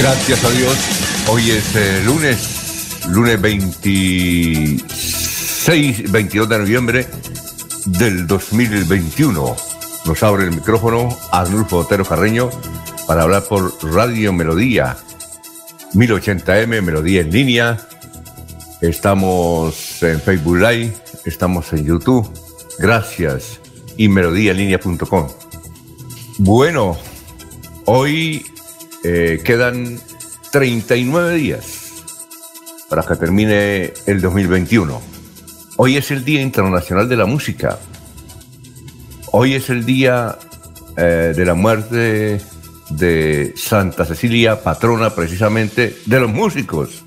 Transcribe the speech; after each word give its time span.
Gracias 0.00 0.44
a 0.44 0.50
Dios. 0.50 0.76
Hoy 1.28 1.50
es 1.50 1.74
eh, 1.74 2.02
lunes, 2.04 3.00
lunes 3.08 3.40
26, 3.40 6.12
22 6.12 6.48
de 6.48 6.58
noviembre 6.58 7.08
del 7.84 8.28
2021. 8.28 9.56
Nos 10.04 10.22
abre 10.22 10.44
el 10.44 10.52
micrófono 10.52 11.08
Arnulfo 11.32 11.78
Otero 11.78 12.04
Carreño 12.04 12.48
para 13.08 13.22
hablar 13.22 13.42
por 13.42 13.74
Radio 13.92 14.32
Melodía, 14.32 14.96
1080M, 15.94 16.80
Melodía 16.80 17.22
en 17.22 17.32
línea. 17.32 17.76
Estamos 18.80 20.00
en 20.04 20.20
Facebook 20.20 20.58
Live, 20.58 20.94
estamos 21.24 21.72
en 21.72 21.84
YouTube. 21.84 22.30
Gracias 22.78 23.58
y 23.96 24.08
melodíaenlínea.com. 24.08 25.26
Bueno, 26.38 26.96
hoy 27.86 28.46
eh, 29.04 29.40
quedan 29.44 30.00
39 30.50 31.34
días 31.34 32.04
para 32.88 33.02
que 33.02 33.14
termine 33.16 33.92
el 34.06 34.20
2021. 34.20 35.00
Hoy 35.76 35.96
es 35.96 36.10
el 36.10 36.24
Día 36.24 36.42
Internacional 36.42 37.08
de 37.08 37.16
la 37.16 37.26
Música. 37.26 37.78
Hoy 39.30 39.54
es 39.54 39.70
el 39.70 39.84
día 39.84 40.36
eh, 40.96 41.32
de 41.36 41.44
la 41.44 41.54
muerte 41.54 42.40
de 42.90 43.54
Santa 43.56 44.04
Cecilia, 44.04 44.60
patrona 44.62 45.14
precisamente 45.14 45.96
de 46.06 46.20
los 46.20 46.32
músicos. 46.32 47.04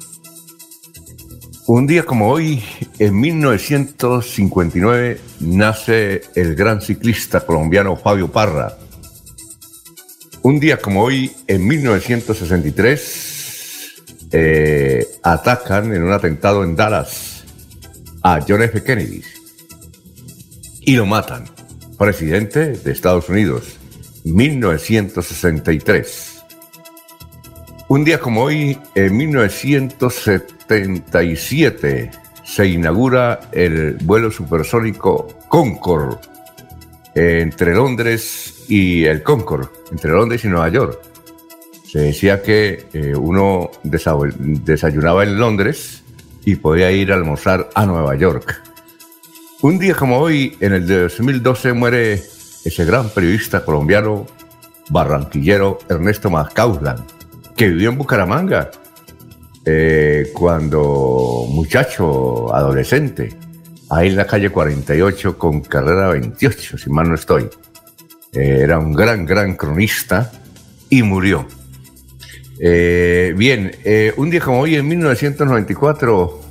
Un 1.68 1.88
día 1.88 2.04
como 2.04 2.30
hoy, 2.30 2.64
en 3.00 3.20
1959, 3.20 5.20
nace 5.42 6.22
el 6.36 6.56
gran 6.56 6.80
ciclista 6.82 7.42
colombiano 7.42 7.98
Fabio 7.98 8.32
Parra 8.32 8.78
un 10.44 10.60
día 10.60 10.78
como 10.78 11.04
hoy, 11.04 11.32
en 11.48 11.68
1963, 11.68 14.30
eh, 14.32 15.08
atacan 15.22 15.94
en 15.94 16.02
un 16.04 16.12
atentado 16.12 16.64
en 16.64 16.76
Dallas 16.76 17.44
a 18.24 18.40
John 18.48 18.64
F. 18.64 18.84
Kennedy 18.84 19.22
y 20.82 20.96
lo 20.96 21.06
matan. 21.06 21.46
Presidente 21.98 22.74
de 22.74 22.92
Estados 22.92 23.30
Unidos, 23.30 23.78
1963. 24.24 26.42
Un 27.90 28.04
día 28.04 28.20
como 28.20 28.42
hoy, 28.44 28.78
en 28.96 29.18
1977, 29.18 32.12
se 32.44 32.68
inaugura 32.68 33.42
el 33.52 33.98
vuelo 34.02 34.32
supersónico 34.32 35.28
Concorde 35.48 36.18
entre 37.14 37.76
Londres 37.76 38.61
y 38.72 39.04
el 39.04 39.22
Concorde, 39.22 39.68
entre 39.92 40.12
Londres 40.12 40.46
y 40.46 40.48
Nueva 40.48 40.70
York. 40.70 40.98
Se 41.86 42.00
decía 42.00 42.42
que 42.42 42.86
eh, 42.94 43.14
uno 43.18 43.70
desayunaba 43.84 45.24
en 45.24 45.38
Londres 45.38 46.04
y 46.46 46.56
podía 46.56 46.90
ir 46.90 47.12
a 47.12 47.16
almorzar 47.16 47.70
a 47.76 47.86
Nueva 47.86 48.16
York. 48.16 48.64
Un 49.62 49.78
día 49.78 49.94
como 49.94 50.20
hoy, 50.20 50.56
en 50.62 50.72
el 50.72 50.88
2012, 50.88 51.74
muere 51.74 52.14
ese 52.14 52.86
gran 52.86 53.10
periodista 53.10 53.66
colombiano 53.66 54.26
barranquillero 54.90 55.80
Ernesto 55.90 56.30
Macauslan, 56.30 57.06
que 57.58 57.68
vivió 57.68 57.90
en 57.90 57.98
Bucaramanga 57.98 58.72
eh, 59.66 60.32
cuando 60.34 61.46
muchacho, 61.50 62.56
adolescente 62.56 63.36
ahí 63.90 64.08
en 64.08 64.16
la 64.16 64.26
calle 64.26 64.50
48 64.50 65.38
con 65.38 65.60
carrera 65.60 66.08
28, 66.08 66.78
si 66.78 66.90
mal 66.90 67.10
no 67.10 67.16
estoy. 67.16 67.50
Eh, 68.34 68.60
era 68.62 68.80
un 68.80 68.94
gran, 68.94 69.26
gran 69.26 69.56
cronista 69.56 70.32
y 70.90 71.04
murió. 71.04 71.46
Eh, 72.60 73.34
bien, 73.36 73.76
eh, 73.84 74.14
un 74.16 74.30
día 74.30 74.40
como 74.40 74.62
hoy, 74.62 74.76
en 74.76 74.88
1994, 74.88 76.42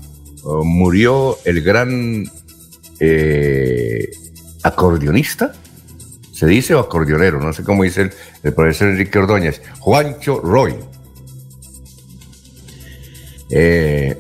murió 0.65 1.39
el 1.45 1.63
gran 1.63 2.27
acordeonista, 4.63 5.53
se 6.33 6.47
dice 6.47 6.75
o 6.75 6.81
acordeonero, 6.81 7.41
no 7.41 7.53
sé 7.53 7.63
cómo 7.63 7.85
dice 7.85 8.11
el, 8.43 8.53
profesor 8.53 8.89
Enrique 8.89 9.19
Ordóñez, 9.19 9.63
Juancho 9.79 10.41
Roy. 10.41 10.75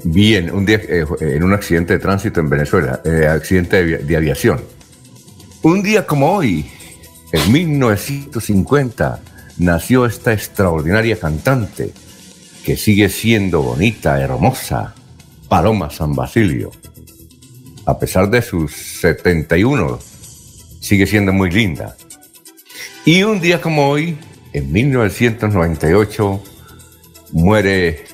Bien, 0.04 0.50
un 0.50 0.64
día 0.64 0.80
en 1.20 1.42
un 1.42 1.52
accidente 1.52 1.94
de 1.94 1.98
tránsito 1.98 2.40
en 2.40 2.48
Venezuela, 2.48 3.02
accidente 3.30 3.98
de, 3.98 4.16
aviación. 4.16 4.60
Un 5.62 5.82
día 5.82 6.06
como 6.06 6.32
hoy, 6.32 6.70
en 7.32 7.52
1950, 7.52 9.20
nació 9.58 10.06
esta 10.06 10.32
extraordinaria 10.32 11.18
cantante 11.18 11.92
que 12.64 12.76
sigue 12.76 13.08
siendo 13.08 13.62
bonita, 13.62 14.20
hermosa, 14.20 14.94
Paloma 15.48 15.90
San 15.90 16.14
Basilio. 16.14 16.70
A 17.86 17.98
pesar 17.98 18.30
de 18.30 18.42
sus 18.42 18.72
71, 18.72 19.98
sigue 20.80 21.06
siendo 21.06 21.32
muy 21.32 21.50
linda. 21.50 21.96
Y 23.04 23.22
un 23.22 23.40
día 23.40 23.60
como 23.60 23.88
hoy, 23.88 24.16
en 24.52 24.72
1998, 24.72 26.42
muere 27.32 28.04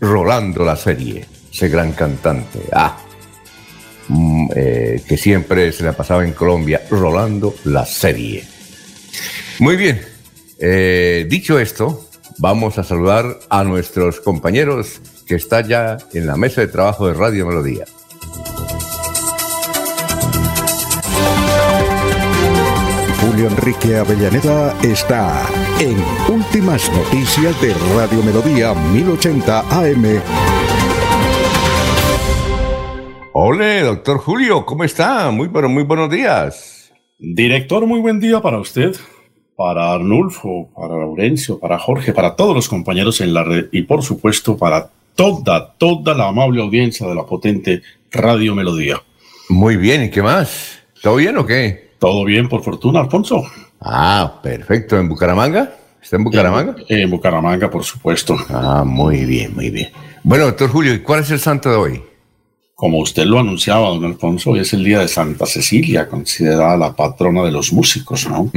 Rolando 0.00 0.64
la 0.64 0.76
serie, 0.76 1.24
ese 1.52 1.68
gran 1.68 1.92
cantante. 1.92 2.60
Ah, 2.72 2.98
mm, 4.08 4.48
eh, 4.54 5.02
que 5.08 5.16
siempre 5.16 5.72
se 5.72 5.84
la 5.84 5.92
pasaba 5.92 6.24
en 6.24 6.32
Colombia, 6.32 6.82
Rolando 6.90 7.54
la 7.64 7.84
serie. 7.84 8.57
Muy 9.58 9.76
bien, 9.76 10.00
eh, 10.60 11.26
dicho 11.28 11.58
esto, 11.58 12.08
vamos 12.38 12.78
a 12.78 12.84
saludar 12.84 13.38
a 13.48 13.64
nuestros 13.64 14.20
compañeros 14.20 15.00
que 15.26 15.34
están 15.34 15.68
ya 15.68 15.98
en 16.14 16.26
la 16.26 16.36
mesa 16.36 16.60
de 16.60 16.68
trabajo 16.68 17.06
de 17.06 17.14
Radio 17.14 17.46
Melodía. 17.46 17.84
Julio 23.20 23.48
Enrique 23.48 23.96
Avellaneda 23.96 24.74
está 24.82 25.46
en 25.80 25.96
Últimas 26.32 26.90
Noticias 26.90 27.60
de 27.60 27.74
Radio 27.94 28.22
Melodía 28.22 28.74
1080 28.74 29.60
AM. 29.60 30.22
Hola, 33.32 33.82
doctor 33.82 34.18
Julio, 34.18 34.64
¿cómo 34.64 34.82
está? 34.82 35.30
Muy, 35.30 35.48
pero 35.48 35.68
muy 35.68 35.84
buenos 35.84 36.10
días. 36.10 36.77
Director, 37.20 37.84
muy 37.84 37.98
buen 37.98 38.20
día 38.20 38.40
para 38.40 38.60
usted, 38.60 38.94
para 39.56 39.92
Arnulfo, 39.92 40.68
para 40.72 40.96
Laurencio, 40.96 41.58
para 41.58 41.76
Jorge, 41.76 42.12
para 42.12 42.36
todos 42.36 42.54
los 42.54 42.68
compañeros 42.68 43.20
en 43.20 43.34
la 43.34 43.42
red 43.42 43.66
y 43.72 43.82
por 43.82 44.04
supuesto 44.04 44.56
para 44.56 44.88
toda, 45.16 45.72
toda 45.72 46.14
la 46.14 46.28
amable 46.28 46.62
audiencia 46.62 47.08
de 47.08 47.16
la 47.16 47.26
potente 47.26 47.82
Radio 48.12 48.54
Melodía. 48.54 49.02
Muy 49.48 49.76
bien, 49.76 50.04
¿y 50.04 50.10
qué 50.10 50.22
más? 50.22 50.78
¿Todo 51.02 51.16
bien 51.16 51.36
o 51.38 51.44
qué? 51.44 51.90
Todo 51.98 52.24
bien, 52.24 52.48
por 52.48 52.62
fortuna, 52.62 53.00
Alfonso. 53.00 53.42
Ah, 53.80 54.38
perfecto. 54.40 54.96
¿En 54.96 55.08
Bucaramanga? 55.08 55.74
¿Está 56.00 56.18
en 56.18 56.24
Bucaramanga? 56.24 56.76
En, 56.88 57.10
Bucaramanga, 57.10 57.68
por 57.68 57.82
supuesto. 57.82 58.36
Ah, 58.48 58.84
muy 58.86 59.24
bien, 59.24 59.56
muy 59.56 59.70
bien. 59.70 59.88
Bueno, 60.22 60.44
doctor 60.44 60.70
Julio, 60.70 60.94
¿y 60.94 61.00
cuál 61.00 61.22
es 61.22 61.32
el 61.32 61.40
santo 61.40 61.68
de 61.68 61.76
hoy? 61.76 62.02
Como 62.80 63.00
usted 63.00 63.24
lo 63.24 63.40
anunciaba, 63.40 63.88
don 63.88 64.04
Alfonso, 64.04 64.50
hoy 64.52 64.60
es 64.60 64.72
el 64.72 64.84
día 64.84 65.00
de 65.00 65.08
Santa 65.08 65.46
Cecilia, 65.46 66.06
considerada 66.08 66.76
la 66.76 66.94
patrona 66.94 67.42
de 67.42 67.50
los 67.50 67.72
músicos, 67.72 68.28
¿no? 68.28 68.52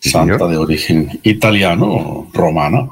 Santa 0.00 0.46
de 0.48 0.56
origen 0.56 1.20
italiano, 1.24 2.30
romana. 2.32 2.88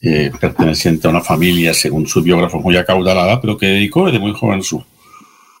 eh, 0.00 0.30
perteneciente 0.40 1.06
a 1.06 1.10
una 1.10 1.20
familia, 1.20 1.74
según 1.74 2.06
su 2.06 2.22
biógrafo, 2.22 2.58
muy 2.58 2.74
acaudalada, 2.78 3.38
pero 3.42 3.58
que 3.58 3.66
dedicó 3.66 4.06
desde 4.06 4.18
muy 4.18 4.32
joven 4.32 4.62
su, 4.62 4.82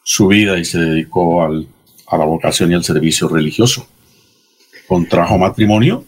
su 0.02 0.28
vida 0.28 0.58
y 0.58 0.64
se 0.64 0.78
dedicó 0.78 1.42
al, 1.42 1.66
a 2.06 2.16
la 2.16 2.24
vocación 2.24 2.70
y 2.72 2.74
al 2.74 2.84
servicio 2.84 3.28
religioso. 3.28 3.86
Contrajo 4.88 5.36
matrimonio, 5.36 6.06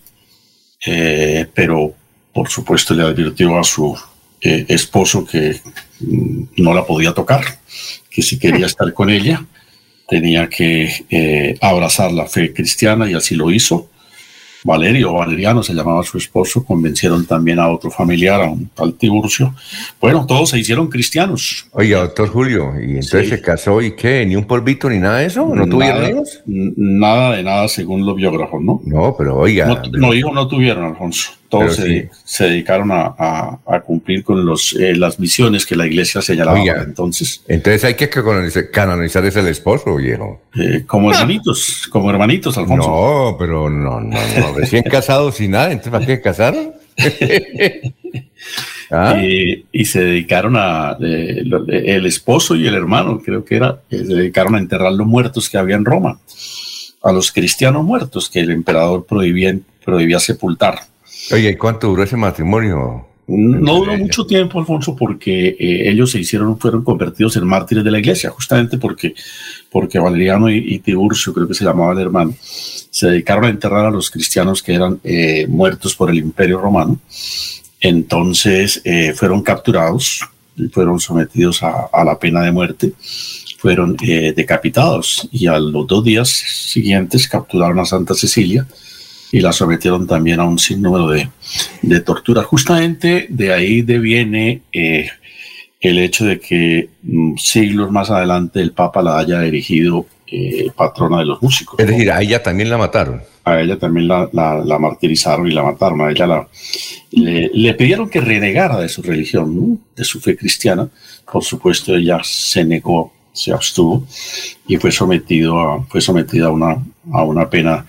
eh, 0.86 1.46
pero 1.54 1.92
por 2.32 2.48
supuesto 2.48 2.94
le 2.94 3.02
advirtió 3.02 3.58
a 3.58 3.64
su 3.64 3.94
eh, 4.40 4.64
esposo 4.68 5.24
que 5.24 5.58
mm, 6.00 6.42
no 6.58 6.74
la 6.74 6.84
podía 6.84 7.14
tocar, 7.14 7.42
que 8.16 8.22
si 8.22 8.38
quería 8.38 8.66
estar 8.72 8.92
con 8.94 9.10
ella 9.10 9.44
tenía 10.08 10.48
que 10.48 11.58
abrazar 11.60 12.12
la 12.12 12.26
fe 12.26 12.52
cristiana 12.52 13.10
y 13.10 13.14
así 13.14 13.34
lo 13.34 13.50
hizo 13.50 13.90
Valerio 14.66 15.12
Valeriano 15.12 15.62
se 15.62 15.72
llamaba 15.72 16.02
su 16.02 16.18
esposo, 16.18 16.64
convencieron 16.64 17.24
también 17.24 17.60
a 17.60 17.68
otro 17.68 17.88
familiar, 17.88 18.42
a 18.42 18.50
un 18.50 18.68
tal 18.74 18.94
Tiburcio. 18.94 19.54
Bueno, 20.00 20.26
todos 20.26 20.50
se 20.50 20.58
hicieron 20.58 20.88
cristianos. 20.88 21.68
Oiga, 21.70 22.00
doctor 22.00 22.28
Julio, 22.28 22.72
¿y 22.80 22.96
entonces 22.96 23.28
se 23.28 23.40
casó 23.40 23.80
y 23.80 23.94
qué? 23.94 24.26
¿Ni 24.26 24.34
un 24.34 24.44
polvito 24.44 24.90
ni 24.90 24.98
nada 24.98 25.18
de 25.18 25.26
eso? 25.26 25.46
¿No 25.54 25.68
tuvieron 25.68 26.10
hijos? 26.10 26.42
Nada 26.46 27.36
de 27.36 27.44
nada, 27.44 27.68
según 27.68 28.04
los 28.04 28.16
biógrafos, 28.16 28.60
¿no? 28.60 28.80
No, 28.84 29.14
pero 29.16 29.36
oiga. 29.36 29.66
No, 29.66 29.82
no 29.92 30.14
hijos 30.14 30.34
no 30.34 30.48
tuvieron, 30.48 30.84
Alfonso 30.84 31.30
todos 31.48 31.76
se, 31.76 32.44
dedicaron 32.44 32.90
a, 32.92 33.58
cumplir 33.84 34.24
con 34.24 34.44
los, 34.44 34.74
eh, 34.74 34.94
las 34.94 35.18
misiones 35.18 35.64
que 35.66 35.76
la 35.76 35.86
iglesia 35.86 36.22
señalaba 36.22 36.60
entonces. 36.84 37.42
Entonces 37.48 37.84
hay 37.84 37.94
que 37.94 38.08
canonizar 38.08 39.24
ese 39.24 39.40
el 39.40 39.48
esposo, 39.48 39.96
viejo. 39.96 40.42
Eh, 40.54 40.84
como 40.86 41.12
hermanitos, 41.12 41.88
como 41.90 42.10
hermanitos, 42.10 42.56
Alfonso. 42.58 42.88
No, 42.88 43.36
pero 43.38 43.68
no, 43.70 44.00
no, 44.00 44.18
no, 44.38 44.52
recién 44.54 44.82
casados 44.90 45.36
sin 45.36 45.52
nada, 45.52 45.72
entonces 45.72 45.92
¿para 45.92 46.06
qué 46.06 46.20
casaron? 46.20 46.72
¿Ah? 48.90 49.20
y, 49.20 49.84
se 49.84 50.00
dedicaron 50.00 50.54
a, 50.56 50.96
eh, 51.00 51.42
el 51.68 52.06
esposo 52.06 52.54
y 52.54 52.66
el 52.66 52.74
hermano, 52.74 53.20
creo 53.24 53.44
que 53.44 53.56
era, 53.56 53.80
se 53.90 54.04
dedicaron 54.04 54.54
a 54.54 54.58
enterrar 54.58 54.92
los 54.92 55.06
muertos 55.06 55.50
que 55.50 55.58
había 55.58 55.74
en 55.76 55.84
Roma, 55.84 56.20
a 57.02 57.12
los 57.12 57.32
cristianos 57.32 57.84
muertos 57.84 58.30
que 58.30 58.40
el 58.40 58.50
emperador 58.50 59.04
prohibía, 59.04 59.56
prohibía 59.84 60.20
sepultar. 60.20 60.80
Oye, 61.32 61.50
¿y 61.50 61.56
cuánto 61.56 61.88
duró 61.88 62.02
ese 62.02 62.16
matrimonio? 62.16 63.06
No 63.28 63.74
duró 63.78 63.98
mucho 63.98 64.24
tiempo, 64.24 64.60
Alfonso, 64.60 64.94
porque 64.94 65.48
eh, 65.48 65.90
ellos 65.90 66.12
se 66.12 66.20
hicieron, 66.20 66.58
fueron 66.60 66.84
convertidos 66.84 67.36
en 67.36 67.44
mártires 67.44 67.82
de 67.82 67.90
la 67.90 67.98
iglesia, 67.98 68.30
justamente 68.30 68.78
porque, 68.78 69.14
porque 69.68 69.98
Valeriano 69.98 70.48
y, 70.48 70.78
Tiburcio, 70.78 71.34
creo 71.34 71.48
que 71.48 71.54
se 71.54 71.64
llamaba 71.64 71.92
el 71.92 71.98
hermano, 71.98 72.34
se 72.40 73.08
dedicaron 73.08 73.44
a 73.46 73.48
enterrar 73.48 73.86
a 73.86 73.90
los 73.90 74.10
cristianos 74.10 74.62
que 74.62 74.74
eran 74.74 75.00
eh, 75.02 75.46
muertos 75.48 75.96
por 75.96 76.08
el 76.08 76.18
imperio 76.18 76.60
romano. 76.60 77.00
Entonces 77.80 78.80
eh, 78.84 79.12
fueron 79.12 79.42
capturados 79.42 80.20
y 80.56 80.68
fueron 80.68 81.00
sometidos 81.00 81.64
a, 81.64 81.88
a 81.92 82.04
la 82.04 82.16
pena 82.18 82.42
de 82.42 82.52
muerte, 82.52 82.92
fueron 83.58 83.96
decapitados 83.96 85.28
y 85.32 85.48
a 85.48 85.58
los 85.58 85.86
dos 85.86 86.04
días 86.04 86.28
siguientes 86.28 87.26
capturaron 87.26 87.80
a 87.80 87.84
Santa 87.84 88.14
Cecilia 88.14 88.66
y 89.32 89.40
la 89.40 89.52
sometieron 89.52 90.06
también 90.06 90.40
a 90.40 90.44
un 90.44 90.58
sinnúmero 90.58 91.08
de, 91.08 91.28
de 91.82 92.00
torturas. 92.00 92.46
Justamente 92.46 93.26
de 93.28 93.52
ahí 93.52 93.82
deviene 93.82 94.62
eh, 94.72 95.08
el 95.80 95.98
hecho 95.98 96.24
de 96.24 96.40
que 96.40 96.88
mm, 97.02 97.36
siglos 97.36 97.90
más 97.90 98.10
adelante 98.10 98.60
el 98.60 98.72
Papa 98.72 99.02
la 99.02 99.18
haya 99.18 99.44
erigido 99.44 100.06
eh, 100.28 100.70
patrona 100.74 101.18
de 101.18 101.26
los 101.26 101.40
músicos. 101.40 101.78
Es 101.78 101.86
decir, 101.86 102.10
a 102.10 102.20
ella 102.20 102.42
también 102.42 102.68
la 102.68 102.78
mataron. 102.78 103.22
A 103.44 103.60
ella 103.60 103.78
también 103.78 104.08
la, 104.08 104.28
la, 104.32 104.78
martirizaron 104.78 105.46
y 105.46 105.52
la 105.52 105.62
mataron. 105.62 106.00
A 106.00 106.10
ella 106.10 106.26
la, 106.26 106.48
le, 107.12 107.74
pidieron 107.74 108.08
que 108.08 108.20
renegara 108.20 108.78
de 108.80 108.88
su 108.88 109.02
religión, 109.02 109.80
de 109.94 110.04
su 110.04 110.20
fe 110.20 110.36
cristiana. 110.36 110.88
Por 111.30 111.44
supuesto, 111.44 111.94
ella 111.94 112.20
se 112.24 112.64
negó, 112.64 113.12
se 113.32 113.52
abstuvo 113.52 114.04
y 114.66 114.76
fue, 114.78 114.90
sometido 114.90 115.60
a, 115.60 115.84
fue 115.84 116.00
sometida 116.00 116.46
a 116.46 116.50
una, 116.50 116.84
a 117.12 117.22
una 117.22 117.48
pena 117.48 117.86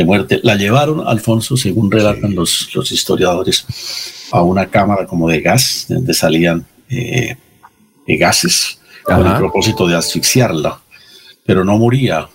de 0.00 0.06
muerte. 0.06 0.40
La 0.42 0.56
llevaron, 0.56 1.06
Alfonso, 1.06 1.56
según 1.56 1.90
relatan 1.90 2.34
los, 2.34 2.74
los 2.74 2.90
historiadores, 2.90 3.66
a 4.32 4.42
una 4.42 4.66
cámara 4.66 5.06
como 5.06 5.28
de 5.28 5.40
gas, 5.40 5.86
donde 5.88 6.14
salían 6.14 6.64
eh, 6.88 7.36
gases, 8.06 8.80
con 9.04 9.26
el 9.26 9.36
propósito 9.36 9.86
de 9.86 9.96
asfixiarla, 9.96 10.80
pero 11.44 11.64
no 11.64 11.78
moría. 11.78 12.28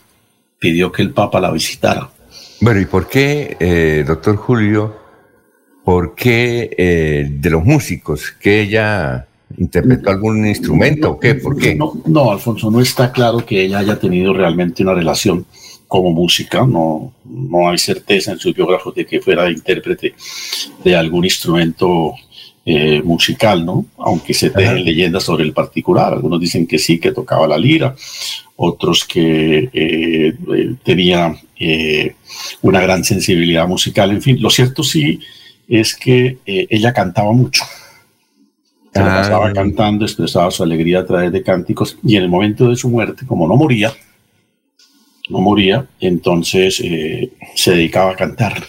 Pidió 0.57 0.91
que 0.91 1.01
el 1.01 1.11
Papa 1.11 1.39
la 1.39 1.51
visitara. 1.51 2.09
Bueno, 2.61 2.79
¿y 2.79 2.85
por 2.85 3.07
qué, 3.07 3.57
eh, 3.59 4.03
doctor 4.07 4.35
Julio, 4.37 4.95
por 5.83 6.15
qué 6.15 6.71
eh, 6.77 7.27
de 7.29 7.49
los 7.49 7.63
músicos 7.63 8.31
que 8.39 8.61
ella 8.61 9.27
interpretó 9.57 10.09
algún 10.09 10.47
instrumento 10.47 11.11
o 11.11 11.19
qué? 11.19 11.35
¿Por 11.35 11.57
qué? 11.57 11.75
No, 11.75 12.01
no, 12.05 12.31
Alfonso, 12.31 12.71
no 12.71 12.79
está 12.79 13.11
claro 13.11 13.45
que 13.45 13.63
ella 13.65 13.79
haya 13.79 13.99
tenido 13.99 14.33
realmente 14.33 14.81
una 14.81 14.93
relación 14.93 15.45
como 15.87 16.11
música, 16.11 16.65
no, 16.65 17.13
no 17.23 17.69
hay 17.69 17.77
certeza 17.77 18.31
en 18.31 18.39
sus 18.39 18.53
biógrafos 18.53 18.95
de 18.95 19.05
que 19.05 19.21
fuera 19.21 19.49
intérprete 19.49 20.13
de 20.83 20.95
algún 20.95 21.25
instrumento 21.25 22.13
eh, 22.67 22.99
musical, 23.03 23.63
¿no? 23.63 23.85
Aunque 23.99 24.33
se 24.33 24.49
tejen 24.49 24.83
leyendas 24.83 25.21
sobre 25.21 25.43
el 25.43 25.53
particular. 25.53 26.13
Algunos 26.13 26.39
dicen 26.39 26.65
que 26.65 26.79
sí, 26.79 26.97
que 26.97 27.11
tocaba 27.11 27.47
la 27.47 27.59
lira, 27.59 27.95
otros 28.55 29.05
que 29.05 29.69
eh, 29.71 30.33
eh, 30.55 30.75
tenía 30.83 31.35
una 32.63 32.81
gran 32.81 33.03
sensibilidad 33.03 33.67
musical. 33.67 34.09
En 34.09 34.21
fin, 34.21 34.41
lo 34.41 34.49
cierto 34.49 34.83
sí 34.83 35.19
es 35.67 35.95
que 35.95 36.39
ella 36.45 36.91
cantaba 36.91 37.31
mucho. 37.31 37.63
Se 38.91 38.99
ah, 38.99 39.51
cantando, 39.53 40.03
expresaba 40.03 40.49
su 40.49 40.63
alegría 40.63 41.01
a 41.01 41.05
través 41.05 41.31
de 41.31 41.43
cánticos 41.43 41.99
y 42.03 42.15
en 42.15 42.23
el 42.23 42.29
momento 42.29 42.69
de 42.69 42.75
su 42.75 42.89
muerte, 42.89 43.27
como 43.27 43.47
no 43.47 43.55
moría, 43.57 43.93
no 45.29 45.39
moría, 45.39 45.87
entonces 45.99 46.79
eh, 46.83 47.31
se 47.55 47.71
dedicaba 47.71 48.11
a 48.11 48.15
cantar. 48.15 48.63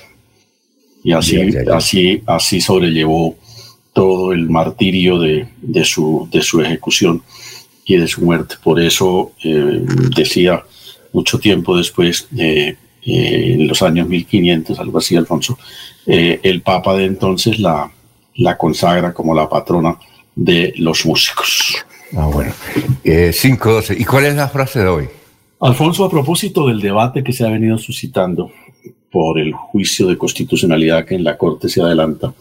Y 1.05 1.13
así, 1.13 1.55
así, 1.73 2.23
así 2.27 2.61
sobrellevó 2.61 3.37
todo 3.93 4.33
el 4.33 4.49
martirio 4.51 5.19
de, 5.19 5.49
de, 5.61 5.85
su, 5.85 6.29
de 6.33 6.43
su 6.43 6.61
ejecución 6.61 7.23
y 7.85 7.97
de 7.97 8.09
su 8.09 8.23
muerte. 8.23 8.57
Por 8.63 8.81
eso 8.81 9.33
eh, 9.45 9.83
decía 10.17 10.65
mucho 11.13 11.39
tiempo 11.39 11.77
después, 11.77 12.27
eh, 12.37 12.77
en 13.03 13.69
los 13.69 13.83
años 13.83 14.09
1500, 14.09 14.81
algo 14.81 14.99
así, 14.99 15.15
Alfonso, 15.15 15.57
el 16.07 16.61
Papa 16.63 16.97
de 16.97 17.05
entonces 17.05 17.61
la, 17.61 17.89
la 18.35 18.59
consagra 18.59 19.15
como 19.15 19.33
la 19.33 19.49
patrona 19.49 19.97
de 20.35 20.75
los 20.77 21.07
músicos. 21.07 21.77
Ah, 22.17 22.27
bueno. 22.27 22.53
5.12. 23.05 24.01
¿Y 24.01 24.05
cuál 24.05 24.25
es 24.25 24.35
la 24.35 24.49
frase 24.49 24.81
de 24.81 24.89
hoy? 24.89 25.09
Alfonso, 25.61 26.05
a 26.05 26.11
propósito 26.11 26.67
del 26.67 26.81
debate 26.81 27.25
que 27.25 27.33
se 27.33 27.47
ha 27.47 27.51
venido 27.51 27.79
suscitando 27.79 28.51
por 29.11 29.39
el 29.39 29.53
juicio 29.53 30.07
de 30.09 30.19
constitucionalidad 30.19 31.05
que 31.05 31.15
en 31.15 31.25
la 31.25 31.39
Corte 31.39 31.69
se 31.69 31.81
adelanta 31.81 32.35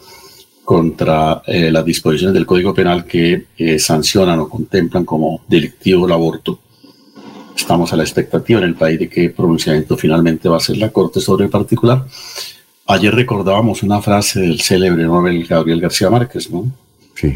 contra 0.64 1.42
eh, 1.46 1.70
las 1.70 1.84
disposiciones 1.84 2.34
del 2.34 2.44
Código 2.44 2.74
Penal 2.74 3.06
que 3.06 3.46
eh, 3.56 3.78
sancionan 3.78 4.40
o 4.40 4.48
contemplan 4.48 5.04
como 5.04 5.40
delictivo 5.48 6.06
el 6.06 6.12
aborto, 6.12 6.58
estamos 7.56 7.92
a 7.92 7.96
la 7.96 8.02
expectativa 8.02 8.58
en 8.58 8.66
el 8.66 8.74
país 8.74 8.98
de 8.98 9.08
qué 9.08 9.30
pronunciamiento 9.30 9.96
finalmente 9.96 10.48
va 10.48 10.58
a 10.58 10.60
ser 10.60 10.76
la 10.76 10.90
Corte 10.90 11.20
sobre 11.20 11.44
el 11.44 11.50
particular. 11.50 12.04
Ayer 12.86 13.14
recordábamos 13.14 13.82
una 13.82 14.02
frase 14.02 14.40
del 14.40 14.60
célebre 14.60 15.04
Nobel 15.04 15.46
Gabriel 15.46 15.80
García 15.80 16.10
Márquez, 16.10 16.50
¿no? 16.50 16.70
Sí. 17.14 17.34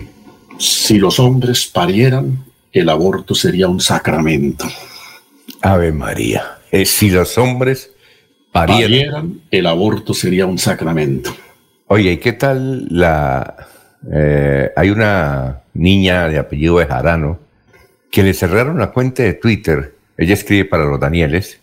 Si 0.59 0.99
los 0.99 1.19
hombres 1.19 1.67
parieran, 1.67 2.45
el 2.73 2.89
aborto 2.89 3.35
sería 3.35 3.67
un 3.67 3.81
sacramento. 3.81 4.67
Ave 5.63 5.93
María. 5.93 6.59
Eh, 6.71 6.85
si 6.87 7.11
los 7.11 7.37
hombres 7.39 7.93
parieran, 8.53 9.41
el 9.51 9.67
aborto 9.67 10.15
sería 10.15 10.47
un 10.47 10.59
sacramento. 10.59 11.35
Oye, 11.87 12.13
¿y 12.13 12.17
qué 12.19 12.33
tal 12.33 12.87
la... 12.91 13.69
Eh, 14.13 14.71
hay 14.77 14.91
una 14.91 15.63
niña 15.75 16.29
de 16.29 16.39
apellido 16.39 16.79
de 16.79 16.87
Jarano 16.87 17.39
que 18.11 18.23
le 18.23 18.33
cerraron 18.33 18.79
la 18.79 18.93
cuenta 18.93 19.23
de 19.23 19.35
Twitter. 19.35 19.95
Ella 20.17 20.35
escribe 20.35 20.65
para 20.65 20.85
los 20.85 20.99
Danieles 20.99 21.61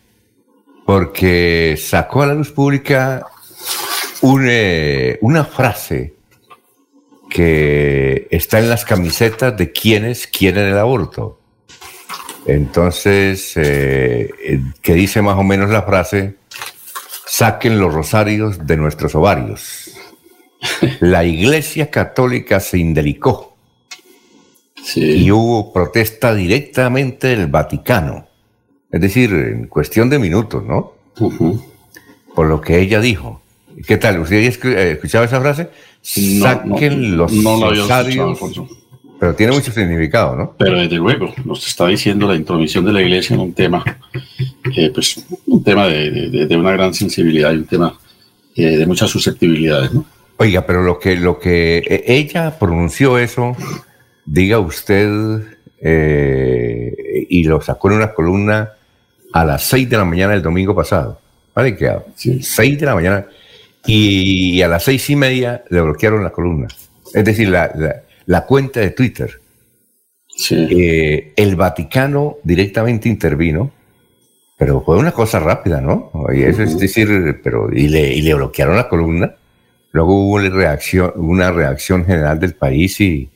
porque 0.85 1.75
sacó 1.77 2.23
a 2.23 2.27
la 2.27 2.33
luz 2.33 2.51
pública 2.51 3.25
eh, 4.23 5.17
una 5.21 5.43
frase 5.43 6.13
que 7.29 8.27
está 8.31 8.59
en 8.59 8.69
las 8.69 8.85
camisetas 8.85 9.57
de 9.57 9.71
quienes 9.71 10.27
quieren 10.27 10.65
el 10.65 10.77
aborto. 10.77 11.39
Entonces, 12.47 13.57
eh, 13.57 14.29
eh, 14.43 14.61
que 14.81 14.93
dice 14.93 15.21
más 15.21 15.37
o 15.37 15.43
menos 15.43 15.69
la 15.69 15.83
frase, 15.83 16.35
saquen 17.25 17.77
los 17.77 17.93
rosarios 17.93 18.65
de 18.65 18.77
nuestros 18.77 19.13
ovarios. 19.15 19.91
La 21.01 21.25
Iglesia 21.25 21.91
Católica 21.91 22.59
se 22.59 22.79
indelicó 22.79 23.55
y 24.95 25.29
hubo 25.31 25.73
protesta 25.73 26.33
directamente 26.33 27.27
del 27.27 27.47
Vaticano, 27.47 28.27
es 28.89 29.01
decir, 29.01 29.33
en 29.33 29.67
cuestión 29.67 30.09
de 30.09 30.17
minutos, 30.17 30.63
¿no? 30.63 30.93
Por 32.33 32.47
lo 32.47 32.61
que 32.61 32.79
ella 32.79 33.01
dijo. 33.01 33.41
¿Qué 33.85 33.97
tal? 33.97 34.21
¿Usted 34.21 34.37
ha 34.37 34.81
escuchado 34.83 35.25
esa 35.25 35.41
frase? 35.41 35.69
saquen 36.01 37.17
los 37.17 37.33
no 37.33 37.59
pero 39.19 39.35
tiene 39.35 39.53
mucho 39.53 39.71
significado, 39.71 40.35
¿no? 40.35 40.55
Pero 40.57 40.79
desde 40.79 40.95
luego, 40.97 41.33
nos 41.45 41.65
está 41.67 41.87
diciendo 41.87 42.27
la 42.27 42.35
intromisión 42.35 42.85
de 42.85 42.93
la 42.93 43.01
iglesia 43.01 43.33
en 43.33 43.39
un 43.39 43.53
tema, 43.53 43.83
eh, 44.75 44.91
pues 44.93 45.25
un 45.47 45.63
tema 45.63 45.87
de, 45.87 46.47
una 46.57 46.71
gran 46.71 46.93
sensibilidad 46.93 47.51
y 47.51 47.57
un 47.57 47.65
tema 47.65 47.97
eh, 48.55 48.77
de 48.77 48.85
muchas 48.85 49.09
susceptibilidades, 49.09 49.93
¿no? 49.93 50.05
Oiga, 50.37 50.65
pero 50.67 50.83
lo 50.83 50.99
que, 50.99 51.15
lo 51.15 51.39
que 51.39 51.77
e, 51.79 52.03
ella 52.07 52.59
pronunció 52.59 53.17
eso, 53.17 53.57
diga 54.23 54.59
usted, 54.59 55.41
eh, 55.81 57.25
y 57.29 57.43
lo 57.43 57.59
sacó 57.61 57.89
en 57.89 57.97
una 57.97 58.13
columna 58.13 58.69
a 59.33 59.45
las 59.45 59.63
6 59.63 59.89
de 59.89 59.97
la 59.97 60.05
mañana 60.05 60.33
del 60.33 60.43
domingo 60.43 60.75
pasado. 60.75 61.19
¿Vale? 61.55 61.75
Que 61.75 61.87
a 61.87 62.03
6 62.15 62.79
de 62.79 62.85
la 62.85 62.93
mañana. 62.93 63.25
Y 63.87 64.61
a 64.61 64.67
las 64.67 64.83
seis 64.83 65.09
y 65.09 65.15
media 65.15 65.63
le 65.69 65.79
bloquearon 65.79 66.21
la 66.21 66.31
columna. 66.31 66.67
Es 67.13 67.23
decir, 67.23 67.47
la, 67.47 67.71
la, 67.73 68.03
cuenta 68.45 68.79
de 68.81 68.91
Twitter. 68.91 69.39
Eh, 70.51 71.33
el 71.35 71.55
Vaticano 71.55 72.37
directamente 72.43 73.09
intervino, 73.09 73.71
pero 74.57 74.81
fue 74.81 74.97
una 74.97 75.11
cosa 75.11 75.39
rápida, 75.39 75.81
¿no? 75.81 76.11
Y 76.33 76.43
eso 76.43 76.63
es 76.63 76.77
decir, 76.77 77.41
pero 77.43 77.71
y 77.71 77.87
le, 77.87 78.13
y 78.13 78.21
le 78.21 78.33
bloquearon 78.33 78.75
la 78.75 78.89
columna. 78.89 79.35
Luego 79.91 80.15
hubo 80.15 80.35
una 80.35 80.49
reacción, 80.49 81.11
una 81.15 81.51
reacción 81.51 82.05
general 82.05 82.39
del 82.39 82.53
país 82.53 82.99
y, 83.01 83.29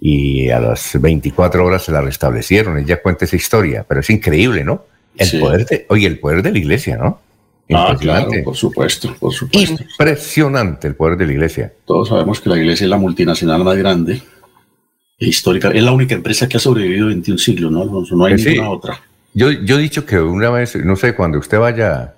y 0.00 0.50
a 0.50 0.60
las 0.60 1.00
24 1.00 1.64
horas 1.64 1.84
se 1.84 1.92
la 1.92 2.00
restablecieron. 2.00 2.78
Ella 2.78 3.02
cuenta 3.02 3.24
esa 3.24 3.36
historia, 3.36 3.84
pero 3.88 4.00
es 4.00 4.10
increíble, 4.10 4.64
¿no? 4.64 4.84
El 5.16 5.40
poder 5.40 5.66
de, 5.66 5.86
oye, 5.88 6.06
el 6.06 6.18
poder 6.18 6.42
de 6.42 6.52
la 6.52 6.58
iglesia, 6.58 6.96
¿no? 6.96 7.20
Ah, 7.72 7.96
claro, 7.98 8.30
por 8.44 8.56
supuesto, 8.56 9.14
por 9.18 9.32
supuesto. 9.32 9.82
Impresionante 9.82 10.88
el 10.88 10.96
poder 10.96 11.16
de 11.16 11.26
la 11.26 11.32
iglesia. 11.32 11.72
Todos 11.84 12.08
sabemos 12.08 12.40
que 12.40 12.48
la 12.48 12.56
iglesia 12.56 12.84
es 12.84 12.90
la 12.90 12.96
multinacional 12.96 13.62
más 13.62 13.76
grande 13.76 14.22
e 15.18 15.26
histórica. 15.26 15.70
Es 15.70 15.82
la 15.82 15.92
única 15.92 16.14
empresa 16.14 16.48
que 16.48 16.56
ha 16.56 16.60
sobrevivido 16.60 17.06
21 17.06 17.38
siglos, 17.38 17.70
¿no? 17.70 17.84
No 17.84 18.24
hay 18.24 18.34
ninguna 18.34 18.70
otra. 18.70 19.00
Yo, 19.32 19.50
yo 19.52 19.78
he 19.78 19.82
dicho 19.82 20.04
que 20.04 20.18
una 20.18 20.50
vez, 20.50 20.74
no 20.76 20.96
sé, 20.96 21.14
cuando 21.14 21.38
usted 21.38 21.58
vaya 21.58 22.16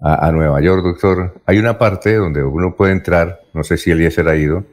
a, 0.00 0.30
Nueva 0.32 0.60
York, 0.60 0.84
doctor, 0.84 1.40
hay 1.46 1.58
una 1.58 1.78
parte 1.78 2.14
donde 2.14 2.44
uno 2.44 2.74
puede 2.76 2.92
entrar, 2.92 3.40
no 3.54 3.64
sé 3.64 3.78
si 3.78 3.90
Eliezer 3.90 4.28
ha 4.28 4.36
ido, 4.36 4.64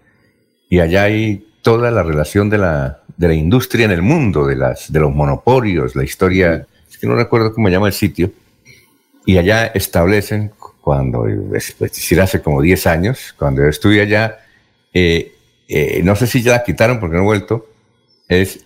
y 0.70 0.80
allá 0.80 1.04
hay 1.04 1.48
toda 1.62 1.90
la 1.92 2.04
relación 2.04 2.50
de 2.50 2.58
la, 2.58 3.04
de 3.16 3.28
la 3.30 3.34
industria 3.34 3.86
en 3.86 3.92
el 3.92 4.02
mundo, 4.02 4.46
de, 4.46 4.58
las, 4.58 4.92
de 4.92 5.00
los 5.00 5.14
monopolios, 5.14 5.96
la 5.96 6.04
historia, 6.04 6.68
es 6.90 6.98
que 6.98 7.08
no 7.08 7.16
recuerdo 7.16 7.54
cómo 7.54 7.68
se 7.68 7.72
llama 7.72 7.88
el 7.88 7.94
sitio, 7.94 8.32
y 9.26 9.38
allá 9.38 9.68
establecen, 9.68 10.52
cuando, 10.82 11.28
pues, 11.50 11.76
hace 12.20 12.42
como 12.42 12.62
10 12.62 12.88
años, 12.88 13.36
cuando 13.38 13.62
yo 13.62 13.70
estuve 13.70 14.02
allá, 14.02 14.40
eh, 14.94 15.34
eh, 15.68 16.02
no 16.04 16.16
sé 16.16 16.28
si 16.28 16.42
ya 16.42 16.54
la 16.54 16.64
quitaron 16.64 17.00
porque 17.00 17.16
no 17.16 17.22
he 17.22 17.26
vuelto, 17.26 17.68
es 18.28 18.66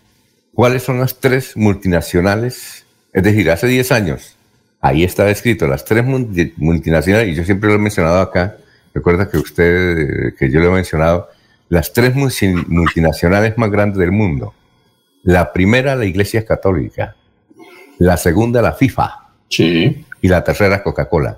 cuáles 0.54 0.84
son 0.84 1.00
las 1.00 1.20
tres 1.20 1.58
multinacionales, 1.58 2.86
es 3.12 3.24
decir, 3.24 3.52
hace 3.52 3.68
10 3.68 3.92
años, 3.92 4.38
ahí 4.80 5.04
estaba 5.04 5.30
escrito 5.30 5.68
las 5.68 5.84
tres 5.84 6.06
multinacionales, 6.06 7.34
y 7.34 7.36
yo 7.36 7.44
siempre 7.44 7.70
lo 7.70 7.76
he 7.76 7.80
mencionado 7.80 8.20
acá, 8.22 8.58
recuerda 8.94 9.30
que 9.30 9.38
usted, 9.38 10.36
que 10.38 10.50
yo 10.50 10.62
lo 10.62 10.68
he 10.68 10.72
mencionado, 10.72 11.30
las 11.70 11.92
tres 11.92 12.14
multinacionales 12.16 13.58
más 13.58 13.72
grandes 13.72 13.98
del 13.98 14.12
mundo. 14.12 14.54
La 15.24 15.52
primera, 15.52 15.96
la 15.96 16.06
Iglesia 16.06 16.46
Católica. 16.46 17.16
La 17.98 18.18
segunda, 18.18 18.62
la 18.62 18.74
FIFA. 18.74 19.10
Sí. 19.50 20.06
Y 20.26 20.28
la 20.28 20.44
tercera, 20.44 20.82
Coca-Cola. 20.82 21.38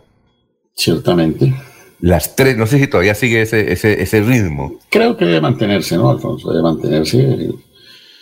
Ciertamente. 0.74 1.54
Las 2.00 2.38
tres, 2.38 2.56
no 2.56 2.66
sé 2.66 2.80
si 2.80 2.88
todavía 2.88 3.16
sigue 3.16 3.42
ese, 3.42 3.74
ese, 3.74 4.02
ese 4.02 4.22
ritmo. 4.22 4.80
Creo 4.90 5.18
que 5.18 5.26
debe 5.26 5.42
mantenerse, 5.42 5.98
¿no, 5.98 6.10
Alfonso? 6.10 6.52
Debe 6.52 6.64
mantenerse. 6.64 7.20
Eh, 7.20 7.50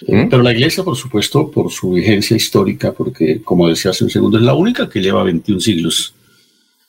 ¿Mm? 0.08 0.28
Pero 0.28 0.42
la 0.42 0.54
Iglesia, 0.54 0.84
por 0.84 0.96
supuesto, 0.96 1.52
por 1.52 1.72
su 1.72 1.92
vigencia 1.92 2.36
histórica, 2.36 2.94
porque, 2.94 3.44
como 3.44 3.68
decía 3.68 3.92
hace 3.92 4.06
un 4.06 4.10
segundo, 4.10 4.40
es 4.40 4.44
la 4.44 4.56
única 4.56 4.90
que 4.90 5.02
lleva 5.02 5.22
21 5.22 5.60
siglos 5.60 6.16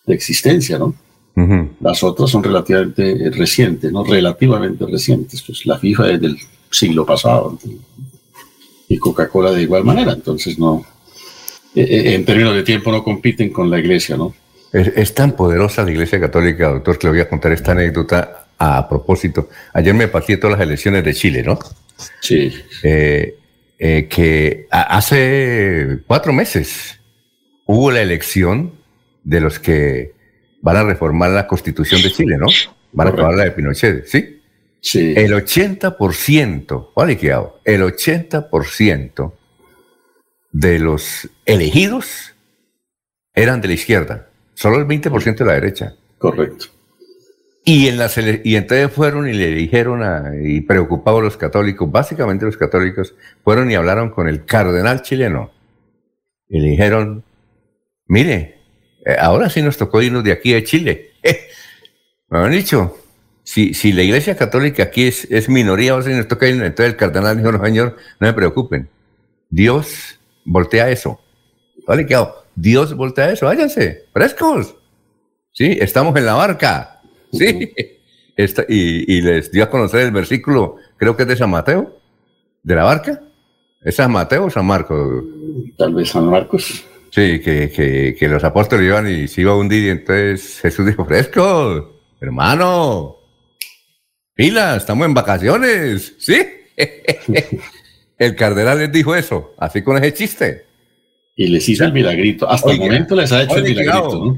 de 0.06 0.14
existencia, 0.14 0.78
¿no? 0.78 0.94
Las 1.82 2.02
otras 2.02 2.30
son 2.30 2.42
relativamente 2.42 3.30
recientes, 3.30 3.92
¿no? 3.92 4.04
Relativamente 4.04 4.86
recientes. 4.86 5.42
Pues 5.42 5.66
la 5.66 5.78
FIFA 5.78 6.12
es 6.12 6.20
del 6.22 6.38
siglo 6.70 7.04
pasado 7.04 7.58
y 8.88 8.96
Coca-Cola 8.96 9.50
de 9.50 9.64
igual 9.64 9.84
manera. 9.84 10.14
Entonces, 10.14 10.58
no, 10.58 10.82
eh, 10.82 10.82
eh, 10.82 10.95
en 11.76 12.24
términos 12.24 12.54
de 12.54 12.62
tiempo 12.62 12.90
no 12.90 13.04
compiten 13.04 13.50
con 13.50 13.70
la 13.70 13.78
iglesia, 13.78 14.16
¿no? 14.16 14.34
Es, 14.72 15.14
tan 15.14 15.32
poderosa 15.32 15.84
la 15.84 15.90
iglesia 15.90 16.20
católica, 16.20 16.68
doctor, 16.68 16.98
que 16.98 17.06
le 17.06 17.10
voy 17.12 17.20
a 17.20 17.28
contar 17.28 17.52
esta 17.52 17.72
anécdota 17.72 18.46
a 18.58 18.88
propósito. 18.88 19.48
Ayer 19.72 19.94
me 19.94 20.08
pasé 20.08 20.36
todas 20.36 20.58
las 20.58 20.66
elecciones 20.66 21.04
de 21.04 21.14
Chile, 21.14 21.42
¿no? 21.42 21.58
Sí. 22.20 22.52
Eh, 22.82 23.36
que 24.08 24.66
hace 24.70 25.98
cuatro 26.06 26.32
meses 26.32 26.98
hubo 27.66 27.90
la 27.90 28.02
elección 28.02 28.72
de 29.22 29.40
los 29.40 29.58
que 29.58 30.12
van 30.62 30.76
a 30.76 30.84
reformar 30.84 31.30
la 31.30 31.46
constitución 31.46 32.02
de 32.02 32.10
Chile, 32.10 32.36
¿no? 32.38 32.46
Van 32.92 33.08
a 33.08 33.10
reformar 33.10 33.36
la 33.36 33.44
de 33.44 33.50
Pinochet, 33.52 34.06
¿sí? 34.06 34.40
Sí. 34.80 35.14
El 35.16 35.32
80%, 35.32 36.90
¿vale? 36.94 37.16
¿Qué 37.16 37.32
hago? 37.32 37.60
El 37.64 37.82
80% 37.82 39.32
de 40.58 40.78
los 40.78 41.28
elegidos 41.44 42.34
eran 43.34 43.60
de 43.60 43.68
la 43.68 43.74
izquierda, 43.74 44.30
solo 44.54 44.78
el 44.78 44.86
20% 44.86 45.36
de 45.36 45.44
la 45.44 45.52
derecha. 45.52 45.94
Correcto. 46.16 46.66
Y, 47.62 47.88
en 47.88 47.98
y 48.44 48.56
entonces 48.56 48.90
fueron 48.90 49.28
y 49.28 49.34
le 49.34 49.48
dijeron, 49.48 50.02
a, 50.02 50.32
y 50.40 50.62
preocupados 50.62 51.22
los 51.22 51.36
católicos, 51.36 51.90
básicamente 51.90 52.46
los 52.46 52.56
católicos, 52.56 53.14
fueron 53.44 53.70
y 53.70 53.74
hablaron 53.74 54.10
con 54.10 54.28
el 54.28 54.46
cardenal 54.46 55.02
chileno. 55.02 55.50
Y 56.48 56.60
le 56.60 56.68
dijeron, 56.70 57.24
mire, 58.06 58.62
eh, 59.04 59.16
ahora 59.18 59.50
sí 59.50 59.60
nos 59.60 59.76
tocó 59.76 60.00
irnos 60.00 60.24
de 60.24 60.32
aquí 60.32 60.54
a 60.54 60.64
Chile. 60.64 61.10
me 62.30 62.38
han 62.38 62.52
dicho, 62.52 62.96
si, 63.42 63.74
si 63.74 63.92
la 63.92 64.04
iglesia 64.04 64.36
católica 64.36 64.84
aquí 64.84 65.08
es, 65.08 65.30
es 65.30 65.50
minoría, 65.50 65.92
ahora 65.92 66.04
sí 66.04 66.12
nos 66.12 66.28
toca 66.28 66.48
irnos. 66.48 66.66
Entonces 66.66 66.94
el 66.94 66.98
cardenal 66.98 67.36
dijo, 67.36 67.52
no 67.52 67.62
señor, 67.62 67.96
no 68.20 68.26
me 68.28 68.32
preocupen. 68.32 68.88
Dios 69.50 70.16
voltea 70.46 70.90
eso. 70.90 71.20
¿Vale? 71.86 72.06
¿Qué 72.06 72.14
hago? 72.14 72.34
Dios 72.54 72.96
voltea 72.96 73.30
eso, 73.30 73.46
váyanse, 73.46 74.06
frescos. 74.12 74.74
Sí, 75.52 75.76
estamos 75.78 76.16
en 76.16 76.26
la 76.26 76.34
barca. 76.34 77.00
Sí. 77.32 77.72
y, 78.68 79.20
les 79.20 79.50
dio 79.50 79.64
a 79.64 79.70
conocer 79.70 80.00
el 80.00 80.10
versículo, 80.10 80.76
creo 80.96 81.16
que 81.16 81.24
es 81.24 81.28
de 81.28 81.36
San 81.36 81.50
Mateo, 81.50 81.98
de 82.62 82.74
la 82.74 82.84
barca. 82.84 83.22
¿Es 83.82 83.96
San 83.96 84.10
Mateo 84.10 84.46
o 84.46 84.50
San 84.50 84.66
Marcos? 84.66 85.24
Tal 85.76 85.94
vez 85.94 86.08
San 86.08 86.26
Marcos. 86.26 86.84
Sí, 87.10 87.40
que, 87.40 88.14
que, 88.18 88.28
los 88.28 88.42
apóstoles 88.42 88.86
iban 88.86 89.08
y 89.08 89.28
se 89.28 89.42
iba 89.42 89.52
a 89.52 89.56
hundir 89.56 89.84
y 89.84 89.88
entonces 89.90 90.60
Jesús 90.60 90.86
dijo, 90.86 91.04
frescos, 91.04 91.84
hermano, 92.20 93.16
pila, 94.34 94.76
estamos 94.76 95.06
en 95.06 95.14
vacaciones, 95.14 96.14
¿sí? 96.18 96.36
El 98.18 98.34
cardenal 98.34 98.78
les 98.78 98.92
dijo 98.92 99.14
eso, 99.14 99.54
así 99.58 99.82
con 99.82 99.96
ese 99.98 100.14
chiste. 100.14 100.66
Y 101.34 101.48
les 101.48 101.68
hizo 101.68 101.84
el 101.84 101.92
milagrito. 101.92 102.48
Hasta 102.48 102.72
el 102.72 102.78
momento 102.78 103.14
les 103.14 103.30
ha 103.32 103.42
hecho 103.42 103.56
el 103.56 103.64
milagrito. 103.64 104.36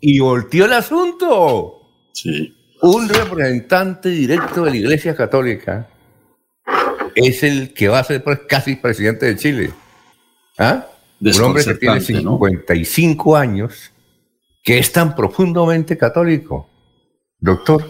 Y 0.00 0.18
volteó 0.18 0.64
el 0.64 0.72
asunto. 0.72 1.82
Sí. 2.12 2.54
Un 2.80 3.08
representante 3.08 4.08
directo 4.08 4.64
de 4.64 4.70
la 4.70 4.76
Iglesia 4.76 5.14
Católica 5.14 5.88
es 7.14 7.42
el 7.42 7.74
que 7.74 7.88
va 7.88 7.98
a 7.98 8.04
ser 8.04 8.24
casi 8.48 8.76
presidente 8.76 9.26
de 9.26 9.36
Chile. 9.36 9.70
¿Ah? 10.56 10.86
Un 11.20 11.40
hombre 11.42 11.64
que 11.64 11.74
tiene 11.74 12.00
55 12.00 13.36
años, 13.36 13.92
que 14.62 14.78
es 14.78 14.92
tan 14.92 15.14
profundamente 15.14 15.98
católico. 15.98 16.68
Doctor. 17.38 17.84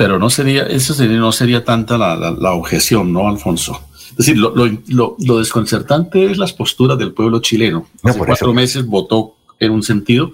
Pero 0.00 0.18
no 0.18 0.30
sería, 0.30 0.62
eso 0.62 0.94
sería, 0.94 1.18
no 1.18 1.30
sería 1.30 1.62
tanta 1.62 1.98
la, 1.98 2.52
objeción, 2.54 3.12
¿no, 3.12 3.28
Alfonso? 3.28 3.86
Es 4.12 4.16
decir, 4.16 4.38
lo, 4.38 5.38
desconcertante 5.38 6.24
es 6.24 6.38
las 6.38 6.54
posturas 6.54 6.96
del 6.96 7.12
pueblo 7.12 7.40
chileno. 7.42 7.86
Hace 8.02 8.18
cuatro 8.18 8.54
meses 8.54 8.86
votó 8.86 9.36
en 9.58 9.72
un 9.72 9.82
sentido 9.82 10.32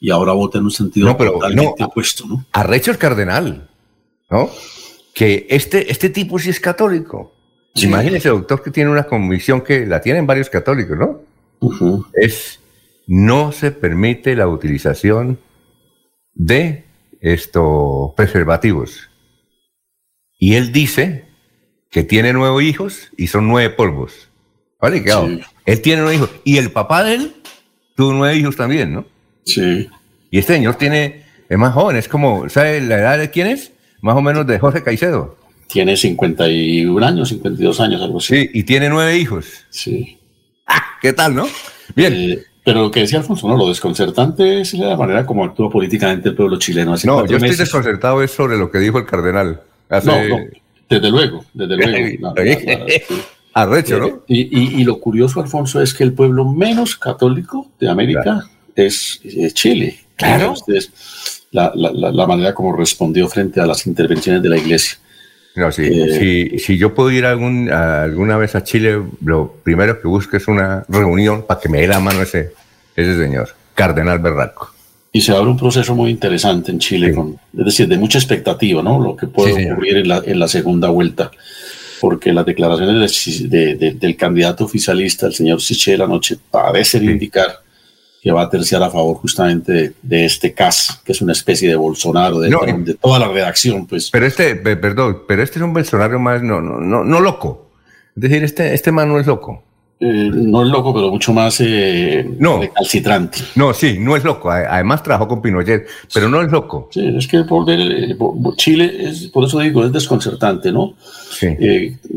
y 0.00 0.10
ahora 0.10 0.34
vota 0.34 0.58
en 0.58 0.64
un 0.64 0.70
sentido 0.70 1.16
totalmente 1.16 1.82
opuesto, 1.82 2.26
¿no? 2.26 2.44
Arrecho 2.52 2.90
el 2.90 2.98
cardenal, 2.98 3.70
¿no? 4.28 4.50
Que 5.14 5.46
este, 5.48 5.90
este 5.90 6.10
tipo 6.10 6.38
sí 6.38 6.50
es 6.50 6.60
católico. 6.60 7.32
Imagínese, 7.76 8.28
doctor, 8.28 8.62
que 8.62 8.70
tiene 8.70 8.90
una 8.90 9.04
comisión 9.04 9.62
que 9.62 9.86
la 9.86 10.02
tienen 10.02 10.26
varios 10.26 10.50
católicos, 10.50 10.98
¿no? 10.98 11.22
Es 12.12 12.60
no 13.06 13.50
se 13.50 13.70
permite 13.70 14.36
la 14.36 14.46
utilización 14.46 15.38
de 16.34 16.85
estos 17.20 18.12
preservativos. 18.14 19.08
Y 20.38 20.54
él 20.54 20.72
dice 20.72 21.24
que 21.90 22.02
tiene 22.02 22.32
nueve 22.32 22.64
hijos 22.64 23.10
y 23.16 23.28
son 23.28 23.48
nueve 23.48 23.70
polvos. 23.70 24.28
¿Vale? 24.80 25.02
Él 25.64 25.80
tiene 25.80 26.02
nueve 26.02 26.16
hijos. 26.16 26.30
Y 26.44 26.58
el 26.58 26.70
papá 26.70 27.04
de 27.04 27.14
él 27.14 27.34
tuvo 27.94 28.12
nueve 28.12 28.36
hijos 28.36 28.56
también, 28.56 28.92
¿no? 28.92 29.06
Sí. 29.44 29.88
Y 30.30 30.38
este 30.38 30.54
señor 30.54 30.74
tiene, 30.74 31.24
es 31.48 31.58
más 31.58 31.72
joven, 31.72 31.96
es 31.96 32.08
como, 32.08 32.48
¿sabe 32.48 32.80
la 32.80 32.98
edad 32.98 33.18
de 33.18 33.30
quién 33.30 33.46
es? 33.46 33.72
más 34.06 34.16
o 34.16 34.22
menos 34.22 34.46
de 34.46 34.58
Jorge 34.58 34.82
Caicedo. 34.82 35.36
Tiene 35.68 35.96
51 35.96 37.04
años, 37.04 37.28
52 37.28 37.80
años, 37.80 38.02
algo 38.02 38.18
así. 38.18 38.36
Sí, 38.36 38.50
y 38.54 38.62
tiene 38.62 38.88
nueve 38.88 39.18
hijos. 39.18 39.46
Sí. 39.68 40.18
Ah, 40.66 40.82
¿Qué 41.02 41.12
tal, 41.12 41.34
no? 41.34 41.46
Bien. 41.94 42.12
Eh, 42.14 42.44
pero 42.66 42.82
lo 42.82 42.90
que 42.90 42.98
decía 42.98 43.20
Alfonso, 43.20 43.46
¿no? 43.46 43.56
Lo 43.56 43.68
desconcertante 43.68 44.60
es 44.60 44.74
la 44.74 44.96
manera 44.96 45.24
como 45.24 45.44
actúa 45.44 45.70
políticamente 45.70 46.30
el 46.30 46.34
pueblo 46.34 46.58
chileno. 46.58 46.96
no, 47.04 47.24
yo 47.24 47.36
estoy 47.36 47.54
desconcertado 47.54 48.20
es 48.24 48.32
sobre 48.32 48.58
lo 48.58 48.72
que 48.72 48.78
dijo 48.78 48.98
el 48.98 49.06
cardenal. 49.06 49.60
No, 49.88 50.28
no, 50.28 50.38
desde 50.88 51.08
luego, 51.08 51.44
desde 51.54 51.76
luego. 52.18 52.34
Arrecho, 53.54 54.00
¿no? 54.00 54.06
Eh, 54.26 54.48
y, 54.50 54.82
lo 54.82 54.98
curioso, 54.98 55.40
Alfonso, 55.40 55.80
es 55.80 55.94
que 55.94 56.02
el 56.02 56.12
pueblo 56.12 56.44
menos 56.44 56.96
católico 56.96 57.70
de 57.78 57.88
América 57.88 58.50
es, 58.74 59.20
Chile. 59.54 60.00
Claro. 60.16 60.54
Entonces, 60.58 61.44
la, 61.52 61.70
la, 61.72 62.26
manera 62.26 62.52
como 62.52 62.76
respondió 62.76 63.28
frente 63.28 63.60
a 63.60 63.66
las 63.66 63.86
intervenciones 63.86 64.42
de 64.42 64.48
la 64.48 64.56
iglesia. 64.56 64.98
No, 65.56 65.72
sí, 65.72 65.84
eh, 65.86 66.58
si, 66.58 66.76
yo 66.76 66.94
puedo 66.94 67.10
ir 67.10 67.24
algún, 67.24 67.70
alguna 67.70 68.36
vez 68.36 68.54
a 68.54 68.62
Chile, 68.62 69.00
lo 69.24 69.54
primero 69.62 70.00
que 70.00 70.06
busco 70.06 70.36
es 70.36 70.48
una 70.48 70.84
reunión 70.86 71.46
para 71.46 71.58
que 71.58 71.70
me 71.70 71.80
dé 71.80 71.88
la 71.88 71.98
mano 71.98 72.20
ese, 72.20 72.52
ese 72.94 73.18
señor, 73.18 73.48
Cardenal 73.74 74.18
Berraco. 74.18 74.74
Y 75.12 75.22
se 75.22 75.32
abre 75.32 75.48
un 75.48 75.56
proceso 75.56 75.94
muy 75.94 76.10
interesante 76.10 76.70
en 76.70 76.78
Chile, 76.78 77.14
con, 77.14 77.38
es 77.56 77.64
decir, 77.64 77.88
de 77.88 77.96
mucha 77.96 78.18
expectativa, 78.18 78.82
¿no? 78.82 79.00
Lo 79.00 79.16
que 79.16 79.28
puede 79.28 79.72
ocurrir 79.72 79.96
en 79.96 80.08
la, 80.08 80.22
en 80.26 80.38
la, 80.38 80.46
segunda 80.46 80.90
vuelta, 80.90 81.30
porque 82.02 82.34
las 82.34 82.44
declaraciones 82.44 83.48
del 83.48 84.16
candidato 84.16 84.66
oficialista, 84.66 85.26
el 85.26 85.32
señor 85.32 85.62
Sichel, 85.62 86.02
anoche 86.02 86.36
parecen 86.50 87.04
indicar 87.04 87.60
que 88.26 88.32
va 88.32 88.42
a 88.42 88.50
terciar 88.50 88.82
a 88.82 88.90
favor 88.90 89.18
justamente 89.18 89.92
de, 90.02 90.24
este 90.24 90.52
CAS, 90.52 91.00
que 91.04 91.12
es 91.12 91.20
una 91.20 91.30
especie 91.30 91.68
de 91.68 91.76
Bolsonaro, 91.76 92.40
de, 92.40 92.50
de, 92.78 92.94
toda 92.94 93.20
la 93.20 93.28
redacción. 93.28 93.86
Pues. 93.86 94.10
Pero 94.10 94.26
este, 94.26 94.56
perdón, 94.56 95.18
pero 95.28 95.44
este 95.44 95.60
es 95.60 95.62
un 95.62 95.72
Bolsonaro 95.72 96.18
más, 96.18 96.42
no, 96.42 96.60
no, 96.60 96.80
no, 96.80 97.04
no 97.04 97.20
loco. 97.20 97.68
Es 98.16 98.22
decir, 98.22 98.42
este, 98.42 98.74
este 98.74 98.90
man 98.90 99.10
no 99.10 99.20
es 99.20 99.28
loco. 99.28 99.62
Eh, 100.00 100.28
no 100.32 100.64
es 100.64 100.68
loco, 100.68 100.92
pero 100.92 101.08
mucho 101.08 101.32
más 101.32 101.60
eh, 101.60 102.28
no, 102.40 102.58
recalcitrante. 102.58 103.38
No, 103.54 103.72
sí, 103.72 103.96
no 104.00 104.16
es 104.16 104.24
loco. 104.24 104.50
Además 104.50 105.04
trabajó 105.04 105.28
con 105.28 105.40
Pinochet, 105.40 105.86
pero 106.12 106.28
no 106.28 106.42
es 106.42 106.50
loco. 106.50 106.88
Sí, 106.90 107.06
es 107.16 107.28
que 107.28 107.44
volver, 107.44 107.78
eh, 107.78 108.16
Chile, 108.56 109.08
es, 109.08 109.28
por 109.28 109.44
eso 109.44 109.60
digo, 109.60 109.84
es 109.84 109.92
desconcertante, 109.92 110.72
¿no? 110.72 110.94
Sí. 111.30 111.46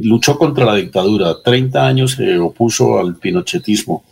luchó 0.02 0.40
contra 0.40 0.66
la 0.66 0.74
dictadura, 0.74 1.36
30 1.44 1.86
años 1.86 2.14
se 2.14 2.40
opuso 2.40 2.98
al 2.98 3.16
pinochetismo 3.18 4.04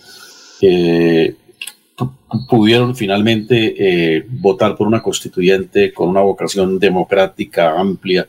pudieron 2.49 2.95
finalmente 2.95 3.75
eh, 3.77 4.25
votar 4.27 4.75
por 4.75 4.87
una 4.87 5.01
constituyente 5.01 5.93
con 5.93 6.09
una 6.09 6.21
vocación 6.21 6.79
democrática 6.79 7.79
amplia 7.79 8.27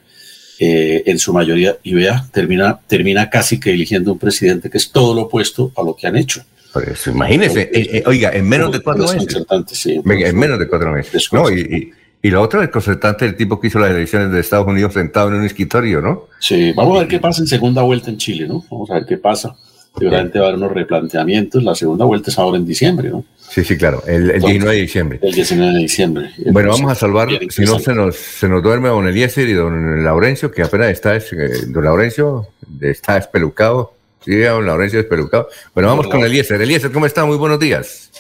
eh, 0.60 1.02
en 1.06 1.18
su 1.18 1.32
mayoría 1.32 1.76
y 1.82 1.94
vea, 1.94 2.26
termina, 2.32 2.80
termina 2.86 3.30
casi 3.30 3.60
que 3.60 3.70
eligiendo 3.70 4.12
un 4.12 4.18
presidente 4.18 4.68
que 4.70 4.78
es 4.78 4.90
todo 4.90 5.14
lo 5.14 5.22
opuesto 5.22 5.72
a 5.76 5.82
lo 5.82 5.94
que 5.94 6.06
han 6.06 6.16
hecho. 6.16 6.42
Por 6.72 6.88
eso, 6.88 7.10
imagínese, 7.10 7.70
eh, 7.72 8.02
oiga, 8.06 8.30
en 8.30 8.48
menos 8.48 8.72
de 8.72 8.80
cuatro 8.80 9.04
meses. 9.04 9.46
Sí, 9.72 10.00
en 10.04 10.38
menos 10.38 10.58
de 10.58 10.68
cuatro 10.68 10.92
meses. 10.92 11.28
No, 11.32 11.50
y, 11.50 11.92
y, 12.22 12.30
lo 12.30 12.42
otro 12.42 12.62
es 12.62 12.68
concertante 12.68 13.24
el 13.24 13.36
tipo 13.36 13.58
que 13.58 13.68
hizo 13.68 13.78
las 13.78 13.90
elecciones 13.90 14.30
de 14.30 14.40
Estados 14.40 14.66
Unidos 14.66 14.92
sentado 14.92 15.28
en 15.28 15.36
un 15.36 15.44
escritorio, 15.44 16.00
¿no? 16.00 16.26
Sí, 16.40 16.72
vamos 16.72 16.96
a 16.96 17.00
ver 17.00 17.08
qué 17.08 17.20
pasa 17.20 17.40
en 17.40 17.46
segunda 17.46 17.82
vuelta 17.82 18.10
en 18.10 18.18
Chile, 18.18 18.46
¿no? 18.46 18.64
Vamos 18.70 18.90
a 18.90 18.94
ver 18.94 19.06
qué 19.06 19.16
pasa. 19.16 19.56
Seguramente 19.96 20.38
va 20.38 20.46
a 20.46 20.48
haber 20.48 20.58
unos 20.58 20.72
replanteamientos. 20.72 21.62
La 21.62 21.74
segunda 21.74 22.04
vuelta 22.04 22.30
es 22.30 22.38
ahora 22.38 22.58
en 22.58 22.66
diciembre, 22.66 23.10
¿no? 23.10 23.24
Sí, 23.50 23.64
sí, 23.64 23.76
claro, 23.76 24.02
el, 24.06 24.40
19 24.40 24.74
de 24.74 24.82
diciembre. 24.82 25.18
El 25.22 25.32
19 25.32 25.72
de 25.72 25.78
diciembre. 25.78 26.30
Bueno, 26.52 26.70
vamos 26.70 26.92
a 26.92 26.94
salvar, 26.94 27.28
si 27.48 27.62
no 27.62 27.78
se 27.78 27.94
nos, 27.94 28.16
se 28.16 28.48
nos 28.48 28.62
duerme 28.62 28.88
don 28.88 29.08
Eliezer 29.08 29.48
y 29.48 29.54
don 29.54 30.04
Laurencio, 30.04 30.50
que 30.50 30.62
apenas 30.62 30.90
está, 30.90 31.16
eh, 31.16 31.22
don 31.68 31.84
Laurencio 31.84 32.48
está 32.80 33.16
espelucado. 33.16 33.94
Sí, 34.24 34.37
don 34.37 34.66
Laurencio 34.66 35.00
espelucado. 35.00 35.48
Bueno, 35.74 35.88
vamos 35.88 36.08
con 36.08 36.20
Eliezer. 36.24 36.61
Eliezer, 36.61 36.92
¿cómo 36.92 37.06
está? 37.06 37.24
Muy 37.24 37.37
buenos 37.37 37.58
días. 37.58 38.11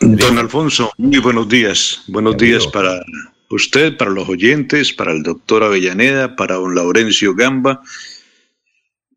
Don 0.00 0.38
Alfonso, 0.38 0.90
muy 0.98 1.18
buenos 1.18 1.48
días. 1.48 2.02
Buenos 2.08 2.36
días 2.36 2.66
para 2.66 3.04
usted, 3.50 3.96
para 3.96 4.10
los 4.10 4.28
oyentes, 4.28 4.92
para 4.92 5.12
el 5.12 5.22
doctor 5.22 5.62
Avellaneda, 5.62 6.34
para 6.34 6.56
don 6.56 6.74
Laurencio 6.74 7.34
Gamba 7.34 7.80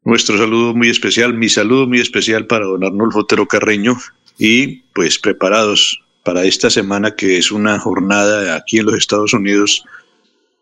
nuestro 0.08 0.38
saludo 0.38 0.74
muy 0.74 0.88
especial, 0.88 1.34
mi 1.34 1.50
saludo 1.50 1.86
muy 1.86 2.00
especial 2.00 2.48
para 2.48 2.66
don 2.66 2.82
Arnulfo 2.82 3.20
Otero 3.20 3.46
Carreño 3.46 3.98
y 4.38 4.84
pues 4.94 5.20
preparados 5.20 6.00
para 6.24 6.44
esta 6.44 6.70
semana 6.70 7.16
que 7.16 7.38
es 7.38 7.52
una 7.52 7.80
jornada 7.80 8.56
aquí 8.56 8.80
en 8.80 8.86
los 8.86 8.96
Estados 8.96 9.34
Unidos, 9.34 9.84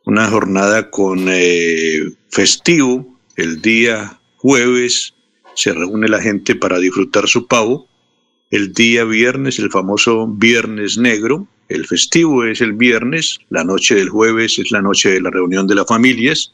una 0.06 0.28
jornada 0.28 0.92
con 0.92 1.26
eh, 1.28 2.02
festivo, 2.30 3.20
el 3.36 3.62
día 3.62 4.20
jueves 4.38 5.14
se 5.56 5.74
reúne 5.74 6.08
la 6.08 6.22
gente 6.22 6.56
para 6.56 6.80
disfrutar 6.80 7.28
su 7.28 7.48
pavo, 7.48 7.88
el 8.52 8.74
día 8.74 9.04
viernes, 9.06 9.58
el 9.58 9.72
famoso 9.72 10.28
viernes 10.28 10.98
negro, 10.98 11.48
el 11.68 11.88
festivo 11.88 12.46
es 12.46 12.62
el 12.62 12.74
viernes, 12.74 13.40
la 13.50 13.64
noche 13.64 13.96
del 13.96 14.10
jueves 14.10 14.60
es 14.60 14.70
la 14.72 14.82
noche 14.82 15.10
de 15.10 15.22
la 15.22 15.32
reunión 15.32 15.66
de 15.66 15.76
las 15.76 15.88
familias, 15.88 16.54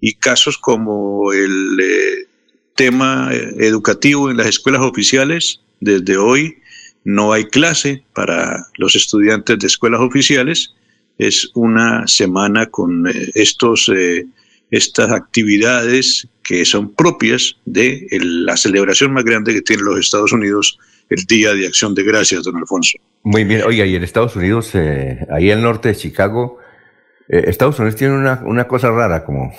y 0.00 0.14
casos 0.14 0.58
como 0.58 1.32
el 1.32 1.80
eh, 1.80 2.28
tema 2.74 3.30
eh, 3.32 3.54
educativo 3.60 4.30
en 4.30 4.36
las 4.36 4.46
escuelas 4.46 4.82
oficiales, 4.82 5.62
desde 5.80 6.16
hoy 6.16 6.58
no 7.04 7.32
hay 7.32 7.44
clase 7.44 8.04
para 8.14 8.66
los 8.76 8.96
estudiantes 8.96 9.58
de 9.58 9.66
escuelas 9.66 10.00
oficiales. 10.00 10.74
Es 11.18 11.50
una 11.54 12.06
semana 12.06 12.66
con 12.66 13.06
eh, 13.06 13.30
estos, 13.34 13.90
estas 14.70 15.12
actividades 15.12 16.28
que 16.42 16.64
son 16.64 16.94
propias 16.94 17.56
de 17.64 18.06
la 18.20 18.56
celebración 18.56 19.12
más 19.12 19.24
grande 19.24 19.54
que 19.54 19.62
tienen 19.62 19.84
los 19.84 19.98
Estados 19.98 20.32
Unidos, 20.32 20.78
el 21.08 21.24
Día 21.24 21.54
de 21.54 21.66
Acción 21.66 21.94
de 21.94 22.04
Gracias, 22.04 22.44
don 22.44 22.56
Alfonso. 22.56 22.98
Muy 23.22 23.44
bien, 23.44 23.62
oiga, 23.66 23.84
y 23.86 23.96
en 23.96 24.04
Estados 24.04 24.36
Unidos, 24.36 24.72
ahí 25.30 25.50
al 25.50 25.62
norte 25.62 25.88
de 25.88 25.96
Chicago, 25.96 26.58
Estados 27.28 27.78
Unidos 27.80 27.96
tiene 27.96 28.14
una, 28.14 28.42
una 28.44 28.68
cosa 28.68 28.90
rara, 28.90 29.24
como 29.24 29.52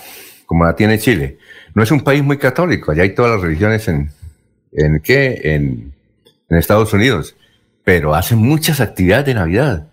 como 0.47 0.63
la 0.65 0.75
tiene 0.75 0.97
Chile. 0.97 1.37
No 1.75 1.83
es 1.83 1.91
un 1.91 2.01
país 2.01 2.23
muy 2.23 2.37
católico, 2.37 2.91
allá 2.91 3.03
hay 3.03 3.13
todas 3.13 3.33
las 3.33 3.41
religiones 3.41 3.87
en, 3.87 4.09
¿en 4.71 4.99
qué? 5.01 5.39
En, 5.43 5.93
Estados 6.49 6.93
Unidos, 6.93 7.35
pero 7.83 8.15
hacen 8.15 8.39
muchas 8.39 8.79
actividades 8.79 9.25
de 9.25 9.33
Navidad. 9.33 9.87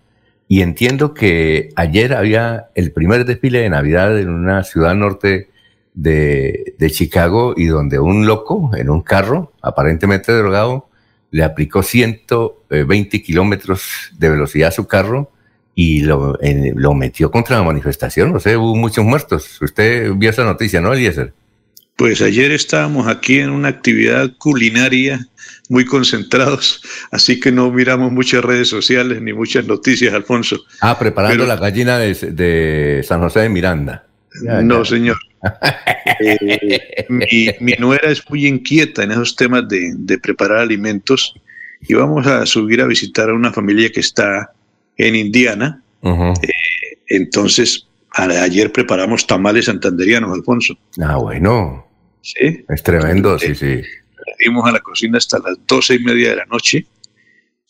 Y 0.47 0.61
entiendo 0.61 1.13
que 1.13 1.69
ayer 1.75 2.13
había 2.13 2.67
el 2.75 2.91
primer 2.91 3.25
desfile 3.25 3.59
de 3.59 3.69
Navidad 3.69 4.17
en 4.19 4.29
una 4.29 4.63
ciudad 4.63 4.93
norte 4.93 5.49
de, 5.93 6.75
de, 6.77 6.91
Chicago 6.91 7.53
y 7.57 7.65
donde 7.65 7.99
un 7.99 8.27
loco 8.27 8.71
en 8.75 8.89
un 8.89 9.01
carro, 9.01 9.53
aparentemente 9.61 10.31
drogado, 10.31 10.89
le 11.31 11.43
aplicó 11.43 11.83
120 11.83 13.21
kilómetros 13.21 14.11
de 14.17 14.29
velocidad 14.29 14.69
a 14.69 14.71
su 14.71 14.87
carro 14.87 15.31
y 15.75 16.01
lo, 16.01 16.37
lo 16.41 16.93
metió 16.93 17.29
contra 17.29 17.57
la 17.57 17.63
manifestación. 17.63 18.31
No 18.31 18.39
sé, 18.39 18.55
hubo 18.55 18.75
muchos 18.75 19.03
muertos. 19.03 19.61
Usted 19.61 20.13
vio 20.13 20.29
esa 20.29 20.45
noticia, 20.45 20.79
¿no, 20.79 20.93
Eliezer? 20.93 21.33
Pues 21.97 22.21
ayer 22.21 22.51
estábamos 22.51 23.07
aquí 23.07 23.39
en 23.39 23.49
una 23.49 23.67
actividad 23.67 24.31
culinaria 24.37 25.27
muy 25.69 25.85
concentrados, 25.85 26.81
así 27.11 27.39
que 27.39 27.51
no 27.51 27.71
miramos 27.71 28.11
muchas 28.11 28.43
redes 28.43 28.69
sociales 28.69 29.21
ni 29.21 29.33
muchas 29.33 29.65
noticias, 29.65 30.13
Alfonso. 30.13 30.63
Ah, 30.81 30.97
preparando 30.97 31.45
la 31.45 31.55
gallina 31.55 31.97
de, 31.97 33.03
San 33.07 33.19
José 33.21 33.41
de 33.41 33.49
Miranda. 33.49 34.05
no, 34.41 34.85
señor. 34.85 35.17
Eh, 36.21 37.55
mi, 37.59 37.73
nuera 37.77 38.09
es 38.09 38.27
muy 38.29 38.47
inquieta 38.47 39.03
en 39.03 39.11
esos 39.11 39.35
temas 39.35 39.67
de, 39.67 39.93
de 39.95 40.17
preparar 40.17 40.59
alimentos 40.59 41.35
y 41.87 41.93
vamos 41.93 42.25
a 42.27 42.45
subir 42.45 42.81
a 42.81 42.85
visitar 42.85 43.29
a 43.29 43.33
una 43.33 43.51
familia 43.51 43.89
que 43.91 43.99
está 43.99 44.51
en 44.97 45.15
Indiana. 45.15 45.81
Eh, 46.01 46.97
entonces, 47.07 47.87
ayer 48.11 48.71
preparamos 48.71 49.25
tamales 49.27 49.65
santanderianos, 49.65 50.33
Alfonso. 50.33 50.77
Ah, 51.01 51.17
bueno. 51.17 51.87
Sí. 52.21 52.65
Es 52.69 52.83
tremendo, 52.83 53.37
sí, 53.37 53.55
sí. 53.55 53.81
Fuimos 54.37 54.67
a 54.67 54.71
la 54.71 54.79
cocina 54.79 55.17
hasta 55.17 55.39
las 55.39 55.57
doce 55.67 55.95
y 55.95 55.99
media 55.99 56.31
de 56.31 56.35
la 56.37 56.45
noche, 56.45 56.85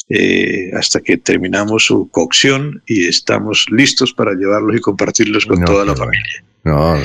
eh, 0.10 0.71
hasta 0.75 1.01
que 1.01 1.17
terminamos 1.17 1.86
su 1.86 2.10
cocción 2.10 2.84
y 2.86 3.06
estamos 3.06 3.65
listos 3.71 4.13
para 4.13 4.34
llevarlos 4.34 4.78
y 4.78 4.82
compartirlos 4.82 5.45
con 5.45 5.63
toda 5.63 5.86
la 5.86 5.95
familia. 5.95 6.43
No, 6.63 6.95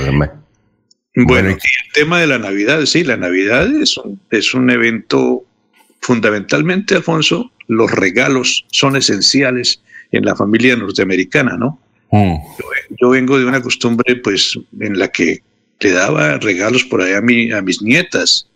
Bueno, 1.14 1.50
y 1.50 1.52
el 1.52 1.92
tema 1.94 2.20
de 2.20 2.26
la 2.26 2.38
Navidad, 2.38 2.84
sí, 2.86 3.04
la 3.04 3.16
Navidad 3.16 3.66
es 3.74 3.96
un, 3.96 4.20
es 4.30 4.54
un 4.54 4.70
evento 4.70 5.44
fundamentalmente, 6.00 6.96
Alfonso, 6.96 7.52
los 7.68 7.90
regalos 7.90 8.66
son 8.70 8.96
esenciales 8.96 9.82
en 10.12 10.24
la 10.24 10.34
familia 10.34 10.76
norteamericana, 10.76 11.56
¿no? 11.56 11.78
Mm. 12.10 12.36
Yo, 13.00 13.10
vengo 13.10 13.38
de 13.38 13.44
una 13.44 13.62
costumbre, 13.62 14.16
pues, 14.16 14.58
en 14.80 14.98
la 14.98 15.08
que 15.08 15.42
le 15.80 15.92
daba 15.92 16.38
regalos 16.38 16.84
por 16.84 17.00
ahí 17.00 17.12
a, 17.12 17.20
mi, 17.20 17.52
a 17.52 17.62
mis 17.62 17.80
nietas, 17.80 18.48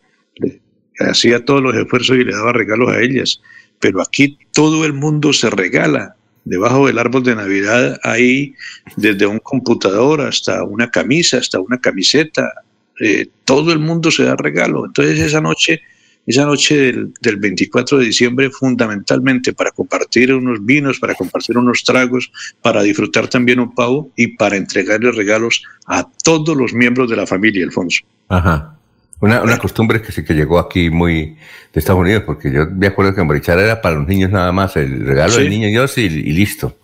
hacía 0.99 1.45
todos 1.45 1.63
los 1.63 1.75
esfuerzos 1.77 2.17
y 2.17 2.25
le 2.25 2.33
daba 2.33 2.53
regalos 2.53 2.91
a 2.91 3.01
ellas, 3.01 3.41
pero 3.81 4.01
aquí 4.01 4.39
todo 4.53 4.85
el 4.85 4.93
mundo 4.93 5.33
se 5.33 5.51
regala, 5.51 6.17
Debajo 6.45 6.87
del 6.87 6.99
árbol 6.99 7.25
de 7.25 7.35
Navidad 7.35 7.99
hay 8.03 8.55
desde 8.97 9.27
un 9.27 9.39
computador 9.39 10.21
hasta 10.21 10.63
una 10.63 10.91
camisa, 10.91 11.39
hasta 11.39 11.59
una 11.59 11.79
camiseta. 11.79 12.53
Eh, 13.01 13.29
todo 13.45 13.73
el 13.73 13.79
mundo 13.79 14.11
se 14.11 14.25
da 14.25 14.37
regalo. 14.37 14.85
Entonces 14.85 15.21
esa 15.21 15.41
noche, 15.41 15.81
esa 16.27 16.45
noche 16.45 16.77
del, 16.77 17.15
del 17.23 17.37
24 17.39 17.99
de 17.99 18.05
diciembre, 18.05 18.51
fundamentalmente 18.51 19.55
para 19.55 19.71
compartir 19.71 20.35
unos 20.35 20.65
vinos, 20.65 21.01
para 21.01 21.15
compartir 21.15 21.57
unos 21.57 21.83
tragos, 21.83 22.31
para 22.61 22.83
disfrutar 22.83 23.27
también 23.29 23.59
un 23.59 23.75
pavo 23.75 24.13
y 24.15 24.29
para 24.37 24.57
entregarle 24.57 25.13
regalos 25.13 25.63
a 25.87 26.07
todos 26.25 26.55
los 26.55 26.75
miembros 26.75 27.09
de 27.09 27.17
la 27.17 27.27
familia, 27.27 27.65
Alfonso. 27.65 28.05
Ajá. 28.29 28.79
Una, 29.21 29.43
una 29.43 29.59
costumbre 29.59 30.03
que 30.03 30.13
sí 30.13 30.25
que 30.25 30.35
llegó 30.35 30.59
aquí 30.59 30.91
muy 30.91 31.37
de 31.73 31.81
Estados 31.81 32.01
Unidos, 32.01 32.25
porque 32.27 32.53
yo 32.53 32.67
me 32.71 32.89
acuerdo 32.89 33.15
que 33.15 33.21
en 33.21 33.59
era 33.59 33.81
para 33.81 33.97
los 33.97 34.07
niños 34.07 34.31
nada 34.31 34.53
más, 34.53 34.77
el 34.77 35.05
regalo 35.05 35.37
del 35.37 35.51
niño 35.51 35.69
Dios 35.69 35.97
y, 35.99 36.03
y 36.03 36.33
listo. 36.33 36.77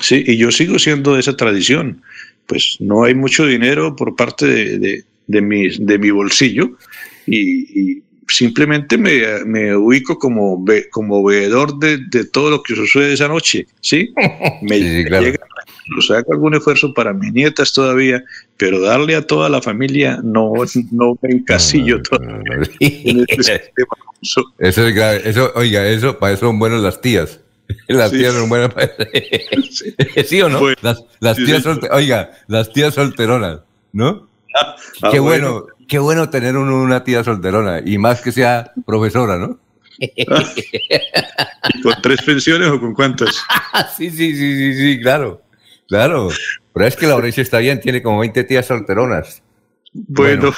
Sí, 0.00 0.24
y 0.26 0.36
yo 0.36 0.50
sigo 0.50 0.78
siendo 0.78 1.14
de 1.14 1.20
esa 1.20 1.36
tradición. 1.36 2.02
Pues 2.46 2.76
no 2.80 3.04
hay 3.04 3.14
mucho 3.14 3.46
dinero 3.46 3.94
por 3.94 4.16
parte 4.16 4.46
de, 4.46 4.78
de, 4.78 5.04
de 5.26 5.40
mi, 5.40 5.68
de 5.68 5.98
mi 5.98 6.10
bolsillo 6.10 6.72
y, 7.26 7.80
y 7.80 8.02
simplemente 8.28 8.98
me, 8.98 9.44
me, 9.44 9.76
ubico 9.76 10.18
como, 10.18 10.62
ve, 10.62 10.88
como 10.90 11.22
veedor 11.22 11.78
de, 11.78 11.98
de, 12.10 12.24
todo 12.24 12.50
lo 12.50 12.62
que 12.62 12.74
sucede 12.74 13.12
esa 13.12 13.28
noche, 13.28 13.66
¿sí? 13.80 14.12
Me, 14.62 14.78
sí, 14.78 15.04
claro. 15.04 15.32
Sea, 16.00 16.18
hago 16.18 16.32
algún 16.32 16.54
esfuerzo 16.54 16.92
para 16.94 17.12
mis 17.12 17.32
nietas 17.32 17.72
todavía, 17.72 18.22
pero 18.56 18.80
darle 18.80 19.16
a 19.16 19.26
toda 19.26 19.48
la 19.48 19.60
familia 19.60 20.20
no, 20.22 20.52
no 20.90 21.18
me 21.20 21.32
encasillo 21.32 21.96
no, 21.96 22.02
todavía. 22.02 22.56
No, 22.56 22.62
en 22.80 23.24
este. 23.28 23.72
Eso 24.58 24.86
es 24.86 24.94
grave. 24.94 25.22
Eso, 25.24 25.50
oiga, 25.56 25.84
eso, 25.86 26.18
para 26.18 26.34
eso 26.34 26.46
son 26.46 26.58
buenas 26.58 26.80
las 26.80 27.00
tías. 27.00 27.40
Las 27.88 28.10
sí. 28.10 28.18
tías 28.18 28.34
son 28.34 28.48
buenas 28.48 28.72
para 28.72 28.88
sí. 29.70 29.94
¿Sí 30.26 30.42
o 30.42 30.48
no? 30.48 30.60
Bueno, 30.60 30.76
las, 30.82 31.04
las 31.20 31.36
tías 31.36 31.62
solte... 31.62 31.88
Oiga, 31.90 32.30
las 32.46 32.72
tías 32.72 32.94
solteronas, 32.94 33.60
¿no? 33.92 34.28
Ah, 34.54 34.76
ah, 35.02 35.08
qué 35.10 35.18
bueno, 35.18 35.52
bueno, 35.52 35.66
qué 35.88 35.98
bueno 35.98 36.28
tener 36.28 36.56
uno, 36.56 36.82
una 36.82 37.02
tía 37.02 37.24
solterona 37.24 37.80
y 37.84 37.98
más 37.98 38.20
que 38.20 38.30
sea 38.30 38.72
profesora, 38.84 39.38
¿no? 39.38 39.58
¿Con 41.82 41.94
tres 42.02 42.22
pensiones 42.22 42.68
o 42.68 42.80
con 42.80 42.94
cuántas? 42.94 43.34
sí, 43.96 44.10
sí, 44.10 44.36
sí, 44.36 44.56
sí, 44.56 44.74
sí, 44.74 45.00
claro, 45.00 45.41
claro. 45.92 46.30
Pero 46.72 46.86
es 46.86 46.96
que 46.96 47.06
Laurencia 47.06 47.42
está 47.42 47.58
bien, 47.58 47.80
tiene 47.80 48.02
como 48.02 48.20
20 48.20 48.44
tías 48.44 48.66
solteronas. 48.66 49.42
Bueno, 49.92 50.54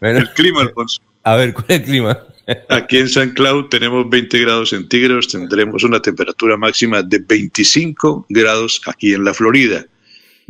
bueno, 0.00 0.18
el 0.18 0.30
clima, 0.32 0.62
Alfonso. 0.62 1.00
A 1.22 1.36
ver, 1.36 1.52
¿cuál 1.52 1.66
es 1.68 1.80
el 1.80 1.84
clima? 1.84 2.18
Aquí 2.70 2.98
en 2.98 3.08
San 3.08 3.30
Cloud 3.30 3.66
tenemos 3.66 4.08
20 4.08 4.38
grados 4.40 4.70
centígrados, 4.70 5.28
tendremos 5.28 5.84
una 5.84 6.00
temperatura 6.00 6.56
máxima 6.56 7.02
de 7.02 7.18
25 7.18 8.26
grados 8.30 8.80
aquí 8.86 9.12
en 9.12 9.24
la 9.24 9.34
Florida. 9.34 9.84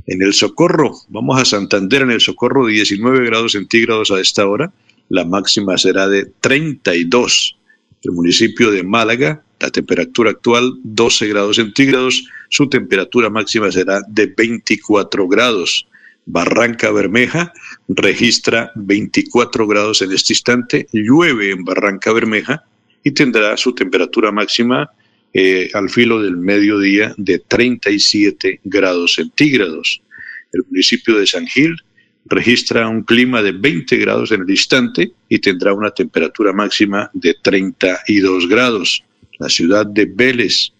En 0.06 0.22
el 0.22 0.32
Socorro, 0.32 0.94
vamos 1.08 1.38
a 1.38 1.44
Santander, 1.44 2.02
en 2.02 2.12
el 2.12 2.20
Socorro 2.20 2.66
19 2.66 3.26
grados 3.26 3.52
centígrados 3.52 4.10
a 4.10 4.20
esta 4.20 4.46
hora, 4.46 4.72
la 5.08 5.24
máxima 5.24 5.76
será 5.76 6.08
de 6.08 6.30
32. 6.40 7.56
El 8.04 8.12
municipio 8.12 8.70
de 8.70 8.84
Málaga, 8.84 9.42
la 9.58 9.70
temperatura 9.70 10.30
actual 10.30 10.78
12 10.84 11.26
grados 11.26 11.56
centígrados, 11.56 12.24
su 12.48 12.68
temperatura 12.68 13.30
máxima 13.30 13.70
será 13.70 14.00
de 14.08 14.26
24 14.26 15.28
grados. 15.28 15.86
Barranca 16.26 16.90
Bermeja 16.90 17.52
registra 17.88 18.70
24 18.74 19.66
grados 19.66 20.02
en 20.02 20.12
este 20.12 20.34
instante, 20.34 20.86
llueve 20.92 21.52
en 21.52 21.64
Barranca 21.64 22.12
Bermeja 22.12 22.64
y 23.02 23.12
tendrá 23.12 23.56
su 23.56 23.74
temperatura 23.74 24.30
máxima 24.30 24.90
eh, 25.32 25.70
al 25.72 25.88
filo 25.88 26.22
del 26.22 26.36
mediodía 26.36 27.14
de 27.16 27.38
37 27.38 28.60
grados 28.64 29.14
centígrados. 29.14 30.02
El 30.52 30.64
municipio 30.68 31.18
de 31.18 31.26
San 31.26 31.46
Gil 31.46 31.76
registra 32.26 32.88
un 32.88 33.02
clima 33.02 33.42
de 33.42 33.52
20 33.52 33.96
grados 33.96 34.32
en 34.32 34.42
el 34.42 34.50
instante 34.50 35.12
y 35.28 35.38
tendrá 35.38 35.72
una 35.72 35.90
temperatura 35.90 36.52
máxima 36.52 37.10
de 37.12 37.34
32 37.42 38.48
grados. 38.48 39.04
La 39.38 39.48
ciudad 39.48 39.86
de 39.86 40.06
Vélez, 40.06 40.72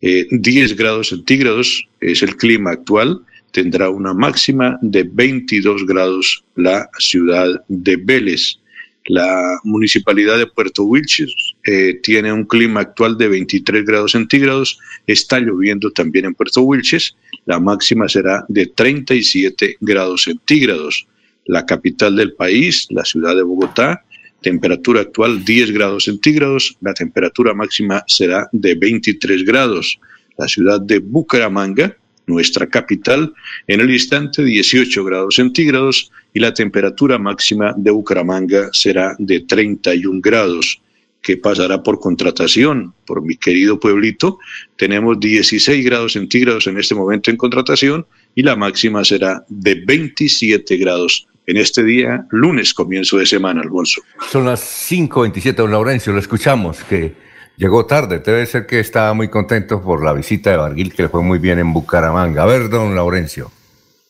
eh, 0.00 0.26
10 0.30 0.76
grados 0.76 1.08
centígrados 1.08 1.88
es 2.00 2.22
el 2.22 2.36
clima 2.36 2.70
actual 2.70 3.22
tendrá 3.52 3.90
una 3.90 4.14
máxima 4.14 4.78
de 4.82 5.04
22 5.04 5.86
grados 5.86 6.44
la 6.54 6.88
ciudad 6.98 7.64
de 7.68 7.96
Vélez. 7.96 8.58
La 9.06 9.58
municipalidad 9.64 10.36
de 10.36 10.46
Puerto 10.46 10.84
Wilches 10.84 11.54
eh, 11.64 11.98
tiene 12.02 12.30
un 12.32 12.44
clima 12.44 12.80
actual 12.80 13.16
de 13.16 13.28
23 13.28 13.84
grados 13.84 14.12
centígrados. 14.12 14.78
Está 15.06 15.40
lloviendo 15.40 15.90
también 15.90 16.26
en 16.26 16.34
Puerto 16.34 16.60
Wilches. 16.60 17.16
La 17.46 17.58
máxima 17.58 18.06
será 18.08 18.44
de 18.48 18.66
37 18.66 19.78
grados 19.80 20.24
centígrados. 20.24 21.06
La 21.46 21.64
capital 21.64 22.16
del 22.16 22.34
país, 22.34 22.86
la 22.90 23.04
ciudad 23.04 23.34
de 23.34 23.42
Bogotá, 23.42 24.04
temperatura 24.40 25.00
actual 25.02 25.44
10 25.44 25.72
grados 25.72 26.04
centígrados. 26.04 26.76
La 26.80 26.94
temperatura 26.94 27.54
máxima 27.54 28.04
será 28.06 28.48
de 28.52 28.74
23 28.74 29.44
grados. 29.44 29.98
La 30.36 30.48
ciudad 30.48 30.80
de 30.80 31.00
Bucaramanga, 31.00 31.96
nuestra 32.26 32.66
capital, 32.66 33.32
en 33.66 33.80
el 33.80 33.90
instante 33.90 34.44
18 34.44 35.04
grados 35.04 35.36
centígrados 35.36 36.10
y 36.32 36.40
la 36.40 36.54
temperatura 36.54 37.18
máxima 37.18 37.74
de 37.76 37.90
Bucaramanga 37.90 38.70
será 38.72 39.16
de 39.18 39.40
31 39.40 40.20
grados 40.20 40.80
que 41.22 41.36
pasará 41.36 41.82
por 41.82 41.98
contratación, 41.98 42.94
por 43.04 43.22
mi 43.22 43.36
querido 43.36 43.80
pueblito. 43.80 44.38
Tenemos 44.76 45.18
16 45.18 45.84
grados 45.84 46.12
centígrados 46.12 46.66
en 46.66 46.78
este 46.78 46.94
momento 46.94 47.30
en 47.30 47.36
contratación 47.36 48.06
y 48.34 48.42
la 48.42 48.54
máxima 48.54 49.04
será 49.04 49.44
de 49.48 49.74
27 49.74 50.76
grados 50.76 51.26
en 51.48 51.56
este 51.56 51.82
día, 51.82 52.26
lunes, 52.30 52.72
comienzo 52.74 53.16
de 53.16 53.26
semana, 53.26 53.62
Alfonso. 53.62 54.02
Son 54.30 54.44
las 54.44 54.60
5.27, 54.90 55.54
don 55.54 55.72
Laurencio, 55.72 56.12
lo 56.12 56.20
escuchamos, 56.20 56.84
que 56.84 57.26
Llegó 57.58 57.86
tarde, 57.86 58.20
debe 58.20 58.46
ser 58.46 58.66
que 58.66 58.78
estaba 58.78 59.12
muy 59.14 59.28
contento 59.28 59.82
por 59.82 60.04
la 60.04 60.12
visita 60.12 60.50
de 60.50 60.58
Barguil, 60.58 60.94
que 60.94 61.02
le 61.02 61.08
fue 61.08 61.24
muy 61.24 61.40
bien 61.40 61.58
en 61.58 61.72
Bucaramanga. 61.72 62.44
A 62.44 62.46
ver, 62.46 62.68
don 62.68 62.94
Laurencio. 62.94 63.50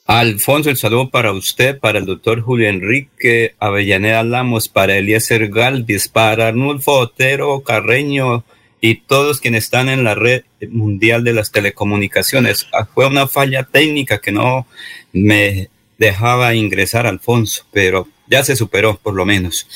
Alfonso, 0.04 0.68
el 0.68 0.76
saludo 0.76 1.08
para 1.08 1.32
usted, 1.32 1.78
para 1.78 1.98
el 1.98 2.04
doctor 2.04 2.42
Julio 2.42 2.68
Enrique 2.68 3.54
Avellaneda 3.58 4.22
Lamos, 4.22 4.68
para 4.68 4.98
Eliezer 4.98 5.48
Galvis, 5.48 6.08
para 6.08 6.48
Arnulfo 6.48 6.92
Otero 6.92 7.62
Carreño 7.62 8.44
y 8.82 8.96
todos 8.96 9.40
quienes 9.40 9.64
están 9.64 9.88
en 9.88 10.04
la 10.04 10.14
red 10.14 10.44
mundial 10.68 11.24
de 11.24 11.32
las 11.32 11.50
telecomunicaciones. 11.50 12.66
Ah, 12.74 12.84
fue 12.84 13.06
una 13.06 13.26
falla 13.28 13.62
técnica 13.62 14.18
que 14.18 14.32
no 14.32 14.66
me 15.14 15.70
dejaba 15.98 16.54
ingresar, 16.54 17.06
Alfonso, 17.06 17.66
pero 17.72 18.08
ya 18.28 18.44
se 18.44 18.56
superó 18.56 18.98
por 18.98 19.14
lo 19.14 19.26
menos. 19.26 19.66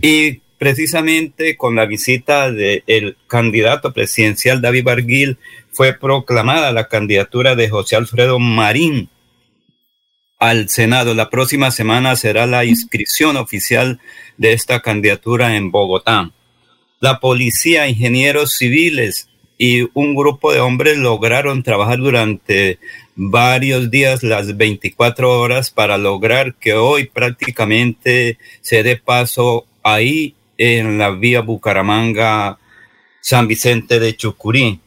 Y 0.00 0.40
precisamente 0.58 1.56
con 1.56 1.76
la 1.76 1.86
visita 1.86 2.50
del 2.50 3.16
candidato 3.26 3.92
presidencial 3.92 4.60
David 4.60 4.84
Barguil 4.84 5.38
fue 5.72 5.92
proclamada 5.92 6.72
la 6.72 6.88
candidatura 6.88 7.54
de 7.54 7.68
José 7.68 7.96
Alfredo 7.96 8.38
Marín 8.38 9.08
al 10.38 10.68
Senado. 10.68 11.14
La 11.14 11.30
próxima 11.30 11.70
semana 11.70 12.16
será 12.16 12.46
la 12.46 12.64
inscripción 12.64 13.36
oficial 13.36 14.00
de 14.36 14.52
esta 14.52 14.80
candidatura 14.80 15.56
en 15.56 15.70
Bogotá. 15.70 16.32
La 16.98 17.20
policía, 17.20 17.88
ingenieros 17.88 18.52
civiles 18.52 19.28
y 19.56 19.88
un 19.94 20.14
grupo 20.14 20.52
de 20.52 20.60
hombres 20.60 20.98
lograron 20.98 21.62
trabajar 21.62 21.98
durante 21.98 22.78
varios 23.22 23.90
días, 23.90 24.22
las 24.22 24.56
24 24.56 25.38
horas, 25.38 25.70
para 25.70 25.98
lograr 25.98 26.54
que 26.54 26.72
hoy 26.72 27.04
prácticamente 27.04 28.38
se 28.62 28.82
dé 28.82 28.96
paso 28.96 29.66
ahí 29.82 30.34
en 30.56 30.96
la 30.96 31.10
vía 31.10 31.42
Bucaramanga 31.42 32.58
San 33.20 33.46
Vicente 33.46 34.00
de 34.00 34.16
Chucurí. 34.16 34.80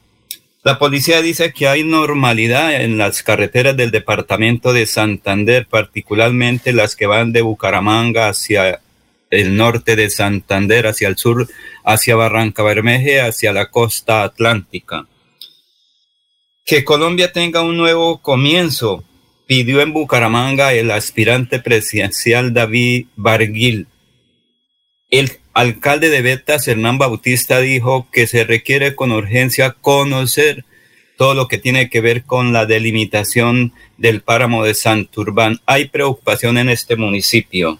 La 0.63 0.79
policía 0.79 1.21
dice 1.21 1.53
que 1.53 1.67
hay 1.67 1.83
normalidad 1.83 2.81
en 2.81 2.97
las 2.97 3.21
carreteras 3.21 3.77
del 3.77 3.91
departamento 3.91 4.73
de 4.73 4.87
Santander, 4.87 5.67
particularmente 5.67 6.73
las 6.73 6.95
que 6.95 7.05
van 7.05 7.33
de 7.33 7.41
Bucaramanga 7.43 8.29
hacia 8.29 8.79
el 9.29 9.55
norte 9.55 9.95
de 9.95 10.09
Santander, 10.09 10.87
hacia 10.87 11.07
el 11.07 11.17
sur, 11.17 11.47
hacia 11.83 12.15
Barranca 12.15 12.63
Bermeje, 12.63 13.21
hacia 13.21 13.53
la 13.53 13.67
costa 13.67 14.23
atlántica. 14.23 15.05
Que 16.65 16.85
Colombia 16.85 17.33
tenga 17.33 17.61
un 17.61 17.75
nuevo 17.75 18.19
comienzo, 18.19 19.03
pidió 19.45 19.81
en 19.81 19.91
Bucaramanga 19.91 20.73
el 20.73 20.91
aspirante 20.91 21.59
presidencial 21.59 22.53
David 22.53 23.07
Barguil. 23.17 23.87
El 25.09 25.31
alcalde 25.53 26.09
de 26.09 26.21
Betas, 26.21 26.67
Hernán 26.69 26.97
Bautista, 26.97 27.59
dijo 27.59 28.07
que 28.13 28.27
se 28.27 28.45
requiere 28.45 28.95
con 28.95 29.11
urgencia 29.11 29.71
conocer 29.73 30.63
todo 31.17 31.33
lo 31.33 31.49
que 31.49 31.57
tiene 31.57 31.89
que 31.89 31.99
ver 31.99 32.23
con 32.23 32.53
la 32.53 32.65
delimitación 32.65 33.73
del 33.97 34.21
páramo 34.21 34.63
de 34.63 34.73
Santurbán. 34.73 35.59
Hay 35.65 35.89
preocupación 35.89 36.57
en 36.57 36.69
este 36.69 36.95
municipio. 36.95 37.77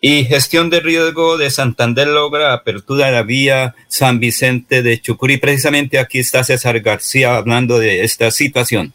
Y 0.00 0.24
gestión 0.24 0.70
de 0.70 0.80
riesgo 0.80 1.36
de 1.38 1.50
Santander 1.50 2.06
logra 2.06 2.52
apertura 2.52 3.06
de 3.06 3.12
la 3.12 3.22
vía 3.22 3.74
San 3.88 4.20
Vicente 4.20 4.82
de 4.82 5.00
Chucurí. 5.00 5.38
Precisamente 5.38 5.98
aquí 5.98 6.20
está 6.20 6.44
César 6.44 6.78
García 6.80 7.36
hablando 7.36 7.78
de 7.78 8.04
esta 8.04 8.30
situación. 8.30 8.94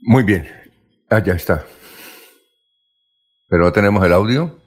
Muy 0.00 0.22
bien. 0.24 0.50
Ah, 1.08 1.22
ya 1.24 1.32
está. 1.32 1.64
Pero 3.48 3.64
no 3.64 3.72
tenemos 3.72 4.04
el 4.04 4.12
audio. 4.12 4.58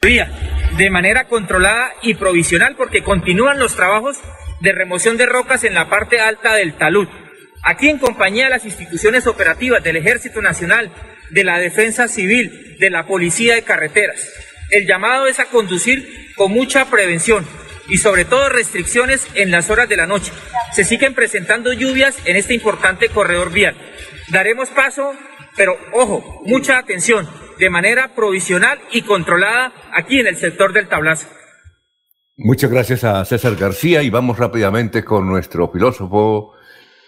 De 0.00 0.90
manera 0.90 1.28
controlada 1.28 1.90
y 2.02 2.14
provisional 2.14 2.76
porque 2.76 3.02
continúan 3.02 3.58
los 3.58 3.74
trabajos 3.74 4.16
de 4.60 4.72
remoción 4.72 5.16
de 5.16 5.26
rocas 5.26 5.64
en 5.64 5.74
la 5.74 5.90
parte 5.90 6.20
alta 6.20 6.54
del 6.54 6.74
talud. 6.74 7.08
Aquí 7.64 7.88
en 7.88 7.98
compañía 7.98 8.44
de 8.44 8.50
las 8.50 8.64
instituciones 8.64 9.26
operativas 9.26 9.82
del 9.82 9.96
Ejército 9.96 10.40
Nacional, 10.40 10.92
de 11.30 11.44
la 11.44 11.58
Defensa 11.58 12.08
Civil, 12.08 12.76
de 12.78 12.90
la 12.90 13.06
Policía 13.06 13.54
de 13.54 13.62
Carreteras. 13.62 14.28
El 14.70 14.86
llamado 14.86 15.26
es 15.26 15.38
a 15.38 15.46
conducir 15.46 16.32
con 16.36 16.52
mucha 16.52 16.90
prevención 16.90 17.46
y 17.88 17.98
sobre 17.98 18.24
todo 18.24 18.48
restricciones 18.48 19.26
en 19.34 19.50
las 19.50 19.70
horas 19.70 19.88
de 19.88 19.96
la 19.96 20.06
noche. 20.06 20.32
Se 20.72 20.84
siguen 20.84 21.14
presentando 21.14 21.72
lluvias 21.72 22.16
en 22.24 22.36
este 22.36 22.54
importante 22.54 23.08
corredor 23.08 23.50
vial. 23.50 23.76
Daremos 24.30 24.68
paso, 24.68 25.12
pero 25.56 25.76
ojo, 25.92 26.42
mucha 26.44 26.78
atención, 26.78 27.28
de 27.58 27.70
manera 27.70 28.14
provisional 28.14 28.78
y 28.92 29.02
controlada 29.02 29.72
aquí 29.92 30.20
en 30.20 30.26
el 30.26 30.36
sector 30.36 30.72
del 30.72 30.88
tablazo. 30.88 31.28
Muchas 32.36 32.70
gracias 32.70 33.02
a 33.02 33.24
César 33.24 33.56
García 33.56 34.02
y 34.02 34.10
vamos 34.10 34.38
rápidamente 34.38 35.02
con 35.02 35.26
nuestro 35.26 35.72
filósofo, 35.72 36.52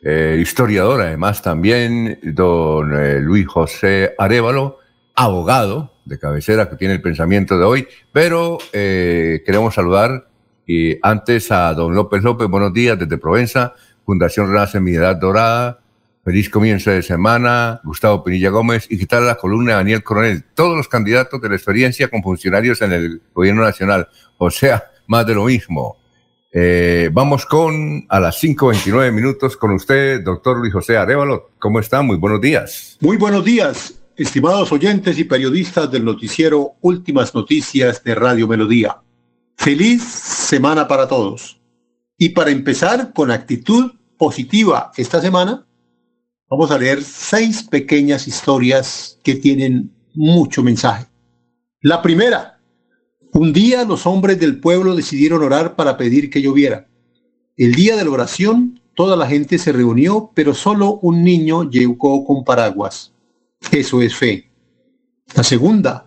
eh, 0.02 0.38
historiador, 0.40 1.00
además 1.02 1.42
también, 1.42 2.18
don 2.22 2.92
eh, 2.98 3.20
Luis 3.20 3.46
José 3.46 4.14
Arevalo, 4.18 4.78
abogado 5.14 5.92
de 6.04 6.18
cabecera 6.18 6.68
que 6.68 6.76
tiene 6.76 6.94
el 6.94 7.02
pensamiento 7.02 7.58
de 7.58 7.64
hoy, 7.64 7.88
pero 8.12 8.58
eh, 8.72 9.42
queremos 9.44 9.74
saludar 9.74 10.28
y 10.66 10.96
antes 11.02 11.52
a 11.52 11.74
don 11.74 11.94
López 11.94 12.22
López, 12.22 12.48
buenos 12.48 12.72
días 12.72 12.98
desde 12.98 13.18
Provenza, 13.18 13.74
Fundación 14.06 14.48
Renace 14.48 14.80
Mi 14.80 14.94
Edad 14.94 15.16
Dorada, 15.16 15.80
feliz 16.24 16.48
comienzo 16.48 16.90
de 16.90 17.02
semana, 17.02 17.80
Gustavo 17.84 18.22
Pinilla 18.22 18.50
Gómez. 18.50 18.86
Y 18.88 18.98
quitar 18.98 19.22
la 19.22 19.34
columna 19.34 19.74
Daniel 19.74 20.02
Coronel, 20.02 20.44
todos 20.54 20.76
los 20.76 20.88
candidatos 20.88 21.40
de 21.40 21.48
la 21.48 21.56
experiencia 21.56 22.08
con 22.08 22.22
funcionarios 22.22 22.82
en 22.82 22.92
el 22.92 23.22
gobierno 23.34 23.62
nacional, 23.62 24.08
o 24.38 24.50
sea, 24.50 24.84
más 25.06 25.26
de 25.26 25.34
lo 25.34 25.44
mismo. 25.44 25.99
Eh, 26.52 27.10
vamos 27.12 27.46
con 27.46 28.04
a 28.08 28.18
las 28.18 28.42
5.29 28.42 29.12
minutos 29.12 29.56
con 29.56 29.70
usted, 29.70 30.22
doctor 30.24 30.58
Luis 30.58 30.72
José 30.72 30.96
Arevalo. 30.96 31.50
¿Cómo 31.58 31.78
está? 31.78 32.02
Muy 32.02 32.16
buenos 32.16 32.40
días. 32.40 32.96
Muy 33.00 33.16
buenos 33.16 33.44
días, 33.44 34.00
estimados 34.16 34.72
oyentes 34.72 35.18
y 35.18 35.24
periodistas 35.24 35.90
del 35.90 36.04
noticiero 36.04 36.72
Últimas 36.80 37.34
Noticias 37.34 38.02
de 38.02 38.14
Radio 38.16 38.48
Melodía. 38.48 38.96
Feliz 39.56 40.02
semana 40.02 40.88
para 40.88 41.06
todos. 41.06 41.60
Y 42.18 42.30
para 42.30 42.50
empezar 42.50 43.12
con 43.12 43.30
actitud 43.30 43.92
positiva 44.18 44.90
esta 44.96 45.20
semana, 45.20 45.66
vamos 46.48 46.70
a 46.70 46.78
leer 46.78 47.02
seis 47.02 47.62
pequeñas 47.62 48.26
historias 48.26 49.18
que 49.22 49.36
tienen 49.36 49.92
mucho 50.14 50.62
mensaje. 50.62 51.06
La 51.80 52.02
primera, 52.02 52.59
un 53.32 53.52
día 53.52 53.84
los 53.84 54.06
hombres 54.06 54.38
del 54.38 54.60
pueblo 54.60 54.94
decidieron 54.94 55.42
orar 55.42 55.76
para 55.76 55.96
pedir 55.96 56.30
que 56.30 56.42
lloviera. 56.42 56.88
El 57.56 57.74
día 57.74 57.96
de 57.96 58.04
la 58.04 58.10
oración, 58.10 58.80
toda 58.94 59.16
la 59.16 59.26
gente 59.26 59.58
se 59.58 59.72
reunió, 59.72 60.30
pero 60.34 60.54
solo 60.54 60.98
un 61.02 61.22
niño 61.22 61.68
llegó 61.70 62.24
con 62.24 62.44
paraguas. 62.44 63.12
Eso 63.70 64.02
es 64.02 64.14
fe. 64.14 64.50
La 65.34 65.44
segunda, 65.44 66.06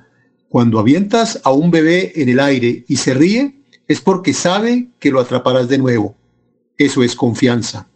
cuando 0.50 0.80
avientas 0.80 1.40
a 1.44 1.52
un 1.52 1.72
bebé 1.72 2.12
en 2.16 2.30
el 2.30 2.40
aire 2.40 2.84
y 2.88 2.98
se 2.98 3.14
ríe, 3.14 3.62
es 3.88 4.02
porque 4.02 4.34
sabe 4.34 4.90
que 5.00 5.12
lo 5.12 5.20
atraparás 5.20 5.68
de 5.70 5.78
nuevo. 5.78 6.16
Eso 6.78 7.04
es 7.04 7.16
confianza. 7.16 7.88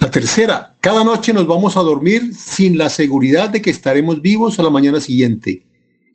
La 0.00 0.10
tercera, 0.10 0.76
cada 0.80 1.02
noche 1.02 1.32
nos 1.32 1.46
vamos 1.46 1.76
a 1.76 1.80
dormir 1.80 2.34
sin 2.34 2.76
la 2.76 2.90
seguridad 2.90 3.48
de 3.48 3.62
que 3.62 3.70
estaremos 3.70 4.20
vivos 4.20 4.58
a 4.58 4.62
la 4.62 4.70
mañana 4.70 5.00
siguiente. 5.00 5.64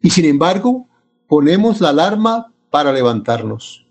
Y 0.02 0.10
sin 0.12 0.26
embargo, 0.26 0.88
ponemos 1.28 1.82
la 1.82 1.90
alarma 1.90 2.54
para 2.70 2.92
levantarnos. 2.92 3.86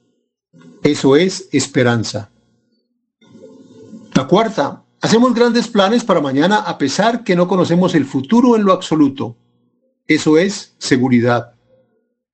Eso 0.83 1.17
es 1.17 1.49
esperanza. 1.53 2.31
La 4.15 4.27
cuarta, 4.27 4.83
hacemos 5.01 5.35
grandes 5.35 5.69
planes 5.69 6.05
para 6.05 6.21
mañana 6.21 6.57
a 6.59 6.77
pesar 6.79 7.25
que 7.25 7.37
no 7.37 7.49
conocemos 7.49 7.95
el 7.95 8.05
futuro 8.05 8.57
en 8.57 8.65
lo 8.65 8.73
absoluto. 8.73 9.37
Eso 10.07 10.37
es 10.39 10.75
seguridad. 10.79 11.55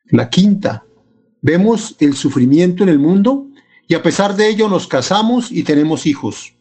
La 0.07 0.31
quinta, 0.31 0.85
vemos 1.41 1.97
el 2.01 2.15
sufrimiento 2.15 2.83
en 2.83 2.89
el 2.89 2.99
mundo 2.99 3.47
y 3.87 3.95
a 3.95 4.03
pesar 4.03 4.37
de 4.37 4.49
ello 4.49 4.69
nos 4.69 4.87
casamos 4.87 5.51
y 5.53 5.63
tenemos 5.63 6.07
hijos. 6.07 6.55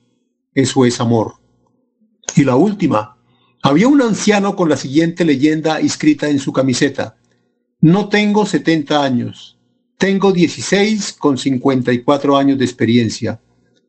Eso 0.54 0.86
es 0.86 1.00
amor. 1.00 1.36
Y 2.36 2.44
la 2.44 2.56
última, 2.56 3.18
había 3.62 3.88
un 3.88 4.02
anciano 4.02 4.56
con 4.56 4.70
la 4.70 4.78
siguiente 4.78 5.26
leyenda 5.26 5.80
escrita 5.80 6.30
en 6.30 6.40
su 6.40 6.54
camiseta. 6.54 7.17
No 7.80 8.10
tengo 8.10 8.46
70 8.46 9.04
años, 9.04 9.58
tengo 9.98 10.32
16 10.32 11.14
con 11.14 11.38
54 11.38 12.38
años 12.38 12.58
de 12.58 12.66
experiencia. 12.66 13.40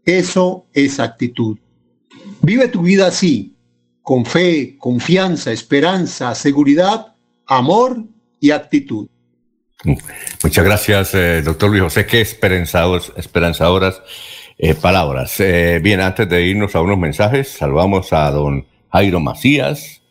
Eso 0.04 0.66
es 0.72 1.00
actitud. 1.00 1.58
Vive 2.42 2.68
tu 2.68 2.82
vida 2.82 3.06
así, 3.08 3.54
con 4.02 4.24
fe, 4.24 4.76
confianza, 4.78 5.52
esperanza, 5.52 6.34
seguridad, 6.34 7.14
amor 7.46 8.04
y 8.40 8.52
actitud. 8.52 9.08
Muchas 10.42 10.64
gracias, 10.64 11.14
eh, 11.14 11.42
doctor 11.42 11.70
Luis 11.70 11.82
José. 11.82 12.06
Qué 12.06 12.20
esperanzadoras, 12.20 13.12
esperanzadoras 13.16 14.02
eh, 14.56 14.74
palabras. 14.74 15.38
Eh, 15.40 15.80
bien, 15.82 16.00
antes 16.00 16.28
de 16.28 16.42
irnos 16.42 16.74
a 16.74 16.80
unos 16.80 16.98
mensajes, 16.98 17.48
salvamos 17.48 18.12
a 18.12 18.30
don 18.30 18.66
Jairo 18.90 19.20
Macías, 19.20 20.02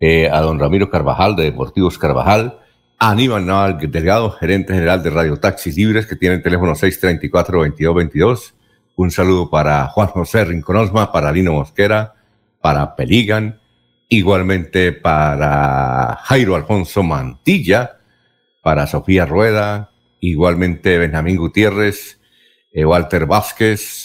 a 0.00 0.40
don 0.40 0.58
Ramiro 0.58 0.90
Carvajal 0.90 1.36
de 1.36 1.44
Deportivos 1.44 1.98
Carvajal, 1.98 2.60
Aníbal 3.00 3.46
Naval 3.46 3.78
Delgado, 3.78 4.32
gerente 4.32 4.74
general 4.74 5.04
de 5.04 5.10
Radio 5.10 5.36
Taxis 5.36 5.76
Libres, 5.76 6.06
que 6.06 6.16
tiene 6.16 6.34
el 6.36 6.42
teléfono 6.42 6.74
634-2222. 6.74 8.54
Un 8.96 9.12
saludo 9.12 9.48
para 9.48 9.86
Juan 9.86 10.08
José 10.08 10.44
Rinconosma, 10.44 11.12
para 11.12 11.30
Lino 11.30 11.52
Mosquera, 11.52 12.14
para 12.60 12.96
Peligan, 12.96 13.60
igualmente 14.08 14.90
para 14.90 16.18
Jairo 16.24 16.56
Alfonso 16.56 17.04
Mantilla, 17.04 17.98
para 18.64 18.88
Sofía 18.88 19.26
Rueda, 19.26 19.92
igualmente 20.18 20.98
Benjamín 20.98 21.36
Gutiérrez, 21.36 22.18
eh, 22.72 22.84
Walter 22.84 23.26
Vázquez, 23.26 24.04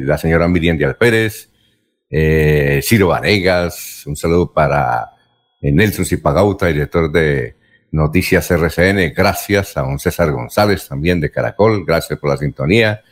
la 0.00 0.18
señora 0.18 0.46
Miriam 0.46 0.76
Díaz 0.76 0.96
Pérez, 0.96 1.50
eh, 2.10 2.80
Ciro 2.82 3.08
Vanegas, 3.08 4.06
un 4.06 4.14
saludo 4.14 4.52
para 4.52 5.10
eh, 5.62 5.72
Nelson 5.72 6.04
Zipagauta, 6.04 6.66
director 6.66 7.10
de 7.10 7.63
Noticias 7.94 8.50
RCN, 8.50 9.14
gracias 9.14 9.76
a 9.76 9.82
don 9.82 10.00
César 10.00 10.32
González 10.32 10.88
también 10.88 11.20
de 11.20 11.30
Caracol, 11.30 11.84
gracias 11.86 12.18
por 12.18 12.28
la 12.28 12.36
sintonía. 12.36 13.02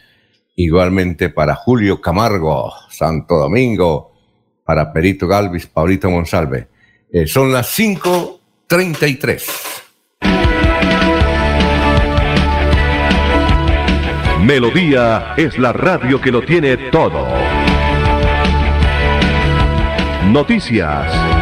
Igualmente 0.56 1.28
para 1.28 1.54
Julio 1.54 2.00
Camargo, 2.00 2.72
Santo 2.90 3.36
Domingo, 3.36 4.10
para 4.64 4.92
Perito 4.92 5.28
Galvis, 5.28 5.68
Paulito 5.68 6.10
Monsalve. 6.10 6.66
Eh, 7.12 7.28
son 7.28 7.52
las 7.52 7.78
5.33. 7.78 9.44
Melodía 14.40 15.34
es 15.36 15.60
la 15.60 15.72
radio 15.72 16.20
que 16.20 16.32
lo 16.32 16.42
tiene 16.44 16.76
todo. 16.90 17.28
Noticias 20.26 21.41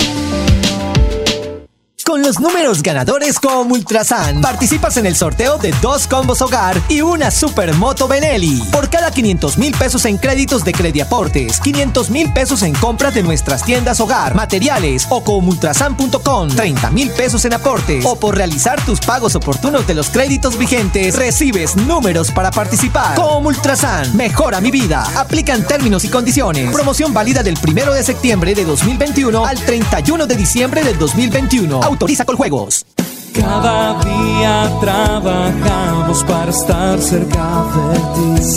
con 2.03 2.21
los 2.21 2.39
números 2.39 2.83
ganadores 2.83 3.39
como 3.39 3.73
Ultrasan. 3.73 4.41
Participas 4.41 4.97
en 4.97 5.05
el 5.05 5.15
sorteo 5.15 5.57
de 5.57 5.73
dos 5.81 6.07
combos 6.07 6.41
hogar 6.41 6.81
y 6.89 7.01
una 7.01 7.31
supermoto 7.31 8.07
Benelli. 8.07 8.61
Por 8.71 8.89
cada 8.89 9.11
500 9.11 9.57
mil 9.57 9.75
pesos 9.75 10.05
en 10.05 10.17
créditos 10.17 10.63
de 10.63 10.71
Crediaportes, 10.71 11.59
500 11.59 12.09
mil 12.09 12.31
pesos 12.33 12.63
en 12.63 12.73
compras 12.73 13.13
de 13.13 13.23
nuestras 13.23 13.63
tiendas 13.63 13.99
hogar, 13.99 14.35
materiales 14.35 15.05
o 15.09 15.23
comultrasan.com, 15.23 16.49
30 16.49 16.91
mil 16.91 17.09
pesos 17.11 17.45
en 17.45 17.53
aportes 17.53 18.05
o 18.05 18.19
por 18.19 18.35
realizar 18.35 18.83
tus 18.85 18.99
pagos 18.99 19.35
oportunos 19.35 19.85
de 19.85 19.93
los 19.93 20.09
créditos 20.09 20.57
vigentes, 20.57 21.15
recibes 21.15 21.75
números 21.75 22.31
para 22.31 22.51
participar. 22.51 23.15
Como 23.15 23.49
Ultrasan, 23.49 24.15
mejora 24.15 24.61
mi 24.61 24.71
vida. 24.71 25.03
Aplican 25.15 25.65
términos 25.67 26.05
y 26.05 26.09
condiciones. 26.09 26.71
Promoción 26.71 27.13
válida 27.13 27.43
del 27.43 27.57
1 27.61 27.93
de 27.93 28.03
septiembre 28.03 28.55
de 28.55 28.65
2021 28.65 29.45
al 29.45 29.59
31 29.59 30.27
de 30.27 30.35
diciembre 30.35 30.83
del 30.83 30.97
2021 30.97 31.90
autoriza 31.91 32.25
con 32.25 32.35
juegos. 32.35 32.85
Cada 33.33 33.99
día 34.03 34.69
trabajamos 34.81 36.23
para 36.25 36.51
estar 36.51 36.99
cerca 36.99 37.65
de 37.75 37.99
ti. 38.15 38.53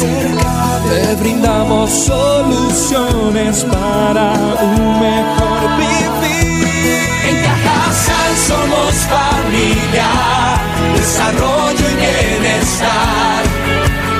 Te 0.88 1.14
brindamos 1.16 1.90
soluciones 1.90 3.64
para 3.64 4.33
un 4.62 5.01
mejor 5.01 5.77
vivir. 5.79 6.68
En 7.29 7.37
Cajasal 7.44 8.37
somos 8.49 8.94
familia, 9.14 10.11
desarrollo 10.97 11.87
y 11.90 11.97
bienestar. 11.97 13.42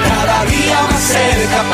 Cada 0.09 0.45
día 0.45 0.83
más 0.91 1.03
cerca 1.03 1.74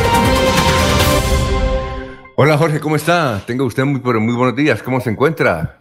Hola 2.43 2.57
Jorge, 2.57 2.79
¿cómo 2.79 2.95
está? 2.95 3.39
Tenga 3.45 3.63
usted 3.63 3.85
muy, 3.85 4.01
muy 4.01 4.33
buenos 4.33 4.55
días. 4.55 4.81
¿Cómo 4.81 4.99
se 4.99 5.11
encuentra? 5.11 5.77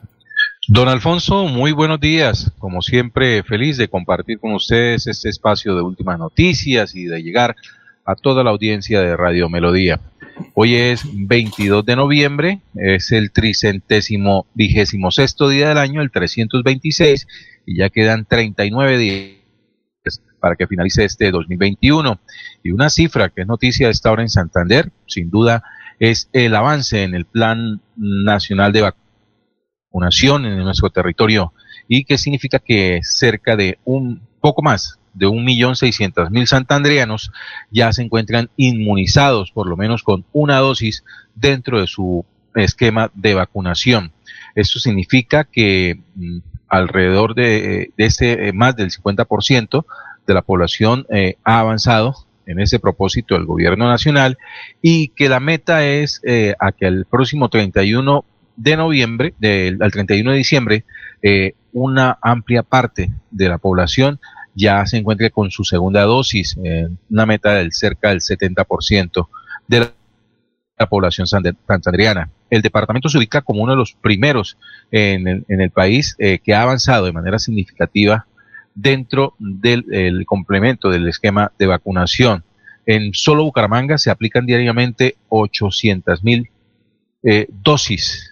Don 0.69 0.89
Alfonso, 0.89 1.47
muy 1.47 1.73
buenos 1.73 1.99
días. 1.99 2.53
Como 2.59 2.83
siempre, 2.83 3.43
feliz 3.43 3.79
de 3.79 3.89
compartir 3.89 4.39
con 4.39 4.53
ustedes 4.53 5.07
este 5.07 5.31
espacio 5.31 5.75
de 5.75 5.81
últimas 5.81 6.19
noticias 6.19 6.95
y 6.95 7.07
de 7.07 7.23
llegar 7.23 7.57
a 8.05 8.15
toda 8.15 8.45
la 8.45 8.51
audiencia 8.51 9.01
de 9.01 9.17
Radio 9.17 9.49
Melodía. 9.49 10.01
Hoy 10.53 10.75
es 10.75 11.01
22 11.11 11.87
de 11.87 11.97
noviembre, 11.97 12.61
es 12.75 13.11
el 13.11 13.33
tricentésimo 13.33 14.47
vigésimo 14.53 15.11
sexto 15.11 15.49
día 15.49 15.71
del 15.71 15.79
año, 15.79 16.03
el 16.03 16.11
326, 16.11 17.27
y 17.65 17.79
ya 17.79 17.89
quedan 17.89 18.27
39 18.27 18.99
días 18.99 20.21
para 20.39 20.57
que 20.57 20.67
finalice 20.67 21.05
este 21.05 21.31
2021. 21.31 22.21
Y 22.63 22.73
una 22.73 22.91
cifra 22.91 23.31
que 23.31 23.41
es 23.41 23.47
noticia 23.47 23.87
de 23.87 23.93
esta 23.93 24.13
hora 24.13 24.21
en 24.21 24.29
Santander, 24.29 24.93
sin 25.07 25.31
duda, 25.31 25.63
es 26.01 26.29
el 26.33 26.57
avance 26.57 27.05
en 27.05 27.15
el 27.15 27.27
Plan 27.27 27.81
Nacional 27.97 28.73
de 28.73 28.81
Vacunación 28.81 29.11
nación 29.99 30.47
en 30.47 30.59
nuestro 30.59 30.91
territorio 30.91 31.53
y 31.89 32.05
que 32.05 32.19
significa 32.19 32.61
que 32.61 33.01
cerca 33.03 33.57
de 33.57 33.79
un 33.85 34.23
poco 34.41 34.63
más 34.63 34.99
de 35.13 35.27
un 35.27 35.45
millón 35.45 35.75
seiscientos 35.75 36.31
mil 36.31 36.47
santandrianos 36.47 37.33
ya 37.73 37.93
se 37.93 38.03
encuentran 38.03 38.49
inmunizados 38.57 39.51
por 39.51 39.67
lo 39.67 39.77
menos 39.77 40.05
con 40.05 40.25
una 40.33 40.59
dosis 40.59 41.03
dentro 41.35 41.81
de 41.81 41.89
su 41.89 42.25
esquema 42.55 43.11
de 43.15 43.35
vacunación. 43.35 44.13
Esto 44.55 44.79
significa 44.79 45.45
que 45.45 46.01
mm, 46.15 46.39
alrededor 46.69 47.35
de, 47.35 47.93
de 47.97 48.05
este 48.05 48.49
eh, 48.49 48.53
más 48.53 48.77
del 48.77 48.91
50% 48.91 49.85
de 50.27 50.35
la 50.35 50.43
población 50.43 51.07
eh, 51.11 51.37
ha 51.45 51.61
avanzado 51.61 52.15
en 52.51 52.61
ese 52.61 52.79
propósito 52.79 53.37
el 53.37 53.47
gobierno 53.47 53.89
nacional 53.89 54.39
y 54.83 55.09
que 55.09 55.29
la 55.29 55.41
meta 55.41 55.85
es 55.85 56.21
eh, 56.25 56.55
a 56.59 56.73
que 56.73 56.87
el 56.87 57.07
próximo 57.07 57.49
31 57.49 58.25
de 58.57 58.77
noviembre, 58.77 59.35
del, 59.39 59.83
al 59.83 59.91
31 59.91 60.33
de 60.33 60.37
diciembre, 60.37 60.85
eh, 61.23 61.55
una 61.73 62.19
amplia 62.21 62.63
parte 62.63 63.11
de 63.31 63.49
la 63.49 63.59
población 63.59 64.21
ya 64.55 64.85
se 64.87 64.99
encuentre 64.99 65.31
con 65.31 65.51
su 65.51 65.65
segunda 65.65 66.03
dosis, 66.03 66.57
una 67.09 67.25
meta 67.25 67.55
del 67.55 67.73
cerca 67.73 68.09
del 68.11 68.21
70% 68.21 69.29
de 69.69 69.81
la, 69.81 69.93
población 70.89 71.27
santandriana. 71.27 72.31
El 72.49 72.63
departamento 72.63 73.11
se 73.11 73.19
ubica 73.19 73.43
como 73.43 73.63
uno 73.63 73.73
de 73.73 73.77
los 73.77 73.93
primeros 73.93 74.57
en 74.91 75.29
el, 75.29 75.45
en 75.49 75.61
el 75.61 75.71
país 75.71 76.17
eh, 76.19 76.39
que 76.43 76.55
ha 76.55 76.63
avanzado 76.63 77.05
de 77.05 77.13
manera 77.13 77.39
significativa 77.39 78.27
dentro 78.75 79.35
del 79.39 80.25
complemento 80.27 80.91
del 80.91 81.09
esquema 81.09 81.53
de 81.59 81.67
vacunación. 81.67 82.45
En 82.87 83.13
solo 83.15 83.45
Bucaramanga 83.45 83.99
se 83.99 84.11
aplican 84.11 84.47
diariamente 84.47 85.17
800 85.29 86.25
mil 86.25 86.51
eh, 87.23 87.47
dosis 87.51 88.31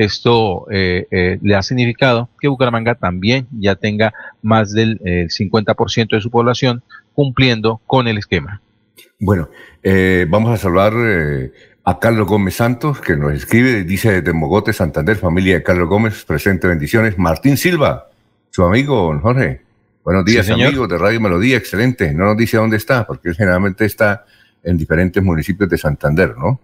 esto 0.00 0.66
eh, 0.70 1.06
eh, 1.10 1.38
le 1.42 1.54
ha 1.54 1.62
significado 1.62 2.30
que 2.40 2.48
Bucaramanga 2.48 2.94
también 2.94 3.46
ya 3.52 3.74
tenga 3.74 4.14
más 4.40 4.72
del 4.72 4.98
50% 4.98 6.08
de 6.16 6.22
su 6.22 6.30
población 6.30 6.82
cumpliendo 7.12 7.82
con 7.86 8.08
el 8.08 8.16
esquema. 8.16 8.62
Bueno, 9.18 9.50
eh, 9.82 10.24
vamos 10.26 10.54
a 10.54 10.56
saludar 10.56 10.94
a 11.84 11.98
Carlos 11.98 12.26
Gómez 12.26 12.54
Santos, 12.54 12.98
que 13.02 13.14
nos 13.14 13.34
escribe, 13.34 13.84
dice 13.84 14.22
de 14.22 14.32
Mogote, 14.32 14.72
Santander, 14.72 15.18
familia 15.18 15.56
de 15.56 15.62
Carlos 15.62 15.90
Gómez, 15.90 16.24
presente 16.24 16.66
bendiciones. 16.66 17.18
Martín 17.18 17.58
Silva, 17.58 18.08
su 18.48 18.64
amigo, 18.64 19.18
Jorge. 19.20 19.60
Buenos 20.02 20.24
días, 20.24 20.48
amigos 20.48 20.88
de 20.88 20.96
Radio 20.96 21.20
Melodía, 21.20 21.58
excelente. 21.58 22.14
No 22.14 22.24
nos 22.24 22.36
dice 22.36 22.56
dónde 22.56 22.78
está, 22.78 23.06
porque 23.06 23.34
generalmente 23.34 23.84
está 23.84 24.24
en 24.62 24.78
diferentes 24.78 25.22
municipios 25.22 25.68
de 25.68 25.76
Santander, 25.76 26.36
¿no? 26.38 26.58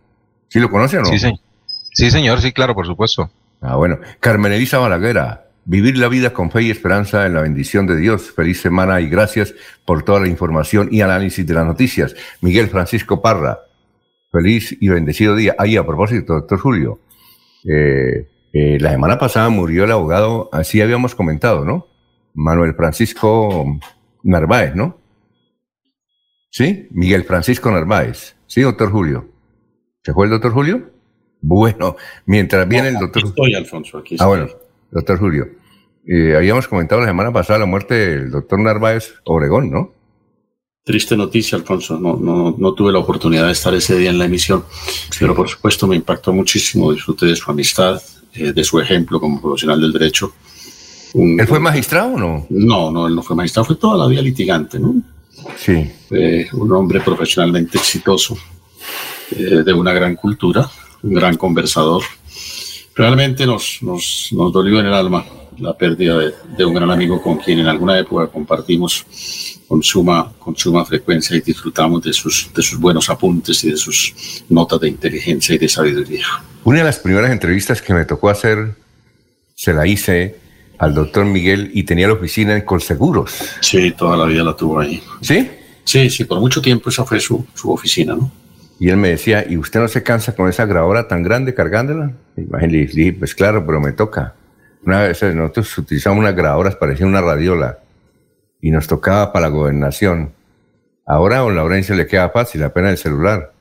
¿Sí 0.49 0.59
lo 0.59 0.71
conoce 0.71 0.97
o 0.99 1.03
no? 1.03 1.07
Sí, 1.07 1.19
señor. 1.19 1.41
Sí, 1.67 2.11
señor, 2.11 2.41
sí, 2.41 2.53
claro, 2.53 2.75
por 2.75 2.87
supuesto. 2.87 3.31
Ah, 3.61 3.77
bueno. 3.77 3.99
Carmen 4.21 4.53
Elisa 4.53 4.79
Balaguera, 4.79 5.49
vivir 5.67 5.99
la 5.99 6.09
vida 6.09 6.33
con 6.33 6.51
fe 6.51 6.63
y 6.63 6.71
esperanza 6.71 7.27
en 7.27 7.35
la 7.35 7.43
bendición 7.43 7.87
de 7.87 7.97
Dios. 7.97 8.31
Feliz 8.31 8.61
semana 8.63 9.03
y 9.03 9.09
gracias 9.11 9.55
por 9.85 10.03
toda 10.03 10.21
la 10.21 10.29
información 10.29 10.89
y 10.91 11.03
análisis 11.03 11.47
de 11.47 11.55
las 11.55 11.67
noticias. 11.67 12.17
Miguel 12.41 12.69
Francisco 12.69 13.21
Parra, 13.21 13.61
feliz 14.33 14.75
y 14.81 14.89
bendecido 14.89 15.37
día. 15.37 15.55
Ahí, 15.59 15.77
a 15.77 15.85
propósito, 15.85 16.35
doctor 16.35 16.59
Julio, 16.59 17.01
eh, 17.69 18.27
eh, 18.55 18.79
la 18.81 18.93
semana 18.93 19.19
pasada 19.19 19.51
murió 19.51 19.85
el 19.85 19.93
abogado, 19.93 20.49
así 20.53 20.81
habíamos 20.81 21.15
comentado, 21.15 21.67
¿no? 21.67 21.87
Manuel 22.37 22.75
Francisco 22.75 23.79
Narváez, 24.23 24.75
¿no? 24.75 24.99
¿Sí? 26.51 26.87
Miguel 26.91 27.25
Francisco 27.25 27.71
Narváez. 27.71 28.37
¿Sí, 28.47 28.61
doctor 28.61 28.91
Julio? 28.93 29.29
¿Se 30.05 30.13
fue 30.13 30.27
el 30.27 30.31
doctor 30.31 30.53
Julio? 30.53 30.91
Bueno, 31.41 31.97
mientras 32.27 32.69
viene 32.69 32.89
el 32.89 32.99
doctor... 32.99 33.23
Aquí 33.23 33.29
estoy, 33.29 33.55
Alfonso, 33.55 33.99
aquí 33.99 34.17
Ah, 34.19 34.27
bueno, 34.27 34.49
doctor 34.91 35.19
Julio. 35.19 35.49
Eh, 36.07 36.37
habíamos 36.37 36.69
comentado 36.69 37.01
la 37.01 37.09
semana 37.09 37.33
pasada 37.33 37.61
la 37.61 37.67
muerte 37.67 37.95
del 37.95 38.31
doctor 38.31 38.61
Narváez 38.61 39.15
Obregón, 39.25 39.71
¿no? 39.71 39.93
Triste 40.85 41.17
noticia, 41.17 41.59
Alfonso. 41.59 41.99
No, 41.99 42.17
no, 42.17 42.55
no 42.57 42.75
tuve 42.75 42.93
la 42.93 43.01
oportunidad 43.01 43.47
de 43.47 43.53
estar 43.53 43.75
ese 43.75 43.99
día 43.99 44.11
en 44.11 44.19
la 44.19 44.27
emisión, 44.27 44.65
pero 45.19 45.35
por 45.35 45.49
supuesto 45.49 45.87
me 45.87 45.97
impactó 45.97 46.33
muchísimo. 46.33 46.93
Disfruté 46.93 47.27
de 47.27 47.35
su 47.35 47.51
amistad, 47.51 48.01
eh, 48.35 48.53
de 48.53 48.65
su 48.65 48.79
ejemplo 48.79 49.19
como 49.19 49.41
profesional 49.41 49.81
del 49.81 49.93
derecho. 49.93 50.33
¿Él 51.15 51.47
fue 51.47 51.61
magistrado 51.61 52.15
o 52.15 52.19
no? 52.19 52.47
No, 52.51 52.91
no, 52.91 53.07
él 53.07 53.15
no 53.15 53.23
fue 53.23 53.37
magistrado, 53.37 53.67
fue 53.67 53.77
toda 53.77 53.97
la 53.97 54.07
vida 54.07 54.23
litigante, 54.23 54.79
¿no? 54.79 54.95
Sí. 55.57 55.91
Eh, 56.11 56.47
un 56.53 56.73
hombre 56.73 57.01
profesionalmente 57.01 57.79
exitoso, 57.79 58.37
eh, 59.33 59.63
de 59.65 59.73
una 59.73 59.93
gran 59.93 60.17
cultura, 60.17 60.69
un 61.03 61.15
gran 61.15 61.37
conversador. 61.37 62.03
Realmente 62.95 63.47
nos, 63.47 63.79
nos, 63.83 64.29
nos 64.33 64.53
dolió 64.53 64.81
en 64.81 64.87
el 64.87 64.95
alma 64.95 65.25
la 65.59 65.77
pérdida 65.77 66.19
de, 66.19 66.35
de, 66.57 66.65
un 66.65 66.75
gran 66.75 66.91
amigo 66.91 67.23
con 67.23 67.39
quien 67.39 67.61
en 67.61 67.67
alguna 67.67 67.99
época 67.99 68.27
compartimos 68.27 69.07
con 69.67 69.83
suma, 69.83 70.33
con 70.39 70.57
suma 70.57 70.85
frecuencia 70.85 71.37
y 71.37 71.41
disfrutamos 71.41 72.03
de 72.03 72.13
sus, 72.13 72.51
de 72.55 72.63
sus 72.63 72.79
buenos 72.79 73.09
apuntes 73.11 73.65
y 73.65 73.71
de 73.71 73.77
sus 73.77 74.45
notas 74.49 74.81
de 74.81 74.89
inteligencia 74.89 75.55
y 75.55 75.59
de 75.59 75.69
sabiduría. 75.69 76.27
Una 76.65 76.79
de 76.79 76.85
las 76.85 76.99
primeras 76.99 77.31
entrevistas 77.31 77.81
que 77.83 77.95
me 77.95 78.05
tocó 78.05 78.29
hacer, 78.29 78.77
se 79.55 79.73
la 79.73 79.87
hice 79.87 80.37
al 80.79 80.95
doctor 80.95 81.25
Miguel 81.25 81.71
y 81.75 81.85
tenía 81.85 82.09
la 82.09 82.15
oficina 82.15 82.55
en 82.55 82.63
Colseguros. 82.63 83.33
Sí, 83.61 83.93
toda 83.93 84.17
la 84.17 84.25
vida 84.25 84.43
la 84.43 84.55
tuvo 84.55 84.81
ahí. 84.81 85.03
¿Sí? 85.21 85.51
Sí, 85.85 86.11
sí, 86.11 86.25
por 86.25 86.41
mucho 86.41 86.61
tiempo 86.61 86.91
esa 86.91 87.05
fue 87.05 87.21
su, 87.21 87.47
su 87.55 87.73
oficina, 87.73 88.15
¿no? 88.15 88.31
Y 88.79 88.91
él 88.91 88.97
me 88.97 89.09
decía, 89.09 89.47
¿y 89.49 89.57
usted 89.57 89.81
no 89.81 89.89
se 89.89 90.03
cansa 90.03 90.35
con 90.35 90.49
esa 90.49 90.67
grabadora 90.67 91.09
tan 91.09 91.23
grande 91.23 91.55
cargándola? 91.55 92.13
Y 92.37 92.43
le 92.43 92.87
dije, 92.87 93.13
pues 93.15 93.35
claro, 93.35 93.65
pero 93.65 93.81
me 93.81 93.93
toca. 93.93 94.35
Una 94.85 95.03
vez 95.03 95.23
nosotros 95.23 95.79
utilizamos 95.79 96.19
unas 96.19 96.37
grabadoras, 96.37 96.77
parecía 96.77 97.07
una 97.07 97.23
radiola, 97.23 97.79
y 98.61 98.71
nos 98.71 98.87
tocaba 98.87 99.33
para 99.33 99.49
la 99.49 99.55
gobernación. 99.55 100.33
Ahora 101.07 101.37
a 101.37 101.41
don 101.41 101.55
Laurencio 101.55 101.95
le 101.95 102.07
queda 102.07 102.29
fácil, 102.31 102.63
apenas 102.63 102.93
el 102.93 102.99
celular. 102.99 103.53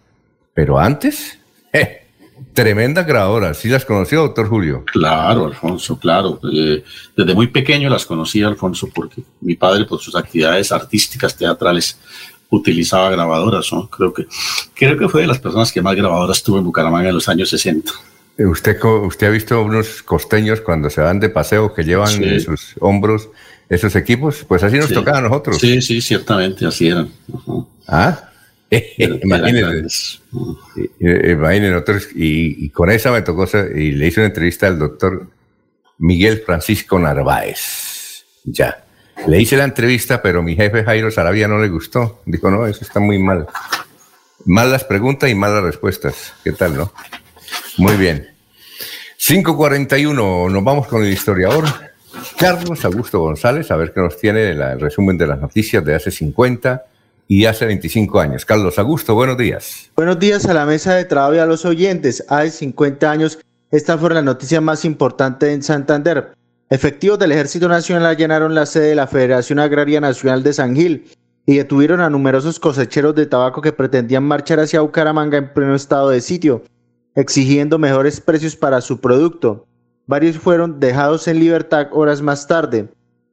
Pero 0.54 0.78
antes, 0.78 1.40
eh, 1.74 2.05
tremendas 2.54 3.06
grabadoras. 3.06 3.58
¿Sí 3.58 3.70
las 3.70 3.86
conoció, 3.86 4.22
doctor 4.22 4.48
Julio? 4.48 4.84
Claro, 4.86 5.46
Alfonso, 5.46 6.00
claro. 6.00 6.40
Eh, 6.52 6.84
desde 7.16 7.34
muy 7.34 7.48
pequeño 7.48 7.90
las 7.90 8.06
conocí, 8.06 8.42
Alfonso, 8.44 8.90
porque 8.94 9.22
mi 9.42 9.56
padre, 9.56 9.86
por 9.86 10.00
sus 10.00 10.16
actividades 10.16 10.72
artísticas, 10.72 11.36
teatrales, 11.36 11.98
utilizaba 12.50 13.10
grabadoras. 13.10 13.72
¿no? 13.72 13.90
Creo, 13.90 14.14
que, 14.14 14.26
creo 14.74 14.98
que 14.98 15.10
fue 15.10 15.22
de 15.22 15.28
las 15.28 15.40
personas 15.40 15.72
que 15.72 15.82
más 15.82 15.96
grabadoras 15.96 16.44
tuvo 16.44 16.58
en 16.60 16.66
Bucaramanga 16.66 17.10
en 17.10 17.16
los 17.16 17.30
años 17.30 17.50
60. 17.50 17.92
¿Usted, 18.38 18.84
usted 18.84 19.28
ha 19.28 19.30
visto 19.30 19.62
unos 19.62 20.04
costeños 20.04 20.60
cuando 20.60 20.90
se 20.90 21.02
van 21.02 21.20
de 21.20 21.30
paseo 21.30 21.74
que 21.74 21.84
llevan 21.84 22.10
sí. 22.10 22.24
en 22.24 22.42
sus 22.42 22.76
hombros 22.82 23.30
esos 23.70 23.96
equipos? 23.96 24.44
Pues 24.46 24.62
así 24.62 24.78
nos 24.78 24.88
sí. 24.88 24.94
tocaba 24.94 25.20
a 25.20 25.22
nosotros. 25.22 25.58
Sí, 25.58 25.82
sí, 25.82 26.02
ciertamente, 26.02 26.66
así 26.66 26.90
eran. 26.90 27.10
Ah, 27.88 28.30
imagínense. 28.70 30.20
Imagínense 31.00 31.72
nosotros, 31.72 32.08
y, 32.16 32.66
y, 32.66 32.70
con 32.70 32.90
esa 32.90 33.12
me 33.12 33.22
tocó, 33.22 33.48
y 33.76 33.92
le 33.92 34.08
hice 34.08 34.20
una 34.20 34.28
entrevista 34.28 34.68
al 34.68 34.80
doctor 34.80 35.28
Miguel 36.00 36.44
Francisco 36.46 37.00
Narváez. 37.00 38.26
Ya. 38.44 38.84
Le 39.28 39.42
hice 39.42 39.58
la 39.58 39.64
entrevista, 39.64 40.22
pero 40.22 40.44
mi 40.44 40.56
jefe 40.56 40.84
Jairo 40.84 41.10
Sarabia 41.10 41.48
no 41.48 41.60
le 41.60 41.70
gustó. 41.70 42.22
Dijo, 42.26 42.52
no, 42.52 42.68
eso 42.68 42.84
está 42.84 43.00
muy 43.00 43.18
mal. 43.18 43.48
Mal 44.46 44.72
las 44.72 44.84
preguntas 44.84 45.30
y 45.30 45.36
mal 45.36 45.54
las 45.54 45.64
respuestas. 45.64 46.34
¿Qué 46.44 46.52
tal, 46.52 46.76
no? 46.76 46.92
Muy 47.78 47.96
bien. 47.96 48.30
541, 49.18 50.50
nos 50.50 50.64
vamos 50.64 50.88
con 50.88 51.04
el 51.04 51.12
historiador 51.12 51.66
Carlos 52.38 52.86
Augusto 52.86 53.20
González, 53.20 53.72
a 53.72 53.76
ver 53.76 53.92
qué 53.94 54.02
nos 54.02 54.18
tiene 54.18 54.52
el, 54.52 54.62
el 54.62 54.80
resumen 54.80 55.18
de 55.18 55.28
las 55.28 55.40
noticias 55.40 55.84
de 55.84 55.96
hace 55.96 56.12
50 56.12 56.86
y 57.28 57.46
hace 57.46 57.66
25 57.66 58.20
años. 58.20 58.46
Carlos 58.46 58.78
Augusto, 58.78 59.16
buenos 59.16 59.38
días. 59.38 59.92
Buenos 59.96 60.20
días 60.20 60.46
a 60.46 60.54
la 60.54 60.66
mesa 60.66 60.96
de 60.96 61.06
trabajo 61.06 61.36
y 61.36 61.40
a 61.40 61.46
los 61.46 61.66
oyentes. 61.66 62.24
Hace 62.30 62.52
50 62.52 63.10
años, 63.10 63.40
esta 63.72 63.98
fue 63.98 64.14
la 64.14 64.22
noticia 64.22 64.62
más 64.62 64.86
importante 64.86 65.52
en 65.52 65.64
Santander. 65.64 66.34
Efectivos 66.70 67.20
del 67.20 67.32
Ejército 67.32 67.68
Nacional 67.68 68.06
allanaron 68.06 68.56
la 68.56 68.66
sede 68.66 68.88
de 68.90 68.96
la 68.96 69.08
Federación 69.08 69.60
Agraria 69.60 70.02
Nacional 70.02 70.44
de 70.44 70.54
San 70.54 70.76
Gil 70.76 71.06
y 71.46 71.58
detuvieron 71.58 72.02
a 72.02 72.10
numerosos 72.10 72.60
cosecheros 72.60 73.14
de 73.16 73.28
tabaco 73.28 73.62
que 73.62 73.72
pretendían 73.72 74.24
marchar 74.24 74.60
hacia 74.60 74.82
Bucaramanga 74.82 75.38
en 75.38 75.54
pleno 75.54 75.76
estado 75.76 76.10
de 76.10 76.22
sitio, 76.22 76.64
exigiendo 77.14 77.78
mejores 77.78 78.20
precios 78.20 78.56
para 78.56 78.82
su 78.82 79.00
producto. 79.00 79.68
Varios 80.08 80.38
fueron 80.38 80.80
dejados 80.80 81.28
en 81.28 81.40
libertad 81.40 81.88
horas 81.92 82.22
más 82.22 82.48
tarde. 82.48 82.88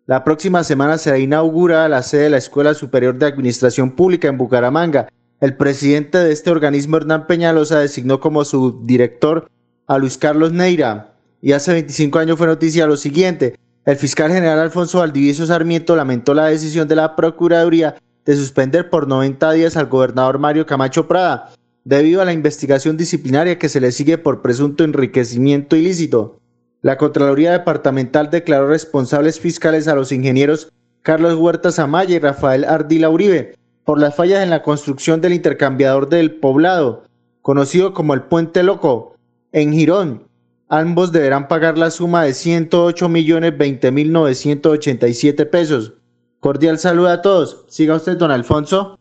La 0.06 0.24
próxima 0.24 0.64
semana 0.64 0.98
será 0.98 1.16
inaugurada 1.18 1.88
la 1.88 2.02
sede 2.02 2.24
de 2.24 2.30
la 2.30 2.38
Escuela 2.38 2.74
Superior 2.74 3.16
de 3.16 3.26
Administración 3.26 3.92
Pública 3.92 4.26
en 4.26 4.36
Bucaramanga. 4.36 5.08
El 5.40 5.56
presidente 5.56 6.18
de 6.18 6.32
este 6.32 6.50
organismo, 6.50 6.96
Hernán 6.96 7.28
Peñalosa, 7.28 7.78
designó 7.78 8.18
como 8.18 8.44
su 8.44 8.84
director 8.84 9.48
a 9.86 9.98
Luis 9.98 10.18
Carlos 10.18 10.52
Neira. 10.52 11.14
Y 11.40 11.52
hace 11.52 11.72
25 11.72 12.18
años 12.18 12.36
fue 12.36 12.48
noticia 12.48 12.86
lo 12.88 12.96
siguiente. 12.96 13.56
El 13.84 13.96
fiscal 13.96 14.32
general 14.32 14.58
Alfonso 14.58 14.98
Valdivieso 14.98 15.46
Sarmiento 15.46 15.94
lamentó 15.94 16.34
la 16.34 16.46
decisión 16.46 16.88
de 16.88 16.96
la 16.96 17.14
Procuraduría 17.14 17.94
de 18.24 18.36
suspender 18.36 18.90
por 18.90 19.06
90 19.06 19.52
días 19.52 19.76
al 19.76 19.86
gobernador 19.86 20.40
Mario 20.40 20.66
Camacho 20.66 21.06
Prada, 21.06 21.52
debido 21.84 22.20
a 22.22 22.24
la 22.24 22.32
investigación 22.32 22.96
disciplinaria 22.96 23.58
que 23.58 23.68
se 23.68 23.80
le 23.80 23.92
sigue 23.92 24.18
por 24.18 24.42
presunto 24.42 24.82
enriquecimiento 24.82 25.76
ilícito. 25.76 26.40
La 26.82 26.96
Contraloría 26.96 27.52
Departamental 27.52 28.28
declaró 28.30 28.66
responsables 28.66 29.38
fiscales 29.38 29.86
a 29.86 29.94
los 29.94 30.10
ingenieros 30.10 30.72
Carlos 31.02 31.34
Huerta 31.34 31.70
Zamaya 31.70 32.16
y 32.16 32.18
Rafael 32.18 32.64
Ardila 32.64 33.08
Uribe 33.08 33.54
por 33.84 34.00
las 34.00 34.16
fallas 34.16 34.42
en 34.42 34.50
la 34.50 34.64
construcción 34.64 35.20
del 35.20 35.32
intercambiador 35.32 36.08
del 36.08 36.34
poblado, 36.34 37.04
conocido 37.40 37.94
como 37.94 38.14
el 38.14 38.22
Puente 38.22 38.64
Loco, 38.64 39.16
en 39.52 39.72
Girón. 39.72 40.24
Ambos 40.68 41.12
deberán 41.12 41.46
pagar 41.46 41.78
la 41.78 41.90
suma 41.90 42.24
de 42.24 42.34
108 42.34 43.08
millones 43.08 43.56
20 43.56 43.90
mil 43.92 44.12
987 44.12 45.46
pesos. 45.46 45.92
Cordial 46.40 46.78
saludo 46.80 47.08
a 47.08 47.22
todos. 47.22 47.64
Siga 47.68 47.94
usted, 47.94 48.16
don 48.16 48.30
Alfonso. 48.32 48.98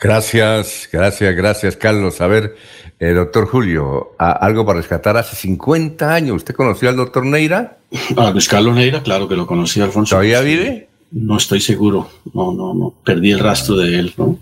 Gracias, 0.00 0.88
gracias, 0.92 1.34
gracias, 1.34 1.76
Carlos. 1.76 2.20
A 2.20 2.28
ver, 2.28 2.54
eh, 3.00 3.10
doctor 3.10 3.46
Julio, 3.46 4.12
a, 4.18 4.30
algo 4.30 4.64
para 4.64 4.78
rescatar. 4.78 5.16
Hace 5.16 5.34
50 5.34 6.14
años, 6.14 6.36
¿usted 6.36 6.54
conoció 6.54 6.88
al 6.88 6.96
doctor 6.96 7.26
Neira? 7.26 7.78
A 8.16 8.30
Luis 8.30 8.48
Carlos 8.48 8.76
Neira, 8.76 9.02
claro 9.02 9.28
que 9.28 9.34
lo 9.34 9.46
conocí, 9.46 9.80
Alfonso. 9.80 10.10
¿Todavía 10.10 10.40
vive? 10.40 10.88
No 11.10 11.36
estoy 11.36 11.60
seguro. 11.60 12.08
No, 12.32 12.52
no, 12.52 12.74
no. 12.74 12.94
Perdí 13.04 13.32
el 13.32 13.40
rastro 13.40 13.76
de 13.76 13.98
él, 13.98 14.14
¿no? 14.16 14.38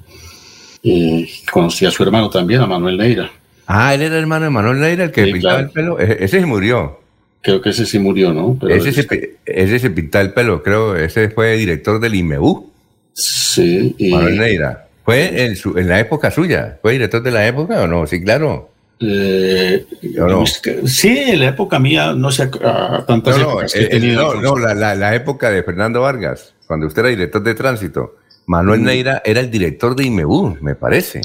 Eh, 0.82 1.26
conocí 1.50 1.86
a 1.86 1.90
su 1.90 2.02
hermano 2.02 2.28
también, 2.28 2.60
a 2.60 2.66
Manuel 2.66 2.98
Neira. 2.98 3.30
Ah, 3.66 3.94
él 3.94 4.02
era 4.02 4.18
hermano 4.18 4.44
de 4.44 4.50
Manuel 4.50 4.80
Neira, 4.80 5.04
el 5.04 5.10
que 5.10 5.24
sí, 5.24 5.32
pintaba 5.32 5.54
claro. 5.54 5.68
el 5.68 5.72
pelo. 5.72 5.98
Ese, 5.98 6.24
ese 6.24 6.40
se 6.40 6.46
murió. 6.46 7.00
Creo 7.40 7.62
que 7.62 7.70
ese 7.70 7.86
sí 7.86 7.98
murió, 7.98 8.34
¿no? 8.34 8.58
Pero 8.60 8.74
ese, 8.74 8.92
se, 8.92 9.36
ese 9.46 9.78
se 9.78 9.90
pintaba 9.90 10.22
el 10.22 10.32
pelo, 10.32 10.62
creo. 10.62 10.96
Ese 10.96 11.30
fue 11.30 11.56
director 11.56 11.98
del 11.98 12.14
IMEU. 12.14 12.70
Sí. 13.14 13.94
Y... 13.96 14.10
Manuel 14.10 14.38
Neira. 14.38 14.85
¿Fue 15.06 15.44
en, 15.44 15.54
su, 15.54 15.78
en, 15.78 15.88
la 15.88 16.00
época 16.00 16.32
suya? 16.32 16.78
¿Fue 16.82 16.92
director 16.92 17.22
de 17.22 17.30
la 17.30 17.46
época 17.46 17.80
o 17.82 17.86
no? 17.86 18.08
Sí, 18.08 18.20
claro. 18.22 18.70
Eh, 18.98 19.86
no? 20.14 20.44
Sí, 20.44 21.16
en 21.16 21.38
la 21.40 21.48
época 21.50 21.78
mía, 21.78 22.12
no 22.12 22.32
sé, 22.32 22.50
a 22.64 23.04
tantas 23.06 23.38
no, 23.38 23.44
no, 23.44 23.50
épocas 23.50 23.72
que 23.72 23.78
he 23.78 23.84
eh, 23.84 23.88
tenido. 23.88 24.34
No, 24.34 24.40
no 24.40 24.58
la, 24.58 24.74
la, 24.74 24.96
la, 24.96 25.14
época 25.14 25.50
de 25.50 25.62
Fernando 25.62 26.00
Vargas, 26.00 26.54
cuando 26.66 26.88
usted 26.88 27.02
era 27.02 27.10
director 27.10 27.40
de 27.40 27.54
tránsito. 27.54 28.16
Manuel 28.46 28.80
mm. 28.80 28.84
Neira 28.84 29.22
era 29.24 29.40
el 29.40 29.50
director 29.50 29.94
de 29.94 30.04
IMEU, 30.04 30.58
me 30.60 30.74
parece. 30.74 31.20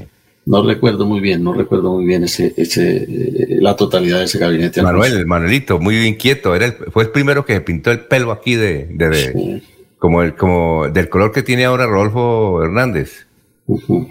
No 0.45 0.63
recuerdo 0.63 1.07
muy 1.07 1.19
bien, 1.19 1.43
no 1.43 1.53
recuerdo 1.53 1.93
muy 1.93 2.05
bien 2.05 2.23
ese, 2.23 2.53
ese, 2.57 2.97
eh, 2.97 3.57
la 3.61 3.75
totalidad 3.75 4.19
de 4.19 4.25
ese 4.25 4.37
gabinete. 4.37 4.83
Manuel, 4.83 5.13
el 5.13 5.25
Manuelito, 5.25 5.79
muy 5.79 6.05
inquieto, 6.05 6.53
era 6.55 6.65
el, 6.65 6.73
fue 6.73 7.03
el 7.03 7.09
primero 7.09 7.45
que 7.45 7.53
se 7.53 7.61
pintó 7.61 7.89
el 7.91 8.01
pelo 8.01 8.31
aquí 8.31 8.55
de, 8.55 8.87
de, 8.91 9.09
de 9.09 9.31
sí. 9.31 9.63
como, 9.97 10.21
el, 10.21 10.35
como 10.35 10.87
del 10.89 11.09
color 11.09 11.31
que 11.31 11.41
tiene 11.41 11.65
ahora 11.65 11.87
Rodolfo 11.87 12.63
Hernández. 12.63 13.27
Uh 13.67 13.79
-huh. 13.79 14.07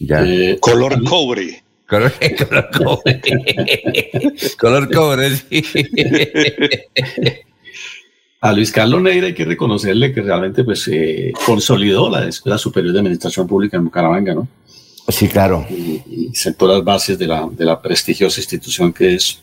ya. 0.00 0.24
Eh, 0.24 0.58
color 0.60 1.02
cobre. 1.04 1.62
Color, 1.86 2.12
color 2.38 2.70
cobre. 2.70 3.20
color 4.58 4.90
cobre, 4.90 5.36
sí. 5.36 5.62
A 8.40 8.52
Luis 8.52 8.72
Carlos 8.72 9.00
Neira 9.00 9.28
hay 9.28 9.34
que 9.34 9.44
reconocerle 9.44 10.12
que 10.12 10.20
realmente 10.20 10.64
pues 10.64 10.88
eh, 10.88 11.32
consolidó 11.46 12.10
la 12.10 12.26
Escuela 12.26 12.58
Superior 12.58 12.92
de 12.92 12.98
Administración 12.98 13.46
Pública 13.46 13.76
en 13.76 13.84
Bucaramanga, 13.84 14.34
¿no? 14.34 14.48
Sí, 15.08 15.28
claro. 15.28 15.64
Y, 15.70 16.02
y 16.08 16.34
sentó 16.34 16.66
las 16.66 16.82
bases 16.82 17.18
de 17.18 17.26
la, 17.26 17.48
de 17.50 17.64
la 17.64 17.80
prestigiosa 17.80 18.40
institución 18.40 18.92
que 18.92 19.14
es, 19.14 19.38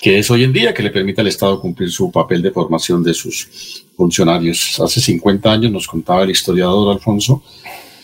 que 0.00 0.18
es 0.20 0.30
hoy 0.30 0.44
en 0.44 0.52
día, 0.52 0.72
que 0.72 0.82
le 0.82 0.90
permite 0.90 1.20
al 1.20 1.26
Estado 1.26 1.60
cumplir 1.60 1.90
su 1.90 2.10
papel 2.10 2.40
de 2.40 2.50
formación 2.50 3.02
de 3.02 3.12
sus 3.12 3.84
funcionarios. 3.94 4.80
Hace 4.80 5.00
50 5.00 5.52
años 5.52 5.72
nos 5.72 5.86
contaba 5.86 6.22
el 6.22 6.30
historiador 6.30 6.94
Alfonso 6.94 7.42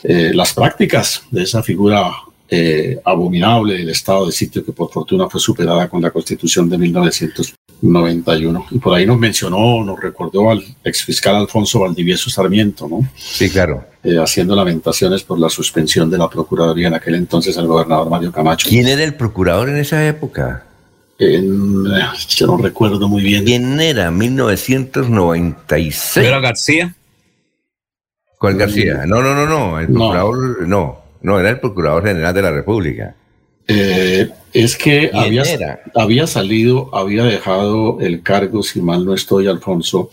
eh, 0.08 0.30
las 0.32 0.52
prácticas 0.52 1.24
de 1.32 1.42
esa 1.42 1.64
figura 1.64 2.12
eh, 2.48 2.96
abominable 3.04 3.78
del 3.78 3.88
estado 3.88 4.26
de 4.26 4.32
sitio 4.32 4.64
que 4.64 4.70
por 4.70 4.88
fortuna 4.88 5.28
fue 5.28 5.40
superada 5.40 5.88
con 5.88 6.00
la 6.00 6.12
constitución 6.12 6.68
de 6.68 6.78
1991. 6.78 8.66
Y 8.70 8.78
por 8.78 8.94
ahí 8.94 9.04
nos 9.04 9.18
mencionó, 9.18 9.82
nos 9.84 10.00
recordó 10.00 10.48
al 10.48 10.62
exfiscal 10.84 11.34
Alfonso 11.34 11.80
Valdivieso 11.80 12.30
Sarmiento, 12.30 12.86
¿no? 12.88 13.00
Sí, 13.16 13.50
claro. 13.50 13.84
Eh, 14.04 14.16
haciendo 14.16 14.54
lamentaciones 14.54 15.24
por 15.24 15.40
la 15.40 15.48
suspensión 15.48 16.08
de 16.08 16.18
la 16.18 16.30
Procuraduría 16.30 16.86
en 16.86 16.94
aquel 16.94 17.16
entonces 17.16 17.58
al 17.58 17.66
gobernador 17.66 18.08
Mario 18.08 18.30
Camacho. 18.30 18.68
¿Quién 18.68 18.86
era 18.86 19.02
el 19.02 19.14
procurador 19.14 19.70
en 19.70 19.78
esa 19.78 20.06
época? 20.06 20.66
En, 21.18 21.82
yo 22.28 22.46
no 22.46 22.58
recuerdo 22.58 23.08
muy 23.08 23.24
bien. 23.24 23.44
¿Quién 23.44 23.80
era? 23.80 24.12
1996. 24.12 26.24
¿Era 26.24 26.38
García? 26.38 26.94
¿Cuál 28.38 28.56
García? 28.56 29.04
No, 29.06 29.22
no, 29.22 29.34
no, 29.34 29.46
no. 29.46 29.80
El 29.80 29.86
procurador, 29.86 30.68
no, 30.68 30.98
no, 31.22 31.40
era 31.40 31.50
el 31.50 31.60
procurador 31.60 32.06
general 32.06 32.34
de 32.34 32.42
la 32.42 32.50
República. 32.50 33.14
Eh, 33.68 34.28
es 34.52 34.76
que 34.76 35.10
había, 35.12 35.42
había, 35.94 36.26
salido, 36.26 36.88
había 36.94 37.24
dejado 37.24 37.98
el 38.00 38.22
cargo, 38.22 38.62
si 38.62 38.80
mal 38.80 39.04
no 39.04 39.12
estoy, 39.12 39.48
Alfonso, 39.48 40.10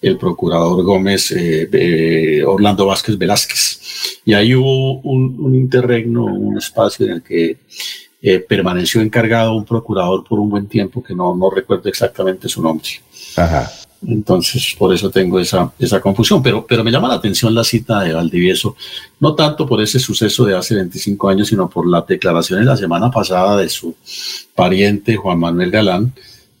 el 0.00 0.16
procurador 0.16 0.82
Gómez 0.82 1.30
eh, 1.32 1.68
eh, 1.70 2.42
Orlando 2.44 2.86
Vázquez 2.86 3.18
Velázquez. 3.18 3.80
Y 4.24 4.32
ahí 4.32 4.54
hubo 4.54 5.00
un, 5.00 5.36
un 5.38 5.54
interregno, 5.54 6.24
un 6.24 6.56
espacio 6.56 7.06
en 7.06 7.12
el 7.12 7.22
que 7.22 7.58
permaneció 8.48 9.02
encargado 9.02 9.54
un 9.54 9.66
procurador 9.66 10.24
por 10.24 10.40
un 10.40 10.48
buen 10.48 10.66
tiempo, 10.66 11.02
que 11.02 11.14
no, 11.14 11.36
no 11.36 11.50
recuerdo 11.50 11.90
exactamente 11.90 12.48
su 12.48 12.62
nombre. 12.62 12.88
Ajá. 13.36 13.70
Entonces, 14.08 14.74
por 14.78 14.94
eso 14.94 15.10
tengo 15.10 15.38
esa, 15.40 15.72
esa 15.78 16.00
confusión. 16.00 16.42
Pero, 16.42 16.66
pero 16.66 16.84
me 16.84 16.90
llama 16.90 17.08
la 17.08 17.14
atención 17.14 17.54
la 17.54 17.64
cita 17.64 18.00
de 18.00 18.12
Valdivieso, 18.12 18.76
no 19.20 19.34
tanto 19.34 19.66
por 19.66 19.80
ese 19.80 19.98
suceso 19.98 20.44
de 20.44 20.56
hace 20.56 20.74
25 20.74 21.28
años, 21.28 21.48
sino 21.48 21.68
por 21.68 21.86
la 21.86 22.04
declaración 22.06 22.60
de 22.60 22.66
la 22.66 22.76
semana 22.76 23.10
pasada 23.10 23.56
de 23.56 23.68
su 23.68 23.94
pariente 24.54 25.16
Juan 25.16 25.38
Manuel 25.38 25.70
Galán, 25.70 26.12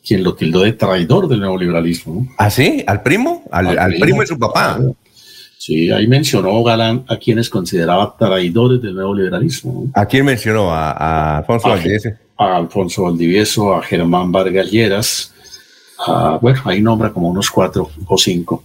quien 0.06 0.22
lo 0.22 0.34
tildó 0.34 0.60
de 0.60 0.72
traidor 0.72 1.28
del 1.28 1.40
neoliberalismo. 1.40 2.28
¿Ah, 2.36 2.50
sí? 2.50 2.84
¿Al 2.86 3.02
primo? 3.02 3.44
¿Al, 3.50 3.94
primo, 3.98 4.20
de 4.20 4.26
su 4.26 4.38
papá? 4.38 4.78
Sí, 5.56 5.90
ahí 5.90 6.06
mencionó 6.06 6.62
Galán 6.62 7.04
a 7.08 7.16
quienes 7.16 7.48
consideraba 7.48 8.14
traidores 8.18 8.82
del 8.82 8.96
neoliberalismo. 8.96 9.86
¿A 9.94 10.04
quién 10.04 10.26
mencionó? 10.26 10.70
¿A, 10.70 11.38
Alfonso 11.38 11.68
Valdivieso? 11.68 12.10
A 12.36 12.56
Alfonso 12.56 13.02
Valdivieso, 13.04 13.74
a 13.74 13.82
Germán 13.82 14.30
Vargas 14.30 14.70
Lleras, 14.70 15.32
bueno, 16.40 16.60
ahí 16.64 16.80
nombra 16.80 17.12
como 17.12 17.28
unos 17.28 17.50
cuatro 17.50 17.90
o 18.06 18.18
cinco 18.18 18.64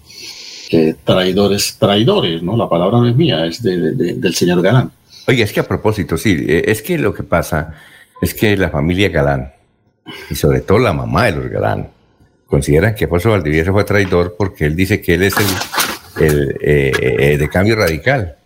traidores, 1.03 1.77
traidores, 1.79 2.43
¿no? 2.43 2.55
La 2.55 2.69
palabra 2.69 2.99
no 2.99 3.07
es 3.07 3.15
mía, 3.15 3.45
es 3.45 3.61
del 3.61 4.35
señor 4.35 4.61
Galán. 4.61 4.91
Oye, 5.27 5.43
es 5.43 5.53
que 5.53 5.59
a 5.59 5.67
propósito, 5.67 6.17
sí, 6.17 6.35
eh, 6.47 6.63
es 6.67 6.81
que 6.81 6.97
lo 6.97 7.13
que 7.13 7.21
pasa 7.21 7.75
es 8.19 8.33
que 8.33 8.57
la 8.57 8.69
familia 8.69 9.09
Galán, 9.09 9.53
y 10.29 10.35
sobre 10.35 10.61
todo 10.61 10.79
la 10.79 10.91
mamá 10.91 11.25
de 11.25 11.33
los 11.33 11.49
Galán, 11.49 11.89
consideran 12.47 12.95
que 12.95 13.05
Alfonso 13.05 13.29
Valdivieso 13.29 13.71
fue 13.71 13.83
traidor 13.83 14.35
porque 14.35 14.65
él 14.65 14.75
dice 14.75 14.99
que 14.99 15.13
él 15.13 15.21
es 15.21 15.35
el, 16.17 16.25
el 16.25 16.57
eh, 16.61 16.91
eh, 17.01 17.37
de 17.37 17.47
cambio 17.49 17.75
radical. 17.75 18.37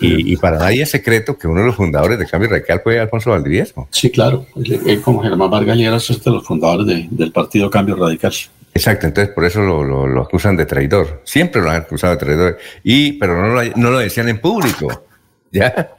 Y, 0.00 0.36
para 0.36 0.58
nadie 0.58 0.82
es 0.82 0.90
secreto 0.90 1.36
que 1.36 1.46
uno 1.46 1.60
de 1.60 1.66
los 1.66 1.76
fundadores 1.76 2.18
de 2.18 2.26
Cambio 2.26 2.48
Radical 2.48 2.80
fue 2.82 2.98
Alfonso 2.98 3.30
Valdivieso. 3.30 3.86
Sí, 3.90 4.10
claro. 4.10 4.46
Él, 4.56 5.00
como 5.02 5.22
Germán 5.22 5.50
Vargas 5.50 6.10
es 6.10 6.24
de 6.24 6.30
los 6.30 6.46
fundadores 6.46 7.06
del 7.10 7.32
partido 7.32 7.70
Cambio 7.70 7.96
Radical. 7.96 8.32
Exacto, 8.72 9.06
entonces 9.06 9.34
por 9.34 9.44
eso 9.44 9.60
lo, 9.62 10.22
acusan 10.22 10.56
de 10.56 10.64
traidor. 10.64 11.20
Siempre 11.24 11.60
lo 11.60 11.70
han 11.70 11.82
acusado 11.82 12.14
de 12.14 12.18
traidor. 12.18 12.58
Y, 12.82 13.12
pero 13.12 13.40
no 13.40 13.48
lo, 13.48 13.62
no 13.76 13.90
lo 13.90 13.98
decían 13.98 14.28
en 14.28 14.40
público. 14.40 15.04
¿Ya? 15.52 15.96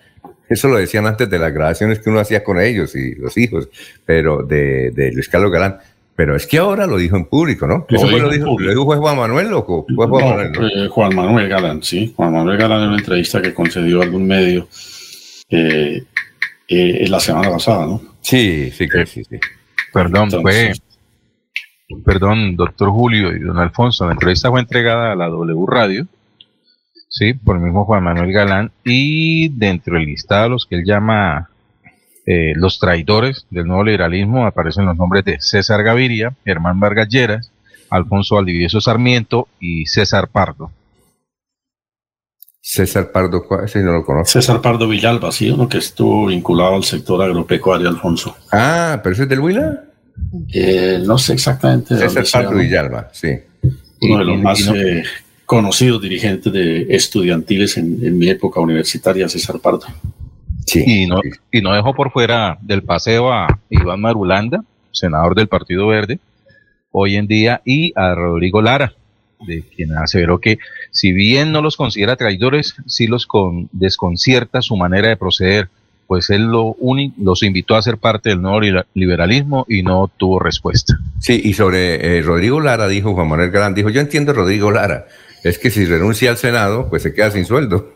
Eso 0.49 0.68
lo 0.68 0.78
decían 0.78 1.06
antes 1.06 1.30
de 1.30 1.39
las 1.39 1.54
grabaciones 1.54 1.99
que 1.99 2.10
uno 2.10 2.20
hacía 2.20 2.43
con 2.43 2.60
ellos 2.60 2.93
y 2.95 3.16
los 3.16 3.38
hijos, 3.38 3.70
pero 4.06 4.43
de, 4.43 4.91
de 4.91 5.12
Luis 5.12 5.30
Carlos 5.30 5.52
Galán. 5.52 5.78
Pero 6.22 6.36
es 6.36 6.46
que 6.46 6.60
ahora 6.60 6.86
lo 6.86 6.98
dijo 6.98 7.18
en 7.18 7.26
público, 7.26 7.66
¿no? 7.66 7.84
Lo, 7.90 7.98
¿Eso 7.98 8.06
dijo, 8.06 8.20
lo 8.20 8.30
dijo, 8.30 8.60
¿Lo 8.60 8.70
dijo 8.70 8.86
Juan 8.86 9.18
Manuel 9.18 9.54
o 9.54 9.66
fue 9.66 10.06
Juan 10.06 10.24
Manuel? 10.24 10.72
Eh, 10.72 10.88
Juan 10.88 11.16
Manuel 11.16 11.50
Galán, 11.50 11.82
sí. 11.82 12.14
Juan 12.16 12.32
Manuel 12.32 12.60
Galán 12.60 12.84
en 12.84 12.90
una 12.90 13.00
entrevista 13.00 13.42
que 13.42 13.56
concedió 13.56 14.02
a 14.02 14.04
algún 14.04 14.28
medio 14.28 14.68
eh, 15.50 16.04
eh, 16.68 17.08
la 17.10 17.20
semana 17.20 17.50
pasada, 17.50 17.88
¿no? 17.88 18.02
Sí, 18.22 18.70
sí, 18.70 18.88
sí, 19.08 19.24
sí. 19.24 19.40
Perdón, 19.92 20.30
fue. 20.30 20.74
Perdón, 22.06 22.56
doctor 22.56 22.92
Julio 22.92 23.36
y 23.36 23.40
don 23.40 23.58
Alfonso, 23.58 24.06
la 24.06 24.12
entrevista 24.12 24.52
fue 24.52 24.60
entregada 24.60 25.14
a 25.14 25.16
la 25.16 25.28
W 25.28 25.66
Radio, 25.68 26.06
sí, 27.10 27.34
por 27.34 27.56
el 27.56 27.64
mismo 27.64 27.86
Juan 27.86 28.04
Manuel 28.04 28.32
Galán, 28.32 28.72
y 28.86 29.50
dentro 29.50 29.96
del 29.96 30.06
listado, 30.06 30.50
los 30.50 30.68
que 30.68 30.76
él 30.76 30.84
llama 30.86 31.50
eh, 32.26 32.54
los 32.56 32.80
traidores 32.80 33.48
del 33.50 33.66
nuevo 33.66 33.84
liberalismo 33.84 34.46
aparecen 34.46 34.86
los 34.86 34.96
nombres 34.96 35.26
de 35.26 35.38
César 35.40 35.84
Gaviria, 35.84 36.36
Germán 36.46 36.80
Vargas 36.80 37.10
Lleras, 37.10 37.52
Alfonso 37.90 38.36
Valdivieso 38.36 38.80
Sarmiento 38.80 39.48
y 39.60 39.86
César 39.88 40.30
Pardo. 40.30 40.72
César 42.62 43.12
Pardo, 43.12 43.44
ese 43.66 43.82
no 43.82 43.92
lo 43.92 44.06
conozco. 44.06 44.32
César 44.32 44.62
Pardo 44.62 44.88
Villalba, 44.88 45.32
sí, 45.32 45.50
uno 45.50 45.68
que 45.68 45.80
estuvo 45.80 46.28
vinculado 46.28 46.76
al 46.76 46.84
sector 46.84 47.22
agropecuario, 47.22 47.90
Alfonso. 47.90 48.36
Ah, 48.52 49.00
pero 49.02 49.14
ese 49.14 49.24
es 49.24 49.30
del 49.30 49.40
Huila. 49.40 49.84
Eh, 50.54 51.02
no 51.04 51.18
sé 51.18 51.34
exactamente. 51.34 51.98
César 51.98 52.26
Pardo 52.32 52.58
Villalba, 52.58 53.10
sí. 53.12 53.30
Uno 54.02 54.20
de 54.20 54.26
los 54.26 54.40
más 54.40 54.68
eh, 54.68 55.04
conocidos 55.46 56.02
dirigentes 56.02 56.54
de 56.54 56.86
estudiantiles 56.90 57.78
en, 57.78 58.06
en 58.06 58.18
mi 58.18 58.30
época 58.30 58.60
universitaria, 58.60 59.28
César 59.28 59.60
Pardo 59.60 59.88
y, 60.74 61.07
no, 61.07 61.20
y 61.51 61.62
no 61.62 61.74
dejó 61.74 61.93
por 61.93 62.12
fuera 62.12 62.57
del 62.62 62.84
paseo 62.84 63.32
a 63.32 63.59
Iván 63.70 64.01
Marulanda, 64.01 64.64
senador 64.91 65.36
del 65.36 65.47
Partido 65.47 65.88
Verde, 65.88 66.20
hoy 66.91 67.16
en 67.16 67.28
día, 67.28 67.62
y 67.66 67.93
a 67.95 68.14
Rodrigo 68.16 68.62
Lara, 68.62 68.93
de 69.45 69.64
quien 69.64 69.97
aseveró 69.97 70.39
que 70.39 70.59
si 70.91 71.14
bien 71.14 71.51
no 71.51 71.62
los 71.62 71.78
considera 71.78 72.16
traidores, 72.16 72.76
sí 72.86 73.07
los 73.07 73.26
con, 73.26 73.70
desconcierta 73.72 74.62
su 74.62 74.76
manera 74.76 75.09
de 75.09 75.18
proceder, 75.18 75.70
pues 76.12 76.30
él 76.30 76.43
lo 76.43 76.76
los 77.18 77.41
invitó 77.41 77.78
a 77.78 77.82
ser 77.82 77.97
parte 77.97 78.30
del 78.30 78.41
nuevo 78.41 78.59
liberalismo 78.93 79.66
y 79.70 79.82
no 79.82 80.12
tuvo 80.18 80.39
respuesta. 80.39 80.99
Sí, 81.20 81.39
y 81.41 81.53
sobre 81.53 82.18
eh, 82.18 82.22
Rodrigo 82.22 82.59
Lara, 82.59 82.89
dijo 82.89 83.14
Juan 83.14 83.30
Manuel 83.30 83.49
Galán, 83.49 83.74
dijo, 83.74 83.89
yo 83.89 84.01
entiendo 84.01 84.32
a 84.32 84.36
Rodrigo 84.36 84.72
Lara, 84.72 85.07
es 85.43 85.57
que 85.57 85.72
si 85.72 85.86
renuncia 85.86 86.30
al 86.30 86.36
Senado, 86.38 86.89
pues 86.89 87.03
se 87.03 87.14
queda 87.14 87.32
sin 87.32 87.45
sueldo. 87.45 87.93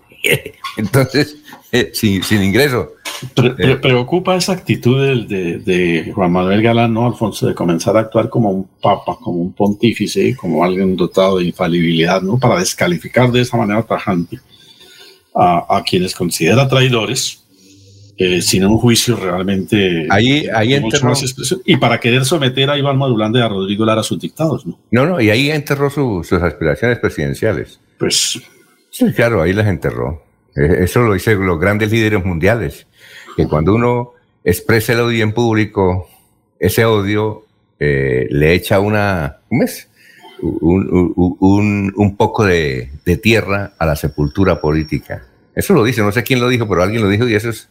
Entonces, 0.78 1.38
eh, 1.72 1.92
sin, 1.94 2.22
ingreso. 2.42 2.94
Eh, 3.36 3.76
preocupa 3.82 4.36
esa 4.36 4.54
actitud 4.54 5.26
de, 5.28 6.12
Juan 6.14 6.32
Manuel 6.32 6.62
Galán, 6.62 6.94
¿no, 6.94 7.06
Alfonso? 7.06 7.48
De 7.48 7.56
comenzar 7.56 7.98
a 7.98 8.02
actuar 8.02 8.30
como 8.30 8.50
un 8.50 8.68
papa, 8.82 9.18
como 9.22 9.40
un 9.40 9.54
pontífice, 9.54 10.36
como 10.36 10.64
alguien 10.64 10.96
dotado 10.96 11.38
de 11.38 11.46
infalibilidad, 11.46 12.22
¿no? 12.22 12.38
Para 12.38 12.60
descalificar 12.60 13.32
de 13.32 13.42
esa 13.42 13.58
manera 13.58 13.84
tajante 13.84 14.40
a, 15.34 15.84
quienes 15.86 16.16
considera 16.16 16.68
traidores. 16.68 17.42
Eh, 18.18 18.42
sin 18.42 18.64
un 18.64 18.78
juicio 18.78 19.18
realmente 19.18 20.08
ahí, 20.10 20.48
ahí 20.56 20.74
enterró, 20.74 21.12
y 21.66 21.76
para 21.76 22.00
querer 22.00 22.24
someter 22.24 22.70
a 22.70 22.78
Iván 22.78 22.98
Madulanda 22.98 23.40
y 23.40 23.42
a 23.42 23.50
Rodrigo 23.50 23.84
Lara 23.84 24.00
a 24.00 24.04
sus 24.06 24.18
dictados, 24.18 24.66
¿no? 24.66 24.80
No, 24.90 25.06
no, 25.06 25.20
y 25.20 25.30
ahí 25.30 25.52
enterró 25.52 25.90
sus 25.90 26.32
aspiraciones 26.32 27.00
presidenciales. 27.00 27.78
Pues 28.00 28.42
Sí, 28.98 29.12
claro, 29.12 29.42
ahí 29.42 29.52
las 29.52 29.68
enterró. 29.68 30.24
Eh, 30.56 30.84
eso 30.84 31.02
lo 31.02 31.16
dicen 31.16 31.46
los 31.46 31.60
grandes 31.60 31.92
líderes 31.92 32.24
mundiales, 32.24 32.88
que 33.36 33.46
cuando 33.46 33.76
uno 33.76 34.14
expresa 34.42 34.94
el 34.94 35.02
odio 35.02 35.22
en 35.22 35.34
público, 35.34 36.08
ese 36.58 36.86
odio 36.86 37.44
eh, 37.78 38.26
le 38.30 38.54
echa 38.54 38.80
una, 38.80 39.40
¿cómo? 39.50 39.66
Un, 40.42 42.16
poco 42.18 42.46
de, 42.46 42.90
tierra 43.22 43.74
a 43.78 43.86
la 43.86 43.98
sepultura 43.98 44.62
política. 44.62 45.28
Eso 45.54 45.74
lo 45.74 45.84
dice, 45.84 46.02
no 46.02 46.14
sé 46.14 46.24
quién 46.24 46.40
lo 46.40 46.48
dijo, 46.48 46.66
pero 46.66 46.82
alguien 46.82 47.02
lo 47.02 47.10
dijo 47.10 47.28
y 47.28 47.36
eso 47.36 47.50
es, 47.50 47.68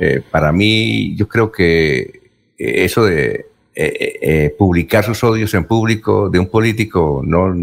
eh, 0.00 0.22
para 0.30 0.50
mí, 0.50 1.14
yo 1.14 1.28
creo 1.28 1.52
que 1.52 2.22
eso 2.56 3.04
de 3.04 3.44
publicar 4.56 5.04
sus 5.04 5.22
odios 5.22 5.52
en 5.52 5.66
público 5.66 6.30
de 6.30 6.38
un 6.38 6.48
político 6.48 7.20
no, 7.22 7.54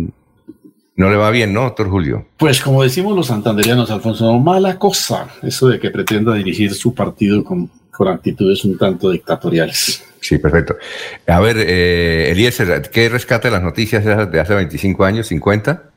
no 0.95 1.09
le 1.09 1.17
va 1.17 1.29
bien, 1.29 1.53
¿no, 1.53 1.61
doctor 1.61 1.89
Julio? 1.89 2.25
Pues 2.37 2.61
como 2.61 2.83
decimos 2.83 3.15
los 3.15 3.27
santanderianos, 3.27 3.91
Alfonso, 3.91 4.37
mala 4.39 4.79
cosa 4.79 5.27
eso 5.43 5.67
de 5.67 5.79
que 5.79 5.91
pretenda 5.91 6.33
dirigir 6.33 6.73
su 6.73 6.93
partido 6.93 7.43
con, 7.43 7.69
con 7.91 8.07
actitudes 8.07 8.63
un 8.65 8.77
tanto 8.77 9.09
dictatoriales. 9.11 10.03
Sí, 10.21 10.37
perfecto. 10.37 10.75
A 11.27 11.39
ver, 11.39 11.57
eh, 11.59 12.31
Eliezer, 12.31 12.89
¿qué 12.91 13.09
rescata 13.09 13.49
las 13.51 13.61
noticias 13.61 14.03
de 14.03 14.39
hace 14.39 14.55
25 14.55 15.05
años, 15.05 15.27
50? 15.27 15.91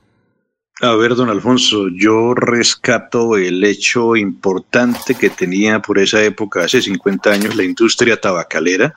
A 0.80 0.94
ver, 0.94 1.16
don 1.16 1.28
Alfonso, 1.28 1.88
yo 1.88 2.34
rescato 2.34 3.36
el 3.36 3.64
hecho 3.64 4.14
importante 4.14 5.16
que 5.16 5.30
tenía 5.30 5.80
por 5.80 5.98
esa 5.98 6.22
época, 6.22 6.64
hace 6.64 6.80
50 6.80 7.30
años, 7.30 7.56
la 7.56 7.64
industria 7.64 8.20
tabacalera, 8.20 8.96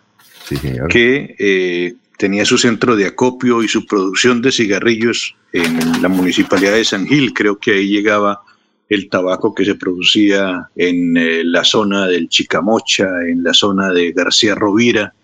que 0.90 1.36
eh, 1.40 1.96
tenía 2.22 2.46
su 2.46 2.60
centro 2.60 2.96
de 2.96 3.08
acopio 3.08 3.64
y 3.64 3.68
su 3.68 3.84
producción 3.88 4.44
de 4.44 4.52
cigarrillos 4.52 5.36
en 5.54 6.04
la 6.04 6.08
municipalidad 6.08 6.74
de 6.74 6.86
San 6.86 7.08
Gil. 7.08 7.34
Creo 7.34 7.58
que 7.58 7.72
ahí 7.72 7.88
llegaba 7.88 8.44
el 8.90 9.10
tabaco 9.10 9.56
que 9.56 9.66
se 9.66 9.74
producía 9.74 10.70
en 10.76 11.18
eh, 11.18 11.44
la 11.44 11.64
zona 11.64 12.06
del 12.06 12.30
Chicamocha, 12.30 13.08
en 13.28 13.44
la 13.44 13.56
zona 13.56 13.92
de 13.92 14.12
García 14.12 14.54
Rovira. 14.54 15.16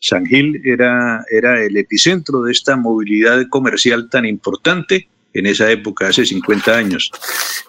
San 0.00 0.26
Gil 0.26 0.60
era, 0.64 1.24
era 1.30 1.62
el 1.62 1.76
epicentro 1.76 2.42
de 2.42 2.50
esta 2.50 2.74
movilidad 2.76 3.46
comercial 3.48 4.10
tan 4.10 4.26
importante 4.26 5.06
en 5.34 5.46
esa 5.46 5.70
época, 5.70 6.08
hace 6.08 6.26
50 6.26 6.76
años. 6.76 7.12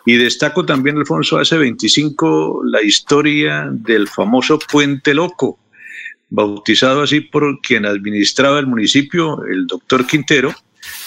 Y 0.04 0.16
destaco 0.16 0.66
también, 0.66 0.98
Alfonso, 0.98 1.38
hace 1.38 1.60
25, 1.60 2.64
la 2.66 2.82
historia 2.82 3.70
del 3.72 4.08
famoso 4.08 4.58
Puente 4.58 5.14
Loco, 5.14 5.60
bautizado 6.34 7.04
así 7.04 7.22
por 7.22 7.62
quien 7.62 7.86
administraba 7.86 8.58
el 8.60 8.66
municipio, 8.66 9.46
el 9.46 9.68
doctor 9.68 10.08
Quintero, 10.08 10.54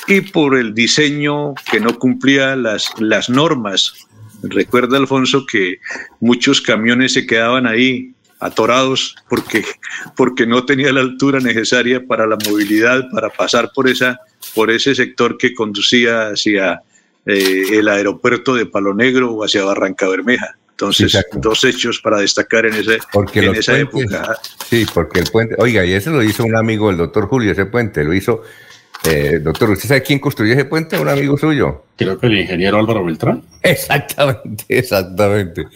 y 0.07 0.21
por 0.21 0.57
el 0.57 0.73
diseño 0.73 1.55
que 1.71 1.81
no 1.81 1.99
cumplía 1.99 2.55
las, 2.55 2.89
las 3.01 3.29
normas. 3.29 4.07
Recuerda, 4.45 4.97
Alfonso, 4.97 5.45
que 5.45 5.81
muchos 6.21 6.61
camiones 6.61 7.13
se 7.15 7.27
quedaban 7.27 7.67
ahí 7.67 8.13
atorados 8.39 9.17
porque, 9.29 9.65
porque 10.15 10.47
no 10.47 10.65
tenía 10.65 10.93
la 10.93 11.01
altura 11.01 11.41
necesaria 11.41 12.07
para 12.07 12.27
la 12.27 12.37
movilidad, 12.49 13.11
para 13.11 13.29
pasar 13.29 13.73
por 13.75 13.89
esa 13.89 14.21
por 14.55 14.71
ese 14.71 14.95
sector 14.95 15.37
que 15.39 15.55
conducía 15.55 16.29
hacia 16.29 16.83
eh, 17.25 17.65
el 17.73 17.89
aeropuerto 17.89 18.55
de 18.55 18.67
Palo 18.67 18.95
Negro 18.95 19.33
o 19.33 19.45
hacia 19.45 19.65
Barranca 19.65 20.09
Bermeja. 20.09 20.57
Entonces, 20.79 21.25
dos 21.33 21.65
hechos 21.65 22.01
para 22.01 22.19
destacar 22.19 22.67
en, 22.67 22.75
ese, 22.75 22.99
en 23.33 23.55
esa 23.55 23.79
época. 23.79 24.39
Sí, 24.69 24.85
porque 24.93 25.21
el 25.21 25.31
puente, 25.31 25.55
oiga, 25.59 25.83
y 25.87 25.95
ese 25.95 26.11
lo 26.11 26.23
hizo 26.23 26.45
un 26.45 26.55
amigo 26.55 26.89
del 26.89 26.99
doctor 26.99 27.27
Julio, 27.29 27.53
ese 27.53 27.65
puente, 27.65 28.05
lo 28.05 28.13
hizo, 28.13 28.43
eh, 29.05 29.39
doctor, 29.41 29.71
¿usted 29.71 29.89
sabe 29.89 30.03
quién 30.03 30.19
construyó 30.19 30.53
ese 30.53 30.67
puente? 30.67 30.99
Un 30.99 31.09
amigo 31.09 31.39
suyo. 31.39 31.87
Creo 31.97 32.19
que 32.19 32.27
el 32.27 32.41
ingeniero 32.41 32.79
Álvaro 32.79 33.03
Beltrán. 33.07 33.43
Exactamente, 33.63 34.65
exactamente. 34.69 35.67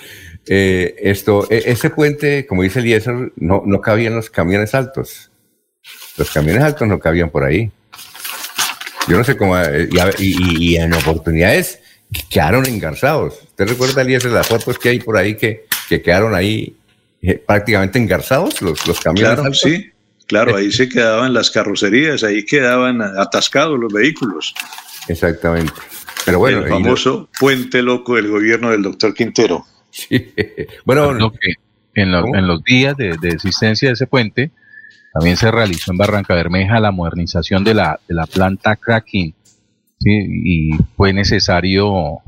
Eh, 0.47 0.95
esto, 0.99 1.47
e, 1.51 1.63
ese 1.67 1.89
puente, 1.89 2.47
como 2.47 2.63
dice 2.63 2.81
Eliezer, 2.81 3.33
no, 3.37 3.63
no 3.65 3.81
cabían 3.81 4.15
los 4.15 4.29
camiones 4.29 4.75
altos. 4.75 5.31
Los 6.19 6.31
camiones 6.31 6.63
altos 6.63 6.87
no 6.87 6.99
cabían 6.99 7.31
por 7.31 7.45
ahí. 7.45 7.71
Yo 9.09 9.17
no 9.17 9.25
sé 9.25 9.37
cómo. 9.37 9.59
Eh, 9.59 9.89
y, 10.19 10.77
en 10.77 10.93
oportunidades 10.93 11.81
quedaron 12.29 12.67
engarzados. 12.67 13.41
¿Usted 13.61 13.75
recuerda, 13.75 14.01
Elías, 14.01 14.25
las 14.25 14.49
fotos 14.49 14.79
que 14.79 14.89
hay 14.89 15.01
por 15.01 15.19
ahí 15.19 15.35
que, 15.35 15.67
que 15.87 16.01
quedaron 16.01 16.35
ahí 16.35 16.75
eh, 17.21 17.35
prácticamente 17.47 17.99
engarzados 17.99 18.63
los, 18.63 18.87
los 18.87 18.99
camiones? 19.01 19.35
Claro, 19.35 19.53
sí. 19.53 19.91
Claro, 20.27 20.57
ahí 20.57 20.73
se 20.73 20.89
quedaban 20.89 21.35
las 21.35 21.51
carrocerías, 21.51 22.25
ahí 22.25 22.47
quedaban 22.47 23.03
atascados 23.03 23.79
los 23.79 23.93
vehículos. 23.93 24.55
Exactamente. 25.09 25.75
Pero 26.25 26.39
bueno, 26.39 26.61
el 26.61 26.71
famoso 26.71 27.29
puente 27.39 27.83
loco 27.83 28.17
del 28.17 28.29
gobierno 28.29 28.71
del 28.71 28.83
doctor 28.83 29.13
Quintero. 29.13 29.67
Sí. 29.91 30.33
Bueno, 30.87 31.11
en, 31.95 32.15
en, 32.15 32.47
los 32.47 32.65
días 32.65 32.97
de, 32.97 33.15
de, 33.21 33.29
existencia 33.29 33.91
de 33.91 33.93
ese 33.93 34.07
puente, 34.07 34.53
también 35.13 35.37
se 35.37 35.51
realizó 35.51 35.93
en 35.93 35.99
Barranca 35.99 36.35
Bermeja 36.35 36.81
la 36.81 36.93
modernización 36.93 37.63
de 37.63 37.75
la, 37.75 38.01
de 38.09 38.15
la 38.15 38.25
planta 38.25 38.77
cracking 38.77 39.35
y 40.03 40.71
fue 40.97 41.13
necesario 41.13 42.23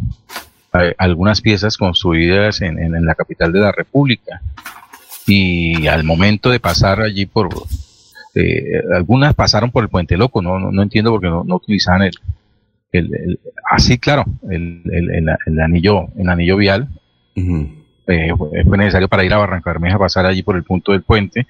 algunas 0.99 1.41
piezas 1.41 1.77
construidas 1.77 2.62
en, 2.62 2.79
en, 2.79 3.05
la 3.05 3.14
capital 3.14 3.53
de 3.53 3.61
la 3.61 3.73
República. 3.73 4.41
Y 5.27 5.87
al 5.87 6.05
momento 6.05 6.51
de 6.51 6.61
pasar 6.61 7.01
allí 7.01 7.27
por... 7.27 7.49
Eh, 8.35 8.81
algunas 8.95 9.35
pasaron 9.35 9.70
por 9.70 9.85
el 9.85 9.91
Puente 9.91 10.16
Loco, 10.16 10.41
no, 10.41 10.59
no, 10.59 10.83
entiendo 10.83 11.11
por 11.11 11.20
qué 11.20 11.29
no, 11.29 11.45
no 11.45 11.57
utilizaban 11.57 12.03
el, 12.03 12.12
el, 12.93 13.39
así 13.70 13.99
claro, 13.99 14.25
el, 14.51 14.83
el, 14.91 15.61
anillo, 15.61 16.09
el 16.16 16.29
anillo 16.31 16.57
vial. 16.57 16.89
Eh, 17.35 18.31
fue 18.66 18.79
necesario 18.79 19.09
para 19.09 19.25
ir 19.25 19.33
a 19.33 19.39
Barranca 19.39 19.70
Bermeja 19.70 19.99
pasar 19.99 20.27
allí 20.27 20.43
por 20.43 20.57
el 20.57 20.64
punto 20.64 20.93
del 20.93 21.03
puente 21.03 21.47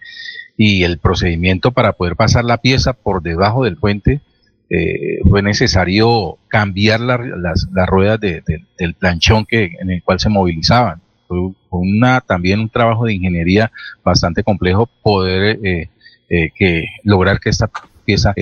y 0.56 0.82
el 0.82 0.98
procedimiento 0.98 1.70
para 1.70 1.92
poder 1.92 2.16
pasar 2.16 2.44
la 2.44 2.58
pieza 2.58 2.92
por 2.92 3.22
debajo 3.22 3.64
del 3.64 3.76
puente 3.76 4.20
eh, 4.74 5.20
fue 5.28 5.42
necesario 5.42 6.38
cambiar 6.48 7.00
las, 7.00 7.68
ruedas 7.86 8.18
del 8.18 8.94
planchón 8.98 9.44
que, 9.44 9.72
en 9.78 9.90
el 9.90 10.02
cual 10.02 10.18
se 10.18 10.30
movilizaban. 10.30 11.02
Fue 11.28 11.38
una, 11.68 12.22
también 12.22 12.60
un 12.60 12.70
trabajo 12.70 13.04
de 13.04 13.12
ingeniería 13.12 13.70
bastante 14.02 14.42
complejo 14.42 14.88
poder 15.02 15.58
eh, 15.62 15.90
eh, 16.30 16.50
que 16.54 16.86
lograr 17.04 17.38
que 17.38 17.50
esta 17.50 17.68
pieza 18.06 18.34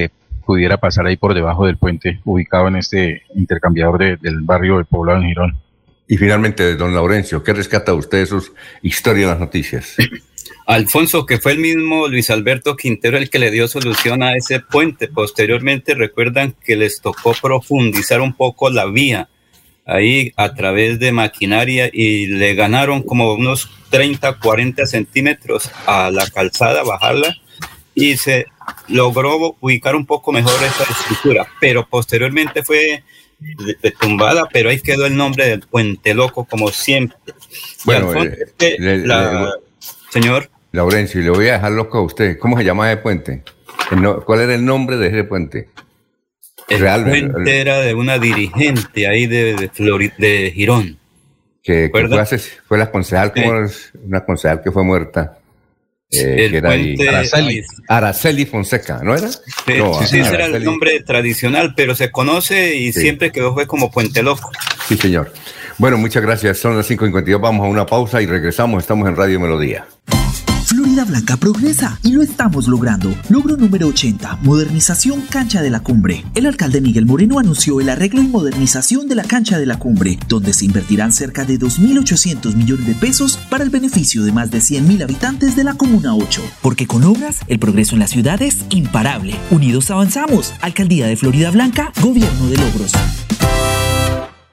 pudiera 0.46 0.76
pasar 0.76 1.06
ahí 1.06 1.16
por 1.16 1.34
debajo 1.34 1.66
del 1.66 1.78
puente 1.78 2.20
ubicado 2.24 2.68
en 2.68 2.76
este 2.76 3.22
intercambiador 3.34 4.20
del 4.20 4.40
barrio 4.42 4.76
del 4.76 4.84
poblado 4.84 5.20
de 5.20 5.26
Girón. 5.26 5.56
Y 6.06 6.16
finalmente, 6.16 6.76
don 6.76 6.94
Laurencio, 6.94 7.42
¿qué 7.42 7.52
rescata 7.52 7.92
usted 7.92 8.18
de 8.18 8.26
sus 8.26 8.52
historias 8.82 9.24
en 9.24 9.30
las 9.30 9.40
noticias? 9.40 9.96
Alfonso, 10.70 11.26
que 11.26 11.38
fue 11.38 11.50
el 11.50 11.58
mismo 11.58 12.06
Luis 12.06 12.30
Alberto 12.30 12.76
Quintero 12.76 13.18
el 13.18 13.28
que 13.28 13.40
le 13.40 13.50
dio 13.50 13.66
solución 13.66 14.22
a 14.22 14.36
ese 14.36 14.60
puente. 14.60 15.08
Posteriormente 15.08 15.96
recuerdan 15.96 16.54
que 16.64 16.76
les 16.76 17.00
tocó 17.00 17.34
profundizar 17.42 18.20
un 18.20 18.34
poco 18.34 18.70
la 18.70 18.86
vía 18.86 19.28
ahí 19.84 20.32
a 20.36 20.54
través 20.54 21.00
de 21.00 21.10
maquinaria 21.10 21.90
y 21.92 22.28
le 22.28 22.54
ganaron 22.54 23.02
como 23.02 23.34
unos 23.34 23.68
30, 23.90 24.38
40 24.38 24.86
centímetros 24.86 25.68
a 25.86 26.08
la 26.12 26.30
calzada, 26.30 26.84
bajarla 26.84 27.36
y 27.96 28.16
se 28.16 28.46
logró 28.86 29.56
ubicar 29.58 29.96
un 29.96 30.06
poco 30.06 30.30
mejor 30.30 30.54
esa 30.62 30.84
estructura, 30.84 31.48
pero 31.60 31.84
posteriormente 31.88 32.62
fue 32.62 33.02
tumbada, 34.00 34.48
pero 34.52 34.70
ahí 34.70 34.80
quedó 34.80 35.06
el 35.06 35.16
nombre 35.16 35.48
del 35.48 35.62
Puente 35.62 36.14
Loco 36.14 36.44
como 36.44 36.70
siempre. 36.70 37.18
Bueno, 37.84 38.14
eh, 38.60 38.76
señor. 40.12 40.48
Laurencio, 40.72 41.20
y 41.20 41.24
le 41.24 41.30
voy 41.30 41.48
a 41.48 41.54
dejar 41.54 41.72
loco 41.72 41.98
a 41.98 42.02
usted. 42.02 42.38
¿Cómo 42.38 42.56
se 42.56 42.64
llama 42.64 42.90
ese 42.90 43.00
puente? 43.02 43.42
¿Cuál 44.24 44.40
era 44.40 44.54
el 44.54 44.64
nombre 44.64 44.96
de 44.96 45.08
ese 45.08 45.24
puente? 45.24 45.68
El 46.68 47.04
puente 47.04 47.60
era 47.60 47.80
de 47.80 47.94
una 47.94 48.18
dirigente 48.18 49.06
ahí 49.08 49.26
de, 49.26 49.54
de, 49.54 50.12
de 50.18 50.52
Girón. 50.54 50.98
Que, 51.62 51.90
fue, 52.66 52.78
la 52.78 52.90
concejal, 52.90 53.32
como 53.32 53.66
una 54.04 54.24
concejal 54.24 54.62
que 54.62 54.70
fue 54.70 54.82
muerta. 54.82 55.36
Eh, 56.12 56.48
que 56.50 56.56
era 56.56 56.70
Araceli, 56.70 57.62
Araceli, 57.86 58.46
Fonseca, 58.46 59.00
¿no 59.02 59.14
era? 59.14 59.28
Sí, 59.28 59.44
sí, 60.06 60.18
ese 60.18 60.34
era 60.34 60.46
el 60.46 60.64
nombre 60.64 61.00
tradicional, 61.04 61.74
pero 61.76 61.94
se 61.94 62.10
conoce 62.10 62.74
y 62.76 62.92
siempre 62.92 63.30
quedó 63.30 63.54
fue 63.54 63.66
como 63.66 63.92
Puente 63.92 64.22
Loco. 64.22 64.50
Sí, 64.88 64.96
señor. 64.96 65.32
Bueno, 65.78 65.98
muchas 65.98 66.22
gracias. 66.22 66.58
Son 66.58 66.76
las 66.76 66.90
5.52. 66.90 67.40
Vamos 67.40 67.64
a 67.64 67.68
una 67.68 67.86
pausa 67.86 68.20
y 68.20 68.26
regresamos. 68.26 68.82
Estamos 68.82 69.08
en 69.08 69.16
Radio 69.16 69.38
Melodía. 69.38 69.86
Blanca 71.10 71.36
progresa 71.36 71.98
y 72.04 72.12
lo 72.12 72.22
estamos 72.22 72.68
logrando. 72.68 73.12
Logro 73.28 73.56
número 73.56 73.88
80, 73.88 74.38
modernización 74.42 75.22
cancha 75.22 75.60
de 75.60 75.68
la 75.68 75.80
cumbre. 75.80 76.24
El 76.36 76.46
alcalde 76.46 76.80
Miguel 76.80 77.04
Moreno 77.04 77.40
anunció 77.40 77.80
el 77.80 77.88
arreglo 77.88 78.22
y 78.22 78.28
modernización 78.28 79.08
de 79.08 79.16
la 79.16 79.24
cancha 79.24 79.58
de 79.58 79.66
la 79.66 79.78
cumbre, 79.78 80.20
donde 80.28 80.52
se 80.52 80.66
invertirán 80.66 81.12
cerca 81.12 81.44
de 81.44 81.58
2.800 81.58 82.54
millones 82.54 82.86
de 82.86 82.94
pesos 82.94 83.38
para 83.50 83.64
el 83.64 83.70
beneficio 83.70 84.22
de 84.22 84.30
más 84.30 84.52
de 84.52 84.58
100.000 84.58 85.02
habitantes 85.02 85.56
de 85.56 85.64
la 85.64 85.74
Comuna 85.74 86.14
8. 86.14 86.42
Porque 86.62 86.86
con 86.86 87.02
obras, 87.02 87.40
el 87.48 87.58
progreso 87.58 87.96
en 87.96 88.00
la 88.00 88.06
ciudad 88.06 88.40
es 88.40 88.58
imparable. 88.70 89.34
Unidos 89.50 89.90
avanzamos. 89.90 90.54
Alcaldía 90.60 91.08
de 91.08 91.16
Florida 91.16 91.50
Blanca, 91.50 91.92
Gobierno 92.00 92.48
de 92.48 92.56
Logros. 92.56 92.92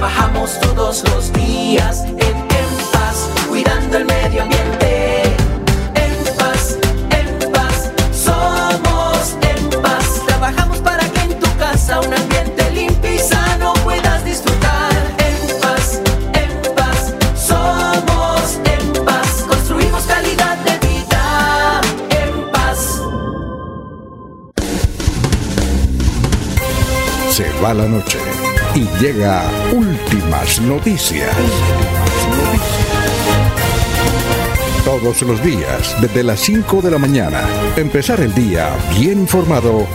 Trabajamos 0.00 0.58
todos 0.60 1.04
los 1.10 1.30
días 1.34 2.04
en, 2.06 2.46
paz, 2.90 3.28
cuidando 3.50 3.98
el 3.98 4.06
medio 4.06 4.44
ambiente. 4.44 5.24
En 5.94 6.36
paz, 6.38 6.78
en 7.10 7.52
paz, 7.52 7.90
somos 8.10 9.36
en 9.42 9.82
paz. 9.82 10.22
Trabajamos 10.26 10.78
para 10.78 11.06
que 11.06 11.20
en 11.20 11.38
tu 11.38 11.46
casa 11.58 12.00
un 12.00 12.14
ambiente 12.14 12.70
limpio 12.70 13.12
y 13.12 13.18
sano 13.18 13.74
puedas 13.84 14.24
disfrutar. 14.24 14.90
En 15.18 15.60
paz, 15.60 16.00
en 16.32 16.74
paz, 16.74 17.12
somos 17.36 18.58
en 18.64 19.04
paz. 19.04 19.44
Construimos 19.46 20.04
calidad 20.04 20.56
de 20.64 20.88
vida. 20.88 21.80
En 22.08 22.50
paz. 22.50 23.02
Se 27.28 27.52
va 27.60 27.74
la 27.74 27.84
noche 27.84 28.49
y 28.74 28.86
llega 29.02 29.50
últimas 29.72 30.60
noticias. 30.60 31.34
Todos 34.84 35.22
los 35.22 35.42
días, 35.42 35.96
desde 36.00 36.22
las 36.22 36.40
5 36.40 36.82
de 36.82 36.90
la 36.90 36.98
mañana, 36.98 37.42
empezar 37.76 38.20
el 38.20 38.34
día 38.34 38.70
bien 38.98 39.20
informado 39.20 39.86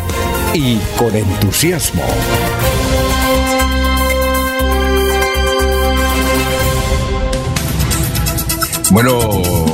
y 0.54 0.78
con 0.98 1.16
entusiasmo. 1.16 2.04
Bueno, 8.92 9.20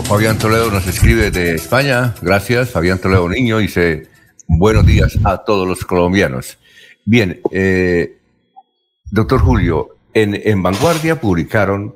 Fabián 0.03 0.37
Toledo 0.37 0.71
nos 0.71 0.87
escribe 0.87 1.31
de 1.31 1.55
España. 1.55 2.13
Gracias, 2.21 2.69
Fabián 2.69 2.99
Toledo 2.99 3.29
Niño. 3.29 3.57
Dice, 3.59 4.07
buenos 4.47 4.85
días 4.85 5.17
a 5.23 5.39
todos 5.39 5.67
los 5.67 5.85
colombianos. 5.85 6.57
Bien, 7.05 7.41
eh, 7.51 8.20
doctor 9.11 9.41
Julio, 9.41 9.89
en, 10.13 10.63
Vanguardia 10.63 11.19
publicaron 11.19 11.95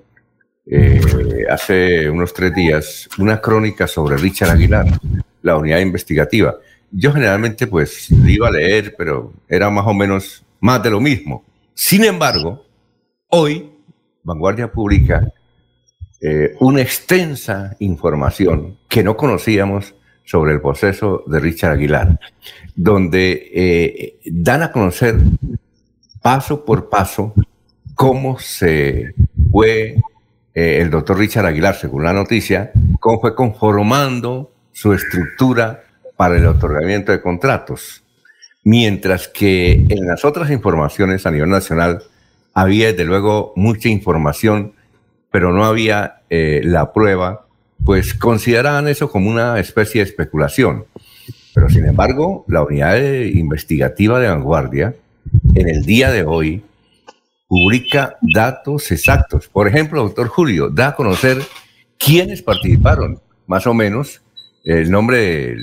eh, 0.65 1.01
hace 1.49 2.09
unos 2.09 2.33
tres 2.33 2.53
días 2.53 3.09
una 3.17 3.39
crónica 3.41 3.87
sobre 3.87 4.17
Richard 4.17 4.51
Aguilar, 4.51 4.85
la 5.41 5.57
unidad 5.57 5.79
investigativa. 5.79 6.55
Yo 6.91 7.11
generalmente 7.13 7.67
pues 7.67 8.11
iba 8.11 8.49
a 8.49 8.51
leer, 8.51 8.95
pero 8.97 9.33
era 9.47 9.69
más 9.69 9.87
o 9.87 9.93
menos 9.93 10.43
más 10.59 10.83
de 10.83 10.91
lo 10.91 10.99
mismo. 10.99 11.43
Sin 11.73 12.03
embargo, 12.03 12.65
hoy 13.29 13.71
Vanguardia 14.23 14.71
publica 14.71 15.31
eh, 16.21 16.55
una 16.59 16.81
extensa 16.81 17.75
información 17.79 18.77
que 18.89 19.03
no 19.03 19.15
conocíamos 19.15 19.95
sobre 20.23 20.53
el 20.53 20.61
proceso 20.61 21.23
de 21.27 21.39
Richard 21.39 21.73
Aguilar, 21.73 22.19
donde 22.75 23.51
eh, 23.53 24.19
dan 24.25 24.63
a 24.63 24.71
conocer 24.71 25.15
paso 26.25 26.65
por 26.65 26.89
paso 26.89 27.35
cómo 27.93 28.39
se 28.39 29.13
fue 29.51 29.95
eh, 30.55 30.81
el 30.81 30.89
doctor 30.89 31.19
Richard 31.19 31.45
Aguilar, 31.45 31.75
según 31.75 32.03
la 32.03 32.13
noticia, 32.13 32.71
cómo 32.99 33.21
fue 33.21 33.35
conformando 33.35 34.51
su 34.71 34.93
estructura 34.93 35.83
para 36.17 36.37
el 36.37 36.47
otorgamiento 36.47 37.11
de 37.11 37.21
contratos. 37.21 38.01
Mientras 38.63 39.27
que 39.27 39.73
en 39.87 40.07
las 40.07 40.25
otras 40.25 40.49
informaciones 40.49 41.27
a 41.27 41.31
nivel 41.31 41.51
nacional 41.51 42.01
había 42.55 42.87
desde 42.87 43.05
luego 43.05 43.53
mucha 43.55 43.89
información, 43.89 44.73
pero 45.29 45.53
no 45.53 45.63
había 45.63 46.21
eh, 46.31 46.61
la 46.63 46.91
prueba, 46.91 47.45
pues 47.83 48.15
consideraban 48.15 48.87
eso 48.87 49.11
como 49.11 49.29
una 49.29 49.59
especie 49.59 50.01
de 50.03 50.09
especulación. 50.09 50.85
Pero 51.53 51.69
sin 51.69 51.85
embargo, 51.85 52.45
la 52.47 52.63
unidad 52.63 52.99
investigativa 52.99 54.19
de 54.19 54.29
vanguardia 54.29 54.95
en 55.55 55.69
el 55.69 55.85
día 55.85 56.11
de 56.11 56.23
hoy 56.23 56.63
publica 57.47 58.17
datos 58.21 58.91
exactos. 58.91 59.47
Por 59.47 59.67
ejemplo, 59.67 60.01
doctor 60.03 60.27
Julio, 60.27 60.69
da 60.69 60.89
a 60.89 60.95
conocer 60.95 61.37
quiénes 61.97 62.41
participaron, 62.41 63.19
más 63.47 63.67
o 63.67 63.73
menos, 63.73 64.21
el 64.63 64.89
nombre 64.89 65.17
de 65.17 65.55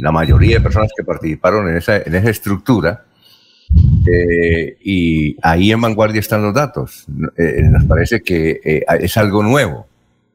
la 0.00 0.12
mayoría 0.12 0.56
de 0.56 0.60
personas 0.60 0.90
que 0.96 1.02
participaron 1.04 1.68
en 1.68 1.76
esa, 1.78 1.96
estructura. 1.96 3.04
eh, 4.06 4.76
y 4.82 5.36
ahí 5.42 5.70
en 5.72 5.80
vanguardia 5.80 6.20
están 6.20 6.42
los 6.42 6.52
datos. 6.54 7.06
Eh, 7.36 7.62
nos 7.70 7.84
parece 7.84 8.20
que 8.22 8.60
eh, 8.64 8.84
es 9.00 9.16
algo 9.16 9.42
nuevo. 9.42 9.86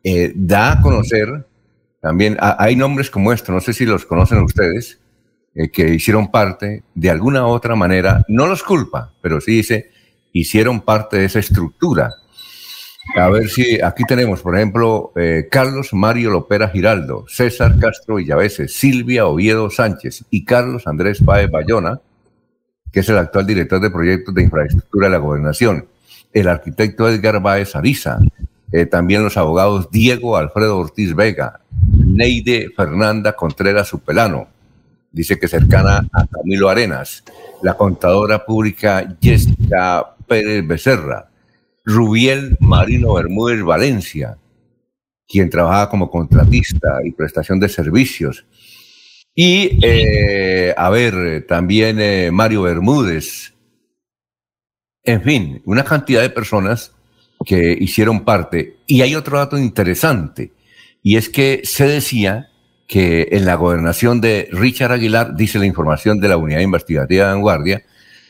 Eh, 0.03 0.31
da 0.35 0.73
a 0.73 0.81
conocer 0.81 1.45
también, 2.01 2.37
ha- 2.39 2.55
hay 2.63 2.75
nombres 2.75 3.09
como 3.09 3.33
esto, 3.33 3.51
no 3.51 3.59
sé 3.59 3.73
si 3.73 3.85
los 3.85 4.05
conocen 4.05 4.39
ustedes, 4.39 4.99
eh, 5.55 5.69
que 5.69 5.93
hicieron 5.93 6.31
parte 6.31 6.83
de 6.93 7.09
alguna 7.09 7.47
otra 7.47 7.75
manera, 7.75 8.25
no 8.27 8.45
los 8.45 8.61
culpa, 8.61 9.13
pero 9.21 9.39
sí 9.39 9.51
dice, 9.53 9.89
hicieron 10.33 10.81
parte 10.81 11.17
de 11.17 11.25
esa 11.25 11.39
estructura. 11.39 12.11
A 13.15 13.29
ver 13.29 13.47
si 13.49 13.79
aquí 13.81 14.03
tenemos, 14.03 14.41
por 14.41 14.55
ejemplo, 14.55 15.13
eh, 15.15 15.47
Carlos 15.49 15.93
Mario 15.93 16.31
Lopera 16.31 16.67
Giraldo, 16.69 17.25
César 17.29 17.79
Castro 17.79 18.15
Villaveses, 18.15 18.75
Silvia 18.75 19.27
Oviedo 19.27 19.69
Sánchez 19.69 20.25
y 20.29 20.43
Carlos 20.43 20.87
Andrés 20.87 21.21
Páez 21.23 21.49
Bayona, 21.49 22.01
que 22.91 22.99
es 22.99 23.09
el 23.09 23.17
actual 23.17 23.45
director 23.45 23.79
de 23.79 23.91
proyectos 23.91 24.35
de 24.35 24.43
infraestructura 24.43 25.07
de 25.07 25.11
la 25.11 25.19
gobernación, 25.19 25.87
el 26.33 26.49
arquitecto 26.49 27.07
Edgar 27.07 27.41
Báez 27.41 27.75
Ariza, 27.75 28.19
eh, 28.73 28.87
también 28.87 29.23
los 29.23 29.37
abogados 29.37 29.89
Diego 29.89 30.35
Alfredo 30.35 30.77
Ortiz 30.77 31.15
Vega, 31.15 31.61
Neide 31.93 32.71
Fernanda 32.75 33.33
Contreras 33.33 33.87
Supelano, 33.87 34.49
dice 35.15 35.39
que 35.39 35.47
cercana 35.47 36.05
a 36.11 36.27
Camilo 36.27 36.67
Arenas, 36.67 37.23
la 37.63 37.75
contadora 37.75 38.45
pública 38.45 39.15
Jessica 39.21 40.13
Pérez 40.27 40.67
Becerra, 40.67 41.31
Rubiel 41.85 42.57
Marino 42.59 43.13
Bermúdez 43.13 43.63
Valencia, 43.63 44.37
quien 45.25 45.49
trabajaba 45.49 45.89
como 45.89 46.11
contratista 46.11 46.99
y 47.05 47.11
prestación 47.11 47.61
de 47.61 47.69
servicios. 47.69 48.45
Y, 49.33 49.79
eh, 49.81 50.73
a 50.75 50.89
ver, 50.89 51.45
también 51.47 51.99
eh, 52.01 52.29
Mario 52.31 52.63
Bermúdez. 52.63 53.53
En 55.03 55.21
fin, 55.21 55.61
una 55.65 55.85
cantidad 55.85 56.21
de 56.21 56.29
personas 56.29 56.91
que 57.45 57.77
hicieron 57.79 58.25
parte. 58.25 58.79
Y 58.85 59.01
hay 59.01 59.15
otro 59.15 59.37
dato 59.37 59.57
interesante, 59.57 60.51
y 61.01 61.15
es 61.15 61.29
que 61.29 61.61
se 61.63 61.87
decía 61.87 62.49
que 62.87 63.29
en 63.31 63.45
la 63.45 63.55
gobernación 63.55 64.21
de 64.21 64.47
Richard 64.51 64.91
Aguilar, 64.91 65.35
dice 65.35 65.59
la 65.59 65.65
información 65.65 66.19
de 66.19 66.27
la 66.27 66.37
Unidad 66.37 66.59
Investigativa 66.59 67.25
de 67.25 67.31
Vanguardia, 67.33 67.83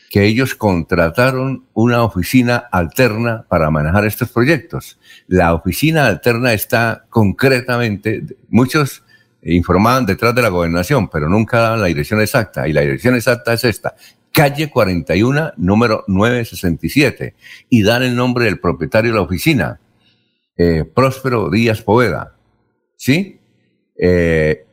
que 0.10 0.24
ellos 0.24 0.56
contrataron 0.56 1.66
una 1.74 2.03
oficina 2.03 2.56
alterna 2.72 3.45
para 3.49 3.70
manejar 3.70 4.06
estos 4.06 4.30
proyectos. 4.30 4.97
La 5.28 5.53
oficina 5.53 6.08
alterna 6.08 6.53
está 6.53 7.06
concretamente, 7.10 8.24
muchos 8.49 9.03
informaban 9.41 10.06
detrás 10.06 10.34
de 10.34 10.41
la 10.41 10.49
gobernación, 10.49 11.10
pero 11.10 11.28
nunca 11.28 11.60
daban 11.60 11.82
la 11.82 11.88
dirección 11.88 12.22
exacta, 12.22 12.68
y 12.68 12.74
la 12.74 12.82
dirección 12.82 13.16
exacta 13.16 13.53
es 13.53 13.64
esta, 13.64 13.95
calle 14.32 14.70
41, 14.70 15.53
número 15.58 16.03
967, 16.08 17.36
y 17.70 17.84
dan 17.84 18.03
el 18.03 18.16
nombre 18.16 18.45
del 18.45 18.60
propietario 18.60 19.12
de 19.12 19.18
la 19.18 19.24
oficina, 19.24 19.80
eh, 20.58 20.84
Próspero 20.84 21.49
Díaz 21.49 21.82
Poveda, 21.82 22.36
¿sí? 22.95 23.39
Eh, 23.98 24.66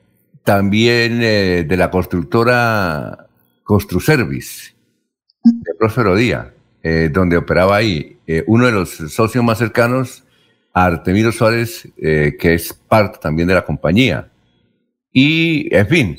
también 0.44 1.20
eh, 1.22 1.64
de 1.66 1.76
la 1.76 1.90
constructora 1.90 3.28
Construservice, 3.62 4.74
de 5.44 5.74
Próspero 5.78 6.16
Díaz, 6.16 6.48
eh, 6.82 7.10
donde 7.12 7.36
operaba 7.36 7.76
ahí 7.76 8.18
uno 8.46 8.66
de 8.66 8.72
los 8.72 8.90
socios 8.90 9.44
más 9.44 9.58
cercanos 9.58 10.24
a 10.72 10.86
Artemiro 10.86 11.32
Suárez, 11.32 11.86
que 11.96 12.54
es 12.54 12.72
parte 12.72 13.18
también 13.20 13.46
de 13.46 13.54
la 13.54 13.64
compañía. 13.64 14.30
Y, 15.12 15.68
en 15.74 15.86
fin, 15.86 16.18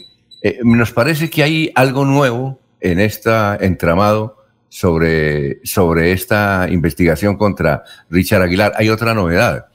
nos 0.64 0.92
parece 0.92 1.32
que 1.32 1.42
hay 1.42 1.72
algo 1.74 2.06
nuevo 2.06 2.60
en 2.80 3.00
este 3.00 3.32
entramado 3.62 4.44
sobre, 4.70 5.60
sobre 5.66 6.12
esta 6.12 6.68
investigación 6.70 7.36
contra 7.36 7.84
Richard 8.10 8.44
Aguilar. 8.44 8.74
Hay 8.76 8.90
otra 8.90 9.16
novedad, 9.16 9.68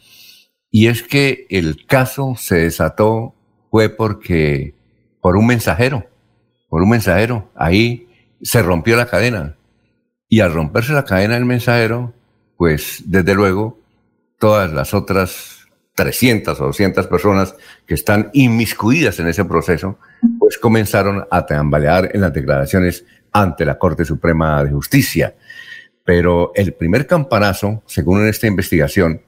y 0.71 0.89
es 0.89 1.03
que 1.03 1.47
el 1.51 1.87
caso 1.87 2.35
se 2.37 2.57
desató 2.57 3.35
fue 3.71 3.89
porque, 3.89 4.75
por 5.21 5.37
un 5.37 5.47
mensajero, 5.47 6.07
por 6.69 6.83
un 6.83 6.91
mensajero, 6.91 7.51
ahí 7.55 8.09
se 8.43 8.63
rompió 8.63 8.97
la 8.97 9.07
cadena. 9.07 9.57
Y 10.29 10.41
al 10.41 10.53
romperse 10.53 10.93
la 10.93 11.05
cadena 11.05 11.35
del 11.35 11.47
mensajero, 11.47 12.13
pues 12.57 13.03
desde 13.07 13.35
luego 13.35 13.79
todas 14.39 14.73
las 14.73 14.93
otras 14.93 15.67
300 15.95 16.61
o 16.61 16.67
200 16.67 17.07
personas 17.07 17.55
que 17.87 17.95
están 17.95 18.31
inmiscuidas 18.33 19.19
en 19.21 19.29
ese 19.29 19.45
proceso, 19.45 19.99
pues 20.39 20.59
comenzaron 20.59 21.27
a 21.31 21.47
tambalear 21.47 22.11
en 22.15 22.21
las 22.21 22.33
declaraciones 22.33 23.05
ante 23.33 23.65
la 23.65 23.79
Corte 23.79 24.05
Suprema 24.05 24.63
de 24.63 24.71
Justicia. 24.71 25.35
Pero 26.05 26.53
el 26.55 26.75
primer 26.75 27.07
campanazo, 27.07 27.83
según 27.87 28.27
esta 28.27 28.47
investigación, 28.47 29.23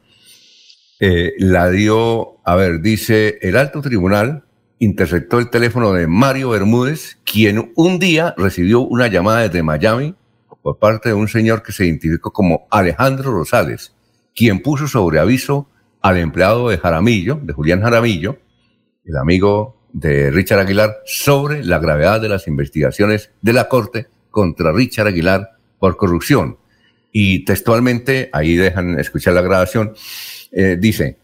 eh, 1.00 1.32
la 1.38 1.70
dio, 1.70 2.38
a 2.44 2.54
ver, 2.56 2.82
dice, 2.82 3.38
el 3.40 3.56
alto 3.56 3.80
tribunal 3.80 4.44
interceptó 4.78 5.38
el 5.38 5.48
teléfono 5.48 5.92
de 5.92 6.06
Mario 6.06 6.50
Bermúdez, 6.50 7.18
quien 7.24 7.72
un 7.74 7.98
día 7.98 8.34
recibió 8.36 8.80
una 8.80 9.08
llamada 9.08 9.40
desde 9.40 9.62
Miami 9.62 10.14
por 10.62 10.78
parte 10.78 11.08
de 11.08 11.14
un 11.14 11.28
señor 11.28 11.62
que 11.62 11.72
se 11.72 11.86
identificó 11.86 12.32
como 12.32 12.66
Alejandro 12.70 13.32
Rosales, 13.32 13.94
quien 14.34 14.60
puso 14.60 14.86
sobre 14.88 15.18
aviso 15.18 15.68
al 16.02 16.18
empleado 16.18 16.68
de 16.68 16.76
Jaramillo, 16.76 17.40
de 17.42 17.52
Julián 17.54 17.80
Jaramillo, 17.80 18.38
el 19.04 19.16
amigo 19.16 19.76
de 19.92 20.30
Richard 20.30 20.60
Aguilar, 20.60 20.98
sobre 21.06 21.64
la 21.64 21.78
gravedad 21.78 22.20
de 22.20 22.28
las 22.28 22.46
investigaciones 22.46 23.30
de 23.40 23.52
la 23.54 23.68
Corte 23.68 24.08
contra 24.30 24.72
Richard 24.72 25.08
Aguilar 25.08 25.52
por 25.78 25.96
corrupción. 25.96 26.58
Y 27.10 27.44
textualmente, 27.44 28.28
ahí 28.32 28.54
dejan 28.54 29.00
escuchar 29.00 29.34
la 29.34 29.42
grabación, 29.42 29.94
eh, 30.52 30.76
dice, 30.78 31.18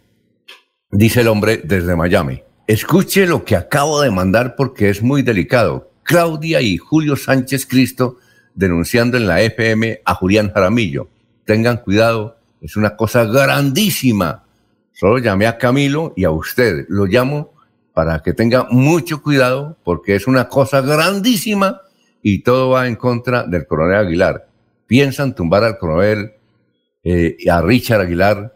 dice 0.91 1.21
el 1.21 1.29
hombre 1.29 1.61
desde 1.65 1.97
Miami, 1.97 2.43
escuche 2.67 3.27
lo 3.27 3.45
que 3.45 3.57
acabo 3.57 4.01
de 4.01 4.11
mandar 4.11 4.57
porque 4.57 4.89
es 4.89 5.03
muy 5.03 5.23
delicado. 5.23 5.91
Claudia 6.03 6.61
y 6.61 6.77
Julio 6.77 7.17
Sánchez 7.17 7.67
Cristo 7.67 8.19
denunciando 8.55 9.17
en 9.17 9.27
la 9.27 9.43
FM 9.43 10.01
a 10.05 10.15
Julián 10.15 10.53
Jaramillo. 10.53 11.09
Tengan 11.45 11.79
cuidado, 11.79 12.39
es 12.61 12.77
una 12.77 12.97
cosa 12.97 13.25
grandísima. 13.25 14.45
Solo 14.93 15.19
llamé 15.19 15.47
a 15.47 15.59
Camilo 15.59 16.15
y 16.17 16.25
a 16.25 16.31
usted. 16.31 16.87
Lo 16.89 17.07
llamo 17.07 17.53
para 17.93 18.23
que 18.23 18.33
tenga 18.33 18.67
mucho 18.71 19.23
cuidado 19.23 19.79
porque 19.85 20.17
es 20.17 20.27
una 20.27 20.49
cosa 20.49 20.81
grandísima 20.81 21.83
y 22.23 22.43
todo 22.43 22.71
va 22.71 22.89
en 22.89 22.97
contra 22.97 23.45
del 23.45 23.67
coronel 23.67 24.07
Aguilar. 24.07 24.49
Piensan 24.87 25.35
tumbar 25.35 25.65
al 25.65 25.79
coronel 25.79 26.33
eh, 27.05 27.37
a 27.51 27.61
Richard 27.61 28.01
Aguilar. 28.01 28.56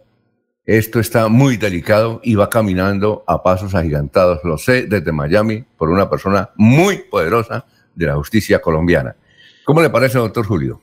Esto 0.71 1.01
está 1.01 1.27
muy 1.27 1.57
delicado 1.57 2.21
y 2.23 2.37
va 2.37 2.49
caminando 2.49 3.25
a 3.27 3.43
pasos 3.43 3.75
agigantados. 3.75 4.39
Lo 4.45 4.57
sé 4.57 4.83
desde 4.83 5.11
Miami 5.11 5.64
por 5.77 5.91
una 5.91 6.09
persona 6.09 6.51
muy 6.55 6.99
poderosa 7.11 7.64
de 7.93 8.07
la 8.07 8.14
justicia 8.14 8.61
colombiana. 8.61 9.16
¿Cómo 9.64 9.83
le 9.83 9.91
parece, 9.91 10.18
doctor 10.18 10.47
Julio? 10.47 10.81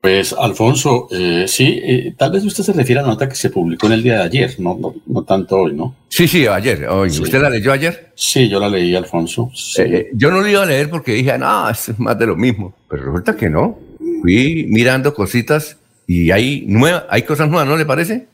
Pues, 0.00 0.32
Alfonso, 0.34 1.08
eh, 1.10 1.46
sí, 1.48 1.80
eh, 1.82 2.14
tal 2.16 2.30
vez 2.30 2.44
usted 2.44 2.62
se 2.62 2.72
refiere 2.72 3.00
a 3.00 3.02
la 3.02 3.08
nota 3.08 3.28
que 3.28 3.34
se 3.34 3.50
publicó 3.50 3.88
en 3.88 3.94
el 3.94 4.04
día 4.04 4.18
de 4.18 4.22
ayer, 4.22 4.54
no, 4.60 4.94
no, 5.06 5.24
tanto 5.24 5.56
hoy, 5.56 5.74
¿no? 5.74 5.96
Sí, 6.08 6.28
sí, 6.28 6.46
ayer. 6.46 6.86
Hoy. 6.86 7.08
¿Usted 7.08 7.42
la 7.42 7.50
leyó 7.50 7.72
ayer? 7.72 8.12
Sí, 8.14 8.48
yo 8.48 8.60
la 8.60 8.68
leí, 8.68 8.94
Alfonso. 8.94 9.50
Eh, 9.78 10.10
yo 10.12 10.30
no 10.30 10.42
la 10.42 10.48
iba 10.48 10.62
a 10.62 10.66
leer 10.66 10.90
porque 10.90 11.14
dije, 11.14 11.36
no, 11.38 11.68
es 11.68 11.98
más 11.98 12.16
de 12.16 12.26
lo 12.26 12.36
mismo. 12.36 12.72
Pero 12.88 13.06
resulta 13.06 13.34
que 13.34 13.50
no. 13.50 13.80
Fui 14.22 14.64
mirando 14.68 15.12
cositas 15.12 15.76
y 16.06 16.30
hay, 16.30 16.64
nueva, 16.66 17.06
hay 17.08 17.22
cosas 17.22 17.48
nuevas, 17.48 17.66
¿no 17.66 17.76
le 17.76 17.86
parece? 17.86 18.26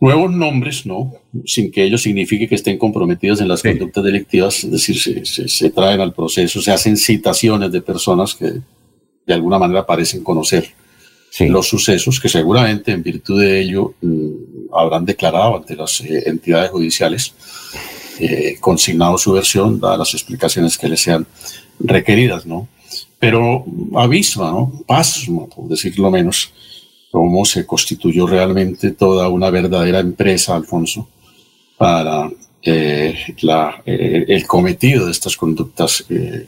Nuevos 0.00 0.32
nombres, 0.32 0.86
¿no? 0.86 1.12
Sin 1.44 1.70
que 1.70 1.84
ello 1.84 1.98
signifique 1.98 2.48
que 2.48 2.54
estén 2.54 2.78
comprometidos 2.78 3.40
en 3.40 3.48
las 3.48 3.62
conductas 3.62 4.02
delictivas, 4.02 4.64
es 4.64 4.70
decir, 4.70 5.24
se, 5.24 5.48
se, 5.48 5.70
traen 5.70 6.00
al 6.00 6.14
proceso, 6.14 6.62
se 6.62 6.72
hacen 6.72 6.96
citaciones 6.96 7.70
de 7.70 7.82
personas 7.82 8.34
que 8.34 8.46
de 9.26 9.34
alguna 9.34 9.58
manera 9.58 9.86
parecen 9.86 10.24
conocer 10.24 10.72
los 11.40 11.68
sucesos, 11.68 12.18
que 12.18 12.28
seguramente 12.28 12.92
en 12.92 13.02
virtud 13.02 13.40
de 13.40 13.60
ello 13.60 13.94
mm, 14.00 14.74
habrán 14.74 15.04
declarado 15.04 15.56
ante 15.56 15.76
las 15.76 16.00
eh, 16.00 16.24
entidades 16.26 16.70
judiciales, 16.70 17.34
eh, 18.18 18.56
consignado 18.60 19.16
su 19.16 19.32
versión, 19.32 19.80
dadas 19.80 19.98
las 19.98 20.14
explicaciones 20.14 20.76
que 20.76 20.88
les 20.88 21.00
sean 21.00 21.26
requeridas, 21.78 22.44
¿no? 22.46 22.68
Pero 23.18 23.64
avisma, 23.94 24.50
¿no? 24.50 24.82
Pasmo, 24.86 25.48
por 25.48 25.68
decirlo 25.68 26.10
menos, 26.10 26.52
cómo 27.10 27.44
se 27.44 27.66
constituyó 27.66 28.26
realmente 28.26 28.92
toda 28.92 29.28
una 29.28 29.50
verdadera 29.50 29.98
empresa, 29.98 30.54
Alfonso, 30.54 31.08
para 31.76 32.30
eh, 32.62 33.14
la, 33.42 33.82
eh, 33.84 34.24
el 34.28 34.46
cometido 34.46 35.06
de 35.06 35.12
estas 35.12 35.36
conductas 35.36 36.04
eh, 36.10 36.46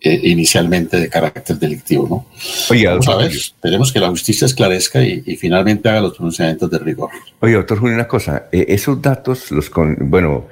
inicialmente 0.00 0.96
de 0.98 1.08
carácter 1.08 1.58
delictivo. 1.58 2.06
¿no? 2.08 2.26
Oye, 2.70 2.88
esperemos 3.26 3.92
que 3.92 3.98
la 3.98 4.08
justicia 4.08 4.46
esclarezca 4.46 5.02
y, 5.02 5.36
finalmente 5.36 5.88
haga 5.88 6.02
los 6.02 6.14
pronunciamientos 6.14 6.70
de 6.70 6.78
rigor. 6.78 7.10
Oye, 7.40 7.54
doctor 7.54 7.78
Julio, 7.80 7.96
una 7.96 8.06
cosa, 8.06 8.48
esos 8.52 9.02
datos, 9.02 9.50
los 9.50 9.68
con, 9.68 9.96
bueno, 9.98 10.46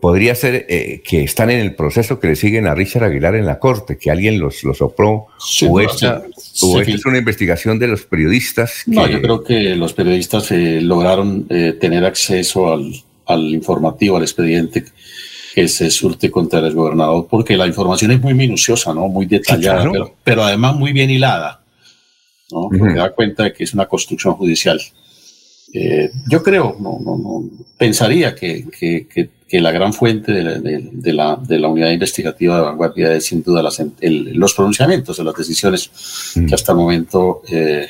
podría 0.00 0.34
ser 0.34 0.66
que 0.66 1.22
están 1.22 1.50
en 1.50 1.60
el 1.60 1.74
proceso 1.74 2.20
que 2.20 2.28
le 2.28 2.36
siguen 2.36 2.66
a 2.66 2.74
Richard 2.74 3.04
Aguilar 3.04 3.34
en 3.34 3.46
la 3.46 3.58
corte, 3.58 3.98
que 3.98 4.10
alguien 4.10 4.38
los, 4.38 4.62
los 4.64 4.78
sopló, 4.78 5.26
o, 5.68 5.80
esta, 5.80 6.22
o 6.62 6.80
esta 6.80 6.92
es 6.92 7.06
una 7.06 7.18
investigación 7.18 7.78
de 7.78 7.88
los 7.88 8.02
periodistas. 8.02 8.82
No, 8.86 9.08
yo 9.08 9.20
creo 9.20 9.42
que 9.42 9.74
los 9.74 9.92
periodistas 9.92 10.50
lograron 10.50 11.48
tener 11.48 12.04
acceso 12.04 12.72
al, 12.72 12.92
al 13.26 13.42
informativo, 13.50 14.16
al 14.16 14.22
expediente 14.22 14.84
que 15.54 15.68
se 15.68 15.90
surte 15.90 16.30
contra 16.30 16.60
el 16.60 16.74
gobernador, 16.74 17.26
porque 17.30 17.56
la 17.56 17.66
información 17.66 18.10
es 18.10 18.20
muy 18.20 18.34
minuciosa, 18.34 18.92
¿no? 18.92 19.08
Muy 19.08 19.24
detallada, 19.24 19.90
pero, 20.22 20.44
además 20.44 20.76
muy 20.76 20.92
bien 20.92 21.10
hilada, 21.10 21.62
¿no? 22.50 22.68
da 22.94 23.10
cuenta 23.14 23.44
de 23.44 23.52
que 23.54 23.64
es 23.64 23.72
una 23.72 23.86
construcción 23.86 24.34
judicial. 24.34 24.78
Eh, 25.72 26.10
yo 26.28 26.42
creo, 26.42 26.76
no, 26.78 26.98
no, 27.02 27.16
no 27.16 27.50
pensaría 27.78 28.34
que, 28.34 28.66
que, 28.78 29.06
que, 29.08 29.30
la 29.50 29.70
gran 29.70 29.92
fuente 29.92 30.32
de 30.32 30.42
la, 30.42 30.58
de, 30.58 31.12
la, 31.12 31.36
de 31.36 31.58
la, 31.58 31.68
unidad 31.68 31.90
investigativa 31.90 32.56
de 32.56 32.62
vanguardia 32.62 33.12
es 33.12 33.26
sin 33.26 33.42
duda 33.42 33.62
las, 33.62 33.80
los 34.00 34.54
pronunciamientos 34.54 35.16
de 35.16 35.24
las 35.24 35.34
decisiones 35.34 35.90
que 36.34 36.54
hasta 36.54 36.72
el 36.72 36.78
momento 36.78 37.42
eh, 37.48 37.86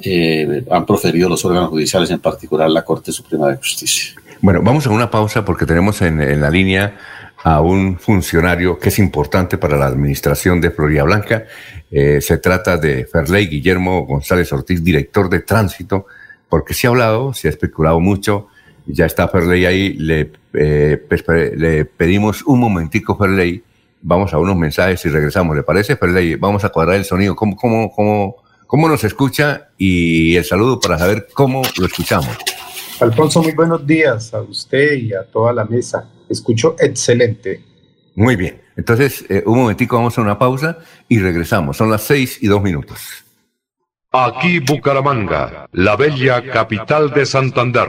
eh, 0.00 0.64
han 0.70 0.84
proferido 0.84 1.28
los 1.28 1.44
órganos 1.44 1.70
judiciales, 1.70 2.10
en 2.10 2.18
particular 2.18 2.68
la 2.70 2.84
Corte 2.84 3.12
Suprema 3.12 3.48
de 3.48 3.56
Justicia. 3.56 4.14
Bueno, 4.40 4.60
vamos 4.62 4.86
a 4.86 4.90
una 4.90 5.10
pausa 5.10 5.44
porque 5.44 5.64
tenemos 5.64 6.02
en, 6.02 6.40
la 6.40 6.50
línea 6.50 6.96
a 7.42 7.60
un 7.60 7.98
funcionario 7.98 8.78
que 8.78 8.88
es 8.88 8.98
importante 8.98 9.56
para 9.56 9.76
la 9.76 9.86
administración 9.86 10.60
de 10.60 10.70
Florida 10.70 11.04
Blanca. 11.04 11.44
Eh, 11.90 12.20
se 12.20 12.38
trata 12.38 12.76
de 12.76 13.06
Ferley 13.06 13.46
Guillermo 13.46 14.04
González 14.04 14.52
Ortiz, 14.52 14.82
director 14.82 15.30
de 15.30 15.40
tránsito, 15.40 16.06
porque 16.48 16.74
se 16.74 16.86
ha 16.86 16.90
hablado, 16.90 17.32
se 17.32 17.48
ha 17.48 17.50
especulado 17.50 18.00
mucho. 18.00 18.48
Ya 18.86 19.06
está 19.06 19.28
Ferley 19.28 19.64
ahí. 19.66 19.92
Le, 19.94 20.32
eh, 20.54 21.02
pues, 21.08 21.24
le 21.56 21.84
pedimos 21.84 22.42
un 22.42 22.60
momentico, 22.60 23.16
Ferley. 23.16 23.62
Vamos 24.02 24.34
a 24.34 24.38
unos 24.38 24.56
mensajes 24.56 25.04
y 25.06 25.08
regresamos. 25.08 25.56
¿Le 25.56 25.62
parece, 25.62 25.96
Ferley? 25.96 26.36
Vamos 26.36 26.64
a 26.64 26.68
cuadrar 26.68 26.96
el 26.96 27.04
sonido. 27.04 27.34
¿Cómo, 27.34 27.56
cómo, 27.56 27.90
cómo, 27.90 28.36
cómo 28.66 28.88
nos 28.88 29.02
escucha? 29.04 29.68
Y 29.78 30.36
el 30.36 30.44
saludo 30.44 30.78
para 30.78 30.98
saber 30.98 31.28
cómo 31.32 31.62
lo 31.78 31.86
escuchamos. 31.86 32.36
Alfonso, 33.00 33.42
muy 33.42 33.52
buenos 33.52 33.86
días 33.86 34.32
a 34.34 34.40
usted 34.42 34.94
y 34.94 35.14
a 35.14 35.24
toda 35.24 35.52
la 35.52 35.64
mesa. 35.64 36.08
Escucho 36.28 36.76
excelente. 36.78 37.62
Muy 38.14 38.36
bien. 38.36 38.60
Entonces, 38.76 39.24
eh, 39.28 39.42
un 39.46 39.58
momentico, 39.58 39.96
vamos 39.96 40.16
a 40.18 40.20
una 40.20 40.38
pausa 40.38 40.78
y 41.08 41.18
regresamos. 41.18 41.76
Son 41.76 41.90
las 41.90 42.02
seis 42.02 42.38
y 42.40 42.46
dos 42.46 42.62
minutos. 42.62 43.24
Aquí 44.12 44.60
Bucaramanga, 44.60 45.66
la 45.72 45.96
bella 45.96 46.40
capital 46.52 47.10
de 47.12 47.26
Santander. 47.26 47.88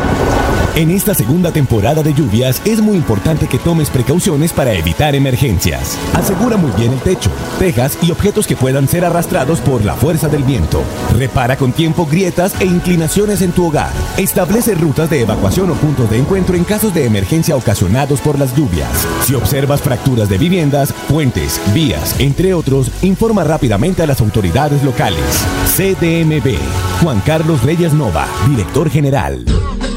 En 0.73 0.89
esta 0.89 1.13
segunda 1.13 1.51
temporada 1.51 2.01
de 2.01 2.13
lluvias 2.13 2.61
es 2.63 2.79
muy 2.79 2.95
importante 2.95 3.47
que 3.47 3.59
tomes 3.59 3.89
precauciones 3.89 4.53
para 4.53 4.71
evitar 4.71 5.15
emergencias. 5.15 5.97
Asegura 6.13 6.55
muy 6.55 6.71
bien 6.71 6.93
el 6.93 6.99
techo, 6.99 7.29
tejas 7.59 7.97
y 8.01 8.09
objetos 8.09 8.47
que 8.47 8.55
puedan 8.55 8.87
ser 8.87 9.03
arrastrados 9.03 9.59
por 9.59 9.83
la 9.83 9.95
fuerza 9.95 10.29
del 10.29 10.43
viento. 10.43 10.81
Repara 11.17 11.57
con 11.57 11.73
tiempo 11.73 12.05
grietas 12.05 12.55
e 12.61 12.65
inclinaciones 12.65 13.41
en 13.41 13.51
tu 13.51 13.67
hogar. 13.67 13.91
Establece 14.15 14.73
rutas 14.75 15.09
de 15.09 15.21
evacuación 15.21 15.69
o 15.71 15.73
puntos 15.73 16.09
de 16.09 16.19
encuentro 16.19 16.55
en 16.55 16.63
casos 16.63 16.93
de 16.93 17.05
emergencia 17.05 17.57
ocasionados 17.57 18.21
por 18.21 18.39
las 18.39 18.55
lluvias. 18.55 19.05
Si 19.25 19.35
observas 19.35 19.81
fracturas 19.81 20.29
de 20.29 20.37
viviendas, 20.37 20.93
puentes, 21.09 21.59
vías, 21.73 22.15
entre 22.17 22.53
otros, 22.53 22.89
informa 23.01 23.43
rápidamente 23.43 24.03
a 24.03 24.07
las 24.07 24.21
autoridades 24.21 24.81
locales. 24.83 25.45
CDMB. 25.75 26.55
Juan 27.01 27.19
Carlos 27.25 27.61
Reyes 27.63 27.91
Nova, 27.91 28.25
director 28.47 28.89
general. 28.89 29.43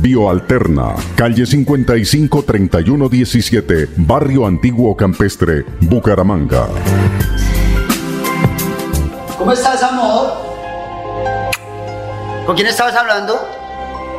Bioalterna, 0.00 0.94
calle 1.14 1.46
55 1.46 2.42
31 2.42 3.08
17, 3.08 3.88
Barrio 3.96 4.46
Antiguo 4.46 4.96
Campestre, 4.96 5.64
Bucaramanga. 5.80 6.66
¿Cómo 9.38 9.52
estás, 9.52 9.82
amor? 9.82 10.32
¿Con 12.46 12.56
quién 12.56 12.66
estabas 12.68 12.94
hablando? 12.94 13.34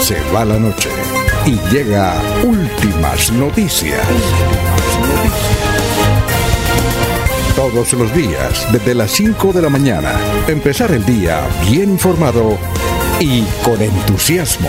Se 0.00 0.16
va 0.34 0.44
la 0.44 0.58
noche 0.58 0.88
y 1.46 1.52
llega 1.72 2.20
últimas 2.42 3.30
noticias. 3.30 4.04
Todos 7.54 7.92
los 7.92 8.12
días, 8.12 8.66
desde 8.72 8.96
las 8.96 9.12
5 9.12 9.52
de 9.52 9.62
la 9.62 9.68
mañana, 9.68 10.18
empezar 10.48 10.90
el 10.90 11.04
día 11.04 11.46
bien 11.70 11.90
informado 11.90 12.58
y 13.24 13.44
con 13.64 13.80
entusiasmo. 13.80 14.68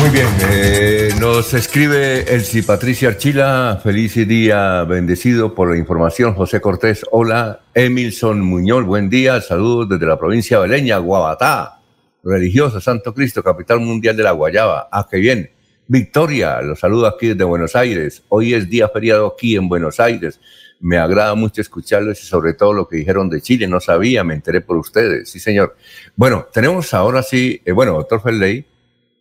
Muy 0.00 0.10
bien, 0.10 0.26
eh, 0.50 1.10
nos 1.20 1.54
escribe 1.54 2.34
Elsie 2.34 2.64
Patricia 2.64 3.10
Archila, 3.10 3.78
feliz 3.80 4.16
día 4.26 4.82
bendecido 4.82 5.54
por 5.54 5.70
la 5.70 5.78
información, 5.78 6.34
José 6.34 6.60
Cortés, 6.60 7.04
hola, 7.12 7.60
Emilson 7.72 8.40
Muñoz, 8.40 8.84
buen 8.84 9.08
día, 9.08 9.40
saludos 9.40 9.88
desde 9.90 10.06
la 10.06 10.18
provincia 10.18 10.56
de 10.60 10.66
Beleña, 10.68 10.98
Guabatá, 10.98 11.78
religiosa, 12.24 12.80
Santo 12.80 13.14
Cristo, 13.14 13.44
capital 13.44 13.78
mundial 13.78 14.16
de 14.16 14.24
la 14.24 14.32
Guayaba, 14.32 14.88
ah, 14.90 15.06
qué 15.08 15.18
bien, 15.18 15.52
Victoria, 15.90 16.60
los 16.60 16.80
saludo 16.80 17.06
aquí 17.06 17.28
desde 17.28 17.44
Buenos 17.44 17.74
Aires, 17.74 18.22
hoy 18.28 18.52
es 18.52 18.68
día 18.68 18.90
feriado 18.90 19.26
aquí 19.26 19.56
en 19.56 19.70
Buenos 19.70 19.98
Aires, 19.98 20.38
me 20.80 20.98
agrada 20.98 21.34
mucho 21.34 21.62
escucharles 21.62 22.22
y 22.22 22.26
sobre 22.26 22.52
todo 22.52 22.74
lo 22.74 22.86
que 22.86 22.98
dijeron 22.98 23.30
de 23.30 23.40
Chile, 23.40 23.66
no 23.66 23.80
sabía, 23.80 24.22
me 24.22 24.34
enteré 24.34 24.60
por 24.60 24.76
ustedes, 24.76 25.30
sí 25.30 25.40
señor. 25.40 25.76
Bueno, 26.14 26.46
tenemos 26.52 26.92
ahora 26.92 27.22
sí, 27.22 27.62
eh, 27.64 27.72
bueno, 27.72 27.94
doctor 27.94 28.20
Ferley, 28.20 28.66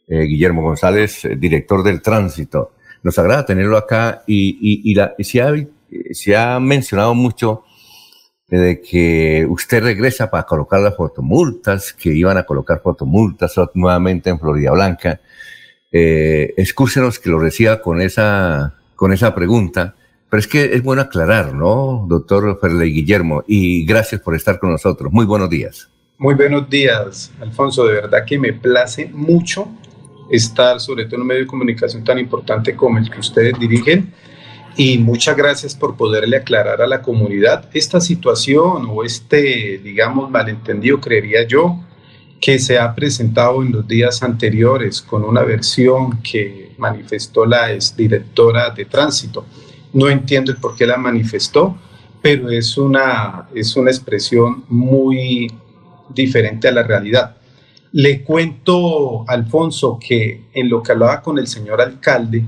eh, 0.10 0.22
Guillermo 0.24 0.62
González, 0.62 1.24
eh, 1.24 1.38
director 1.38 1.84
del 1.84 2.02
tránsito. 2.02 2.74
Nos 3.02 3.18
agrada 3.18 3.46
tenerlo 3.46 3.78
acá 3.78 4.24
y, 4.28 4.94
la, 4.94 5.16
se, 5.20 5.42
ha, 5.42 5.54
se, 6.12 6.36
ha, 6.36 6.60
mencionado 6.60 7.16
mucho 7.16 7.64
de 8.50 8.82
que 8.82 9.48
usted 9.50 9.82
regresa 9.84 10.30
para 10.30 10.44
colocar 10.44 10.82
las 10.82 10.98
fotomultas, 10.98 11.94
que 11.94 12.10
iban 12.10 12.38
a 12.38 12.44
colocar 12.44 12.82
fotomultas 12.82 13.56
nuevamente 13.74 14.30
en 14.30 14.38
Florida 14.38 14.72
Blanca. 14.72 15.22
Eh, 15.92 16.54
excúsenos 16.58 17.20
que 17.20 17.30
lo 17.30 17.40
decía 17.40 17.82
con 17.82 18.02
esa, 18.02 18.76
con 18.96 19.14
esa 19.14 19.34
pregunta, 19.34 19.96
pero 20.30 20.40
es 20.40 20.48
que 20.48 20.66
es 20.74 20.84
bueno 20.84 21.02
aclarar, 21.02 21.54
¿no, 21.54 22.06
doctor 22.08 22.60
Ferley 22.60 22.92
Guillermo? 22.92 23.44
Y 23.48 23.86
gracias 23.86 24.22
por 24.22 24.36
estar 24.36 24.60
con 24.60 24.72
nosotros. 24.72 25.12
Muy 25.12 25.26
buenos 25.26 25.50
días. 25.50 25.90
Muy 26.18 26.34
buenos 26.34 26.70
días, 26.70 27.32
Alfonso. 27.40 27.86
De 27.86 27.94
verdad 27.94 28.26
que 28.26 28.38
me 28.38 28.52
place 28.52 29.10
mucho 29.14 29.70
estar, 30.30 30.80
sobre 30.80 31.06
todo 31.06 31.16
en 31.16 31.22
un 31.22 31.28
medio 31.28 31.42
de 31.42 31.48
comunicación 31.48 32.04
tan 32.04 32.20
importante 32.20 32.76
como 32.76 32.98
el 32.98 33.10
que 33.10 33.20
ustedes 33.20 33.58
dirigen. 33.60 34.12
Y 34.76 34.98
muchas 34.98 35.36
gracias 35.36 35.76
por 35.76 35.96
poderle 35.96 36.38
aclarar 36.38 36.82
a 36.82 36.88
la 36.88 37.02
comunidad 37.02 37.70
esta 37.74 38.00
situación 38.00 38.88
o 38.90 39.04
este, 39.04 39.80
digamos, 39.84 40.30
malentendido, 40.30 41.00
creería 41.00 41.48
yo, 41.48 41.80
que 42.40 42.60
se 42.60 42.78
ha 42.78 42.94
presentado 42.94 43.64
en 43.64 43.72
los 43.72 43.88
días 43.88 44.22
anteriores 44.22 45.02
con 45.02 45.24
una 45.24 45.42
versión 45.42 46.22
que 46.22 46.72
manifestó 46.78 47.46
la 47.46 47.72
exdirectora 47.72 48.70
de 48.70 48.86
tránsito. 48.86 49.46
No 49.94 50.08
entiendo 50.10 50.52
el 50.52 50.58
por 50.58 50.76
qué 50.76 50.86
la 50.86 50.98
manifestó, 50.98 51.76
pero 52.22 52.50
es 52.50 52.78
una, 52.78 53.48
es 53.56 53.76
una 53.76 53.90
expresión 53.90 54.66
muy 54.70 55.52
diferente 56.14 56.68
a 56.68 56.72
la 56.72 56.84
realidad. 56.84 57.38
Le 57.92 58.24
cuento, 58.24 59.28
Alfonso, 59.28 59.98
que 60.00 60.48
en 60.54 60.70
lo 60.70 60.84
que 60.84 60.92
hablaba 60.92 61.22
con 61.22 61.40
el 61.40 61.48
señor 61.48 61.82
alcalde, 61.82 62.46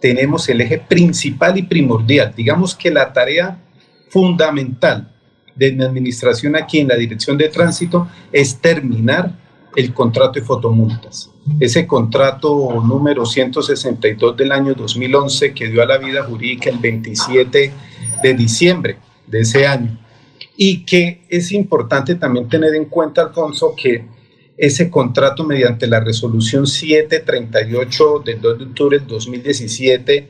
tenemos 0.00 0.48
el 0.48 0.60
eje 0.60 0.78
principal 0.78 1.56
y 1.56 1.62
primordial. 1.62 2.32
Digamos 2.36 2.74
que 2.74 2.90
la 2.90 3.12
tarea 3.12 3.62
fundamental 4.08 5.13
de 5.54 5.72
mi 5.72 5.84
administración 5.84 6.56
aquí 6.56 6.80
en 6.80 6.88
la 6.88 6.96
Dirección 6.96 7.38
de 7.38 7.48
Tránsito 7.48 8.08
es 8.32 8.56
terminar 8.58 9.38
el 9.76 9.92
contrato 9.92 10.38
de 10.38 10.46
fotomultas. 10.46 11.30
Ese 11.60 11.86
contrato 11.86 12.82
número 12.84 13.26
162 13.26 14.36
del 14.36 14.52
año 14.52 14.74
2011 14.74 15.52
que 15.52 15.68
dio 15.68 15.82
a 15.82 15.86
la 15.86 15.98
vida 15.98 16.22
jurídica 16.24 16.70
el 16.70 16.78
27 16.78 17.72
de 18.22 18.34
diciembre 18.34 18.98
de 19.26 19.40
ese 19.40 19.66
año. 19.66 19.98
Y 20.56 20.84
que 20.84 21.22
es 21.28 21.50
importante 21.52 22.14
también 22.14 22.48
tener 22.48 22.74
en 22.74 22.84
cuenta, 22.84 23.22
Alfonso, 23.22 23.74
que 23.76 24.04
ese 24.56 24.88
contrato 24.88 25.44
mediante 25.44 25.86
la 25.86 26.00
resolución 26.00 26.66
738 26.66 28.22
del 28.24 28.40
2 28.40 28.58
de 28.58 28.64
octubre 28.64 28.98
del 28.98 29.08
2017. 29.08 30.28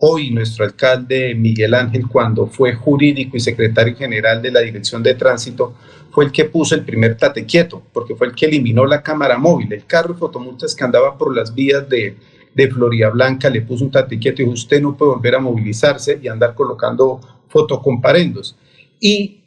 Hoy 0.00 0.30
nuestro 0.30 0.64
alcalde 0.64 1.34
Miguel 1.34 1.74
Ángel, 1.74 2.06
cuando 2.06 2.46
fue 2.46 2.72
jurídico 2.72 3.36
y 3.36 3.40
secretario 3.40 3.96
general 3.96 4.40
de 4.40 4.52
la 4.52 4.60
Dirección 4.60 5.02
de 5.02 5.14
Tránsito, 5.14 5.74
fue 6.12 6.24
el 6.24 6.30
que 6.30 6.44
puso 6.44 6.76
el 6.76 6.84
primer 6.84 7.16
tate 7.16 7.44
quieto, 7.44 7.82
porque 7.92 8.14
fue 8.14 8.28
el 8.28 8.34
que 8.36 8.46
eliminó 8.46 8.86
la 8.86 9.02
cámara 9.02 9.38
móvil. 9.38 9.72
El 9.72 9.86
carro 9.86 10.14
de 10.14 10.20
fotomultas 10.20 10.76
que 10.76 10.84
andaba 10.84 11.18
por 11.18 11.34
las 11.34 11.52
vías 11.52 11.88
de, 11.88 12.16
de 12.54 12.70
Florida 12.70 13.10
Blanca 13.10 13.50
le 13.50 13.62
puso 13.62 13.84
un 13.84 13.90
tate 13.90 14.20
quieto 14.20 14.40
y 14.40 14.44
dijo, 14.44 14.54
usted 14.54 14.80
no 14.80 14.96
puede 14.96 15.14
volver 15.14 15.34
a 15.34 15.40
movilizarse 15.40 16.20
y 16.22 16.28
andar 16.28 16.54
colocando 16.54 17.20
fotocomparendos. 17.48 18.56
Y 19.00 19.42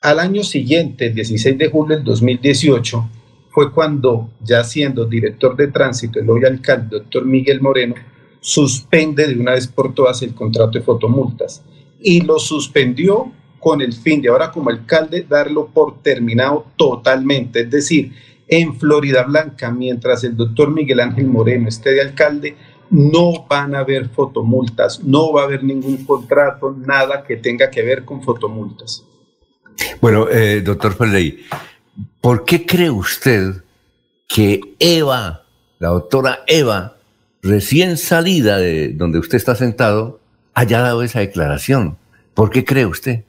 al 0.00 0.20
año 0.20 0.44
siguiente, 0.44 1.06
el 1.06 1.14
16 1.14 1.58
de 1.58 1.68
julio 1.68 1.96
del 1.96 2.04
2018, 2.04 3.10
fue 3.50 3.72
cuando, 3.72 4.30
ya 4.44 4.62
siendo 4.62 5.06
director 5.06 5.56
de 5.56 5.66
tránsito, 5.68 6.20
el 6.20 6.30
hoy 6.30 6.44
alcalde, 6.44 6.98
doctor 6.98 7.24
Miguel 7.24 7.60
Moreno, 7.60 7.96
suspende 8.46 9.26
de 9.26 9.34
una 9.34 9.54
vez 9.54 9.66
por 9.66 9.92
todas 9.92 10.22
el 10.22 10.32
contrato 10.32 10.78
de 10.78 10.84
fotomultas 10.84 11.64
y 12.00 12.20
lo 12.20 12.38
suspendió 12.38 13.32
con 13.58 13.80
el 13.80 13.92
fin 13.92 14.22
de 14.22 14.28
ahora 14.28 14.52
como 14.52 14.70
alcalde 14.70 15.26
darlo 15.28 15.66
por 15.66 16.00
terminado 16.00 16.64
totalmente. 16.76 17.62
Es 17.62 17.70
decir, 17.70 18.12
en 18.46 18.78
Florida 18.78 19.24
Blanca, 19.24 19.72
mientras 19.72 20.22
el 20.22 20.36
doctor 20.36 20.70
Miguel 20.70 21.00
Ángel 21.00 21.26
Moreno 21.26 21.68
esté 21.68 21.90
de 21.90 22.02
alcalde, 22.02 22.56
no 22.88 23.46
van 23.50 23.74
a 23.74 23.80
haber 23.80 24.10
fotomultas, 24.10 25.02
no 25.02 25.32
va 25.32 25.40
a 25.40 25.44
haber 25.46 25.64
ningún 25.64 26.04
contrato, 26.04 26.70
nada 26.70 27.24
que 27.24 27.38
tenga 27.38 27.68
que 27.68 27.82
ver 27.82 28.04
con 28.04 28.22
fotomultas. 28.22 29.04
Bueno, 30.00 30.28
eh, 30.30 30.60
doctor 30.60 30.94
Ferley, 30.94 31.40
¿por 32.20 32.44
qué 32.44 32.64
cree 32.64 32.90
usted 32.90 33.64
que 34.28 34.60
Eva, 34.78 35.42
la 35.80 35.88
doctora 35.88 36.44
Eva, 36.46 36.95
recién 37.46 37.96
salida 37.96 38.58
de 38.58 38.88
donde 38.88 39.18
usted 39.18 39.36
está 39.36 39.54
sentado, 39.54 40.20
haya 40.54 40.80
dado 40.80 41.02
esa 41.02 41.20
declaración? 41.20 41.96
¿Por 42.34 42.50
qué 42.50 42.64
cree 42.64 42.86
usted? 42.86 43.24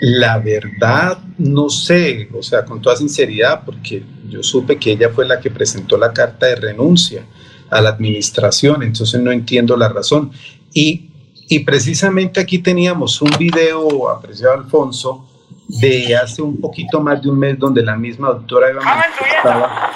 La 0.00 0.38
verdad, 0.38 1.18
no 1.38 1.68
sé, 1.68 2.28
o 2.32 2.42
sea, 2.42 2.64
con 2.64 2.80
toda 2.80 2.96
sinceridad, 2.96 3.64
porque 3.64 4.02
yo 4.28 4.42
supe 4.42 4.76
que 4.76 4.92
ella 4.92 5.10
fue 5.10 5.26
la 5.26 5.40
que 5.40 5.50
presentó 5.50 5.96
la 5.96 6.12
carta 6.12 6.46
de 6.46 6.56
renuncia 6.56 7.24
a 7.70 7.80
la 7.80 7.90
administración, 7.90 8.82
entonces 8.82 9.20
no 9.20 9.32
entiendo 9.32 9.76
la 9.76 9.88
razón. 9.88 10.30
Y, 10.72 11.10
y 11.48 11.60
precisamente 11.60 12.40
aquí 12.40 12.58
teníamos 12.58 13.20
un 13.22 13.30
video, 13.38 14.08
apreciado 14.08 14.54
Alfonso, 14.54 15.28
de 15.68 16.16
hace 16.16 16.40
un 16.42 16.60
poquito 16.60 17.00
más 17.00 17.20
de 17.20 17.28
un 17.28 17.38
mes 17.38 17.58
donde 17.58 17.82
la 17.82 17.96
misma 17.96 18.28
doctora 18.28 18.70
Eva 18.70 18.82
manifestaba, 18.82 19.90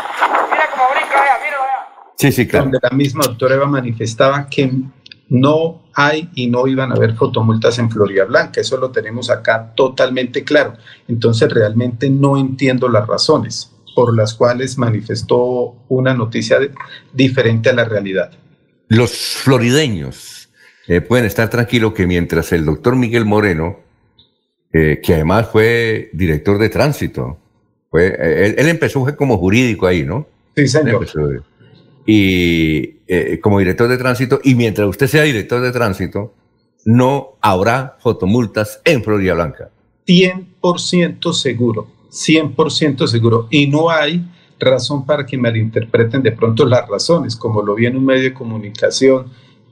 sí, 2.22 2.32
sí, 2.32 2.46
claro. 2.46 2.64
donde 2.66 2.78
la 2.82 2.90
misma 2.90 3.24
doctora 3.24 3.56
Eva 3.56 3.66
manifestaba 3.66 4.48
que 4.48 4.70
no 5.32 5.82
hay 5.94 6.28
y 6.34 6.46
no 6.48 6.66
iban 6.66 6.92
a 6.92 6.94
haber 6.94 7.14
fotomultas 7.14 7.78
en 7.78 7.90
Florida 7.90 8.24
Blanca. 8.24 8.60
Eso 8.60 8.76
lo 8.76 8.90
tenemos 8.90 9.30
acá 9.30 9.72
totalmente 9.74 10.44
claro. 10.44 10.74
Entonces 11.08 11.50
realmente 11.50 12.10
no 12.10 12.36
entiendo 12.36 12.88
las 12.88 13.06
razones 13.06 13.72
por 13.94 14.14
las 14.14 14.34
cuales 14.34 14.76
manifestó 14.76 15.74
una 15.88 16.14
noticia 16.14 16.58
diferente 17.12 17.70
a 17.70 17.72
la 17.72 17.84
realidad. 17.84 18.30
Los 18.88 19.12
florideños 19.12 20.50
eh, 20.86 21.00
pueden 21.00 21.24
estar 21.24 21.48
tranquilos 21.48 21.94
que 21.94 22.06
mientras 22.06 22.52
el 22.52 22.66
doctor 22.66 22.96
Miguel 22.96 23.24
Moreno, 23.24 23.80
eh, 24.72 25.00
que 25.02 25.14
además 25.14 25.48
fue 25.50 26.10
director 26.12 26.58
de 26.58 26.68
tránsito, 26.68 27.38
fue, 27.90 28.08
eh, 28.08 28.54
él, 28.56 28.68
empezó 28.68 29.04
como 29.16 29.38
jurídico 29.38 29.86
ahí, 29.86 30.04
¿no? 30.04 30.26
Sí, 30.56 30.68
señor 30.68 31.06
y 32.07 32.96
eh, 33.07 33.38
como 33.40 33.59
director 33.59 33.88
de 33.88 33.98
tránsito, 33.98 34.40
y 34.42 34.55
mientras 34.55 34.88
usted 34.88 35.07
sea 35.07 35.22
director 35.22 35.61
de 35.61 35.72
tránsito, 35.72 36.34
no 36.84 37.36
habrá 37.40 37.96
fotomultas 38.00 38.80
en 38.84 39.03
Florida 39.03 39.34
Blanca. 39.34 39.70
100% 40.07 41.32
seguro, 41.32 41.86
100% 42.11 43.07
seguro. 43.07 43.46
Y 43.50 43.68
no 43.68 43.90
hay 43.90 44.24
razón 44.59 45.05
para 45.07 45.26
que 45.26 45.38
malinterpreten 45.38 46.22
de 46.22 46.32
pronto 46.32 46.64
las 46.64 46.88
razones, 46.88 47.36
como 47.36 47.62
lo 47.62 47.74
vi 47.74 47.86
en 47.86 47.96
un 47.96 48.05
medio 48.05 48.24
de 48.24 48.34
comunicación, 48.34 49.26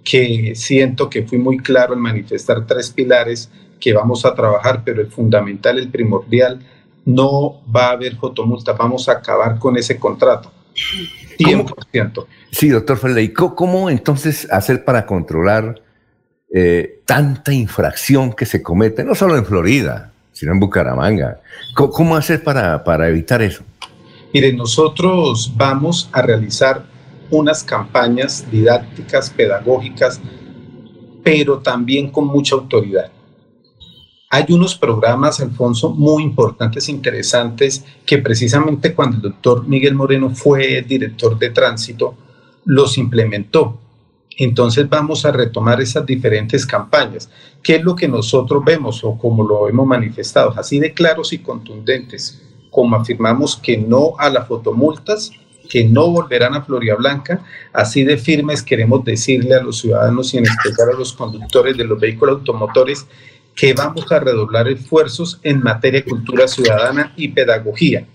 que 0.04 0.54
siento 0.54 1.10
que 1.10 1.24
fui 1.24 1.38
muy 1.38 1.58
claro 1.58 1.94
en 1.94 2.00
manifestar 2.00 2.66
tres 2.66 2.90
pilares 2.90 3.50
que 3.78 3.92
vamos 3.92 4.24
a 4.24 4.34
trabajar, 4.34 4.82
pero 4.84 5.00
el 5.00 5.08
fundamental, 5.08 5.78
el 5.78 5.88
primordial, 5.88 6.60
no 7.04 7.62
va 7.74 7.88
a 7.88 7.92
haber 7.92 8.16
fotomultas, 8.16 8.76
vamos 8.76 9.08
a 9.08 9.12
acabar 9.12 9.58
con 9.58 9.76
ese 9.76 9.98
contrato. 9.98 10.52
100%. 11.38 12.26
Sí, 12.50 12.68
doctor 12.68 12.98
Ferley, 12.98 13.32
¿cómo, 13.32 13.90
entonces 13.90 14.48
hacer 14.50 14.84
para 14.84 15.06
controlar 15.06 15.80
eh, 16.52 17.00
tanta 17.04 17.52
infracción 17.52 18.32
que 18.32 18.46
se 18.46 18.62
comete, 18.62 19.04
no 19.04 19.14
solo 19.14 19.36
en 19.36 19.44
Florida, 19.44 20.12
sino 20.32 20.52
en 20.52 20.60
Bucaramanga? 20.60 21.40
¿Cómo, 21.74 22.16
hacer 22.16 22.42
para, 22.42 22.82
para 22.84 23.08
evitar 23.08 23.42
eso? 23.42 23.62
Mire, 24.32 24.52
nosotros 24.52 25.52
vamos 25.56 26.08
a 26.12 26.22
realizar 26.22 26.84
unas 27.30 27.62
campañas 27.62 28.44
didácticas, 28.50 29.30
pedagógicas, 29.30 30.20
pero 31.22 31.58
también 31.58 32.10
con 32.10 32.26
mucha 32.26 32.54
autoridad. 32.54 33.10
Hay 34.32 34.46
unos 34.50 34.76
programas, 34.76 35.40
Alfonso, 35.40 35.90
muy 35.90 36.22
importantes, 36.22 36.88
interesantes, 36.88 37.84
que 38.06 38.18
precisamente 38.18 38.94
cuando 38.94 39.16
el 39.16 39.22
doctor 39.22 39.66
Miguel 39.66 39.96
Moreno 39.96 40.30
fue 40.30 40.82
director 40.82 41.36
de 41.36 41.50
tránsito, 41.50 42.14
los 42.64 42.96
implementó. 42.96 43.80
Entonces 44.38 44.88
vamos 44.88 45.24
a 45.24 45.32
retomar 45.32 45.80
esas 45.80 46.06
diferentes 46.06 46.64
campañas. 46.64 47.28
¿Qué 47.60 47.74
es 47.74 47.82
lo 47.82 47.96
que 47.96 48.06
nosotros 48.06 48.64
vemos 48.64 49.02
o 49.02 49.18
como 49.18 49.42
lo 49.42 49.68
hemos 49.68 49.84
manifestado? 49.84 50.54
Así 50.56 50.78
de 50.78 50.94
claros 50.94 51.32
y 51.32 51.38
contundentes, 51.38 52.40
como 52.70 52.94
afirmamos 52.94 53.56
que 53.56 53.78
no 53.78 54.14
a 54.16 54.30
las 54.30 54.46
fotomultas, 54.46 55.32
que 55.68 55.84
no 55.84 56.08
volverán 56.08 56.54
a 56.54 56.62
Floria 56.62 56.94
Blanca, 56.94 57.44
así 57.72 58.04
de 58.04 58.16
firmes 58.16 58.62
queremos 58.62 59.04
decirle 59.04 59.56
a 59.56 59.62
los 59.62 59.78
ciudadanos 59.78 60.32
y 60.34 60.38
en 60.38 60.44
especial 60.44 60.90
a 60.90 60.98
los 60.98 61.12
conductores 61.12 61.76
de 61.76 61.84
los 61.84 61.98
vehículos 61.98 62.38
automotores 62.38 63.08
que 63.54 63.74
vamos 63.74 64.10
a 64.10 64.18
redoblar 64.18 64.68
esfuerzos 64.68 65.38
en 65.42 65.62
materia 65.62 66.00
de 66.00 66.08
cultura 66.10 66.48
ciudadana 66.48 67.12
y 67.16 67.28
pedagogía 67.28 68.06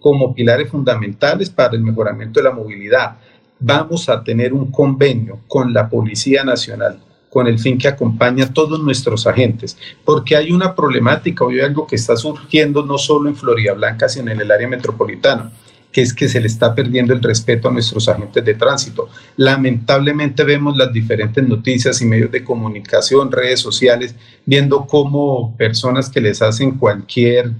como 0.00 0.34
pilares 0.34 0.70
fundamentales 0.70 1.50
para 1.50 1.74
el 1.74 1.82
mejoramiento 1.82 2.38
de 2.38 2.44
la 2.44 2.54
movilidad. 2.54 3.16
Vamos 3.58 4.08
a 4.08 4.22
tener 4.22 4.52
un 4.52 4.70
convenio 4.70 5.40
con 5.48 5.72
la 5.72 5.88
Policía 5.88 6.44
Nacional 6.44 7.00
con 7.30 7.48
el 7.48 7.58
fin 7.58 7.76
que 7.78 7.88
acompaña 7.88 8.44
a 8.44 8.52
todos 8.52 8.78
nuestros 8.78 9.26
agentes, 9.26 9.76
porque 10.04 10.36
hay 10.36 10.52
una 10.52 10.72
problemática, 10.72 11.44
hoy 11.44 11.60
algo 11.60 11.84
que 11.84 11.96
está 11.96 12.16
surgiendo 12.16 12.86
no 12.86 12.96
solo 12.96 13.28
en 13.28 13.34
Florida 13.34 13.72
Blanca, 13.72 14.08
sino 14.08 14.30
en 14.30 14.40
el 14.40 14.52
área 14.52 14.68
metropolitana 14.68 15.50
que 15.94 16.02
es 16.02 16.12
que 16.12 16.28
se 16.28 16.40
le 16.40 16.48
está 16.48 16.74
perdiendo 16.74 17.14
el 17.14 17.22
respeto 17.22 17.68
a 17.68 17.72
nuestros 17.72 18.08
agentes 18.08 18.44
de 18.44 18.54
tránsito. 18.54 19.08
Lamentablemente 19.36 20.42
vemos 20.42 20.76
las 20.76 20.92
diferentes 20.92 21.46
noticias 21.46 22.02
y 22.02 22.04
medios 22.04 22.32
de 22.32 22.42
comunicación, 22.42 23.30
redes 23.30 23.60
sociales, 23.60 24.16
viendo 24.44 24.86
cómo 24.86 25.56
personas 25.56 26.10
que 26.10 26.20
les 26.20 26.42
hacen 26.42 26.72
cualquier 26.72 27.52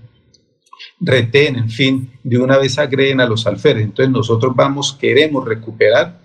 retén, 0.98 1.54
en 1.54 1.70
fin, 1.70 2.10
de 2.24 2.38
una 2.38 2.58
vez 2.58 2.76
agreden 2.76 3.20
a 3.20 3.26
los 3.26 3.46
alférez. 3.46 3.84
Entonces 3.84 4.12
nosotros 4.12 4.52
vamos, 4.56 4.92
queremos 5.00 5.44
recuperar 5.44 6.18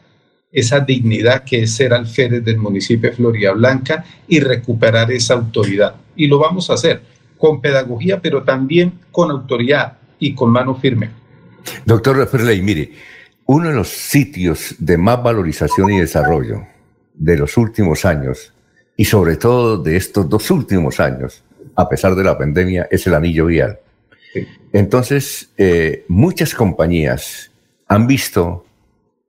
esa 0.51 0.80
dignidad 0.80 1.43
que 1.43 1.62
es 1.62 1.76
ser 1.76 1.93
alférez 1.93 2.43
del 2.43 2.57
municipio 2.57 3.12
de 3.12 3.16
Florida 3.16 3.51
Blanca 3.51 4.03
y 4.28 4.39
recuperar 4.39 5.12
esa 5.12 5.36
autoridad. 5.36 5.93
Y 6.16 6.26
lo 6.26 6.39
vamos 6.39 6.72
a 6.72 6.74
hacer 6.74 7.03
con 7.38 7.62
pedagogía, 7.62 8.20
pero 8.20 8.41
también 8.41 8.93
con 9.12 9.30
autoridad 9.30 9.99
y 10.18 10.34
con 10.34 10.49
mano 10.49 10.74
firme. 10.74 11.19
Doctor 11.86 12.28
Ferley, 12.28 12.62
mire, 12.62 12.91
uno 13.45 13.70
de 13.70 13.76
los 13.76 13.89
sitios 13.89 14.76
de 14.78 14.97
más 14.97 15.24
valorización 15.24 15.91
y 15.91 15.99
desarrollo 15.99 16.68
de 17.14 17.38
los 17.38 17.57
últimos 17.57 18.05
años, 18.05 18.53
y 18.95 19.05
sobre 19.05 19.38
todo 19.38 19.78
de 19.78 19.97
estos 19.97 20.30
dos 20.30 20.51
últimos 20.51 20.99
años, 20.99 21.43
a 21.76 21.89
pesar 21.89 22.16
de 22.16 22.24
la 22.24 22.38
pandemia, 22.38 22.88
es 22.91 23.07
el 23.07 23.16
anillo 23.16 23.45
vial. 23.47 23.80
Entonces, 24.72 25.49
eh, 25.57 26.05
muchas 26.07 26.53
compañías 26.53 27.51
han 27.88 28.05
visto 28.05 28.65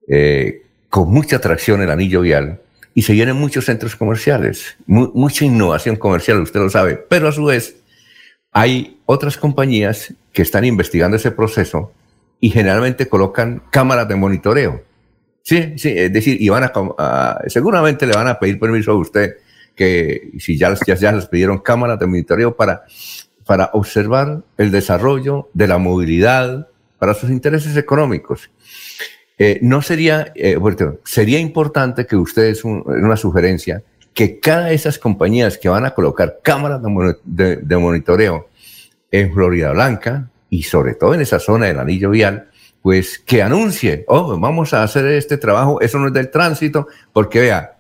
eh, 0.09 0.67
con 0.89 1.11
mucha 1.11 1.37
atracción 1.37 1.81
el 1.81 1.91
anillo 1.91 2.21
vial 2.21 2.61
y 2.95 3.03
se 3.03 3.15
llenan 3.15 3.37
muchos 3.37 3.65
centros 3.65 3.97
comerciales, 3.97 4.77
mucha 4.87 5.45
innovación 5.45 5.97
comercial, 5.97 6.41
usted 6.41 6.61
lo 6.61 6.69
sabe, 6.69 6.97
pero 6.97 7.29
a 7.29 7.33
su 7.33 7.45
vez 7.45 7.77
hay 8.53 8.99
otras 9.07 9.37
compañías 9.37 10.13
que 10.33 10.43
están 10.43 10.65
investigando 10.65 11.17
ese 11.17 11.31
proceso 11.31 11.93
y 12.41 12.51
generalmente 12.51 13.09
colocan 13.09 13.63
cámaras 13.71 14.09
de 14.09 14.17
monitoreo. 14.17 14.83
Sí, 15.43 15.75
sí, 15.77 15.93
es 15.97 16.13
decir, 16.13 16.41
y 16.41 16.49
van 16.49 16.65
a, 16.65 17.41
seguramente 17.47 18.07
le 18.07 18.15
van 18.15 18.29
a 18.29 18.39
pedir 18.39 18.59
permiso 18.59 18.93
a 18.93 18.97
usted 18.97 19.37
que 19.75 20.33
si 20.39 20.59
ya, 20.59 20.75
ya, 20.87 20.95
ya 20.95 21.13
les 21.13 21.27
pidieron 21.27 21.59
cámaras 21.59 21.99
de 21.99 22.07
monitoreo 22.07 22.57
para, 22.57 22.85
para 23.47 23.71
observar 23.73 24.43
el 24.59 24.71
desarrollo 24.71 25.49
de 25.55 25.67
la 25.67 25.79
movilidad 25.79 26.69
para 26.99 27.15
sus 27.15 27.31
intereses 27.31 27.77
económicos. 27.77 28.51
Eh, 29.39 29.59
no 29.63 29.81
sería, 29.81 30.33
eh, 30.35 30.59
sería 31.05 31.39
importante 31.39 32.07
que 32.07 32.17
ustedes, 32.17 32.63
una 32.65 33.17
sugerencia, 33.17 33.83
que 34.13 34.39
cada 34.39 34.67
de 34.67 34.75
esas 34.75 34.99
compañías 34.99 35.57
que 35.57 35.69
van 35.69 35.87
a 35.87 35.95
colocar 35.95 36.41
cámaras 36.43 36.83
de, 37.25 37.57
de 37.57 37.77
monitoreo 37.79 38.49
en 39.11 39.33
Florida 39.33 39.73
Blanca, 39.73 40.30
y 40.51 40.65
sobre 40.65 40.95
todo 40.95 41.15
en 41.15 41.23
esa 41.23 41.39
zona 41.39 41.67
del 41.67 41.79
anillo 41.79 42.11
vial, 42.11 42.49
pues 42.83 43.19
que 43.19 43.43
anuncie, 43.43 44.05
oh, 44.09 44.39
vamos 44.39 44.75
a 44.75 44.83
hacer 44.83 45.07
este 45.07 45.39
trabajo, 45.39 45.81
eso 45.81 45.99
no 45.99 46.09
es 46.09 46.13
del 46.13 46.31
tránsito, 46.31 46.89
porque 47.13 47.41
vea, 47.41 47.77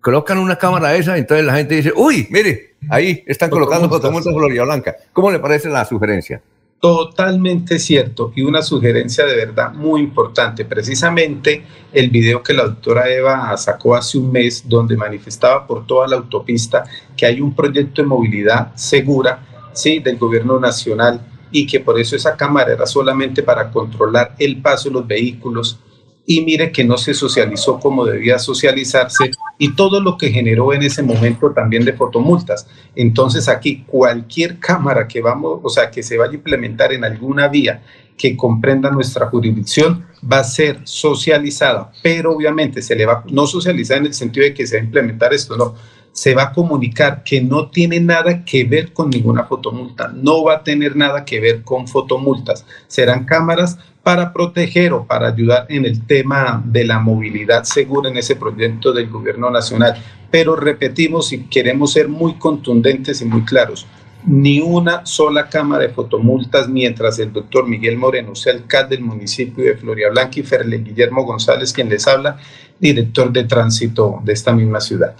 colocan 0.00 0.38
una 0.38 0.56
cámara 0.56 0.94
esa, 0.94 1.18
entonces 1.18 1.44
la 1.44 1.54
gente 1.54 1.74
dice, 1.74 1.92
uy, 1.94 2.28
mire, 2.30 2.76
ahí 2.88 3.22
están 3.26 3.50
colocando 3.50 3.88
fotomultas 3.88 4.32
Florida 4.32 4.64
Blanca. 4.64 4.96
¿Cómo 5.12 5.30
le 5.30 5.38
parece 5.38 5.68
la 5.68 5.84
sugerencia? 5.84 6.40
Totalmente 6.80 7.78
cierto 7.78 8.32
y 8.34 8.42
una 8.42 8.60
sugerencia 8.60 9.24
de 9.24 9.36
verdad 9.36 9.72
muy 9.72 10.00
importante. 10.00 10.64
Precisamente 10.64 11.64
el 11.92 12.10
video 12.10 12.42
que 12.42 12.52
la 12.52 12.64
doctora 12.64 13.08
Eva 13.08 13.56
sacó 13.56 13.94
hace 13.94 14.18
un 14.18 14.32
mes 14.32 14.64
donde 14.68 14.96
manifestaba 14.96 15.64
por 15.64 15.86
toda 15.86 16.08
la 16.08 16.16
autopista 16.16 16.84
que 17.16 17.24
hay 17.24 17.40
un 17.40 17.54
proyecto 17.54 18.02
de 18.02 18.08
movilidad 18.08 18.74
segura 18.74 19.44
¿sí? 19.72 20.00
del 20.00 20.18
gobierno 20.18 20.58
nacional 20.58 21.20
y 21.52 21.66
que 21.66 21.80
por 21.80 22.00
eso 22.00 22.16
esa 22.16 22.36
cámara 22.36 22.72
era 22.72 22.86
solamente 22.86 23.42
para 23.42 23.70
controlar 23.70 24.34
el 24.38 24.60
paso 24.60 24.88
de 24.88 24.94
los 24.94 25.06
vehículos. 25.06 25.78
Y 26.24 26.40
mire 26.40 26.70
que 26.70 26.84
no 26.84 26.96
se 26.96 27.14
socializó 27.14 27.78
como 27.80 28.04
debía 28.04 28.38
socializarse 28.38 29.32
y 29.58 29.74
todo 29.74 30.00
lo 30.00 30.16
que 30.16 30.30
generó 30.30 30.72
en 30.72 30.82
ese 30.82 31.02
momento 31.02 31.50
también 31.50 31.84
de 31.84 31.92
fotomultas. 31.92 32.66
Entonces 32.94 33.48
aquí 33.48 33.84
cualquier 33.86 34.58
cámara 34.58 35.08
que 35.08 35.20
vamos, 35.20 35.60
o 35.62 35.68
sea, 35.68 35.90
que 35.90 36.02
se 36.02 36.16
vaya 36.16 36.32
a 36.32 36.36
implementar 36.36 36.92
en 36.92 37.04
alguna 37.04 37.48
vía 37.48 37.82
que 38.16 38.36
comprenda 38.36 38.90
nuestra 38.90 39.26
jurisdicción 39.26 40.06
va 40.30 40.38
a 40.38 40.44
ser 40.44 40.78
socializada, 40.84 41.90
pero 42.02 42.32
obviamente 42.32 42.80
se 42.80 42.94
le 42.94 43.04
va 43.04 43.24
no 43.28 43.46
socializar 43.46 43.98
en 43.98 44.06
el 44.06 44.14
sentido 44.14 44.44
de 44.44 44.54
que 44.54 44.66
se 44.66 44.76
va 44.76 44.82
a 44.82 44.84
implementar 44.84 45.34
esto, 45.34 45.56
no, 45.56 45.74
se 46.12 46.34
va 46.34 46.44
a 46.44 46.52
comunicar 46.52 47.22
que 47.24 47.40
no 47.40 47.70
tiene 47.70 47.98
nada 47.98 48.44
que 48.44 48.64
ver 48.64 48.92
con 48.92 49.10
ninguna 49.10 49.44
fotomulta, 49.44 50.12
no 50.14 50.44
va 50.44 50.56
a 50.56 50.62
tener 50.62 50.94
nada 50.94 51.24
que 51.24 51.40
ver 51.40 51.62
con 51.62 51.88
fotomultas. 51.88 52.66
Serán 52.86 53.24
cámaras 53.24 53.78
para 54.02 54.32
proteger 54.32 54.92
o 54.92 55.06
para 55.06 55.28
ayudar 55.28 55.66
en 55.68 55.84
el 55.86 56.06
tema 56.06 56.62
de 56.64 56.84
la 56.84 56.98
movilidad 56.98 57.64
segura 57.64 58.10
en 58.10 58.16
ese 58.16 58.36
proyecto 58.36 58.92
del 58.92 59.08
gobierno 59.08 59.50
nacional. 59.50 59.94
Pero 60.30 60.56
repetimos 60.56 61.32
y 61.32 61.44
queremos 61.44 61.92
ser 61.92 62.08
muy 62.08 62.34
contundentes 62.34 63.22
y 63.22 63.24
muy 63.24 63.44
claros. 63.44 63.86
Ni 64.24 64.60
una 64.60 65.04
sola 65.04 65.48
cámara 65.48 65.82
de 65.82 65.88
fotomultas 65.88 66.68
mientras 66.68 67.18
el 67.18 67.32
doctor 67.32 67.66
Miguel 67.66 67.96
Moreno 67.96 68.34
sea 68.34 68.52
alcalde 68.52 68.96
del 68.96 69.04
municipio 69.04 69.64
de 69.64 70.08
Blanca 70.10 70.38
y 70.38 70.42
Ferle 70.42 70.78
Guillermo 70.78 71.24
González, 71.24 71.72
quien 71.72 71.88
les 71.88 72.06
habla, 72.06 72.38
director 72.78 73.32
de 73.32 73.44
tránsito 73.44 74.20
de 74.24 74.32
esta 74.32 74.52
misma 74.52 74.80
ciudad. 74.80 75.14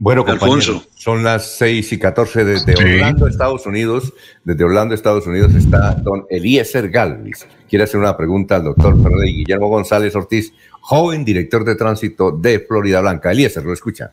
Bueno, 0.00 0.24
Alfonso. 0.28 0.84
son 0.94 1.24
las 1.24 1.56
6 1.58 1.92
y 1.92 1.98
14 1.98 2.44
desde 2.44 2.74
Orlando, 2.76 3.26
Estados 3.26 3.66
Unidos. 3.66 4.12
Desde 4.44 4.62
Orlando, 4.62 4.94
Estados 4.94 5.26
Unidos 5.26 5.52
está 5.56 5.94
don 5.96 6.24
Eliezer 6.30 6.88
Galvis. 6.88 7.48
Quiere 7.68 7.82
hacer 7.82 7.98
una 7.98 8.16
pregunta 8.16 8.56
al 8.56 8.64
doctor 8.64 8.94
Guillermo 9.24 9.68
González 9.68 10.14
Ortiz, 10.14 10.52
joven 10.80 11.24
director 11.24 11.64
de 11.64 11.74
tránsito 11.74 12.30
de 12.30 12.60
Florida 12.60 13.00
Blanca. 13.00 13.32
Eliezer, 13.32 13.64
lo 13.64 13.72
escucha. 13.72 14.12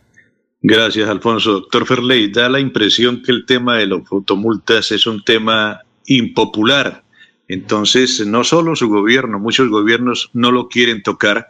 Gracias, 0.60 1.08
Alfonso. 1.08 1.52
Doctor 1.52 1.86
Ferley, 1.86 2.32
da 2.32 2.50
la 2.50 2.60
impresión 2.60 3.22
que 3.22 3.32
el 3.32 3.46
tema 3.46 3.78
de 3.78 3.86
los 3.86 4.08
fotomultas 4.08 4.92
es 4.92 5.06
un 5.06 5.24
tema 5.24 5.82
impopular. 6.08 7.04
Entonces, 7.48 8.26
no 8.26 8.44
solo 8.44 8.76
su 8.76 8.90
gobierno, 8.90 9.38
muchos 9.38 9.70
gobiernos 9.70 10.32
no 10.34 10.52
lo 10.52 10.68
quieren 10.68 11.04
tocar 11.04 11.50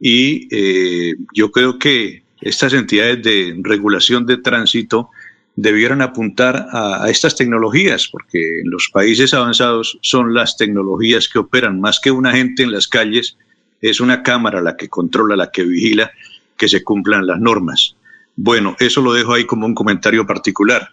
y 0.00 0.48
eh, 0.50 1.14
yo 1.34 1.50
creo 1.52 1.78
que 1.78 2.23
estas 2.44 2.74
entidades 2.74 3.22
de 3.22 3.56
regulación 3.62 4.26
de 4.26 4.36
tránsito 4.36 5.10
debieran 5.56 6.02
apuntar 6.02 6.66
a, 6.72 7.08
estas 7.08 7.36
tecnologías, 7.36 8.08
porque 8.08 8.60
en 8.60 8.70
los 8.70 8.90
países 8.92 9.32
avanzados 9.32 9.98
son 10.02 10.34
las 10.34 10.56
tecnologías 10.56 11.28
que 11.28 11.38
operan, 11.38 11.80
más 11.80 12.00
que 12.00 12.10
una 12.10 12.32
gente 12.32 12.62
en 12.62 12.72
las 12.72 12.86
calles, 12.86 13.36
es 13.80 14.00
una 14.00 14.22
cámara 14.22 14.60
la 14.60 14.76
que 14.76 14.88
controla, 14.88 15.36
la 15.36 15.50
que 15.50 15.64
vigila 15.64 16.10
que 16.56 16.68
se 16.68 16.82
cumplan 16.84 17.26
las 17.26 17.40
normas. 17.40 17.96
Bueno, 18.36 18.76
eso 18.78 19.00
lo 19.00 19.12
dejo 19.12 19.32
ahí 19.32 19.44
como 19.44 19.66
un 19.66 19.74
comentario 19.74 20.26
particular. 20.26 20.90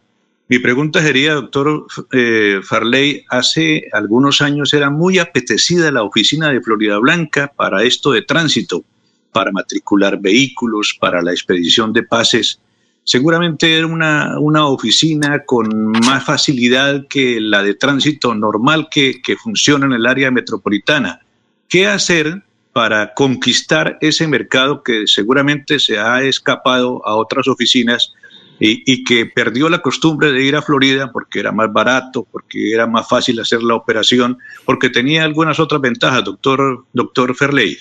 Mi 0.47 0.59
pregunta 0.59 1.01
sería, 1.01 1.33
doctor 1.33 1.85
eh, 2.11 2.59
Farley, 2.63 3.25
hace 3.29 3.87
algunos 3.93 4.41
años 4.41 4.73
era 4.73 4.89
muy 4.89 5.17
apetecida 5.17 5.91
la 5.91 6.03
oficina 6.03 6.49
de 6.49 6.61
Florida 6.61 6.97
Blanca 6.97 7.51
para 7.55 7.83
esto 7.83 8.11
de 8.11 8.21
tránsito 8.21 8.83
para 9.31 9.51
matricular 9.51 10.19
vehículos, 10.19 10.97
para 10.99 11.21
la 11.21 11.31
expedición 11.31 11.93
de 11.93 12.03
pases. 12.03 12.59
Seguramente 13.03 13.75
era 13.75 13.87
una, 13.87 14.39
una 14.39 14.67
oficina 14.67 15.43
con 15.45 15.91
más 16.05 16.23
facilidad 16.23 17.07
que 17.07 17.39
la 17.41 17.63
de 17.63 17.73
tránsito 17.73 18.35
normal 18.35 18.87
que, 18.91 19.21
que 19.21 19.35
funciona 19.35 19.85
en 19.85 19.93
el 19.93 20.05
área 20.05 20.29
metropolitana. 20.29 21.21
¿Qué 21.67 21.87
hacer 21.87 22.43
para 22.73 23.13
conquistar 23.13 23.97
ese 24.01 24.27
mercado 24.27 24.83
que 24.83 25.07
seguramente 25.07 25.79
se 25.79 25.99
ha 25.99 26.21
escapado 26.21 27.05
a 27.05 27.15
otras 27.15 27.47
oficinas 27.47 28.13
y, 28.59 28.83
y, 28.85 29.03
que 29.03 29.25
perdió 29.25 29.69
la 29.69 29.81
costumbre 29.81 30.31
de 30.31 30.43
ir 30.43 30.55
a 30.55 30.61
Florida 30.61 31.11
porque 31.11 31.39
era 31.39 31.51
más 31.51 31.73
barato, 31.73 32.27
porque 32.31 32.71
era 32.71 32.85
más 32.85 33.09
fácil 33.09 33.39
hacer 33.39 33.63
la 33.63 33.73
operación, 33.73 34.37
porque 34.65 34.91
tenía 34.91 35.23
algunas 35.23 35.59
otras 35.59 35.81
ventajas, 35.81 36.23
doctor, 36.23 36.85
doctor 36.93 37.35
Ferley. 37.35 37.77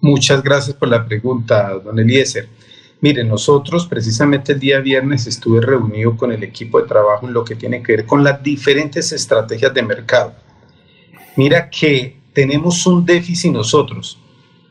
Muchas 0.00 0.42
gracias 0.42 0.76
por 0.76 0.88
la 0.88 1.04
pregunta, 1.04 1.72
don 1.84 1.98
Eliezer. 1.98 2.48
Mire, 3.00 3.24
nosotros 3.24 3.86
precisamente 3.86 4.52
el 4.52 4.60
día 4.60 4.80
viernes 4.80 5.26
estuve 5.26 5.60
reunido 5.60 6.16
con 6.16 6.32
el 6.32 6.42
equipo 6.44 6.80
de 6.80 6.86
trabajo 6.86 7.26
en 7.26 7.32
lo 7.32 7.44
que 7.44 7.56
tiene 7.56 7.82
que 7.82 7.96
ver 7.96 8.06
con 8.06 8.22
las 8.22 8.42
diferentes 8.42 9.12
estrategias 9.12 9.74
de 9.74 9.82
mercado. 9.82 10.34
Mira 11.36 11.68
que 11.68 12.16
tenemos 12.32 12.86
un 12.86 13.04
déficit 13.04 13.52
nosotros. 13.52 14.18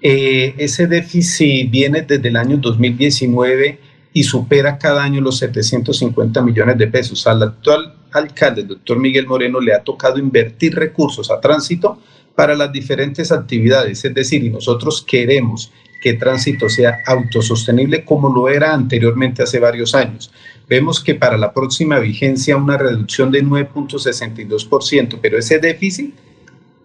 Eh, 0.02 0.56
ese 0.58 0.88
déficit 0.88 1.70
viene 1.70 2.04
desde 2.04 2.28
el 2.28 2.36
año 2.38 2.58
2019 2.58 3.80
y 4.14 4.24
supera 4.24 4.78
cada 4.78 5.04
año 5.04 5.22
los 5.22 5.38
750 5.40 6.42
millones 6.42 6.78
de 6.78 6.88
pesos. 6.88 7.28
Al 7.28 7.44
actual 7.44 7.96
alcalde, 8.12 8.62
el 8.62 8.68
doctor 8.68 8.98
Miguel 8.98 9.28
Moreno, 9.28 9.60
le 9.60 9.74
ha 9.74 9.84
tocado 9.84 10.20
invertir 10.20 10.76
recursos 10.76 11.30
a 11.32 11.40
tránsito 11.40 12.00
para 12.38 12.56
las 12.56 12.72
diferentes 12.72 13.32
actividades. 13.32 14.06
Es 14.06 14.14
decir, 14.14 14.44
y 14.44 14.52
nosotros 14.52 15.04
queremos 15.04 15.72
que 16.00 16.14
tránsito 16.14 16.70
sea 16.70 17.00
autosostenible 17.08 18.06
como 18.06 18.32
lo 18.32 18.48
era 18.48 18.76
anteriormente 18.76 19.42
hace 19.42 19.58
varios 19.58 19.96
años. 19.96 20.32
Vemos 20.70 21.04
que 21.04 21.16
para 21.16 21.36
la 21.36 21.52
próxima 21.52 21.98
vigencia 21.98 22.56
una 22.56 22.78
reducción 22.78 23.32
de 23.32 23.44
9.62%, 23.44 25.18
pero 25.20 25.40
ese 25.40 25.58
déficit 25.58 26.14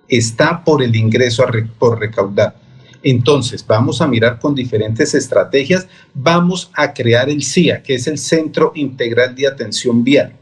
está 0.08 0.64
por 0.64 0.82
el 0.82 0.96
ingreso 0.96 1.44
por 1.78 2.00
recaudar. 2.00 2.56
Entonces, 3.02 3.62
vamos 3.66 4.00
a 4.00 4.06
mirar 4.06 4.38
con 4.38 4.54
diferentes 4.54 5.12
estrategias, 5.12 5.86
vamos 6.14 6.70
a 6.72 6.94
crear 6.94 7.28
el 7.28 7.42
CIA, 7.42 7.82
que 7.82 7.96
es 7.96 8.06
el 8.06 8.16
Centro 8.16 8.72
Integral 8.74 9.34
de 9.34 9.48
Atención 9.48 10.02
Vial 10.02 10.32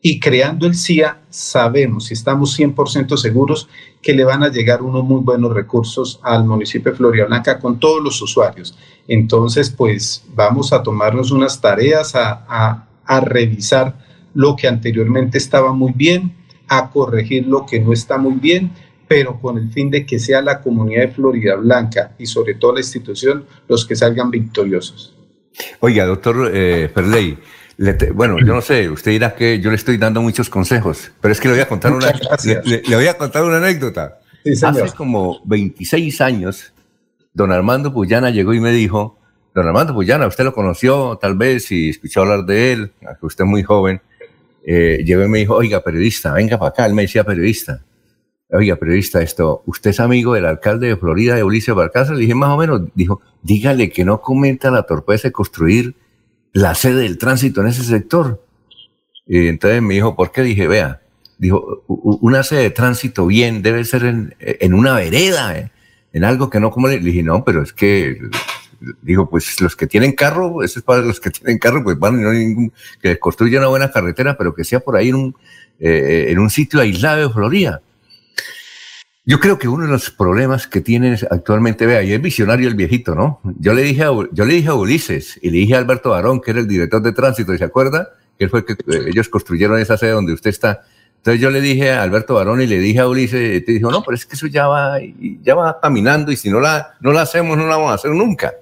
y 0.00 0.20
creando 0.20 0.66
el 0.66 0.74
CIA 0.74 1.22
sabemos 1.28 2.10
y 2.10 2.14
estamos 2.14 2.58
100% 2.58 3.16
seguros 3.16 3.68
que 4.00 4.12
le 4.12 4.24
van 4.24 4.42
a 4.42 4.48
llegar 4.48 4.82
unos 4.82 5.04
muy 5.04 5.20
buenos 5.22 5.52
recursos 5.52 6.20
al 6.22 6.44
municipio 6.44 6.92
de 6.92 6.96
Florida 6.96 7.26
Blanca 7.26 7.58
con 7.58 7.80
todos 7.80 8.02
los 8.02 8.20
usuarios. 8.22 8.78
Entonces, 9.08 9.70
pues 9.70 10.24
vamos 10.34 10.72
a 10.72 10.82
tomarnos 10.82 11.30
unas 11.30 11.60
tareas 11.60 12.14
a, 12.14 12.86
a 13.04 13.20
revisar 13.20 13.98
lo 14.34 14.54
que 14.54 14.68
anteriormente 14.68 15.38
estaba 15.38 15.72
muy 15.72 15.92
bien, 15.92 16.36
a 16.68 16.90
corregir 16.90 17.46
lo 17.46 17.66
que 17.66 17.80
no 17.80 17.92
está 17.92 18.18
muy 18.18 18.34
bien, 18.34 18.70
pero 19.08 19.40
con 19.40 19.58
el 19.58 19.72
fin 19.72 19.90
de 19.90 20.04
que 20.04 20.18
sea 20.18 20.42
la 20.42 20.60
comunidad 20.60 21.02
de 21.02 21.08
Florida 21.08 21.56
Blanca 21.56 22.14
y 22.18 22.26
sobre 22.26 22.54
todo 22.54 22.74
la 22.74 22.80
institución 22.80 23.46
los 23.66 23.86
que 23.86 23.96
salgan 23.96 24.30
victoriosos. 24.30 25.16
Oiga, 25.80 26.04
doctor 26.04 26.50
eh, 26.52 26.90
Perley, 26.94 27.38
bueno, 28.12 28.38
yo 28.40 28.54
no 28.54 28.60
sé, 28.60 28.90
usted 28.90 29.12
dirá 29.12 29.34
que 29.34 29.60
yo 29.60 29.70
le 29.70 29.76
estoy 29.76 29.98
dando 29.98 30.20
muchos 30.20 30.50
consejos, 30.50 31.12
pero 31.20 31.30
es 31.30 31.40
que 31.40 31.46
le 31.46 31.54
voy 31.54 31.62
a 31.62 31.68
contar, 31.68 31.92
una, 31.92 32.12
le, 32.64 32.82
voy 32.96 33.06
a 33.06 33.16
contar 33.16 33.44
una 33.44 33.58
anécdota. 33.58 34.18
Hace 34.44 34.90
como 34.96 35.40
26 35.44 36.20
años, 36.20 36.72
don 37.32 37.52
Armando 37.52 37.92
Puyana 37.92 38.30
llegó 38.30 38.52
y 38.52 38.60
me 38.60 38.72
dijo, 38.72 39.18
don 39.54 39.66
Armando 39.66 39.94
Puyana, 39.94 40.26
usted 40.26 40.42
lo 40.42 40.52
conoció 40.52 41.18
tal 41.20 41.36
vez 41.36 41.70
y 41.70 41.90
escuchó 41.90 42.22
hablar 42.22 42.44
de 42.46 42.72
él, 42.72 42.92
aunque 43.06 43.26
usted 43.26 43.44
es 43.44 43.50
muy 43.50 43.62
joven, 43.62 44.00
eh, 44.66 45.04
llegó 45.04 45.24
y 45.24 45.28
me 45.28 45.38
dijo, 45.38 45.54
oiga, 45.54 45.80
periodista, 45.84 46.32
venga 46.32 46.58
para 46.58 46.70
acá, 46.70 46.86
él 46.86 46.94
me 46.94 47.02
decía 47.02 47.22
periodista. 47.22 47.84
Oiga, 48.50 48.76
periodista, 48.76 49.22
esto, 49.22 49.62
¿usted 49.66 49.90
es 49.90 50.00
amigo 50.00 50.32
del 50.32 50.46
alcalde 50.46 50.88
de 50.88 50.96
Florida, 50.96 51.36
de 51.36 51.44
Ulises 51.44 51.74
Barcaza? 51.74 52.14
Le 52.14 52.20
dije, 52.20 52.34
más 52.34 52.50
o 52.50 52.56
menos, 52.56 52.82
dijo, 52.94 53.20
dígale 53.42 53.90
que 53.90 54.04
no 54.04 54.20
comenta 54.20 54.70
la 54.70 54.84
torpeza 54.84 55.28
de 55.28 55.32
construir 55.32 55.94
la 56.52 56.74
sede 56.74 57.02
del 57.02 57.18
tránsito 57.18 57.60
en 57.60 57.68
ese 57.68 57.84
sector. 57.84 58.44
Y 59.26 59.48
entonces 59.48 59.82
me 59.82 59.94
dijo, 59.94 60.16
¿por 60.16 60.32
qué? 60.32 60.42
Dije, 60.42 60.66
vea, 60.66 61.00
dijo, 61.38 61.84
una 61.86 62.42
sede 62.42 62.62
de 62.62 62.70
tránsito 62.70 63.26
bien 63.26 63.62
debe 63.62 63.84
ser 63.84 64.04
en, 64.04 64.34
en 64.40 64.74
una 64.74 64.94
vereda, 64.94 65.56
eh, 65.58 65.70
en 66.12 66.24
algo 66.24 66.50
que 66.50 66.60
no 66.60 66.70
como 66.70 66.88
le 66.88 66.98
dije, 66.98 67.22
no, 67.22 67.44
pero 67.44 67.62
es 67.62 67.72
que, 67.72 68.18
dijo, 69.02 69.28
pues 69.28 69.60
los 69.60 69.76
que 69.76 69.86
tienen 69.86 70.12
carro, 70.12 70.62
eso 70.62 70.78
es 70.78 70.84
para 70.84 71.02
los 71.02 71.20
que 71.20 71.30
tienen 71.30 71.58
carro, 71.58 71.82
pues 71.84 71.98
van, 71.98 72.20
no 72.20 72.32
ningún, 72.32 72.72
que 73.00 73.18
construya 73.18 73.58
una 73.58 73.68
buena 73.68 73.90
carretera, 73.90 74.36
pero 74.36 74.54
que 74.54 74.64
sea 74.64 74.80
por 74.80 74.96
ahí 74.96 75.08
en 75.10 75.14
un, 75.14 75.36
eh, 75.78 76.26
en 76.28 76.38
un 76.38 76.50
sitio 76.50 76.80
aislado 76.80 77.28
de 77.28 77.32
Florida. 77.32 77.82
Yo 79.28 79.40
creo 79.40 79.58
que 79.58 79.68
uno 79.68 79.84
de 79.84 79.90
los 79.92 80.08
problemas 80.08 80.66
que 80.66 80.80
tienen 80.80 81.18
actualmente, 81.30 81.84
vea, 81.84 82.02
y 82.02 82.14
es 82.14 82.22
visionario 82.22 82.66
el 82.66 82.74
viejito, 82.74 83.14
¿no? 83.14 83.42
Yo 83.58 83.74
le 83.74 83.82
dije 83.82 84.04
a, 84.04 84.10
yo 84.32 84.46
le 84.46 84.54
dije 84.54 84.68
a 84.68 84.74
Ulises 84.74 85.38
y 85.42 85.50
le 85.50 85.58
dije 85.58 85.74
a 85.74 85.78
Alberto 85.80 86.08
Barón, 86.08 86.40
que 86.40 86.52
era 86.52 86.60
el 86.60 86.66
director 86.66 87.02
de 87.02 87.12
tránsito, 87.12 87.54
¿se 87.54 87.62
acuerda? 87.62 88.08
Que 88.38 88.44
él 88.44 88.50
fue 88.50 88.64
que 88.64 88.72
eh, 88.72 89.08
ellos 89.08 89.28
construyeron 89.28 89.78
esa 89.78 89.98
sede 89.98 90.12
donde 90.12 90.32
usted 90.32 90.48
está. 90.48 90.80
Entonces 91.18 91.42
yo 91.42 91.50
le 91.50 91.60
dije 91.60 91.90
a 91.90 92.04
Alberto 92.04 92.32
Barón 92.32 92.62
y 92.62 92.66
le 92.66 92.78
dije 92.78 93.00
a 93.00 93.06
Ulises, 93.06 93.58
y 93.58 93.60
te 93.60 93.72
dijo, 93.72 93.90
no, 93.90 94.02
pero 94.02 94.14
es 94.14 94.24
que 94.24 94.34
eso 94.34 94.46
ya 94.46 94.66
va, 94.66 94.98
ya 95.42 95.54
va 95.54 95.78
caminando 95.78 96.32
y 96.32 96.36
si 96.36 96.48
no 96.48 96.58
la, 96.58 96.94
no 97.00 97.12
la 97.12 97.20
hacemos, 97.20 97.58
no 97.58 97.66
la 97.66 97.76
vamos 97.76 97.90
a 97.90 97.94
hacer 97.96 98.12
nunca. 98.12 98.54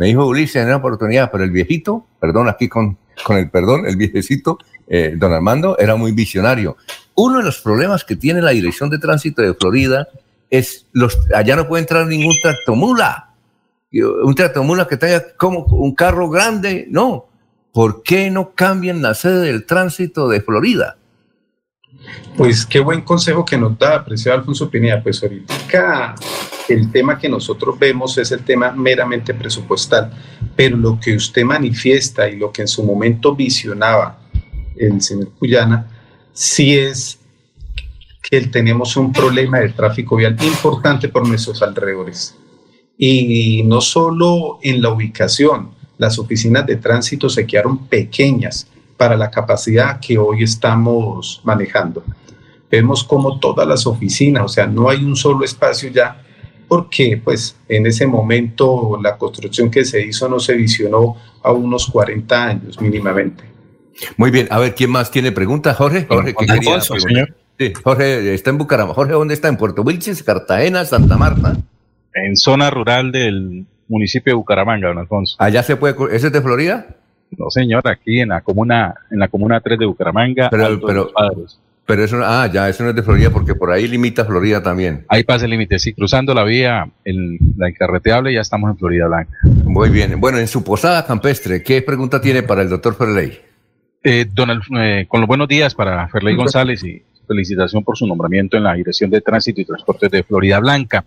Me 0.00 0.06
dijo 0.06 0.26
Ulises 0.26 0.56
en 0.56 0.66
una 0.66 0.78
oportunidad, 0.78 1.30
pero 1.30 1.44
el 1.44 1.52
viejito, 1.52 2.04
perdón, 2.18 2.48
aquí 2.48 2.68
con, 2.68 2.98
con 3.22 3.36
el 3.36 3.48
perdón, 3.48 3.86
el 3.86 3.94
viejecito, 3.94 4.58
eh, 4.92 5.14
don 5.16 5.32
Armando, 5.32 5.78
era 5.78 5.94
muy 5.94 6.10
visionario. 6.10 6.76
Uno 7.14 7.38
de 7.38 7.44
los 7.44 7.60
problemas 7.60 8.04
que 8.04 8.16
tiene 8.16 8.42
la 8.42 8.50
Dirección 8.50 8.90
de 8.90 8.98
Tránsito 8.98 9.40
de 9.40 9.54
Florida 9.54 10.08
es, 10.50 10.86
los, 10.92 11.16
allá 11.32 11.54
no 11.54 11.68
puede 11.68 11.82
entrar 11.82 12.08
ningún 12.08 12.34
tractomula, 12.42 13.30
un 13.92 14.34
tractomula 14.34 14.88
que 14.88 14.96
tenga 14.96 15.24
como 15.36 15.60
un 15.60 15.94
carro 15.94 16.28
grande, 16.28 16.86
no. 16.90 17.26
¿Por 17.72 18.02
qué 18.02 18.30
no 18.30 18.50
cambian 18.52 19.00
la 19.00 19.14
sede 19.14 19.46
del 19.46 19.64
tránsito 19.64 20.28
de 20.28 20.40
Florida? 20.40 20.96
Pues 22.36 22.66
qué 22.66 22.80
buen 22.80 23.02
consejo 23.02 23.44
que 23.44 23.56
nos 23.56 23.78
da, 23.78 23.94
apreciado 23.94 24.38
Alfonso 24.38 24.68
Pineda. 24.68 25.00
Pues 25.00 25.22
ahorita 25.22 26.16
el 26.68 26.90
tema 26.90 27.16
que 27.16 27.28
nosotros 27.28 27.78
vemos 27.78 28.18
es 28.18 28.32
el 28.32 28.44
tema 28.44 28.72
meramente 28.72 29.34
presupuestal, 29.34 30.10
pero 30.56 30.76
lo 30.76 30.98
que 30.98 31.14
usted 31.14 31.44
manifiesta 31.44 32.28
y 32.28 32.36
lo 32.36 32.50
que 32.50 32.62
en 32.62 32.68
su 32.68 32.82
momento 32.82 33.36
visionaba 33.36 34.19
el 34.86 35.00
señor 35.02 35.30
Cuyana, 35.38 35.86
sí 36.32 36.76
es 36.76 37.18
que 38.30 38.40
tenemos 38.42 38.96
un 38.96 39.12
problema 39.12 39.60
de 39.60 39.70
tráfico 39.70 40.16
vial 40.16 40.36
importante 40.42 41.08
por 41.08 41.26
nuestros 41.26 41.62
alrededores. 41.62 42.36
Y 42.96 43.62
no 43.64 43.80
solo 43.80 44.58
en 44.62 44.82
la 44.82 44.90
ubicación, 44.90 45.70
las 45.98 46.18
oficinas 46.18 46.66
de 46.66 46.76
tránsito 46.76 47.28
se 47.28 47.46
quedaron 47.46 47.86
pequeñas 47.86 48.66
para 48.96 49.16
la 49.16 49.30
capacidad 49.30 49.98
que 50.00 50.18
hoy 50.18 50.42
estamos 50.42 51.40
manejando. 51.44 52.04
Vemos 52.70 53.02
como 53.02 53.40
todas 53.40 53.66
las 53.66 53.86
oficinas, 53.86 54.44
o 54.44 54.48
sea, 54.48 54.66
no 54.66 54.88
hay 54.88 55.02
un 55.04 55.16
solo 55.16 55.44
espacio 55.44 55.90
ya, 55.90 56.22
porque 56.68 57.20
pues 57.22 57.56
en 57.68 57.86
ese 57.86 58.06
momento 58.06 58.98
la 59.02 59.18
construcción 59.18 59.70
que 59.70 59.84
se 59.84 60.06
hizo 60.06 60.28
no 60.28 60.38
se 60.38 60.54
visionó 60.54 61.16
a 61.42 61.50
unos 61.50 61.86
40 61.86 62.44
años 62.44 62.80
mínimamente. 62.80 63.49
Muy 64.16 64.30
bien, 64.30 64.48
a 64.50 64.58
ver, 64.58 64.74
¿quién 64.74 64.90
más 64.90 65.10
tiene 65.10 65.32
preguntas? 65.32 65.76
Jorge, 65.76 66.06
Jorge, 66.08 66.34
¿qué 66.38 66.46
quería 66.46 66.80
señor. 66.80 67.34
Sí, 67.58 67.72
Jorge 67.82 68.34
está 68.34 68.50
en 68.50 68.58
Bucaramanga. 68.58 68.94
Jorge, 68.94 69.12
¿dónde 69.12 69.34
está? 69.34 69.48
¿En 69.48 69.56
Puerto 69.56 69.82
Wilches, 69.82 70.22
Cartagena, 70.22 70.84
Santa 70.84 71.18
Marta? 71.18 71.56
En 72.14 72.36
zona 72.36 72.70
rural 72.70 73.12
del 73.12 73.66
municipio 73.88 74.32
de 74.32 74.34
Bucaramanga, 74.36 74.88
don 74.88 74.98
Alfonso. 74.98 75.36
¿Allá 75.38 75.62
se 75.62 75.76
puede? 75.76 75.94
¿Ese 76.16 76.28
es 76.28 76.32
de 76.32 76.40
Florida? 76.40 76.86
No, 77.36 77.50
señor, 77.50 77.86
aquí 77.86 78.20
en 78.20 78.30
la 78.30 78.40
comuna, 78.40 78.94
en 79.10 79.18
la 79.18 79.28
comuna 79.28 79.60
3 79.60 79.78
de 79.78 79.86
Bucaramanga. 79.86 80.48
Pero, 80.50 80.80
pero, 80.80 81.12
pero 81.86 82.04
eso, 82.04 82.20
ah, 82.22 82.48
ya, 82.52 82.68
eso 82.68 82.82
no 82.82 82.90
es 82.90 82.96
de 82.96 83.02
Florida 83.02 83.30
porque 83.30 83.54
por 83.54 83.70
ahí 83.70 83.86
limita 83.86 84.24
Florida 84.24 84.62
también. 84.62 85.04
Ahí 85.08 85.22
pasa 85.24 85.44
el 85.44 85.50
límite, 85.50 85.78
sí, 85.78 85.92
cruzando 85.92 86.32
la 86.34 86.44
vía, 86.44 86.88
en 87.04 87.38
la 87.56 87.68
incarreteable, 87.68 88.32
ya 88.32 88.40
estamos 88.40 88.70
en 88.70 88.78
Florida 88.78 89.06
Blanca. 89.06 89.32
Muy 89.42 89.90
bien. 89.90 90.20
Bueno, 90.20 90.38
en 90.38 90.48
su 90.48 90.64
posada 90.64 91.04
campestre, 91.04 91.62
¿qué 91.62 91.82
pregunta 91.82 92.20
tiene 92.20 92.42
para 92.42 92.62
el 92.62 92.68
doctor 92.68 92.94
Ferley? 92.94 93.49
Eh, 94.02 94.26
eh, 94.78 95.06
con 95.08 95.20
los 95.20 95.28
buenos 95.28 95.46
días 95.46 95.74
para 95.74 96.08
Ferley 96.08 96.34
González 96.34 96.82
y 96.84 97.02
felicitación 97.30 97.84
por 97.84 97.96
su 97.96 98.06
nombramiento 98.06 98.56
en 98.56 98.64
la 98.64 98.74
Dirección 98.74 99.08
de 99.10 99.20
Tránsito 99.20 99.60
y 99.60 99.64
Transportes 99.64 100.10
de 100.10 100.24
Florida 100.24 100.58
Blanca. 100.58 101.04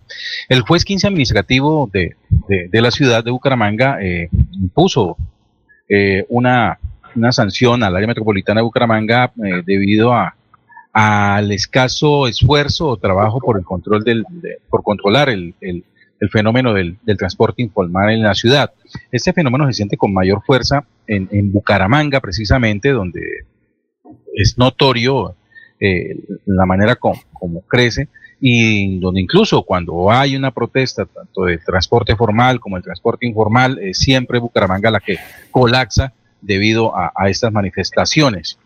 El 0.48 0.62
juez 0.62 0.84
15 0.84 1.08
administrativo 1.08 1.90
de, 1.92 2.16
de, 2.48 2.80
la 2.80 2.90
ciudad 2.90 3.22
de 3.22 3.30
Bucaramanga 3.30 3.98
eh, 4.00 4.30
impuso 4.52 5.18
eh, 5.86 6.24
una, 6.30 6.78
una, 7.14 7.30
sanción 7.30 7.82
al 7.82 7.94
área 7.94 8.08
metropolitana 8.08 8.60
de 8.60 8.64
Bucaramanga 8.64 9.32
eh, 9.44 9.62
debido 9.66 10.14
a 10.14 10.34
al 10.94 11.50
escaso 11.50 12.28
esfuerzo 12.28 12.86
o 12.86 12.96
trabajo 12.96 13.40
por 13.40 13.58
el 13.58 13.64
control 13.64 14.04
del, 14.04 14.24
por 14.70 14.84
controlar 14.84 15.28
el, 15.28 15.52
el, 15.60 15.82
el 16.20 16.30
fenómeno 16.30 16.72
del, 16.72 16.96
del, 17.02 17.16
transporte 17.16 17.62
informal 17.62 18.10
en 18.10 18.22
la 18.22 18.34
ciudad. 18.34 18.72
Este 19.10 19.32
fenómeno 19.32 19.66
se 19.66 19.74
siente 19.74 19.96
con 19.96 20.12
mayor 20.12 20.42
fuerza 20.44 20.84
en, 21.06 21.28
en 21.32 21.52
Bucaramanga, 21.52 22.20
precisamente, 22.20 22.90
donde 22.90 23.20
es 24.34 24.58
notorio 24.58 25.36
eh, 25.80 26.16
la 26.46 26.66
manera 26.66 26.96
como, 26.96 27.20
como, 27.32 27.60
crece 27.62 28.08
y 28.40 28.98
donde 29.00 29.20
incluso 29.20 29.62
cuando 29.62 30.10
hay 30.10 30.36
una 30.36 30.50
protesta 30.50 31.04
tanto 31.04 31.44
del 31.44 31.62
transporte 31.64 32.16
formal 32.16 32.60
como 32.60 32.76
el 32.76 32.82
transporte 32.82 33.26
informal, 33.26 33.78
eh, 33.78 33.94
siempre 33.94 34.38
Bucaramanga 34.38 34.90
la 34.90 35.00
que 35.00 35.16
colapsa 35.50 36.12
debido 36.40 36.92
a, 36.96 37.12
estas 37.28 37.52
manifestaciones. 37.52 38.58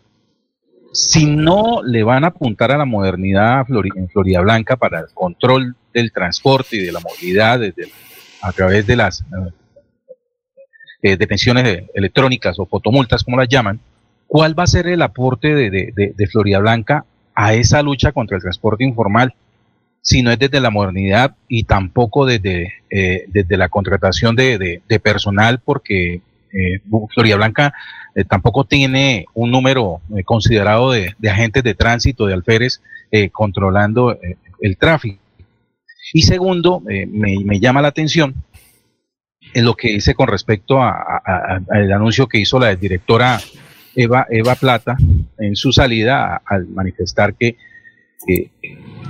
Si 0.91 1.25
no 1.25 1.81
le 1.83 2.03
van 2.03 2.23
a 2.23 2.27
apuntar 2.27 2.71
a 2.71 2.77
la 2.77 2.85
modernidad 2.85 3.65
en 3.95 4.09
Florida 4.09 4.41
Blanca 4.41 4.75
para 4.75 4.99
el 4.99 5.07
control 5.13 5.75
del 5.93 6.11
transporte 6.11 6.77
y 6.77 6.85
de 6.85 6.91
la 6.91 6.99
movilidad 6.99 7.59
desde, 7.59 7.91
a 8.41 8.51
través 8.51 8.85
de 8.85 8.95
las 8.95 9.23
eh, 11.01 11.17
detenciones 11.17 11.83
electrónicas 11.93 12.59
o 12.59 12.65
fotomultas, 12.65 13.23
como 13.23 13.37
las 13.37 13.49
llaman, 13.49 13.79
¿cuál 14.27 14.57
va 14.57 14.63
a 14.63 14.67
ser 14.67 14.87
el 14.87 15.01
aporte 15.01 15.53
de, 15.53 15.69
de, 15.69 16.13
de 16.15 16.27
Florida 16.27 16.59
Blanca 16.59 17.05
a 17.35 17.53
esa 17.53 17.81
lucha 17.81 18.11
contra 18.11 18.37
el 18.37 18.43
transporte 18.43 18.83
informal? 18.83 19.33
si 20.01 20.21
no 20.21 20.31
es 20.31 20.39
desde 20.39 20.59
la 20.59 20.69
modernidad 20.69 21.35
y 21.47 21.63
tampoco 21.63 22.25
desde, 22.25 22.73
eh, 22.89 23.25
desde 23.27 23.57
la 23.57 23.69
contratación 23.69 24.35
de, 24.35 24.81
de, 24.87 24.99
personal, 24.99 25.59
porque 25.59 26.21
eh, 26.51 26.81
Florida 27.13 27.35
Blanca 27.35 27.73
eh, 28.15 28.23
tampoco 28.23 28.63
tiene 28.63 29.25
un 29.33 29.51
número 29.51 30.01
eh, 30.15 30.23
considerado 30.23 30.91
de, 30.91 31.13
de, 31.17 31.29
agentes 31.29 31.63
de 31.63 31.75
tránsito, 31.75 32.25
de 32.25 32.33
alférez, 32.33 32.81
controlando 33.31 34.15
el 34.61 34.77
tráfico. 34.77 35.19
Y 36.13 36.21
segundo, 36.23 36.79
me, 36.79 37.05
me, 37.05 37.59
llama 37.59 37.81
la 37.81 37.89
atención 37.89 38.35
en 39.53 39.65
lo 39.65 39.75
que 39.75 39.89
dice 39.89 40.15
con 40.15 40.27
respecto 40.27 40.81
al 40.81 41.91
anuncio 41.91 42.27
que 42.27 42.39
hizo 42.39 42.59
la 42.59 42.75
directora 42.75 43.39
Eva, 43.95 44.27
Eva 44.29 44.55
Plata 44.55 44.97
en 45.37 45.55
su 45.55 45.71
salida 45.71 46.41
al 46.45 46.67
manifestar 46.67 47.33
que 47.35 47.57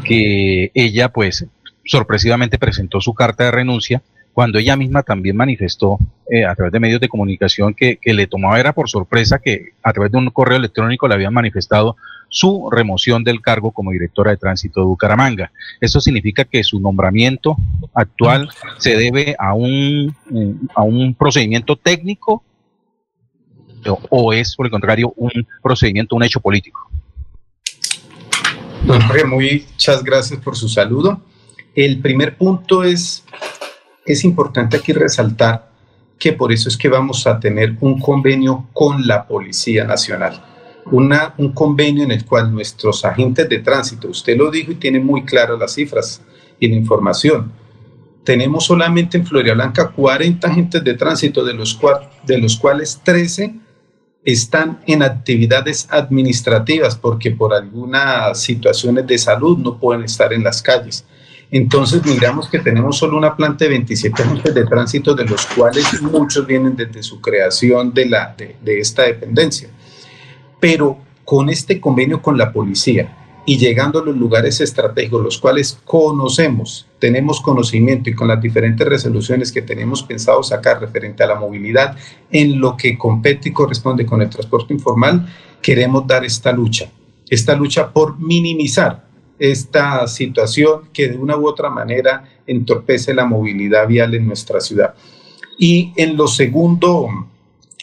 que, 0.03 0.71
ella 0.73 1.09
pues 1.09 1.45
sorpresivamente 1.85 2.57
presentó 2.57 3.01
su 3.01 3.13
carta 3.13 3.45
de 3.45 3.51
renuncia 3.51 4.01
cuando 4.33 4.59
ella 4.59 4.75
misma 4.77 5.03
también 5.03 5.35
manifestó 5.35 5.97
eh, 6.29 6.45
a 6.45 6.55
través 6.55 6.71
de 6.71 6.79
medios 6.79 7.01
de 7.01 7.09
comunicación 7.09 7.73
que, 7.73 7.97
que, 7.97 8.13
le 8.13 8.27
tomaba 8.27 8.59
era 8.59 8.73
por 8.73 8.89
sorpresa 8.89 9.39
que 9.39 9.73
a 9.83 9.91
través 9.91 10.11
de 10.11 10.17
un 10.17 10.29
correo 10.29 10.57
electrónico 10.57 11.07
le 11.07 11.15
habían 11.15 11.33
manifestado 11.33 11.97
su 12.29 12.69
remoción 12.71 13.23
del 13.23 13.41
cargo 13.41 13.71
como 13.71 13.91
directora 13.91 14.31
de 14.31 14.37
tránsito 14.37 14.81
de 14.81 14.85
Bucaramanga. 14.87 15.51
Eso 15.81 15.99
significa 15.99 16.45
que 16.45 16.63
su 16.63 16.79
nombramiento 16.79 17.57
actual 17.93 18.49
se 18.77 18.95
debe 18.95 19.35
a 19.37 19.53
un, 19.53 20.15
a 20.75 20.83
un 20.83 21.13
procedimiento 21.15 21.75
técnico 21.75 22.43
o 24.09 24.33
es, 24.33 24.55
por 24.55 24.65
el 24.65 24.71
contrario, 24.71 25.13
un 25.15 25.31
procedimiento, 25.61 26.15
un 26.15 26.23
hecho 26.23 26.39
político. 26.39 26.89
Don 28.85 29.01
Jorge, 29.01 29.25
muchas 29.25 30.03
gracias 30.03 30.39
por 30.39 30.55
su 30.55 30.69
saludo. 30.69 31.21
El 31.75 31.99
primer 31.99 32.37
punto 32.37 32.83
es, 32.83 33.23
es 34.05 34.23
importante 34.23 34.77
aquí 34.77 34.93
resaltar 34.93 35.69
que 36.17 36.33
por 36.33 36.51
eso 36.51 36.67
es 36.67 36.77
que 36.77 36.89
vamos 36.89 37.25
a 37.27 37.39
tener 37.39 37.77
un 37.79 37.99
convenio 37.99 38.67
con 38.73 39.07
la 39.07 39.25
Policía 39.25 39.85
Nacional. 39.85 40.48
Un 40.91 41.51
convenio 41.53 42.03
en 42.03 42.11
el 42.11 42.25
cual 42.25 42.51
nuestros 42.51 43.05
agentes 43.05 43.47
de 43.47 43.59
tránsito, 43.59 44.07
usted 44.07 44.35
lo 44.35 44.49
dijo 44.49 44.71
y 44.71 44.75
tiene 44.75 44.99
muy 44.99 45.23
claras 45.23 45.59
las 45.59 45.73
cifras 45.73 46.21
y 46.59 46.67
la 46.67 46.75
información. 46.75 47.51
Tenemos 48.23 48.65
solamente 48.65 49.17
en 49.17 49.25
Florida 49.25 49.53
Blanca 49.53 49.89
40 49.89 50.47
agentes 50.47 50.83
de 50.83 50.93
tránsito, 50.95 51.43
de 51.43 51.53
los, 51.53 51.75
cual, 51.75 52.09
de 52.25 52.37
los 52.37 52.57
cuales 52.57 52.99
13 53.03 53.55
están 54.23 54.81
en 54.85 55.01
actividades 55.01 55.87
administrativas 55.89 56.95
porque 56.95 57.31
por 57.31 57.53
algunas 57.53 58.41
situaciones 58.41 59.07
de 59.07 59.17
salud 59.17 59.57
no 59.57 59.79
pueden 59.79 60.03
estar 60.03 60.33
en 60.33 60.43
las 60.43 60.61
calles. 60.61 61.05
Entonces 61.51 62.05
miramos 62.05 62.47
que 62.47 62.59
tenemos 62.59 62.97
solo 62.97 63.17
una 63.17 63.35
planta 63.35 63.65
de 63.65 63.69
27 63.69 64.21
agentes 64.21 64.53
de 64.53 64.65
tránsito, 64.65 65.15
de 65.15 65.25
los 65.25 65.45
cuales 65.47 65.99
muchos 66.01 66.45
vienen 66.45 66.75
desde 66.75 67.01
su 67.01 67.19
creación 67.21 67.93
de, 67.93 68.05
la, 68.05 68.35
de 68.37 68.79
esta 68.79 69.03
dependencia. 69.03 69.69
Pero 70.59 70.97
con 71.25 71.49
este 71.49 71.79
convenio 71.79 72.21
con 72.21 72.37
la 72.37 72.51
policía, 72.51 73.15
y 73.49 73.57
llegando 73.57 73.99
a 73.99 74.05
los 74.05 74.15
lugares 74.15 74.61
estratégicos, 74.61 75.23
los 75.23 75.39
cuales 75.39 75.79
conocemos, 75.83 76.85
tenemos 76.99 77.41
conocimiento 77.41 78.09
y 78.09 78.13
con 78.13 78.27
las 78.27 78.39
diferentes 78.39 78.87
resoluciones 78.87 79.51
que 79.51 79.63
tenemos 79.63 80.03
pensado 80.03 80.43
sacar 80.43 80.79
referente 80.79 81.23
a 81.23 81.27
la 81.27 81.33
movilidad 81.33 81.97
en 82.29 82.59
lo 82.59 82.77
que 82.77 82.95
compete 82.95 83.49
y 83.49 83.51
corresponde 83.51 84.05
con 84.05 84.21
el 84.21 84.29
transporte 84.29 84.71
informal, 84.71 85.27
queremos 85.63 86.05
dar 86.05 86.23
esta 86.25 86.51
lucha, 86.51 86.91
esta 87.27 87.55
lucha 87.55 87.91
por 87.91 88.19
minimizar 88.19 89.07
esta 89.39 90.05
situación 90.05 90.89
que 90.93 91.07
de 91.07 91.17
una 91.17 91.35
u 91.35 91.47
otra 91.47 91.71
manera 91.71 92.25
entorpece 92.45 93.15
la 93.15 93.25
movilidad 93.25 93.87
vial 93.87 94.13
en 94.13 94.27
nuestra 94.27 94.59
ciudad. 94.59 94.93
Y 95.57 95.91
en 95.95 96.17
lo 96.17 96.27
segundo, 96.27 97.07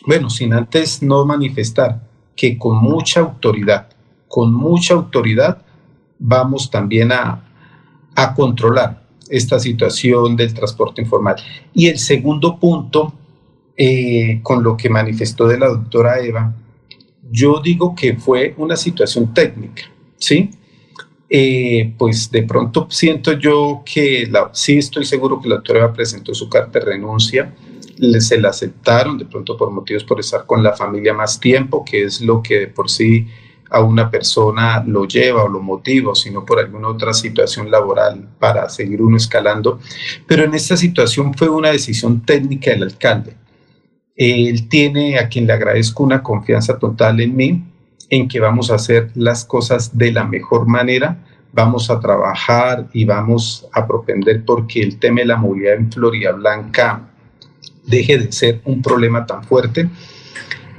bueno, 0.07 0.31
sin 0.31 0.53
antes 0.53 1.03
no 1.03 1.25
manifestar 1.27 2.06
que 2.37 2.59
con 2.59 2.77
mucha 2.77 3.21
autoridad, 3.21 3.89
con 4.29 4.53
mucha 4.53 4.95
autoridad, 4.95 5.63
vamos 6.19 6.71
también 6.71 7.11
a, 7.11 7.43
a 8.15 8.35
controlar 8.35 9.03
esta 9.29 9.59
situación 9.59 10.37
del 10.37 10.55
transporte 10.55 11.03
informal. 11.03 11.37
Y 11.75 11.89
el 11.89 11.99
segundo 11.99 12.59
punto, 12.59 13.13
eh, 13.77 14.41
con 14.43 14.63
lo 14.63 14.77
que 14.77 14.89
manifestó 14.89 15.49
de 15.49 15.59
la 15.59 15.69
doctora 15.69 16.21
Eva, 16.21 16.55
yo 17.31 17.61
digo 17.61 17.95
que 17.95 18.15
fue 18.15 18.55
una 18.57 18.77
situación 18.77 19.35
técnica, 19.35 19.83
¿sí? 20.19 20.51
Eh, 21.29 21.93
pues 21.99 22.31
de 22.31 22.45
pronto 22.45 22.87
siento 22.89 23.33
yo 23.33 23.83
que 23.85 24.29
la, 24.31 24.51
sí 24.53 24.79
estoy 24.79 25.05
seguro 25.05 25.41
que 25.41 25.49
la 25.49 25.57
doctora 25.57 25.81
Eva 25.81 25.93
presentó 25.93 26.33
su 26.35 26.49
carta 26.49 26.79
de 26.79 26.85
renuncia, 26.85 27.53
se 28.21 28.41
la 28.41 28.51
aceptaron 28.51 29.19
de 29.19 29.25
pronto 29.25 29.57
por 29.57 29.71
motivos 29.71 30.05
por 30.05 30.21
estar 30.21 30.47
con 30.47 30.63
la 30.63 30.73
familia 30.73 31.15
más 31.15 31.41
tiempo, 31.41 31.85
que 31.85 32.05
es 32.05 32.21
lo 32.21 32.43
que 32.43 32.61
de 32.61 32.67
por 32.69 32.91
sí 32.91 33.27
a 33.71 33.81
una 33.81 34.11
persona 34.11 34.83
lo 34.87 35.07
lleva 35.07 35.45
o 35.45 35.49
lo 35.49 35.61
motiva, 35.61 36.15
sino 36.15 36.45
por 36.45 36.61
alguna 36.61 36.89
otra 36.89 37.13
situación 37.13 37.71
laboral 37.71 38.29
para 38.39 38.69
seguir 38.69 39.03
uno 39.03 39.17
escalando. 39.17 39.81
Pero 40.27 40.45
en 40.45 40.55
esta 40.55 40.77
situación 40.77 41.35
fue 41.35 41.49
una 41.49 41.71
decisión 41.71 42.23
técnica 42.23 42.71
del 42.71 42.85
alcalde. 42.85 43.35
Él 44.15 44.69
tiene, 44.69 45.19
a 45.19 45.29
quien 45.29 45.47
le 45.47 45.53
agradezco, 45.53 46.03
una 46.03 46.23
confianza 46.23 46.79
total 46.79 47.21
en 47.21 47.37
mí, 47.37 47.65
en 48.09 48.29
que 48.29 48.41
vamos 48.41 48.71
a 48.71 48.77
hacer 48.77 49.11
las 49.15 49.45
cosas 49.45 49.99
de 49.99 50.13
la 50.13 50.25
mejor 50.25 50.67
manera, 50.67 51.19
vamos 51.53 51.91
a 51.91 51.99
trabajar 51.99 52.87
y 52.93 53.05
vamos 53.05 53.67
a 53.73 53.87
propender 53.87 54.45
porque 54.45 54.81
el 54.81 54.99
tema 54.99 55.21
de 55.21 55.27
la 55.27 55.37
movilidad 55.37 55.75
en 55.75 55.91
Florida 55.91 56.33
Blanca 56.33 57.11
deje 57.87 58.19
de 58.19 58.33
ser 58.33 58.61
un 58.65 58.83
problema 58.83 59.25
tan 59.27 59.45
fuerte 59.45 59.89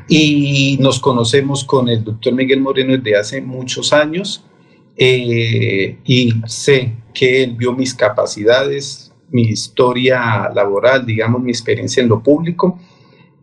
y 0.07 0.77
nos 0.79 0.99
conocemos 0.99 1.63
con 1.63 1.89
el 1.89 2.03
doctor 2.03 2.33
Miguel 2.33 2.61
Moreno 2.61 2.97
desde 2.97 3.17
hace 3.17 3.41
muchos 3.41 3.91
años 3.91 4.45
eh, 4.95 5.97
y 6.05 6.33
sé 6.45 6.93
que 7.13 7.43
él 7.43 7.55
vio 7.55 7.73
mis 7.73 7.93
capacidades, 7.93 9.11
mi 9.29 9.43
historia 9.43 10.49
laboral, 10.53 11.05
digamos, 11.05 11.41
mi 11.41 11.51
experiencia 11.51 12.01
en 12.01 12.09
lo 12.09 12.23
público 12.23 12.79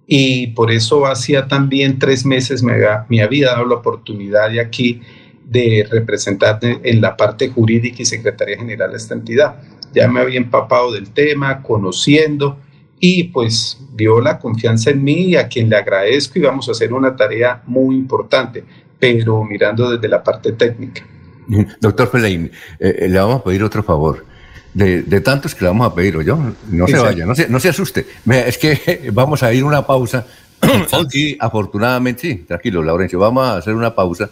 y 0.06 0.48
por 0.48 0.70
eso 0.70 1.06
hacía 1.06 1.48
también 1.48 1.98
tres 1.98 2.24
meses 2.24 2.62
me 2.62 2.74
había, 2.74 3.06
me 3.08 3.22
había 3.22 3.50
dado 3.50 3.66
la 3.66 3.76
oportunidad 3.76 4.50
de 4.50 4.60
aquí 4.60 5.00
de 5.44 5.86
representar 5.90 6.58
en 6.62 7.00
la 7.00 7.16
parte 7.16 7.48
jurídica 7.48 8.02
y 8.02 8.06
secretaría 8.06 8.56
general 8.56 8.90
de 8.90 8.96
esta 8.96 9.14
entidad. 9.14 9.56
Ya 9.94 10.08
me 10.08 10.20
había 10.20 10.38
empapado 10.38 10.92
del 10.92 11.10
tema, 11.10 11.62
conociendo 11.62 12.58
y 13.06 13.24
pues 13.24 13.76
dio 13.94 14.18
la 14.18 14.38
confianza 14.38 14.88
en 14.88 15.04
mí, 15.04 15.36
a 15.36 15.46
quien 15.46 15.68
le 15.68 15.76
agradezco 15.76 16.38
y 16.38 16.42
vamos 16.42 16.66
a 16.70 16.72
hacer 16.72 16.90
una 16.90 17.14
tarea 17.14 17.60
muy 17.66 17.96
importante, 17.96 18.64
pero 18.98 19.44
mirando 19.44 19.90
desde 19.90 20.08
la 20.08 20.22
parte 20.22 20.52
técnica. 20.52 21.02
Doctor 21.82 22.08
Felein, 22.08 22.50
eh, 22.80 22.96
eh, 23.00 23.08
le 23.10 23.18
vamos 23.18 23.42
a 23.42 23.44
pedir 23.44 23.62
otro 23.62 23.82
favor. 23.82 24.24
De, 24.72 25.02
tantos 25.20 25.54
que 25.54 25.64
le 25.64 25.68
vamos 25.68 25.86
a 25.86 25.94
pedir, 25.94 26.18
yo 26.22 26.38
no 26.70 26.86
se 26.86 26.98
vaya, 26.98 27.26
no 27.26 27.34
se, 27.34 27.46
no 27.46 27.60
se 27.60 27.68
asuste. 27.68 28.06
Es 28.26 28.56
que 28.56 29.10
vamos 29.12 29.42
a 29.42 29.52
ir 29.52 29.64
una 29.64 29.86
pausa. 29.86 30.26
y 31.12 31.36
afortunadamente, 31.38 32.22
sí, 32.22 32.34
tranquilo, 32.36 32.82
Laurencio, 32.82 33.18
vamos 33.18 33.46
a 33.46 33.58
hacer 33.58 33.74
una 33.74 33.94
pausa 33.94 34.30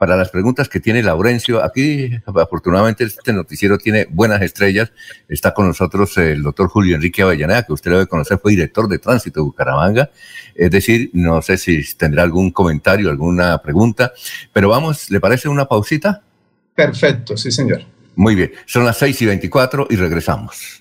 para 0.00 0.16
las 0.16 0.30
preguntas 0.30 0.70
que 0.70 0.80
tiene 0.80 1.02
Laurencio. 1.02 1.62
Aquí, 1.62 2.10
afortunadamente, 2.24 3.04
este 3.04 3.34
noticiero 3.34 3.76
tiene 3.76 4.06
buenas 4.08 4.40
estrellas. 4.40 4.92
Está 5.28 5.52
con 5.52 5.66
nosotros 5.66 6.16
el 6.16 6.42
doctor 6.42 6.70
Julio 6.70 6.96
Enrique 6.96 7.20
Avellaneda, 7.20 7.64
que 7.64 7.74
usted 7.74 7.90
debe 7.90 8.06
conocer, 8.06 8.38
fue 8.38 8.52
director 8.52 8.88
de 8.88 8.98
tránsito 8.98 9.40
de 9.40 9.44
Bucaramanga. 9.44 10.10
Es 10.54 10.70
decir, 10.70 11.10
no 11.12 11.42
sé 11.42 11.58
si 11.58 11.82
tendrá 11.98 12.22
algún 12.22 12.50
comentario, 12.50 13.10
alguna 13.10 13.58
pregunta, 13.58 14.14
pero 14.54 14.70
vamos, 14.70 15.10
¿le 15.10 15.20
parece 15.20 15.50
una 15.50 15.66
pausita? 15.66 16.22
Perfecto, 16.74 17.36
sí, 17.36 17.52
señor. 17.52 17.82
Muy 18.16 18.34
bien, 18.34 18.52
son 18.64 18.86
las 18.86 18.96
6 18.96 19.20
y 19.20 19.26
24 19.26 19.88
y 19.90 19.96
regresamos. 19.96 20.79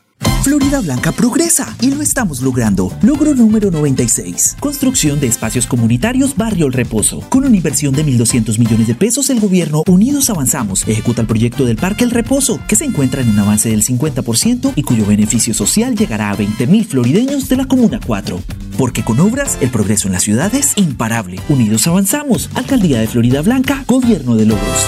Florida 0.49 0.81
Blanca 0.81 1.11
progresa 1.11 1.75
y 1.79 1.91
lo 1.91 2.01
estamos 2.01 2.41
logrando. 2.41 2.91
Logro 3.03 3.35
número 3.35 3.69
96. 3.69 4.57
Construcción 4.59 5.19
de 5.19 5.27
espacios 5.27 5.67
comunitarios 5.67 6.35
Barrio 6.35 6.65
El 6.65 6.73
Reposo. 6.73 7.19
Con 7.29 7.45
una 7.45 7.55
inversión 7.55 7.93
de 7.93 8.03
1.200 8.03 8.57
millones 8.57 8.87
de 8.87 8.95
pesos, 8.95 9.29
el 9.29 9.39
gobierno 9.39 9.83
Unidos 9.85 10.27
Avanzamos 10.31 10.87
ejecuta 10.87 11.21
el 11.21 11.27
proyecto 11.27 11.65
del 11.65 11.77
Parque 11.77 12.03
El 12.03 12.09
Reposo, 12.09 12.59
que 12.67 12.75
se 12.75 12.85
encuentra 12.85 13.21
en 13.21 13.29
un 13.29 13.37
avance 13.37 13.69
del 13.69 13.83
50% 13.83 14.73
y 14.75 14.81
cuyo 14.81 15.05
beneficio 15.05 15.53
social 15.53 15.95
llegará 15.95 16.31
a 16.31 16.37
20.000 16.37 16.83
florideños 16.83 17.47
de 17.47 17.57
la 17.57 17.67
Comuna 17.67 17.99
4. 18.03 18.41
Porque 18.75 19.03
con 19.03 19.19
obras, 19.19 19.55
el 19.61 19.69
progreso 19.69 20.07
en 20.07 20.13
la 20.13 20.19
ciudad 20.19 20.55
es 20.55 20.73
imparable. 20.77 21.39
Unidos 21.49 21.85
Avanzamos. 21.85 22.49
Alcaldía 22.55 23.01
de 23.01 23.07
Florida 23.07 23.43
Blanca, 23.43 23.83
Gobierno 23.85 24.35
de 24.35 24.47
Logros. 24.47 24.87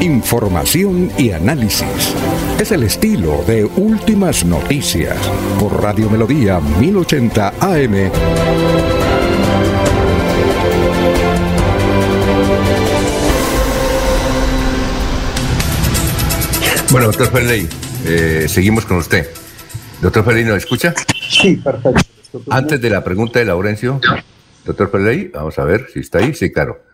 Información 0.00 1.10
y 1.18 1.32
análisis. 1.32 2.14
Es 2.60 2.70
el 2.70 2.84
estilo 2.84 3.42
de 3.48 3.64
Últimas 3.64 4.44
Noticias 4.44 5.18
por 5.58 5.82
Radio 5.82 6.08
Melodía 6.08 6.60
1080 6.60 7.54
AM. 7.60 8.10
Bueno, 16.92 17.08
doctor 17.08 17.32
Ferley, 17.32 17.68
eh, 18.06 18.46
seguimos 18.48 18.86
con 18.86 18.98
usted. 18.98 19.28
Doctor 20.00 20.24
Ferley, 20.24 20.44
¿nos 20.44 20.58
escucha? 20.58 20.94
Sí, 21.28 21.56
perfecto. 21.56 22.04
Antes 22.50 22.80
de 22.80 22.88
la 22.88 23.02
pregunta 23.02 23.40
de 23.40 23.46
Laurencio, 23.46 24.00
doctor 24.64 24.92
Ferley, 24.92 25.28
vamos 25.34 25.58
a 25.58 25.64
ver 25.64 25.88
si 25.92 25.98
está 25.98 26.18
ahí. 26.18 26.34
Sí, 26.34 26.52
claro. 26.52 26.87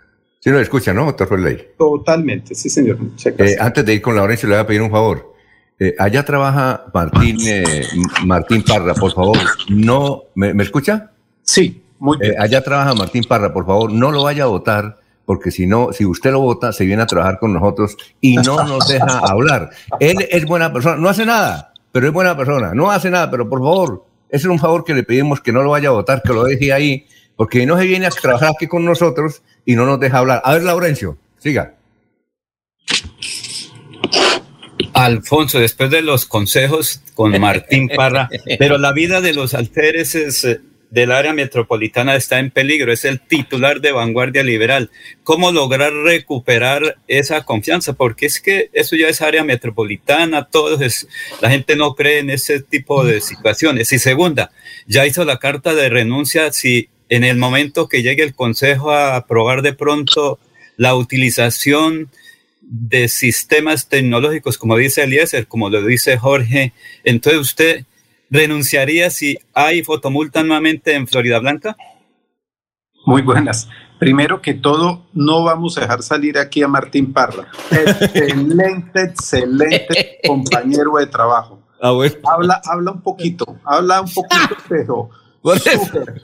Sí 0.44 0.50
nos 0.50 0.60
escucha, 0.60 0.92
¿no, 0.92 1.06
doctor 1.06 1.26
Ferley? 1.26 1.68
Totalmente, 1.78 2.54
sí, 2.54 2.68
señor. 2.68 2.98
Eh, 3.24 3.56
antes 3.58 3.86
de 3.86 3.94
ir 3.94 4.02
con 4.02 4.14
Laurencio, 4.14 4.46
le 4.46 4.56
voy 4.56 4.62
a 4.62 4.66
pedir 4.66 4.82
un 4.82 4.90
favor. 4.90 5.32
Eh, 5.78 5.94
allá 5.98 6.22
trabaja 6.22 6.84
Martín, 6.92 7.38
Martín 8.26 8.62
Parra, 8.62 8.92
por 8.92 9.10
favor. 9.14 9.38
No, 9.70 10.24
¿me, 10.34 10.62
escucha? 10.62 11.12
Sí, 11.40 11.82
muy 11.98 12.18
bien. 12.18 12.34
allá 12.38 12.62
trabaja 12.62 12.92
Martín 12.92 13.24
Parra, 13.26 13.54
por 13.54 13.64
favor, 13.64 13.90
no 13.90 14.10
lo 14.10 14.24
vaya 14.24 14.44
a 14.44 14.48
votar 14.48 15.00
porque 15.24 15.50
si 15.50 15.66
no, 15.66 15.94
si 15.94 16.04
usted 16.04 16.32
lo 16.32 16.40
vota, 16.40 16.74
se 16.74 16.84
viene 16.84 17.00
a 17.00 17.06
trabajar 17.06 17.38
con 17.38 17.54
nosotros 17.54 17.96
y 18.20 18.36
no 18.36 18.64
nos 18.64 18.86
deja 18.86 19.20
hablar. 19.26 19.70
Él 19.98 20.28
es 20.30 20.44
buena 20.44 20.70
persona, 20.74 20.96
no 20.96 21.08
hace 21.08 21.24
nada, 21.24 21.72
pero 21.90 22.06
es 22.06 22.12
buena 22.12 22.36
persona, 22.36 22.74
no 22.74 22.90
hace 22.90 23.08
nada, 23.08 23.30
pero 23.30 23.48
por 23.48 23.60
favor, 23.60 24.04
ese 24.28 24.46
es 24.46 24.50
un 24.50 24.58
favor 24.58 24.84
que 24.84 24.92
le 24.92 25.04
pedimos 25.04 25.40
que 25.40 25.52
no 25.52 25.62
lo 25.62 25.70
vaya 25.70 25.88
a 25.88 25.92
votar, 25.92 26.20
que 26.22 26.34
lo 26.34 26.44
deje 26.44 26.70
ahí, 26.70 27.06
porque 27.36 27.66
no 27.66 27.78
se 27.78 27.86
viene 27.86 28.06
a 28.06 28.10
trabajar 28.10 28.52
aquí 28.54 28.66
con 28.66 28.84
nosotros 28.84 29.42
y 29.64 29.74
no 29.74 29.86
nos 29.86 30.00
deja 30.00 30.18
hablar. 30.18 30.42
A 30.44 30.54
ver, 30.54 30.62
Laurencio, 30.62 31.18
siga. 31.38 31.74
Alfonso, 34.92 35.58
después 35.58 35.90
de 35.90 36.02
los 36.02 36.24
consejos 36.24 37.02
con 37.14 37.38
Martín 37.40 37.88
Parra, 37.88 38.28
pero 38.58 38.78
la 38.78 38.92
vida 38.92 39.20
de 39.20 39.34
los 39.34 39.54
alféreces 39.54 40.44
eh, 40.44 40.60
del 40.90 41.10
área 41.10 41.32
metropolitana 41.32 42.14
está 42.14 42.38
en 42.38 42.52
peligro, 42.52 42.92
es 42.92 43.04
el 43.04 43.20
titular 43.20 43.80
de 43.80 43.90
Vanguardia 43.90 44.44
Liberal. 44.44 44.92
¿Cómo 45.24 45.50
lograr 45.50 45.92
recuperar 45.92 46.98
esa 47.08 47.42
confianza? 47.42 47.94
Porque 47.94 48.26
es 48.26 48.40
que 48.40 48.70
eso 48.72 48.94
ya 48.94 49.08
es 49.08 49.20
área 49.20 49.42
metropolitana, 49.42 50.44
todo 50.44 50.80
es, 50.80 51.08
la 51.40 51.50
gente 51.50 51.74
no 51.74 51.96
cree 51.96 52.20
en 52.20 52.30
ese 52.30 52.60
tipo 52.60 53.04
de 53.04 53.20
situaciones. 53.20 53.92
Y 53.92 53.98
segunda, 53.98 54.52
ya 54.86 55.04
hizo 55.04 55.24
la 55.24 55.38
carta 55.38 55.74
de 55.74 55.88
renuncia 55.88 56.52
si 56.52 56.88
en 57.08 57.24
el 57.24 57.36
momento 57.36 57.88
que 57.88 58.02
llegue 58.02 58.22
el 58.22 58.34
Consejo 58.34 58.90
a 58.90 59.16
aprobar 59.16 59.62
de 59.62 59.72
pronto 59.72 60.38
la 60.76 60.94
utilización 60.94 62.08
de 62.60 63.08
sistemas 63.08 63.88
tecnológicos, 63.88 64.58
como 64.58 64.76
dice 64.76 65.04
Eliezer, 65.04 65.46
como 65.46 65.68
lo 65.68 65.82
dice 65.82 66.16
Jorge, 66.16 66.72
entonces 67.04 67.40
usted 67.40 67.84
renunciaría 68.30 69.10
si 69.10 69.38
hay 69.52 69.82
fotomulta 69.82 70.42
nuevamente 70.42 70.94
en 70.94 71.06
Florida 71.06 71.38
Blanca? 71.38 71.76
Muy 73.06 73.22
buenas. 73.22 73.68
Primero 73.98 74.42
que 74.42 74.54
todo, 74.54 75.06
no 75.12 75.44
vamos 75.44 75.78
a 75.78 75.82
dejar 75.82 76.02
salir 76.02 76.38
aquí 76.38 76.62
a 76.62 76.68
Martín 76.68 77.12
Parra. 77.12 77.48
Excelente, 77.70 79.02
excelente 79.02 80.18
compañero 80.26 80.96
de 80.98 81.06
trabajo. 81.06 81.62
Ah, 81.80 81.92
bueno. 81.92 82.14
Habla, 82.24 82.60
habla 82.64 82.92
un 82.92 83.02
poquito, 83.02 83.58
habla 83.64 84.00
un 84.00 84.12
poquito, 84.12 84.56
pero 84.68 85.10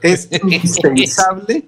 es 0.01 0.29
indispensable 0.43 1.67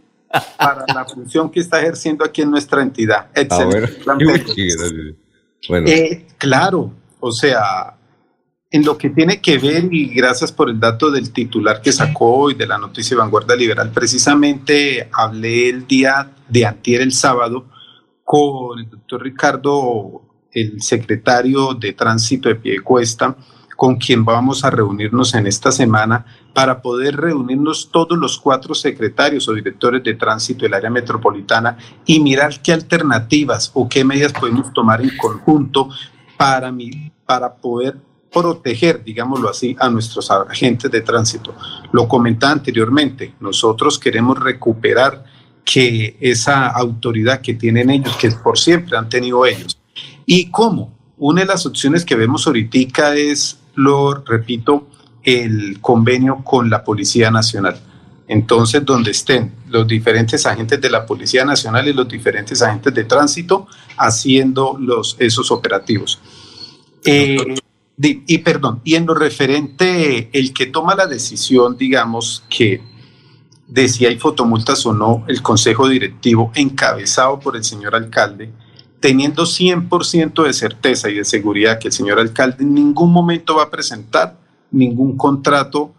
para 0.57 0.85
la 0.87 1.05
función 1.05 1.51
que 1.51 1.59
está 1.59 1.79
ejerciendo 1.79 2.25
aquí 2.25 2.41
en 2.41 2.51
nuestra 2.51 2.81
entidad. 2.81 3.27
Excelente. 3.35 4.01
Ah, 4.07 4.17
bueno. 4.23 5.15
Bueno. 5.69 5.87
Eh, 5.87 6.25
claro, 6.37 6.91
o 7.19 7.31
sea, 7.31 7.95
en 8.69 8.83
lo 8.83 8.97
que 8.97 9.11
tiene 9.11 9.39
que 9.39 9.57
ver, 9.59 9.87
y 9.93 10.07
gracias 10.13 10.51
por 10.51 10.69
el 10.69 10.79
dato 10.79 11.11
del 11.11 11.31
titular 11.31 11.81
que 11.81 11.93
sacó 11.93 12.33
hoy 12.33 12.55
de 12.55 12.67
la 12.67 12.77
noticia 12.77 13.15
Vanguardia 13.15 13.55
Liberal, 13.55 13.91
precisamente 13.91 15.09
hablé 15.13 15.69
el 15.69 15.87
día 15.87 16.31
de 16.49 16.65
antier, 16.65 17.01
el 17.01 17.13
sábado, 17.13 17.67
con 18.23 18.79
el 18.79 18.89
doctor 18.89 19.21
Ricardo, 19.21 20.21
el 20.51 20.81
secretario 20.81 21.75
de 21.75 21.93
Tránsito 21.93 22.49
de 22.49 22.55
Piedecuesta, 22.55 23.37
con 23.75 23.95
quien 23.95 24.25
vamos 24.25 24.63
a 24.63 24.69
reunirnos 24.69 25.33
en 25.33 25.47
esta 25.47 25.71
semana 25.71 26.25
para 26.53 26.81
poder 26.81 27.15
reunirnos 27.17 27.89
todos 27.91 28.17
los 28.17 28.37
cuatro 28.39 28.75
secretarios 28.75 29.47
o 29.47 29.53
directores 29.53 30.03
de 30.03 30.15
tránsito 30.15 30.63
del 30.63 30.73
área 30.73 30.89
metropolitana 30.89 31.77
y 32.05 32.19
mirar 32.19 32.61
qué 32.61 32.73
alternativas 32.73 33.71
o 33.73 33.89
qué 33.89 34.03
medidas 34.03 34.33
podemos 34.33 34.71
tomar 34.73 35.01
en 35.01 35.15
conjunto 35.17 35.89
para, 36.37 36.71
mi, 36.71 37.11
para 37.25 37.53
poder 37.55 37.97
proteger, 38.31 39.03
digámoslo 39.03 39.49
así, 39.49 39.75
a 39.79 39.89
nuestros 39.89 40.29
agentes 40.31 40.89
de 40.89 41.01
tránsito. 41.01 41.55
Lo 41.91 42.07
comentaba 42.07 42.53
anteriormente, 42.53 43.35
nosotros 43.39 43.99
queremos 43.99 44.39
recuperar 44.39 45.23
que 45.63 46.17
esa 46.19 46.67
autoridad 46.67 47.41
que 47.41 47.53
tienen 47.53 47.89
ellos, 47.89 48.15
que 48.17 48.31
por 48.31 48.57
siempre 48.57 48.97
han 48.97 49.07
tenido 49.07 49.45
ellos. 49.45 49.79
¿Y 50.25 50.49
cómo? 50.49 50.97
Una 51.17 51.41
de 51.41 51.47
las 51.47 51.65
opciones 51.65 52.03
que 52.03 52.15
vemos 52.15 52.45
ahorita 52.47 53.15
es, 53.15 53.59
lo 53.75 54.13
repito, 54.15 54.87
el 55.23 55.79
convenio 55.81 56.43
con 56.43 56.69
la 56.69 56.83
Policía 56.83 57.31
Nacional. 57.31 57.79
Entonces, 58.27 58.85
donde 58.85 59.11
estén 59.11 59.53
los 59.69 59.87
diferentes 59.87 60.45
agentes 60.45 60.79
de 60.79 60.89
la 60.89 61.05
Policía 61.05 61.43
Nacional 61.45 61.87
y 61.87 61.93
los 61.93 62.07
diferentes 62.07 62.61
agentes 62.61 62.93
de 62.93 63.03
tránsito 63.03 63.67
haciendo 63.97 64.77
los, 64.79 65.15
esos 65.19 65.51
operativos. 65.51 66.19
Eh, 67.05 67.37
y 67.97 68.37
perdón, 68.39 68.81
y 68.83 68.95
en 68.95 69.05
lo 69.05 69.13
referente, 69.13 70.29
el 70.33 70.53
que 70.53 70.65
toma 70.65 70.95
la 70.95 71.05
decisión, 71.05 71.77
digamos, 71.77 72.43
que 72.49 72.81
de 73.67 73.87
si 73.87 74.05
hay 74.05 74.17
fotomultas 74.17 74.85
o 74.85 74.93
no, 74.93 75.23
el 75.27 75.41
consejo 75.41 75.87
directivo 75.87 76.51
encabezado 76.55 77.39
por 77.39 77.55
el 77.55 77.63
señor 77.63 77.95
alcalde, 77.95 78.51
teniendo 79.03 79.43
100% 79.43 80.45
de 80.45 80.53
certeza 80.53 81.09
y 81.09 81.15
de 81.15 81.25
seguridad 81.25 81.77
que 81.77 81.89
el 81.89 81.91
señor 81.91 82.21
alcalde 82.21 82.63
en 82.63 82.73
ningún 82.73 83.11
momento 83.11 83.57
va 83.57 83.63
a 83.63 83.69
presentar 83.69 84.39
ningún 84.71 85.17
contrato 85.17 85.93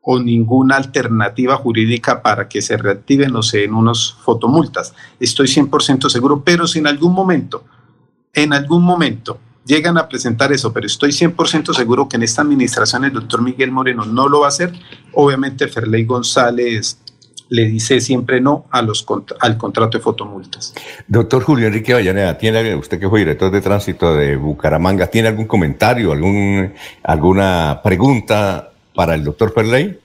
o 0.00 0.18
ninguna 0.18 0.76
alternativa 0.76 1.54
jurídica 1.56 2.22
para 2.22 2.48
que 2.48 2.62
se 2.62 2.78
reactiven 2.78 3.36
o 3.36 3.42
se 3.42 3.58
den 3.58 3.74
unos 3.74 4.16
fotomultas. 4.22 4.94
Estoy 5.20 5.48
100% 5.48 6.08
seguro, 6.08 6.44
pero 6.44 6.66
si 6.66 6.78
en 6.78 6.86
algún 6.86 7.12
momento, 7.12 7.62
en 8.32 8.54
algún 8.54 8.84
momento 8.84 9.38
llegan 9.66 9.98
a 9.98 10.08
presentar 10.08 10.50
eso, 10.50 10.72
pero 10.72 10.86
estoy 10.86 11.10
100% 11.10 11.74
seguro 11.74 12.08
que 12.08 12.16
en 12.16 12.22
esta 12.22 12.40
administración 12.40 13.04
el 13.04 13.12
doctor 13.12 13.42
Miguel 13.42 13.70
Moreno 13.70 14.06
no 14.06 14.30
lo 14.30 14.40
va 14.40 14.46
a 14.46 14.48
hacer. 14.48 14.72
Obviamente 15.12 15.68
Ferley 15.68 16.06
González 16.06 17.00
le 17.48 17.66
dice 17.66 18.00
siempre 18.00 18.40
no 18.40 18.66
a 18.70 18.82
los 18.82 19.06
al 19.40 19.56
contrato 19.56 19.98
de 19.98 20.04
fotomultas. 20.04 20.74
Doctor 21.06 21.42
Julio 21.42 21.66
Enrique 21.66 21.94
Vallaneda, 21.94 22.36
¿tiene 22.38 22.74
usted 22.74 22.98
que 22.98 23.08
fue 23.08 23.20
director 23.20 23.50
de 23.50 23.60
tránsito 23.60 24.14
de 24.14 24.36
Bucaramanga, 24.36 25.06
¿tiene 25.08 25.28
algún 25.28 25.46
comentario, 25.46 26.12
algún, 26.12 26.72
alguna 27.02 27.80
pregunta 27.82 28.72
para 28.94 29.14
el 29.14 29.24
doctor 29.24 29.52
Ferley? 29.54 29.98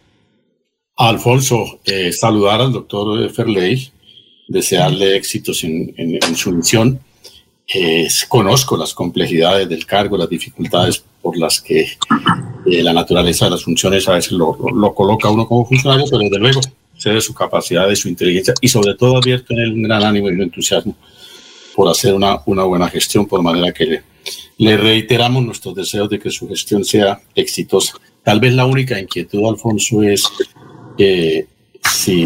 Alfonso, 0.97 1.79
eh, 1.85 2.11
saludar 2.11 2.61
al 2.61 2.73
doctor 2.73 3.29
Ferley, 3.31 3.91
desearle 4.47 5.15
éxitos 5.15 5.63
en, 5.63 5.93
en 5.97 6.35
su 6.35 6.51
misión 6.51 6.99
conozco 8.27 8.77
las 8.77 8.93
complejidades 8.93 9.67
del 9.69 9.85
cargo, 9.85 10.17
las 10.17 10.29
dificultades 10.29 11.03
por 11.21 11.37
las 11.37 11.61
que 11.61 11.81
eh, 12.65 12.83
la 12.83 12.93
naturaleza 12.93 13.45
de 13.45 13.51
las 13.51 13.63
funciones 13.63 14.07
a 14.07 14.13
veces 14.13 14.33
lo, 14.33 14.57
lo, 14.73 14.93
coloca 14.93 15.29
uno 15.29 15.47
como 15.47 15.65
funcionario, 15.65 16.05
pero 16.09 16.19
desde 16.19 16.39
luego 16.39 16.61
de 17.09 17.21
su 17.21 17.33
capacidad, 17.33 17.87
de 17.87 17.95
su 17.95 18.07
inteligencia 18.07 18.53
y 18.61 18.67
sobre 18.67 18.95
todo 18.95 19.17
abierto 19.17 19.53
en 19.53 19.59
el 19.59 19.81
gran 19.81 20.03
ánimo 20.03 20.29
y 20.29 20.33
el 20.33 20.41
entusiasmo 20.41 20.95
por 21.75 21.89
hacer 21.89 22.13
una, 22.13 22.41
una 22.45 22.63
buena 22.63 22.87
gestión, 22.89 23.25
por 23.25 23.41
manera 23.41 23.71
que 23.71 23.85
le, 23.85 24.03
le 24.57 24.77
reiteramos 24.77 25.43
nuestros 25.43 25.73
deseos 25.75 26.09
de 26.09 26.19
que 26.19 26.29
su 26.29 26.47
gestión 26.47 26.83
sea 26.83 27.21
exitosa. 27.33 27.93
Tal 28.23 28.39
vez 28.39 28.53
la 28.53 28.65
única 28.65 28.99
inquietud, 28.99 29.47
Alfonso, 29.47 30.03
es 30.03 30.23
que 30.97 31.47
si 31.81 32.25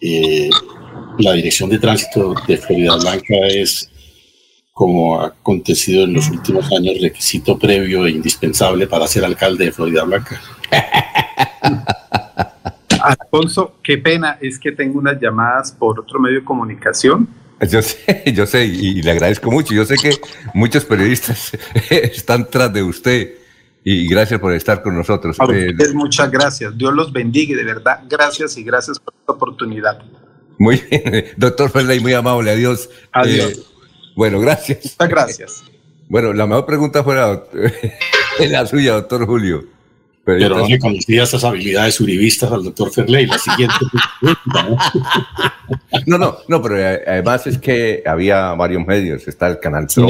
eh, 0.00 0.50
la 1.18 1.32
dirección 1.32 1.70
de 1.70 1.78
tránsito 1.78 2.34
de 2.46 2.56
Florida 2.56 2.96
Blanca 2.96 3.34
es 3.48 3.88
como 4.72 5.20
ha 5.20 5.26
acontecido 5.26 6.04
en 6.04 6.14
los 6.14 6.30
últimos 6.30 6.70
años, 6.72 7.00
requisito 7.00 7.58
previo 7.58 8.06
e 8.06 8.10
indispensable 8.12 8.86
para 8.86 9.06
ser 9.06 9.24
alcalde 9.24 9.66
de 9.66 9.72
Florida 9.72 10.04
Blanca. 10.04 10.40
Alfonso, 13.04 13.76
qué 13.82 13.98
pena, 13.98 14.38
es 14.40 14.58
que 14.58 14.72
tengo 14.72 14.98
unas 14.98 15.20
llamadas 15.20 15.72
por 15.72 16.00
otro 16.00 16.18
medio 16.20 16.40
de 16.40 16.44
comunicación. 16.44 17.28
Yo 17.70 17.82
sé, 17.82 18.24
yo 18.34 18.46
sé, 18.46 18.64
y 18.64 19.02
le 19.02 19.10
agradezco 19.10 19.50
mucho. 19.50 19.74
Yo 19.74 19.84
sé 19.84 19.96
que 19.96 20.10
muchos 20.54 20.84
periodistas 20.84 21.52
están 21.90 22.48
tras 22.48 22.72
de 22.72 22.82
usted 22.82 23.34
y 23.84 24.08
gracias 24.08 24.40
por 24.40 24.52
estar 24.52 24.82
con 24.82 24.96
nosotros. 24.96 25.36
Eh, 25.52 25.74
muchas 25.94 26.30
gracias. 26.30 26.76
Dios 26.76 26.94
los 26.94 27.12
bendiga 27.12 27.52
y 27.52 27.56
de 27.56 27.64
verdad, 27.64 28.00
gracias 28.08 28.56
y 28.56 28.62
gracias 28.62 28.98
por 28.98 29.14
esta 29.18 29.32
oportunidad. 29.32 30.02
Muy 30.58 30.82
bien, 30.90 31.26
doctor 31.36 31.70
Ferley, 31.70 32.00
muy 32.00 32.14
amable. 32.14 32.50
Adiós. 32.50 32.88
Adiós. 33.12 33.52
Eh, 33.52 33.62
bueno, 34.14 34.40
gracias. 34.40 34.84
Muchas 34.84 35.08
gracias. 35.08 35.64
Bueno, 36.08 36.32
la 36.32 36.46
mejor 36.46 36.66
pregunta 36.66 37.02
fue 37.02 37.16
la, 37.16 37.42
la 38.38 38.66
suya, 38.66 38.92
doctor 38.92 39.24
Julio. 39.26 39.64
Pero, 40.24 40.56
no 40.56 40.68
le 40.68 40.78
conocía 40.78 41.24
esas 41.24 41.42
habilidades 41.42 42.00
uribistas 42.00 42.52
al 42.52 42.62
doctor 42.62 42.92
Ferley. 42.92 43.26
La 43.26 43.38
siguiente 43.38 43.74
¿no? 46.06 46.18
no, 46.18 46.38
no, 46.46 46.62
pero 46.62 46.78
eh, 46.78 47.02
además 47.06 47.46
es 47.48 47.58
que 47.58 48.02
había 48.06 48.52
varios 48.52 48.86
medios. 48.86 49.26
Está 49.26 49.48
el 49.48 49.58
canal 49.58 49.88
Pro. 49.92 50.06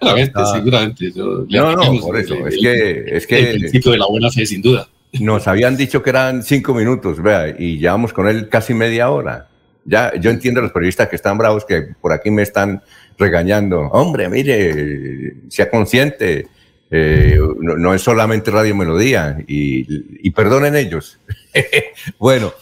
Seguramente, 0.00 0.40
seguramente. 0.54 1.12
no, 1.14 1.76
no, 1.76 2.00
por 2.00 2.18
eso. 2.18 2.34
es 2.46 2.56
que, 2.56 3.04
es 3.16 3.26
que. 3.26 3.50
El 3.50 3.58
principio 3.60 3.92
de 3.92 3.98
la 3.98 4.06
buena 4.06 4.30
fe, 4.30 4.46
sin 4.46 4.62
duda. 4.62 4.88
Nos 5.20 5.46
habían 5.46 5.76
dicho 5.76 6.02
que 6.02 6.10
eran 6.10 6.42
cinco 6.42 6.72
minutos, 6.72 7.20
vea, 7.20 7.54
y 7.58 7.78
llevamos 7.78 8.12
con 8.12 8.28
él 8.28 8.48
casi 8.48 8.72
media 8.72 9.10
hora. 9.10 9.48
Ya, 9.84 10.12
yo 10.18 10.30
entiendo 10.30 10.60
a 10.60 10.62
los 10.62 10.72
periodistas 10.72 11.08
que 11.08 11.16
están 11.16 11.36
bravos, 11.36 11.64
que 11.64 11.82
por 12.00 12.12
aquí 12.12 12.30
me 12.30 12.42
están 12.42 12.80
regañando. 13.18 13.80
Hombre, 13.80 14.28
mire, 14.30 15.34
sea 15.48 15.68
consciente. 15.68 16.46
Eh, 16.90 17.38
no, 17.60 17.94
es 17.94 18.02
solamente 18.02 18.50
Radio 18.50 18.74
Melodía 18.74 19.38
y, 19.46 20.30
perdonen 20.30 20.74
ellos. 20.74 21.18
bueno. 22.18 22.52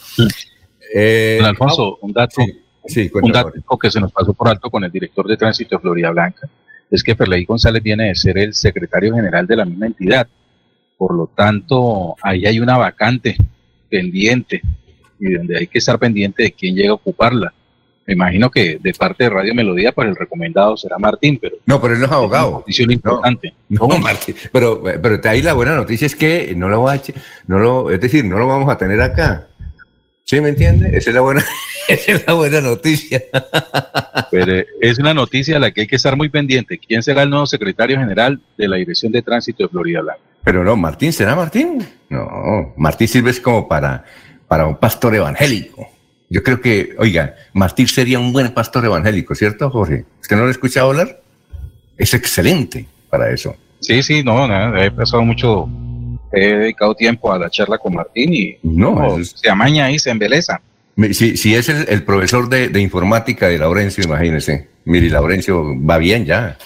Eh, 0.93 1.39
Alfonso, 1.43 1.97
un 2.01 2.13
dato, 2.13 2.41
un 3.21 3.31
dato 3.31 3.77
que 3.77 3.91
se 3.91 3.99
nos 3.99 4.11
pasó 4.11 4.33
por 4.33 4.49
alto 4.49 4.69
con 4.69 4.83
el 4.83 4.91
director 4.91 5.27
de 5.27 5.37
tránsito 5.37 5.75
de 5.75 5.81
Florida 5.81 6.11
Blanca 6.11 6.49
es 6.89 7.03
que 7.03 7.15
Ferley 7.15 7.45
González 7.45 7.83
viene 7.83 8.07
de 8.07 8.15
ser 8.15 8.37
el 8.37 8.53
secretario 8.53 9.13
general 9.13 9.45
de 9.45 9.55
la 9.55 9.65
misma 9.65 9.87
entidad. 9.87 10.27
Por 10.97 11.15
lo 11.15 11.27
tanto, 11.27 12.15
ahí 12.21 12.45
hay 12.45 12.59
una 12.59 12.77
vacante 12.77 13.37
pendiente 13.89 14.61
y 15.19 15.33
donde 15.33 15.57
hay 15.57 15.67
que 15.67 15.77
estar 15.77 15.99
pendiente 15.99 16.43
de 16.43 16.51
quién 16.51 16.75
llega 16.75 16.91
a 16.91 16.95
ocuparla. 16.95 17.53
Me 18.09 18.15
imagino 18.15 18.49
que 18.49 18.79
de 18.81 18.91
parte 18.95 19.25
de 19.25 19.29
Radio 19.29 19.53
Melodía, 19.53 19.91
pues 19.91 20.07
el 20.07 20.15
recomendado 20.15 20.75
será 20.75 20.97
Martín, 20.97 21.37
pero... 21.39 21.57
No, 21.67 21.79
pero 21.79 21.93
él 21.93 21.99
no 21.99 22.07
es 22.07 22.11
abogado. 22.11 22.51
Noticia 22.53 22.83
importante. 22.89 23.53
No, 23.69 23.87
Martín, 23.87 24.35
pero, 24.51 24.81
pero 24.81 25.21
ahí 25.25 25.43
la 25.43 25.53
buena 25.53 25.75
noticia 25.75 26.07
es 26.07 26.15
que 26.15 26.55
no 26.55 26.69
lo 26.69 26.81
va 26.81 26.93
a, 26.93 27.01
no 27.45 27.59
lo, 27.59 27.91
es 27.91 28.01
decir, 28.01 28.25
no 28.25 28.39
lo 28.39 28.47
vamos 28.47 28.67
a 28.67 28.79
tener 28.79 28.99
acá. 28.99 29.45
¿Sí 30.23 30.41
me 30.41 30.49
entiende? 30.49 30.89
Esa 30.97 31.11
es 31.11 31.13
la 31.13 31.21
buena, 31.21 31.45
esa 31.87 32.11
es 32.13 32.25
la 32.25 32.33
buena 32.33 32.61
noticia. 32.61 33.21
Pero 34.31 34.63
es 34.81 34.97
una 34.97 35.13
noticia 35.13 35.57
a 35.57 35.59
la 35.59 35.69
que 35.69 35.81
hay 35.81 35.87
que 35.87 35.97
estar 35.97 36.17
muy 36.17 36.29
pendiente. 36.29 36.79
¿Quién 36.79 37.03
será 37.03 37.21
el 37.21 37.29
nuevo 37.29 37.45
secretario 37.45 37.99
general 37.99 38.41
de 38.57 38.67
la 38.67 38.77
Dirección 38.77 39.11
de 39.11 39.21
Tránsito 39.21 39.65
de 39.65 39.69
Florida 39.69 40.01
Blanca? 40.01 40.21
Pero 40.43 40.63
no, 40.63 40.75
Martín, 40.75 41.13
¿será 41.13 41.35
Martín? 41.35 41.85
No, 42.09 42.73
Martín 42.75 43.07
sirve 43.07 43.39
como 43.39 43.67
para, 43.67 44.03
para 44.47 44.65
un 44.65 44.77
pastor 44.77 45.13
evangélico. 45.13 45.98
Yo 46.29 46.43
creo 46.43 46.61
que, 46.61 46.95
oiga, 46.97 47.35
Martín 47.53 47.87
sería 47.87 48.19
un 48.19 48.31
buen 48.31 48.53
pastor 48.53 48.85
evangélico, 48.85 49.33
¿cierto, 49.33 49.69
Jorge? 49.69 50.05
¿Usted 50.21 50.35
no 50.35 50.43
lo 50.43 50.49
ha 50.49 50.51
escuchado 50.51 50.89
hablar? 50.89 51.21
Es 51.97 52.13
excelente 52.13 52.85
para 53.09 53.31
eso. 53.31 53.55
Sí, 53.79 54.03
sí, 54.03 54.23
no, 54.23 54.77
he 54.77 54.91
pasado 54.91 55.23
mucho, 55.23 55.67
he 56.31 56.55
dedicado 56.55 56.93
tiempo 56.93 57.31
a 57.31 57.39
la 57.39 57.49
charla 57.49 57.77
con 57.77 57.95
Martín 57.95 58.33
y 58.33 58.57
no, 58.61 59.17
se 59.23 59.49
amaña 59.49 59.89
y 59.89 59.97
se 59.97 60.11
embeleza. 60.11 60.61
Si, 61.13 61.37
si 61.37 61.55
es 61.55 61.69
el, 61.69 62.03
profesor 62.03 62.49
de, 62.49 62.79
informática 62.79 63.47
de 63.47 63.57
Laurencio, 63.57 64.03
imagínese. 64.03 64.67
Mire, 64.83 65.09
Laurencio 65.09 65.63
va 65.83 65.97
bien 65.97 66.25
ya. 66.25 66.57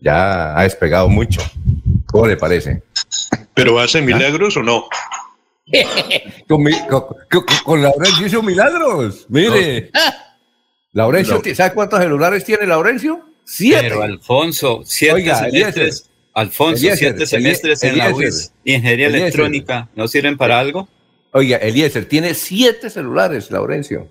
Ya 0.00 0.58
ha 0.58 0.62
despegado 0.62 1.08
mucho. 1.08 1.40
¿Cómo 2.06 2.26
le 2.26 2.36
parece? 2.36 2.82
¿Pero 3.54 3.78
hace 3.80 4.02
milagros 4.02 4.56
o 4.56 4.62
no? 4.62 4.84
con, 6.48 6.64
con, 7.64 7.82
Laurencio 7.82 8.26
hizo 8.26 8.42
milagros. 8.42 9.26
Mire. 9.28 9.90
Laurencio, 10.92 11.40
¿sabe 11.54 11.74
cuántos 11.74 12.00
celulares 12.00 12.44
tiene 12.44 12.66
Laurencio? 12.66 13.24
Siete. 13.44 13.82
Pero 13.82 14.02
Alfonso, 14.02 14.82
siete 14.84 15.34
semestres. 15.34 16.10
Alfonso, 16.32 16.88
siete 16.94 17.26
semestres 17.26 17.82
en 17.82 17.98
la 17.98 18.14
UIS. 18.14 18.52
Ingeniería 18.64 19.08
electrónica, 19.08 19.88
¿no 19.94 20.08
sirven 20.08 20.36
para 20.36 20.58
algo? 20.58 20.88
Oiga, 21.32 21.58
Eliezer 21.58 22.06
tiene 22.06 22.34
siete 22.34 22.90
celulares, 22.90 23.50
Laurencio. 23.50 24.08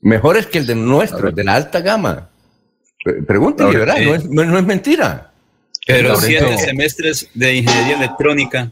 Mejores 0.00 0.46
que 0.46 0.58
el 0.58 0.66
de 0.66 0.74
nuestro, 0.74 1.30
de 1.30 1.44
la 1.44 1.54
alta 1.54 1.80
gama. 1.80 2.30
Pregúntale, 3.26 3.76
¿verdad? 3.76 3.96
No, 4.28 4.58
es, 4.58 4.64
mentira. 4.64 5.32
Pero 5.86 6.16
siete 6.16 6.58
semestres 6.58 7.28
de 7.34 7.56
ingeniería 7.56 7.96
electrónica. 7.96 8.70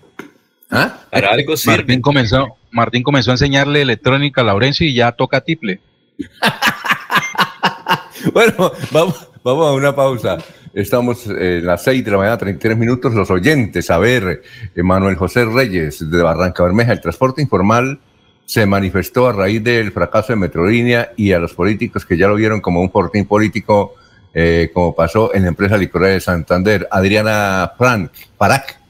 ¿Ah? 0.70 1.00
Para 1.10 1.30
algo 1.30 1.56
sirve. 1.56 1.78
Martín 1.78 2.00
comenzó, 2.00 2.56
Martín 2.70 3.02
comenzó 3.02 3.30
a 3.30 3.34
enseñarle 3.34 3.82
electrónica 3.82 4.40
a 4.40 4.44
Laurencio 4.44 4.86
y 4.86 4.94
ya 4.94 5.12
toca 5.12 5.40
tiple. 5.40 5.80
bueno, 8.32 8.72
vamos, 8.90 9.28
vamos 9.42 9.68
a 9.68 9.72
una 9.72 9.94
pausa. 9.94 10.38
Estamos 10.74 11.26
en 11.26 11.64
las 11.64 11.84
seis 11.84 12.04
de 12.04 12.10
la 12.10 12.18
mañana, 12.18 12.36
33 12.36 12.76
minutos. 12.76 13.14
Los 13.14 13.30
oyentes, 13.30 13.90
a 13.90 13.98
ver, 13.98 14.42
Manuel 14.76 15.16
José 15.16 15.46
Reyes 15.46 16.10
de 16.10 16.22
Barranca 16.22 16.64
Bermeja, 16.64 16.92
el 16.92 17.00
transporte 17.00 17.40
informal 17.40 17.98
se 18.46 18.64
manifestó 18.64 19.26
a 19.26 19.32
raíz 19.32 19.62
del 19.62 19.90
fracaso 19.90 20.32
de 20.32 20.36
Metrolínea 20.36 21.12
y 21.16 21.32
a 21.32 21.38
los 21.38 21.52
políticos 21.52 22.06
que 22.06 22.16
ya 22.16 22.28
lo 22.28 22.36
vieron 22.36 22.60
como 22.60 22.80
un 22.80 22.90
fortín 22.90 23.26
político, 23.26 23.94
eh, 24.32 24.70
como 24.72 24.94
pasó 24.94 25.34
en 25.34 25.42
la 25.42 25.48
empresa 25.48 25.76
licorera 25.76 26.12
de 26.12 26.20
Santander. 26.20 26.88
Adriana 26.90 27.72
Frank, 27.76 28.12
Parac, 28.38 28.80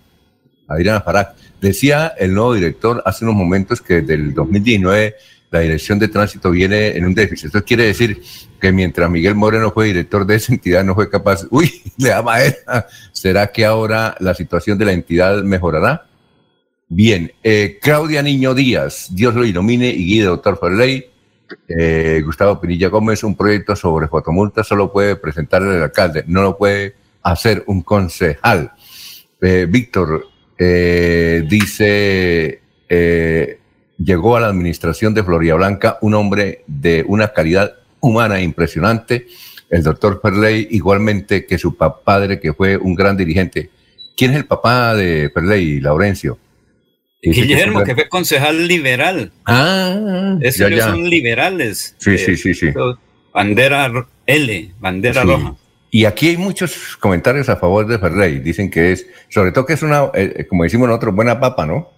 Adriana 0.69 1.03
Parac, 1.03 1.35
decía 1.60 2.14
el 2.18 2.34
nuevo 2.34 2.54
director 2.54 3.02
hace 3.04 3.24
unos 3.24 3.36
momentos 3.36 3.80
que 3.80 4.00
desde 4.00 4.14
el 4.14 4.34
2019 4.34 5.14
la 5.50 5.60
dirección 5.60 5.98
de 5.98 6.08
tránsito 6.08 6.50
viene 6.50 6.96
en 6.96 7.04
un 7.04 7.14
déficit. 7.14 7.46
Esto 7.46 7.64
quiere 7.64 7.84
decir 7.84 8.20
que 8.60 8.72
mientras 8.72 9.08
Miguel 9.10 9.34
Moreno 9.34 9.70
fue 9.70 9.86
director 9.86 10.26
de 10.26 10.36
esa 10.36 10.52
entidad, 10.52 10.84
no 10.84 10.94
fue 10.94 11.08
capaz, 11.08 11.46
uy, 11.50 11.70
le 11.96 12.10
da 12.10 12.22
madera. 12.22 12.86
¿Será 13.12 13.46
que 13.48 13.64
ahora 13.64 14.16
la 14.20 14.34
situación 14.34 14.78
de 14.78 14.84
la 14.84 14.92
entidad 14.92 15.42
mejorará? 15.42 16.06
Bien, 16.88 17.32
eh, 17.42 17.78
Claudia 17.82 18.22
Niño 18.22 18.54
Díaz, 18.54 19.08
Dios 19.10 19.34
lo 19.34 19.44
ilumine 19.44 19.88
y 19.88 20.06
guíe, 20.06 20.24
doctor 20.24 20.58
Ferley. 20.58 21.06
Eh, 21.68 22.22
Gustavo 22.24 22.60
Pinilla 22.60 22.88
Gómez, 22.88 23.22
un 23.22 23.36
proyecto 23.36 23.76
sobre 23.76 24.08
fotomultas 24.08 24.66
solo 24.66 24.92
puede 24.92 25.14
presentar 25.14 25.62
el 25.62 25.80
alcalde, 25.80 26.24
no 26.26 26.42
lo 26.42 26.58
puede 26.58 26.96
hacer 27.22 27.64
un 27.66 27.82
concejal. 27.82 28.72
Eh, 29.40 29.66
Víctor 29.68 30.26
dice, 30.58 32.60
llegó 33.98 34.36
a 34.36 34.40
la 34.40 34.48
administración 34.48 35.14
de 35.14 35.24
Floria 35.24 35.54
Blanca 35.54 35.98
un 36.00 36.14
hombre 36.14 36.62
de 36.66 37.04
una 37.06 37.28
calidad 37.28 37.74
humana 38.00 38.40
impresionante, 38.40 39.26
el 39.70 39.82
doctor 39.82 40.20
Perley, 40.20 40.68
igualmente 40.70 41.44
que 41.44 41.58
su 41.58 41.76
padre, 41.76 42.38
que 42.38 42.52
fue 42.52 42.76
un 42.76 42.94
gran 42.94 43.16
dirigente. 43.16 43.70
¿Quién 44.16 44.30
es 44.30 44.38
el 44.38 44.46
papá 44.46 44.94
de 44.94 45.28
Perley, 45.28 45.80
Laurencio? 45.80 46.38
Guillermo, 47.20 47.82
que 47.82 47.94
fue 47.94 48.08
concejal 48.08 48.68
liberal. 48.68 49.32
Ah, 49.44 50.38
esos 50.40 50.70
son 50.80 51.10
liberales. 51.10 51.96
Sí, 51.98 52.16
sí, 52.16 52.36
sí, 52.36 52.54
sí. 52.54 52.68
Bandera 53.34 53.90
L, 54.26 54.70
bandera 54.78 55.24
roja. 55.24 55.56
Y 55.90 56.04
aquí 56.04 56.28
hay 56.28 56.36
muchos 56.36 56.96
comentarios 56.98 57.48
a 57.48 57.56
favor 57.56 57.86
de 57.86 57.98
Ferley. 57.98 58.40
Dicen 58.40 58.70
que 58.70 58.92
es, 58.92 59.06
sobre 59.28 59.52
todo 59.52 59.66
que 59.66 59.74
es 59.74 59.82
una, 59.82 60.10
eh, 60.14 60.46
como 60.48 60.64
decimos 60.64 60.88
nosotros, 60.88 61.14
buena 61.14 61.40
papa, 61.40 61.66
¿no? 61.66 61.90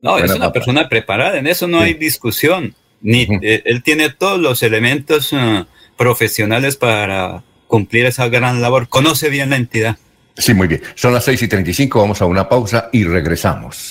No, 0.00 0.18
es 0.18 0.30
una 0.32 0.52
persona 0.52 0.88
preparada, 0.88 1.38
en 1.38 1.46
eso 1.46 1.66
no 1.66 1.80
hay 1.80 1.94
discusión. 1.94 2.74
Ni, 3.00 3.22
eh, 3.42 3.62
él 3.64 3.82
tiene 3.82 4.10
todos 4.10 4.38
los 4.38 4.62
elementos 4.62 5.32
uh, 5.32 5.64
profesionales 5.96 6.76
para 6.76 7.42
cumplir 7.66 8.06
esa 8.06 8.28
gran 8.28 8.60
labor. 8.60 8.88
Conoce 8.88 9.28
bien 9.28 9.50
la 9.50 9.56
entidad. 9.56 9.96
Sí, 10.36 10.54
muy 10.54 10.68
bien. 10.68 10.82
Son 10.94 11.12
las 11.12 11.24
6 11.24 11.42
y 11.42 11.48
35, 11.48 12.00
vamos 12.00 12.22
a 12.22 12.26
una 12.26 12.48
pausa 12.48 12.90
y 12.92 13.04
regresamos. 13.04 13.90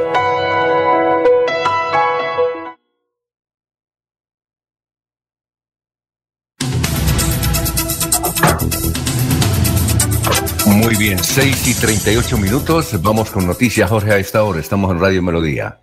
Bien, 11.01 11.17
6 11.17 11.67
y 11.67 11.81
38 11.81 12.37
minutos. 12.37 13.01
Vamos 13.01 13.31
con 13.31 13.47
noticias, 13.47 13.89
Jorge, 13.89 14.11
a 14.11 14.17
esta 14.19 14.43
hora. 14.43 14.59
Estamos 14.59 14.91
en 14.91 14.99
Radio 14.99 15.23
Melodía. 15.23 15.79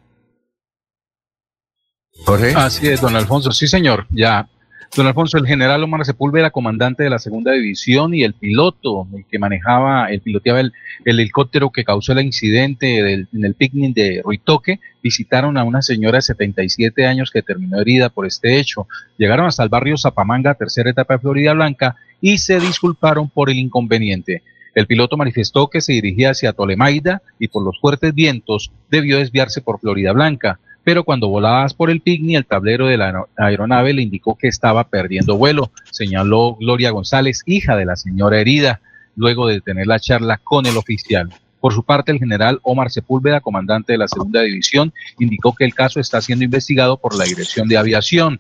Jorge. 2.24 2.52
Así 2.54 2.86
es, 2.86 3.00
don 3.00 3.16
Alfonso. 3.16 3.50
Sí, 3.50 3.66
señor. 3.66 4.06
Ya. 4.10 4.48
Don 4.96 5.08
Alfonso, 5.08 5.36
el 5.36 5.46
general 5.46 5.82
Omar 5.82 6.04
Sepúlveda, 6.04 6.50
comandante 6.50 7.02
de 7.02 7.10
la 7.10 7.18
segunda 7.18 7.50
división, 7.52 8.14
y 8.14 8.22
el 8.22 8.34
piloto, 8.34 9.08
el 9.12 9.24
que 9.28 9.40
manejaba, 9.40 10.06
el 10.12 10.20
piloteaba 10.20 10.60
el, 10.60 10.72
el 11.04 11.18
helicóptero 11.18 11.70
que 11.70 11.82
causó 11.84 12.12
el 12.12 12.20
incidente 12.24 12.86
del- 13.02 13.26
en 13.34 13.44
el 13.44 13.54
picnic 13.54 13.94
de 13.96 14.22
Ruitoque, 14.24 14.78
visitaron 15.02 15.58
a 15.58 15.64
una 15.64 15.82
señora 15.82 16.18
de 16.18 16.22
77 16.22 17.06
años 17.06 17.32
que 17.32 17.42
terminó 17.42 17.80
herida 17.80 18.08
por 18.08 18.24
este 18.24 18.60
hecho. 18.60 18.86
Llegaron 19.18 19.46
hasta 19.46 19.64
el 19.64 19.68
barrio 19.68 19.98
Zapamanga, 19.98 20.54
tercera 20.54 20.90
etapa 20.90 21.14
de 21.14 21.20
Florida 21.20 21.54
Blanca, 21.54 21.96
y 22.20 22.38
se 22.38 22.60
disculparon 22.60 23.28
por 23.28 23.50
el 23.50 23.58
inconveniente. 23.58 24.42
El 24.78 24.86
piloto 24.86 25.16
manifestó 25.16 25.66
que 25.66 25.80
se 25.80 25.92
dirigía 25.94 26.30
hacia 26.30 26.52
Tolemaida 26.52 27.20
y 27.40 27.48
por 27.48 27.64
los 27.64 27.80
fuertes 27.80 28.14
vientos 28.14 28.70
debió 28.88 29.18
desviarse 29.18 29.60
por 29.60 29.80
Florida 29.80 30.12
Blanca, 30.12 30.60
pero 30.84 31.02
cuando 31.02 31.26
volabas 31.26 31.74
por 31.74 31.90
el 31.90 32.00
picnic 32.00 32.36
el 32.36 32.46
tablero 32.46 32.86
de 32.86 32.96
la 32.96 33.06
aero- 33.06 33.28
aeronave 33.36 33.92
le 33.92 34.02
indicó 34.02 34.38
que 34.38 34.46
estaba 34.46 34.84
perdiendo 34.84 35.36
vuelo, 35.36 35.72
señaló 35.90 36.54
Gloria 36.60 36.92
González, 36.92 37.42
hija 37.44 37.74
de 37.74 37.86
la 37.86 37.96
señora 37.96 38.38
herida, 38.40 38.80
luego 39.16 39.48
de 39.48 39.60
tener 39.60 39.88
la 39.88 39.98
charla 39.98 40.38
con 40.44 40.64
el 40.64 40.76
oficial. 40.76 41.28
Por 41.58 41.72
su 41.74 41.82
parte, 41.82 42.12
el 42.12 42.20
general 42.20 42.60
Omar 42.62 42.92
Sepúlveda, 42.92 43.40
comandante 43.40 43.94
de 43.94 43.98
la 43.98 44.06
segunda 44.06 44.42
división, 44.42 44.92
indicó 45.18 45.56
que 45.56 45.64
el 45.64 45.74
caso 45.74 45.98
está 45.98 46.20
siendo 46.20 46.44
investigado 46.44 46.98
por 46.98 47.18
la 47.18 47.24
Dirección 47.24 47.66
de 47.66 47.78
Aviación. 47.78 48.38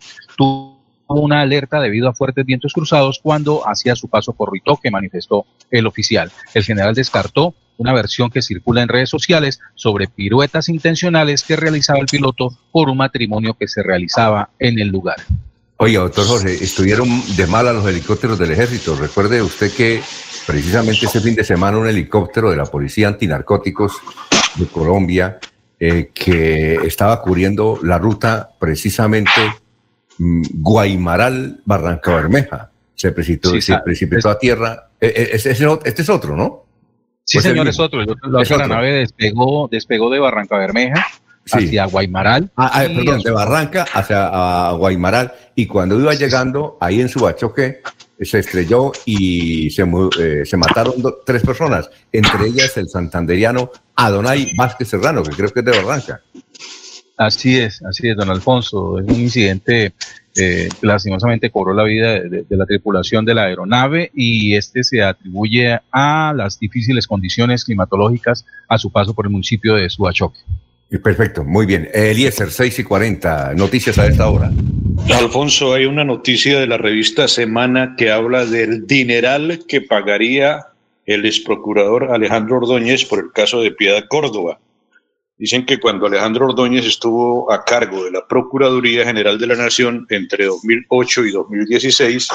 Una 1.14 1.40
alerta 1.40 1.80
debido 1.80 2.08
a 2.08 2.14
fuertes 2.14 2.44
vientos 2.44 2.72
cruzados 2.72 3.20
cuando 3.22 3.66
hacía 3.68 3.96
su 3.96 4.08
paso 4.08 4.32
por 4.32 4.52
Ritoque, 4.52 4.90
manifestó 4.90 5.46
el 5.70 5.86
oficial. 5.86 6.30
El 6.54 6.64
general 6.64 6.94
descartó 6.94 7.54
una 7.78 7.92
versión 7.92 8.30
que 8.30 8.42
circula 8.42 8.82
en 8.82 8.88
redes 8.88 9.08
sociales 9.08 9.60
sobre 9.74 10.08
piruetas 10.08 10.68
intencionales 10.68 11.44
que 11.44 11.56
realizaba 11.56 12.00
el 12.00 12.06
piloto 12.06 12.50
por 12.72 12.90
un 12.90 12.98
matrimonio 12.98 13.54
que 13.54 13.68
se 13.68 13.82
realizaba 13.82 14.50
en 14.58 14.78
el 14.78 14.88
lugar. 14.88 15.16
Oiga, 15.76 16.00
doctor 16.00 16.26
Jorge, 16.26 16.54
estuvieron 16.54 17.08
de 17.36 17.46
mala 17.46 17.72
los 17.72 17.86
helicópteros 17.86 18.36
del 18.36 18.50
ejército. 18.50 18.96
Recuerde 18.96 19.40
usted 19.40 19.72
que 19.72 20.02
precisamente 20.44 21.06
este 21.06 21.20
fin 21.20 21.36
de 21.36 21.44
semana 21.44 21.78
un 21.78 21.86
helicóptero 21.86 22.50
de 22.50 22.56
la 22.56 22.66
Policía 22.66 23.06
Antinarcóticos 23.06 23.92
de 24.56 24.66
Colombia 24.66 25.38
eh, 25.78 26.10
que 26.12 26.74
estaba 26.84 27.22
cubriendo 27.22 27.78
la 27.84 27.98
ruta 27.98 28.50
precisamente 28.58 29.30
mm, 30.18 30.42
Guaymaral-Barranca 30.54 32.14
Bermeja. 32.16 32.70
Se 32.94 33.12
precipitó, 33.12 33.50
Sí, 33.50 33.60
se 33.62 33.78
precipitó 33.78 34.28
a 34.30 34.38
tierra. 34.38 34.88
Eh, 35.00 35.12
eh, 35.16 35.30
este 35.32 36.02
es 36.02 36.08
otro, 36.08 36.36
¿no? 36.36 36.64
Sí, 37.24 37.36
Pues 37.38 37.44
señor, 37.44 37.68
es 37.68 37.78
otro. 37.78 38.00
El 38.02 38.10
otro- 38.10 38.30
La 38.30 38.42
Es 38.42 38.50
otra 38.50 38.64
otro. 38.64 38.76
nave 38.76 38.92
despegó, 38.92 39.68
despegó 39.70 40.10
de 40.10 40.18
Barranca 40.18 40.56
Bermeja 40.58 41.06
Sí. 41.44 41.58
hacia 41.66 41.84
Guaymaral. 41.86 42.50
Ah, 42.56 42.70
ah, 42.74 42.82
perdón, 42.94 43.20
de 43.22 43.30
Barranca 43.30 43.86
hacia 43.92 44.70
Guaymaral. 44.72 45.32
Y 45.54 45.66
cuando 45.66 45.98
iba 46.00 46.12
llegando, 46.14 46.76
ahí 46.80 47.00
en 47.00 47.08
su 47.08 47.20
bachoque, 47.20 47.80
se 48.20 48.40
estrelló 48.40 48.90
y 49.06 49.70
se, 49.70 49.82
eh, 50.20 50.44
se 50.44 50.56
mataron 50.56 50.94
tres 51.24 51.42
personas, 51.42 51.88
entre 52.10 52.46
ellas 52.48 52.76
el 52.76 52.88
santanderiano 52.88 53.70
Adonai 53.94 54.50
Vázquez 54.56 54.88
Serrano, 54.88 55.22
que 55.22 55.30
creo 55.30 55.50
que 55.50 55.60
es 55.60 55.64
de 55.66 55.70
Barranca. 55.82 56.20
Así 57.18 57.58
es, 57.58 57.82
así 57.82 58.08
es, 58.08 58.16
don 58.16 58.30
Alfonso. 58.30 58.98
Es 59.00 59.06
un 59.06 59.20
incidente 59.20 59.92
eh, 60.36 60.68
que 60.80 60.86
lastimosamente 60.86 61.50
cobró 61.50 61.74
la 61.74 61.82
vida 61.82 62.12
de, 62.12 62.28
de- 62.28 62.42
de 62.48 62.56
la 62.56 62.64
tripulación 62.64 63.24
de 63.24 63.34
la 63.34 63.42
aeronave 63.46 64.10
y 64.14 64.54
este 64.54 64.84
se 64.84 65.02
atribuye 65.02 65.78
a 65.90 66.32
las 66.36 66.58
difíciles 66.60 67.06
condiciones 67.08 67.64
climatológicas 67.64 68.46
a 68.68 68.78
su 68.78 68.90
paso 68.92 69.14
por 69.14 69.26
el 69.26 69.32
municipio 69.32 69.74
de 69.74 69.90
Suachoque. 69.90 70.38
Y 70.90 70.98
Perfecto, 70.98 71.44
muy 71.44 71.66
bien. 71.66 71.88
Eliezer, 71.92 72.50
6 72.50 72.78
y 72.78 72.84
40, 72.84 73.52
noticias 73.56 73.98
a 73.98 74.06
esta 74.06 74.28
hora. 74.30 74.50
Alfonso, 75.18 75.74
hay 75.74 75.84
una 75.86 76.04
noticia 76.04 76.58
de 76.60 76.66
la 76.66 76.78
revista 76.78 77.28
Semana 77.28 77.94
que 77.96 78.10
habla 78.10 78.46
del 78.46 78.86
dineral 78.86 79.64
que 79.68 79.80
pagaría 79.82 80.66
el 81.04 81.26
exprocurador 81.26 82.12
Alejandro 82.12 82.58
Ordóñez 82.58 83.04
por 83.04 83.18
el 83.18 83.32
caso 83.34 83.60
de 83.60 83.72
Piedad 83.72 84.04
Córdoba. 84.08 84.60
Dicen 85.38 85.64
que 85.64 85.78
cuando 85.78 86.06
Alejandro 86.06 86.46
Ordóñez 86.46 86.84
estuvo 86.84 87.50
a 87.52 87.64
cargo 87.64 88.04
de 88.04 88.10
la 88.10 88.26
Procuraduría 88.26 89.04
General 89.04 89.38
de 89.38 89.46
la 89.46 89.54
Nación 89.54 90.04
entre 90.10 90.46
2008 90.46 91.26
y 91.26 91.30
2016, 91.30 92.28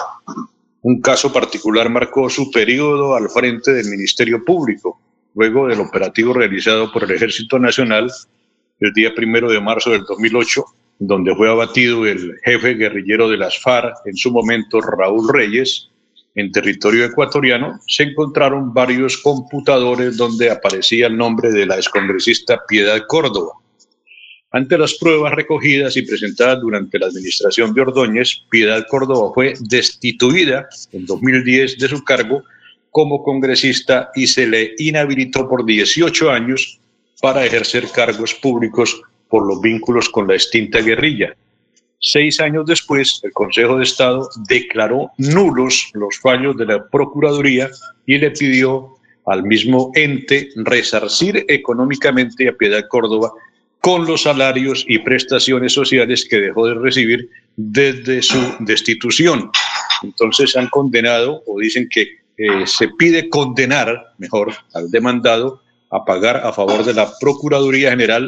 un 0.84 1.02
caso 1.02 1.32
particular 1.34 1.90
marcó 1.90 2.30
su 2.30 2.50
periodo 2.50 3.16
al 3.16 3.30
frente 3.30 3.74
del 3.74 3.88
Ministerio 3.88 4.44
Público, 4.46 5.02
luego 5.36 5.68
del 5.68 5.82
operativo 5.82 6.34
realizado 6.34 6.92
por 6.94 7.04
el 7.04 7.12
Ejército 7.12 7.60
Nacional 7.60 8.10
el 8.80 8.94
día 8.94 9.14
primero 9.14 9.50
de 9.52 9.60
marzo 9.60 9.92
del 9.92 10.04
2008, 10.06 10.64
donde 11.00 11.36
fue 11.36 11.50
abatido 11.50 12.06
el 12.06 12.38
jefe 12.44 12.76
guerrillero 12.76 13.30
de 13.30 13.38
las 13.38 13.60
FARC, 13.60 13.96
en 14.06 14.16
su 14.16 14.32
momento 14.32 14.80
Raúl 14.80 15.28
Reyes, 15.32 15.90
en 16.36 16.52
territorio 16.52 17.06
ecuatoriano, 17.06 17.80
se 17.88 18.04
encontraron 18.04 18.74
varios 18.74 19.18
computadores 19.18 20.18
donde 20.18 20.50
aparecía 20.50 21.08
el 21.08 21.18
nombre 21.18 21.52
de 21.52 21.66
la 21.66 21.76
excongresista 21.76 22.62
Piedad 22.68 23.02
Córdoba. 23.08 23.54
Ante 24.52 24.78
las 24.78 24.94
pruebas 24.96 25.34
recogidas 25.34 25.98
y 25.98 26.04
presentadas 26.04 26.62
durante 26.62 27.00
la 27.00 27.08
administración 27.08 27.74
de 27.74 27.82
Ordóñez, 27.82 28.44
Piedad 28.50 28.86
Córdoba 28.88 29.32
fue 29.34 29.56
destituida 29.60 30.68
en 30.92 31.06
2010 31.06 31.80
de 31.80 31.88
su 31.88 32.04
cargo 32.04 32.44
como 32.92 33.24
congresista 33.24 34.12
y 34.14 34.28
se 34.28 34.46
le 34.46 34.76
inhabilitó 34.78 35.50
por 35.50 35.66
18 35.66 36.30
años 36.30 36.80
para 37.20 37.44
ejercer 37.44 37.88
cargos 37.90 38.36
públicos 38.36 39.02
por 39.28 39.48
los 39.48 39.60
vínculos 39.60 40.08
con 40.10 40.28
la 40.28 40.36
extinta 40.36 40.80
guerrilla. 40.80 41.36
Seis 42.06 42.42
años 42.42 42.66
después, 42.66 43.22
el 43.24 43.32
Consejo 43.32 43.78
de 43.78 43.86
Estado 43.86 44.28
declaró 44.50 45.12
nulos 45.18 45.90
los 45.94 46.20
fallos 46.20 46.58
de 46.58 46.66
la 46.66 46.86
Procuraduría 46.90 47.70
y 48.06 48.18
le 48.18 48.32
pidió 48.32 48.98
al 49.26 49.44
mismo 49.44 49.90
ente 49.96 50.50
resarcir 50.58 51.46
económicamente 51.48 52.50
a 52.50 52.52
Piedad 52.52 52.84
Córdoba 52.90 53.32
con 53.80 54.06
los 54.06 54.24
salarios 54.24 54.84
y 54.86 55.00
prestaciones 55.00 55.72
sociales 55.72 56.28
que 56.30 56.42
dejó 56.42 56.68
de 56.68 56.74
recibir 56.74 57.30
desde 57.56 58.22
su 58.22 58.38
destitución. 58.60 59.50
Entonces 60.04 60.58
han 60.58 60.68
condenado 60.68 61.42
o 61.48 61.58
dicen 61.58 61.88
que 61.90 62.02
eh, 62.38 62.68
se 62.68 62.90
pide 63.00 63.30
condenar, 63.30 64.14
mejor, 64.18 64.54
al 64.74 64.92
demandado 64.92 65.62
a 65.90 66.04
pagar 66.04 66.36
a 66.46 66.52
favor 66.52 66.84
de 66.84 66.96
la 66.96 67.10
Procuraduría 67.22 67.92
General 67.92 68.28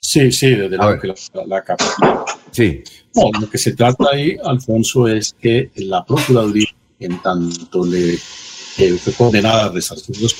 Sí, 0.00 0.30
sí, 0.30 0.50
desde 0.50 0.76
luego 0.76 1.00
que 1.00 1.08
la, 1.08 1.14
la, 1.46 1.64
la 1.66 2.24
Sí. 2.52 2.84
No, 3.16 3.40
lo 3.40 3.50
que 3.50 3.58
se 3.58 3.72
trata 3.72 4.04
ahí, 4.12 4.36
Alfonso, 4.44 5.08
es 5.08 5.34
que 5.40 5.72
la 5.74 6.04
Procuraduría, 6.04 6.68
en 7.00 7.20
tanto 7.20 7.84
le 7.84 8.14
eh, 8.14 8.98
fue 9.02 9.12
condenada 9.14 9.64
a 9.64 9.68
resarcir 9.70 10.16
los 10.20 10.32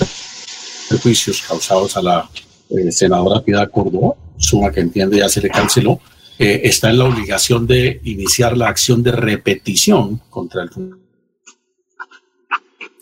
perjuicios 0.91 1.43
causados 1.43 1.97
a 1.97 2.03
la 2.03 2.31
eh, 2.71 2.91
senadora 2.91 3.41
Piedad 3.43 3.71
Córdoba, 3.71 4.15
suma 4.37 4.71
que 4.73 4.81
entiende 4.81 5.19
ya 5.19 5.29
se 5.29 5.41
le 5.41 5.49
canceló, 5.49 6.01
eh, 6.39 6.63
está 6.65 6.91
en 6.91 6.99
la 6.99 7.05
obligación 7.05 7.67
de 7.67 8.01
iniciar 8.05 8.57
la 8.57 8.69
acción 8.69 9.03
de 9.03 9.13
repetición 9.13 10.21
contra 10.29 10.65
el 10.65 10.71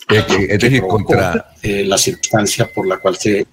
eh, 0.09 0.47
es 0.49 0.59
decir, 0.59 0.81
contra 0.87 1.53
eh, 1.61 1.85
la 1.85 1.97
circunstancia 1.97 2.69
por 2.73 2.87
la 2.87 2.97
cual 2.97 3.15
se 3.17 3.45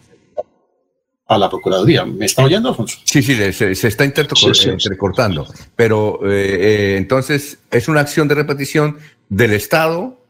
a 1.28 1.38
la 1.38 1.50
Procuraduría. 1.50 2.04
¿Me 2.04 2.26
está 2.26 2.44
oyendo, 2.44 2.68
Alfonso? 2.68 2.98
Sí, 3.04 3.22
sí, 3.22 3.34
se, 3.34 3.74
se 3.74 3.88
está 3.88 4.04
sí, 4.34 4.54
sí, 4.54 4.68
entrecortando. 4.68 5.46
Pero 5.74 6.20
eh, 6.24 6.58
eh, 6.60 6.96
entonces 6.96 7.58
es 7.70 7.88
una 7.88 8.00
acción 8.00 8.28
de 8.28 8.36
repetición 8.36 8.98
del 9.28 9.52
Estado 9.52 10.20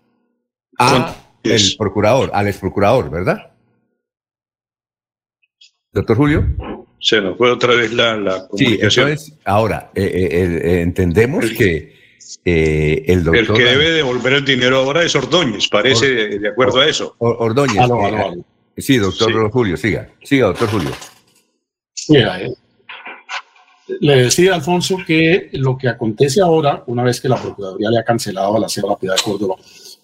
a 0.78 1.14
el 1.42 1.76
procurador, 1.78 2.30
al 2.32 2.48
ex 2.48 2.58
procurador, 2.58 3.10
¿verdad? 3.10 3.52
Doctor 5.96 6.16
Julio. 6.18 6.44
Se 7.00 7.22
nos 7.22 7.38
fue 7.38 7.50
otra 7.50 7.74
vez 7.74 7.90
la, 7.90 8.18
la 8.18 8.46
comunicación. 8.48 8.90
Sí, 8.90 9.00
entonces, 9.00 9.38
ahora, 9.46 9.90
entendemos 9.94 11.42
el, 11.42 11.56
que 11.56 11.94
eh, 12.44 13.04
el 13.06 13.24
doctor. 13.24 13.56
El 13.56 13.64
que 13.64 13.64
debe 13.64 13.90
devolver 13.92 14.34
el 14.34 14.44
dinero 14.44 14.76
ahora 14.76 15.02
es 15.04 15.14
Ordóñez, 15.16 15.68
parece 15.68 16.34
Or, 16.34 16.40
de 16.40 16.48
acuerdo 16.48 16.74
Or, 16.74 16.82
a 16.82 16.86
eso. 16.86 17.16
Ordóñez. 17.18 17.78
Aló, 17.78 18.04
aló, 18.04 18.26
aló. 18.26 18.44
Sí, 18.76 18.98
doctor 18.98 19.32
sí. 19.32 19.38
Julio, 19.50 19.76
siga. 19.78 20.10
Siga, 20.22 20.48
doctor 20.48 20.68
Julio. 20.68 20.90
Mira, 22.10 22.42
eh, 22.42 22.52
le 24.00 24.16
decía 24.16 24.54
Alfonso 24.54 24.98
que 25.06 25.48
lo 25.52 25.78
que 25.78 25.88
acontece 25.88 26.42
ahora, 26.42 26.84
una 26.88 27.04
vez 27.04 27.22
que 27.22 27.30
la 27.30 27.36
Procuraduría 27.36 27.88
le 27.88 28.00
ha 28.00 28.04
cancelado 28.04 28.54
a 28.54 28.60
la 28.60 28.68
Ciudad 28.68 28.98
de 29.00 29.08
Córdoba 29.24 29.56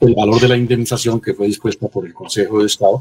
el 0.03 0.15
valor 0.15 0.41
de 0.41 0.49
la 0.49 0.57
indemnización 0.57 1.20
que 1.20 1.35
fue 1.35 1.47
dispuesta 1.47 1.89
por 1.89 2.07
el 2.07 2.12
Consejo 2.12 2.61
de 2.61 2.66
Estado, 2.66 3.01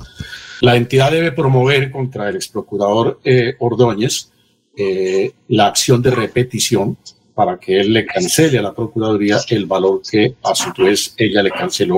la 0.61 0.75
entidad 0.75 1.11
debe 1.11 1.31
promover 1.31 1.91
contra 1.91 2.29
el 2.29 2.35
exprocurador 2.35 3.19
eh, 3.23 3.55
Ordóñez 3.59 4.31
eh, 4.77 5.33
la 5.49 5.67
acción 5.67 6.01
de 6.01 6.11
repetición 6.11 6.97
para 7.33 7.59
que 7.59 7.79
él 7.79 7.93
le 7.93 8.05
cancele 8.05 8.59
a 8.59 8.61
la 8.61 8.73
Procuraduría 8.73 9.37
el 9.49 9.65
valor 9.65 10.01
que 10.09 10.35
a 10.43 10.53
su 10.53 10.71
vez 10.77 11.13
ella 11.17 11.41
le 11.41 11.51
canceló 11.51 11.97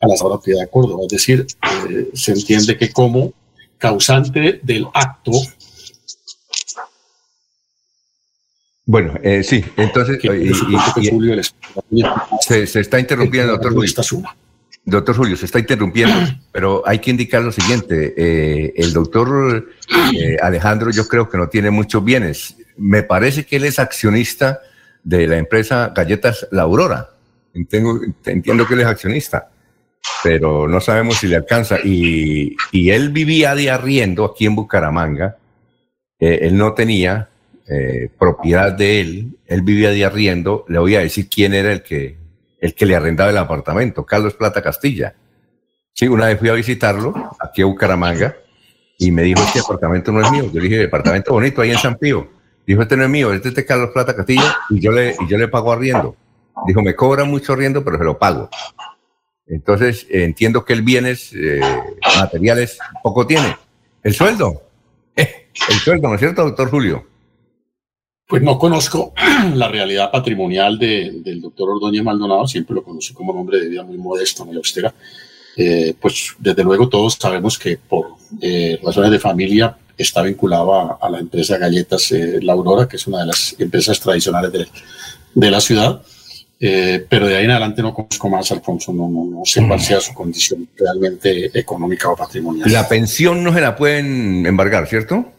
a 0.00 0.08
la 0.08 0.16
Sabra 0.16 0.40
Piedad 0.42 0.62
de 0.62 0.68
Córdoba. 0.68 1.02
Es 1.02 1.08
decir, 1.08 1.46
eh, 1.90 2.08
se 2.14 2.32
entiende 2.32 2.76
que 2.76 2.90
como 2.90 3.32
causante 3.78 4.60
del 4.62 4.86
acto. 4.94 5.32
Bueno, 8.86 9.14
eh, 9.22 9.42
sí, 9.42 9.64
entonces 9.76 10.18
y, 10.22 10.28
y, 10.28 10.52
y, 11.90 12.04
se, 12.40 12.66
se, 12.66 12.80
está 12.80 13.00
interrumpiendo, 13.00 13.52
doctor 13.52 13.72
Julio. 13.72 13.92
Doctor 14.86 15.16
Julio, 15.16 15.36
se 15.38 15.46
está 15.46 15.58
interrumpiendo, 15.58 16.14
pero 16.52 16.82
hay 16.86 16.98
que 16.98 17.10
indicar 17.10 17.42
lo 17.42 17.50
siguiente. 17.50 18.14
Eh, 18.16 18.74
el 18.76 18.92
doctor 18.92 19.68
eh, 20.14 20.36
Alejandro 20.42 20.90
yo 20.90 21.08
creo 21.08 21.30
que 21.30 21.38
no 21.38 21.48
tiene 21.48 21.70
muchos 21.70 22.04
bienes 22.04 22.56
me 22.76 23.02
parece 23.02 23.44
que 23.44 23.56
él 23.56 23.64
es 23.64 23.78
accionista 23.78 24.60
de 25.02 25.26
la 25.26 25.36
empresa 25.36 25.92
Galletas 25.94 26.46
La 26.50 26.62
Aurora. 26.62 27.10
Entiendo, 27.52 28.00
entiendo 28.26 28.66
que 28.66 28.74
él 28.74 28.80
es 28.80 28.86
accionista, 28.86 29.50
pero 30.22 30.66
no 30.66 30.80
sabemos 30.80 31.16
si 31.16 31.28
le 31.28 31.36
alcanza. 31.36 31.78
Y, 31.84 32.56
él 32.72 33.10
vivía 33.10 33.54
de 33.54 33.70
arriendo 33.70 34.24
aquí 34.24 34.46
en 34.46 34.56
Bucaramanga. 34.56 35.36
Eh, 36.18 36.40
él 36.42 36.56
no 36.56 36.74
tenía 36.74 37.28
eh, 37.68 38.10
propiedad 38.18 38.72
de 38.72 39.00
él, 39.00 39.38
él 39.46 39.62
vivía 39.62 39.90
de 39.90 40.04
arriendo. 40.04 40.64
Le 40.68 40.78
voy 40.78 40.96
a 40.96 41.00
decir 41.00 41.28
quién 41.28 41.54
era 41.54 41.72
el 41.72 41.82
que, 41.82 42.18
el 42.60 42.74
que 42.74 42.86
le 42.86 42.96
arrendaba 42.96 43.30
el 43.30 43.38
apartamento, 43.38 44.04
Carlos 44.04 44.34
Plata 44.34 44.62
Castilla. 44.62 45.14
Sí, 45.92 46.08
una 46.08 46.26
vez 46.26 46.38
fui 46.38 46.48
a 46.48 46.54
visitarlo 46.54 47.14
aquí 47.40 47.62
a 47.62 47.66
Bucaramanga 47.66 48.36
y 48.98 49.10
me 49.10 49.22
dijo, 49.22 49.40
este 49.42 49.60
apartamento 49.60 50.12
no 50.12 50.20
es 50.20 50.30
mío. 50.30 50.50
Yo 50.52 50.60
le 50.60 50.68
dije, 50.68 50.78
departamento 50.78 51.32
bonito 51.32 51.62
ahí 51.62 51.70
en 51.70 51.78
San 51.78 51.96
Pío. 51.96 52.28
Dijo, 52.66 52.82
este 52.82 52.96
no 52.96 53.04
es 53.04 53.10
mío, 53.10 53.32
este 53.32 53.48
es 53.48 53.54
de 53.54 53.64
Carlos 53.64 53.90
Plata 53.92 54.16
Castillo 54.16 54.44
y 54.70 54.80
yo 54.80 54.90
le, 54.90 55.14
yo 55.28 55.38
le 55.38 55.48
pago 55.48 55.72
arriendo. 55.72 56.16
Dijo, 56.66 56.82
me 56.82 56.94
cobra 56.94 57.24
mucho 57.24 57.52
arriendo, 57.52 57.84
pero 57.84 57.98
se 57.98 58.04
lo 58.04 58.18
pago. 58.18 58.48
Entonces, 59.46 60.06
entiendo 60.10 60.64
que 60.64 60.72
el 60.72 60.82
bienes 60.82 61.32
eh, 61.34 61.60
materiales 62.18 62.78
poco 63.02 63.26
tiene. 63.26 63.56
¿El 64.02 64.14
sueldo? 64.14 64.62
El 65.16 65.76
sueldo, 65.76 66.08
¿no 66.08 66.14
es 66.14 66.20
cierto, 66.20 66.42
doctor 66.42 66.70
Julio? 66.70 67.13
Pues 68.26 68.42
no 68.42 68.58
conozco 68.58 69.12
la 69.54 69.68
realidad 69.68 70.10
patrimonial 70.10 70.78
de, 70.78 71.20
del 71.22 71.40
doctor 71.40 71.70
Ordóñez 71.70 72.02
Maldonado, 72.02 72.46
siempre 72.46 72.74
lo 72.74 72.82
conocí 72.82 73.12
como 73.12 73.32
un 73.32 73.40
hombre 73.40 73.60
de 73.60 73.68
vida 73.68 73.82
muy 73.82 73.98
modesto, 73.98 74.44
muy 74.44 74.56
austera. 74.56 74.94
Eh, 75.56 75.94
pues 76.00 76.34
desde 76.38 76.64
luego 76.64 76.88
todos 76.88 77.14
sabemos 77.14 77.58
que 77.58 77.76
por 77.76 78.16
eh, 78.40 78.78
razones 78.82 79.10
de 79.12 79.20
familia 79.20 79.76
está 79.96 80.22
vinculado 80.22 80.74
a, 80.74 80.98
a 81.00 81.08
la 81.10 81.20
empresa 81.20 81.58
Galletas 81.58 82.10
eh, 82.12 82.40
La 82.42 82.54
Aurora, 82.54 82.88
que 82.88 82.96
es 82.96 83.06
una 83.06 83.20
de 83.20 83.26
las 83.26 83.54
empresas 83.58 84.00
tradicionales 84.00 84.52
de, 84.52 84.66
de 85.34 85.50
la 85.50 85.60
ciudad. 85.60 86.02
Eh, 86.60 87.04
pero 87.08 87.26
de 87.26 87.36
ahí 87.36 87.44
en 87.44 87.50
adelante 87.50 87.82
no 87.82 87.92
conozco 87.92 88.28
más, 88.28 88.50
Alfonso, 88.50 88.92
no, 88.92 89.08
no, 89.08 89.24
no 89.24 89.44
sé 89.44 89.66
cuál 89.66 89.80
sea 89.80 90.00
su 90.00 90.14
condición 90.14 90.68
realmente 90.76 91.50
económica 91.58 92.08
o 92.08 92.16
patrimonial. 92.16 92.70
La 92.72 92.88
pensión 92.88 93.44
no 93.44 93.52
se 93.52 93.60
la 93.60 93.76
pueden 93.76 94.46
embargar, 94.46 94.86
¿cierto? 94.86 95.33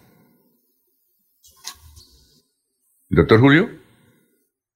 Doctor 3.16 3.40
Julio. 3.40 3.70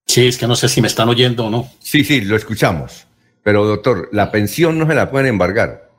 Sí, 0.08 0.26
es 0.26 0.38
que 0.38 0.48
no 0.48 0.56
sé 0.56 0.70
si 0.70 0.82
me 0.82 0.88
están 0.88 1.10
oyendo 1.10 1.46
o 1.46 1.50
no. 1.50 1.70
Sí, 1.80 2.06
sí, 2.06 2.22
lo 2.22 2.38
escuchamos. 2.38 3.06
Pero 3.44 3.66
doctor, 3.66 4.08
la 4.14 4.32
pensión 4.32 4.80
no 4.80 4.88
se 4.88 4.96
la 4.96 5.12
pueden 5.12 5.28
embargar. 5.28 5.92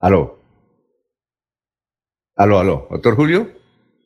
Aló. 0.00 0.40
Aló, 2.34 2.58
aló. 2.58 2.88
¿Doctor 2.90 3.14
Julio? 3.14 3.48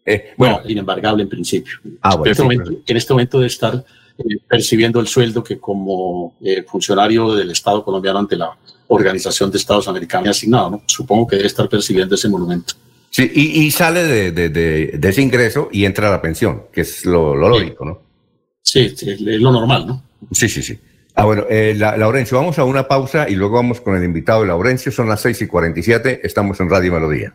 Eh, 0.05 0.35
bueno, 0.37 0.61
no, 0.63 0.71
inembargable 0.71 1.23
en 1.23 1.31
principio. 1.31 1.79
Ah, 2.03 2.15
bueno, 2.15 2.27
en, 2.27 2.31
este 2.33 2.43
sí, 2.43 2.43
momento, 2.43 2.83
en, 2.87 2.97
este 2.97 3.13
momento, 3.15 3.41
de 3.41 3.47
estar 3.47 3.75
eh, 4.19 4.23
percibiendo 4.47 5.01
el 5.01 5.07
sueldo 5.07 5.43
que 5.43 5.59
como 5.59 6.37
eh, 6.43 6.63
funcionario 6.65 7.35
del 7.35 7.51
Estado 7.51 7.83
colombiano 7.83 8.19
ante 8.19 8.37
la 8.37 8.51
Organización 8.89 9.51
de 9.51 9.57
Estados 9.57 9.89
Americanos 9.89 10.29
asignado, 10.29 10.71
¿no? 10.71 10.83
supongo 10.87 11.27
que 11.27 11.37
debe 11.37 11.47
estar 11.47 11.69
percibiendo 11.71 12.17
ese 12.17 12.29
monumento. 12.29 12.75
Sí, 13.15 13.31
y, 13.33 13.63
y 13.63 13.71
sale 13.71 14.03
de, 14.03 14.33
de, 14.33 14.49
de, 14.49 14.91
de, 14.99 15.09
ese 15.09 15.23
ingreso 15.23 15.69
y 15.71 15.85
entra 15.85 16.09
a 16.09 16.11
la 16.11 16.21
pensión, 16.21 16.65
que 16.73 16.81
es 16.81 17.07
lo, 17.07 17.37
lo 17.37 17.49
lógico, 17.49 17.85
¿no? 17.85 18.03
Sí, 18.61 18.93
sí, 18.97 19.09
es 19.09 19.21
lo 19.21 19.53
normal, 19.53 19.87
¿no? 19.87 20.03
Sí, 20.33 20.49
sí, 20.49 20.65
sí. 20.65 20.77
Ah, 21.15 21.25
bueno, 21.25 21.45
eh, 21.49 21.77
la, 21.77 21.97
Laurencio, 21.97 22.37
vamos 22.37 22.59
a 22.59 22.65
una 22.65 22.89
pausa 22.89 23.29
y 23.29 23.37
luego 23.37 23.55
vamos 23.55 23.81
con 23.81 23.97
el 23.97 24.03
invitado 24.03 24.41
de 24.41 24.49
Laurencio. 24.49 24.91
Son 24.91 25.09
las 25.09 25.21
6 25.21 25.43
y 25.43 25.47
47, 25.47 26.23
estamos 26.25 26.59
en 26.59 26.69
Radio 26.69 26.93
Melodía. 26.93 27.33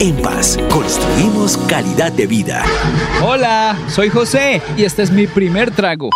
En 0.00 0.14
Paz, 0.22 0.58
construimos 0.70 1.58
calidad 1.68 2.12
de 2.12 2.26
vida. 2.26 2.64
Hola, 3.22 3.76
soy 3.88 4.08
José 4.08 4.62
y 4.76 4.84
este 4.84 5.02
es 5.02 5.10
mi 5.10 5.26
primer 5.26 5.72
trago. 5.72 6.10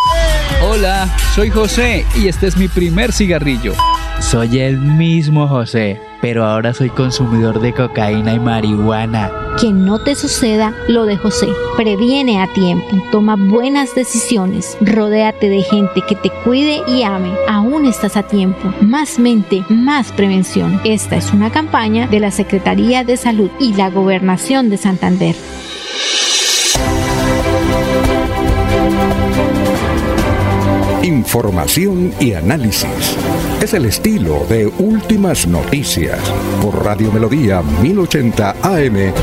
Hola, 0.62 1.08
soy 1.34 1.50
José 1.50 2.06
y 2.14 2.28
este 2.28 2.46
es 2.46 2.56
mi 2.56 2.68
primer 2.68 3.12
cigarrillo. 3.12 3.74
Soy 4.20 4.60
el 4.60 4.78
mismo 4.78 5.48
José, 5.48 6.00
pero 6.22 6.44
ahora 6.44 6.72
soy 6.72 6.88
consumidor 6.88 7.60
de 7.60 7.74
cocaína 7.74 8.32
y 8.32 8.38
marihuana. 8.38 9.30
Que 9.60 9.72
no 9.72 10.02
te 10.02 10.14
suceda 10.14 10.72
lo 10.88 11.04
de 11.04 11.18
José. 11.18 11.48
Previene 11.76 12.40
a 12.40 12.46
tiempo, 12.54 12.86
toma 13.10 13.36
buenas 13.36 13.94
decisiones, 13.94 14.78
rodéate 14.80 15.50
de 15.50 15.62
gente 15.62 16.00
que 16.08 16.14
te 16.14 16.30
cuide 16.44 16.80
y 16.86 17.02
ame. 17.02 17.32
Aún 17.48 17.84
estás 17.84 18.16
a 18.16 18.22
tiempo. 18.22 18.72
Más 18.80 19.18
mente, 19.18 19.64
más 19.68 20.12
prevención. 20.12 20.80
Esta 20.84 21.16
es 21.16 21.32
una 21.32 21.50
campaña 21.50 22.06
de 22.06 22.20
la 22.20 22.30
Secretaría 22.30 23.02
de 23.04 23.16
Salud 23.16 23.50
y 23.58 23.74
la 23.74 23.90
Gobernación 23.90 24.70
de 24.70 24.76
Santander. 24.78 25.34
Información 31.02 32.14
y 32.20 32.34
análisis. 32.34 33.16
Es 33.62 33.74
el 33.74 33.84
estilo 33.84 34.44
de 34.48 34.66
Últimas 34.66 35.46
Noticias 35.46 36.18
por 36.60 36.84
Radio 36.84 37.12
Melodía 37.12 37.62
1080 37.62 38.56
AM. 38.60 39.14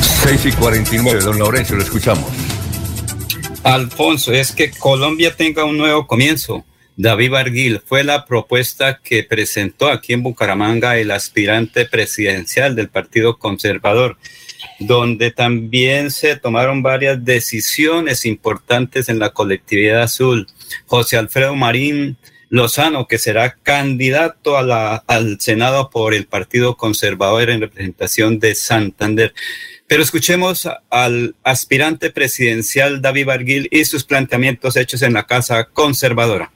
Seis 0.00 0.46
y 0.46 0.52
49, 0.52 1.20
don 1.20 1.38
Laurencio, 1.38 1.76
lo 1.76 1.82
escuchamos. 1.82 2.24
Alfonso, 3.64 4.32
es 4.32 4.52
que 4.52 4.70
Colombia 4.70 5.36
tenga 5.36 5.66
un 5.66 5.76
nuevo 5.76 6.06
comienzo. 6.06 6.64
David 7.00 7.30
Barguil 7.30 7.80
fue 7.86 8.02
la 8.02 8.24
propuesta 8.24 8.98
que 9.00 9.22
presentó 9.22 9.86
aquí 9.86 10.14
en 10.14 10.24
Bucaramanga 10.24 10.98
el 10.98 11.12
aspirante 11.12 11.86
presidencial 11.86 12.74
del 12.74 12.88
Partido 12.88 13.38
Conservador, 13.38 14.18
donde 14.80 15.30
también 15.30 16.10
se 16.10 16.34
tomaron 16.34 16.82
varias 16.82 17.24
decisiones 17.24 18.26
importantes 18.26 19.08
en 19.08 19.20
la 19.20 19.30
colectividad 19.30 20.02
azul. 20.02 20.48
José 20.86 21.16
Alfredo 21.16 21.54
Marín 21.54 22.16
Lozano, 22.48 23.06
que 23.06 23.18
será 23.18 23.54
candidato 23.62 24.58
a 24.58 24.64
la, 24.64 24.96
al 25.06 25.40
Senado 25.40 25.90
por 25.90 26.14
el 26.14 26.26
Partido 26.26 26.76
Conservador 26.76 27.48
en 27.50 27.60
representación 27.60 28.40
de 28.40 28.56
Santander. 28.56 29.34
Pero 29.86 30.02
escuchemos 30.02 30.68
al 30.90 31.36
aspirante 31.44 32.10
presidencial 32.10 33.00
David 33.00 33.26
Barguil 33.26 33.68
y 33.70 33.84
sus 33.84 34.02
planteamientos 34.02 34.74
hechos 34.74 35.02
en 35.02 35.12
la 35.12 35.28
Casa 35.28 35.68
Conservadora. 35.72 36.50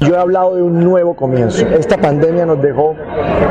Yo 0.00 0.14
he 0.14 0.18
hablado 0.18 0.56
de 0.56 0.62
un 0.62 0.82
nuevo 0.82 1.14
comienzo. 1.14 1.66
Esta 1.66 1.98
pandemia 1.98 2.46
nos 2.46 2.62
dejó 2.62 2.96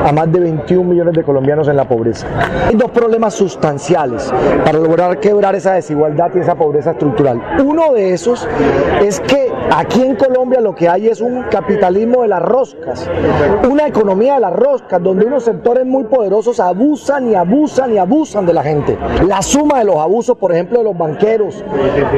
a 0.03 0.11
más 0.11 0.31
de 0.31 0.39
21 0.39 0.89
millones 0.89 1.13
de 1.13 1.23
colombianos 1.23 1.67
en 1.67 1.77
la 1.77 1.87
pobreza. 1.87 2.25
Hay 2.67 2.75
dos 2.75 2.89
problemas 2.89 3.35
sustanciales 3.35 4.33
para 4.65 4.79
lograr 4.79 5.19
quebrar 5.19 5.53
esa 5.53 5.73
desigualdad 5.73 6.31
y 6.33 6.39
esa 6.39 6.55
pobreza 6.55 6.91
estructural. 6.91 7.39
Uno 7.63 7.93
de 7.93 8.13
esos 8.13 8.47
es 9.03 9.19
que 9.21 9.51
aquí 9.69 10.01
en 10.01 10.15
Colombia 10.15 10.61
lo 10.61 10.73
que 10.73 10.89
hay 10.89 11.07
es 11.07 11.21
un 11.21 11.43
capitalismo 11.43 12.23
de 12.23 12.29
las 12.29 12.41
roscas, 12.41 13.07
una 13.69 13.85
economía 13.85 14.33
de 14.33 14.39
las 14.39 14.53
roscas, 14.53 15.01
donde 15.01 15.27
unos 15.27 15.43
sectores 15.43 15.85
muy 15.85 16.05
poderosos 16.05 16.59
abusan 16.59 17.29
y 17.29 17.35
abusan 17.35 17.93
y 17.93 17.99
abusan 17.99 18.47
de 18.47 18.53
la 18.53 18.63
gente. 18.63 18.97
La 19.27 19.43
suma 19.43 19.79
de 19.79 19.85
los 19.85 19.97
abusos, 19.97 20.35
por 20.37 20.51
ejemplo, 20.51 20.79
de 20.79 20.85
los 20.85 20.97
banqueros, 20.97 21.63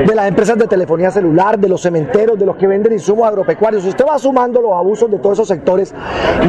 de 0.07 0.15
las 0.15 0.29
empresas 0.29 0.57
de 0.57 0.65
telefonía 0.65 1.11
celular, 1.11 1.59
de 1.59 1.67
los 1.67 1.81
cementeros, 1.81 2.39
de 2.39 2.45
los 2.45 2.55
que 2.55 2.67
venden 2.67 2.93
insumos 2.93 3.27
agropecuarios. 3.27 3.83
Sumando 4.19 4.61
los 4.61 4.73
abusos 4.73 5.09
de 5.09 5.19
todos 5.19 5.33
esos 5.37 5.47
sectores 5.47 5.93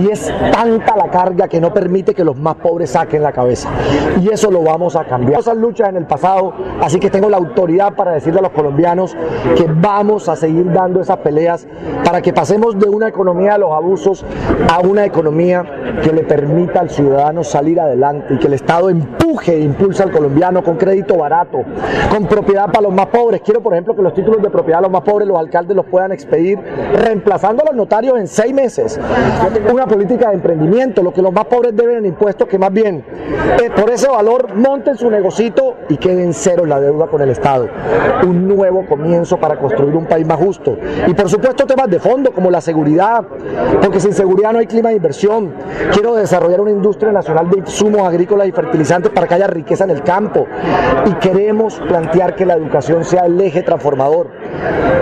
y 0.03 0.11
es 0.11 0.33
tanta 0.53 0.97
la 0.97 1.11
carga 1.11 1.49
que 1.49 1.61
no 1.61 1.73
permite 1.73 2.15
que 2.15 2.25
los 2.25 2.37
más 2.37 2.57
pobres 2.57 2.91
saquen 2.91 3.23
la 3.23 3.33
cabeza. 3.33 3.71
Y 4.23 4.29
eso 4.29 4.51
lo 4.51 4.63
vamos 4.63 4.97
a 4.97 5.05
cambiar. 5.05 5.41
Esas 5.41 5.57
luchas 5.57 5.89
en 5.89 5.97
el 5.97 6.07
pasado, 6.07 6.53
así 6.81 6.99
que 6.99 7.11
tengo 7.11 7.29
la 7.29 7.37
autoridad 7.37 7.95
para 7.95 8.13
decirle 8.13 8.41
a 8.41 8.43
los 8.43 8.53
colombianos 8.53 9.17
que 9.57 9.67
vamos 9.69 10.29
a 10.29 10.37
seguir 10.37 10.73
dando 10.73 11.01
esas 11.01 11.19
peleas 11.19 11.67
para 12.05 12.21
que 12.23 12.33
pasemos 12.33 12.79
de 12.79 12.89
una 12.89 13.09
economía 13.09 13.55
de 13.55 13.59
los 13.61 13.73
abusos 13.73 14.25
a 14.71 14.81
una 14.81 15.05
economía 15.05 15.65
que 16.03 16.13
le 16.13 16.23
permita 16.23 16.81
al 16.81 16.91
ciudadano 16.91 17.45
salir 17.45 17.81
adelante 17.81 18.35
y 18.35 18.39
que 18.39 18.47
el 18.47 18.55
Estado 18.55 18.91
empuje 18.91 19.55
e 19.55 19.61
impulse 19.61 20.03
al 20.03 20.11
colombiano 20.11 20.63
con 20.63 20.77
crédito 20.77 21.17
barato, 21.17 21.63
con 22.11 22.27
propiedad 22.27 22.67
para 22.67 22.83
los 22.83 22.95
más 22.95 23.07
pobres. 23.07 23.41
Quiero, 23.43 23.63
por 23.63 23.73
ejemplo, 23.73 23.95
que 23.95 24.03
los 24.03 24.15
títulos 24.15 24.43
de 24.43 24.51
propiedad 24.51 24.79
de 24.79 24.83
los 24.83 24.91
más 24.91 25.03
pobres 25.03 25.27
los 25.27 25.39
alcaldes 25.39 25.77
los 25.77 25.87
puedan 25.87 26.13
expedir 26.13 26.59
reemplazando 26.95 27.54
a 27.63 27.67
los 27.67 27.75
notarios 27.75 28.19
en 28.19 28.27
seis 28.27 28.53
meses. 28.53 29.01
Una 29.73 29.87
política 29.87 30.29
de 30.29 30.35
emprendimiento, 30.35 31.03
lo 31.03 31.13
que 31.13 31.23
los 31.23 31.33
más 31.33 31.47
pobres 31.47 31.75
deben 31.77 31.99
en 31.99 32.07
impuestos, 32.07 32.49
que 32.49 32.59
más 32.59 32.73
bien 32.73 33.05
eh, 33.63 33.71
por 33.75 33.91
ese 33.91 34.09
valor 34.09 34.55
monten 34.55 34.97
su 34.97 35.11
negocito 35.11 35.77
y 35.89 35.97
queden 35.97 36.33
cero 36.33 36.67
la 36.67 36.81
deuda 36.81 37.07
con 37.07 37.21
el 37.23 37.31
Estado. 37.31 37.69
Un 38.27 38.49
nuevo 38.49 38.87
comienzo 38.87 39.39
para 39.39 39.59
construir 39.59 39.95
un 39.95 40.07
país 40.07 40.27
más 40.27 40.39
justo. 40.39 40.77
Y 41.07 41.15
por 41.15 41.29
supuesto 41.29 41.67
temas 41.67 41.89
de 41.89 41.99
fondo 41.99 42.33
como 42.33 42.51
la 42.51 42.61
seguridad, 42.61 43.25
porque 43.83 44.01
sin 44.01 44.13
seguridad 44.13 44.53
no 44.53 44.59
hay 44.59 44.67
clima 44.67 44.91
de 44.91 44.97
inversión. 44.97 45.53
Quiero 45.93 46.15
desarrollar 46.15 46.61
una 46.61 46.71
industria 46.71 47.13
nacional 47.13 47.51
de 47.51 47.59
insumos 47.59 48.03
agrícolas 48.03 48.49
y 48.49 48.53
fertilizantes 48.53 49.11
para 49.13 49.27
que 49.27 49.35
haya 49.35 49.47
riqueza 49.47 49.85
en 49.85 49.91
el 49.91 50.03
campo. 50.03 50.47
Y 51.07 51.15
queremos 51.15 51.81
plantear 51.87 52.35
que 52.35 52.47
la 52.47 52.55
educación 52.55 53.05
sea 53.05 53.27
el 53.27 53.41
eje 53.41 53.63
transformador. 53.63 54.29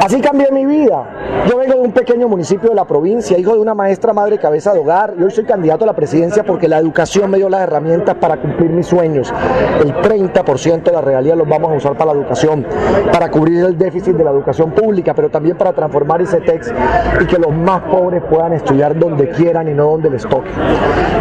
Así 0.05 0.21
cambié 0.21 0.51
mi 0.51 0.67
vida. 0.67 1.05
Yo 1.49 1.57
vengo 1.59 1.75
de 1.75 1.81
un 1.81 1.93
pequeño 1.93 2.29
municipio 2.29 2.42
de 2.43 2.75
la 2.75 2.85
provincia, 2.85 3.39
hijo 3.39 3.53
de 3.55 3.61
una 3.61 3.73
maestra 3.73 4.13
madre 4.13 4.37
cabeza 4.37 4.73
de 4.73 4.81
hogar, 4.81 5.15
y 5.19 5.23
hoy 5.23 5.31
soy 5.31 5.45
candidato 5.45 5.85
a 5.85 5.87
la 5.87 5.93
presidencia 5.95 6.45
porque 6.45 6.67
la 6.67 6.79
educación 6.79 7.31
me 7.31 7.39
dio 7.39 7.49
las 7.49 7.63
herramientas 7.63 8.17
para 8.17 8.37
cumplir 8.37 8.71
mis 8.71 8.87
sueños. 8.87 9.33
El 9.81 9.95
30% 9.95 10.33
50% 10.33 10.83
de 10.83 10.93
la 10.93 11.01
regalía 11.01 11.37
los 11.37 11.49
vamos 11.49 11.71
a 11.73 11.75
usar 11.75 11.97
para 11.97 12.13
la 12.13 12.21
educación, 12.21 12.67
para 13.13 13.31
cubrir 13.31 13.65
el 13.65 13.77
déficit 13.77 14.15
de 14.15 14.25
la 14.25 14.31
educación 14.31 14.73
pública, 14.73 15.15
pero 15.15 15.31
también 15.31 15.57
para 15.57 15.73
transformar 15.73 16.21
ICETEX 16.23 16.73
y 17.21 17.27
que 17.27 17.39
los 17.39 17.53
más 17.55 17.83
pobres 17.83 18.23
puedan 18.29 18.53
estudiar 18.53 18.99
donde 18.99 19.29
quieran 19.31 19.69
y 19.69 19.75
no 19.75 19.91
donde 19.91 20.11
les 20.11 20.23
toque. 20.23 20.51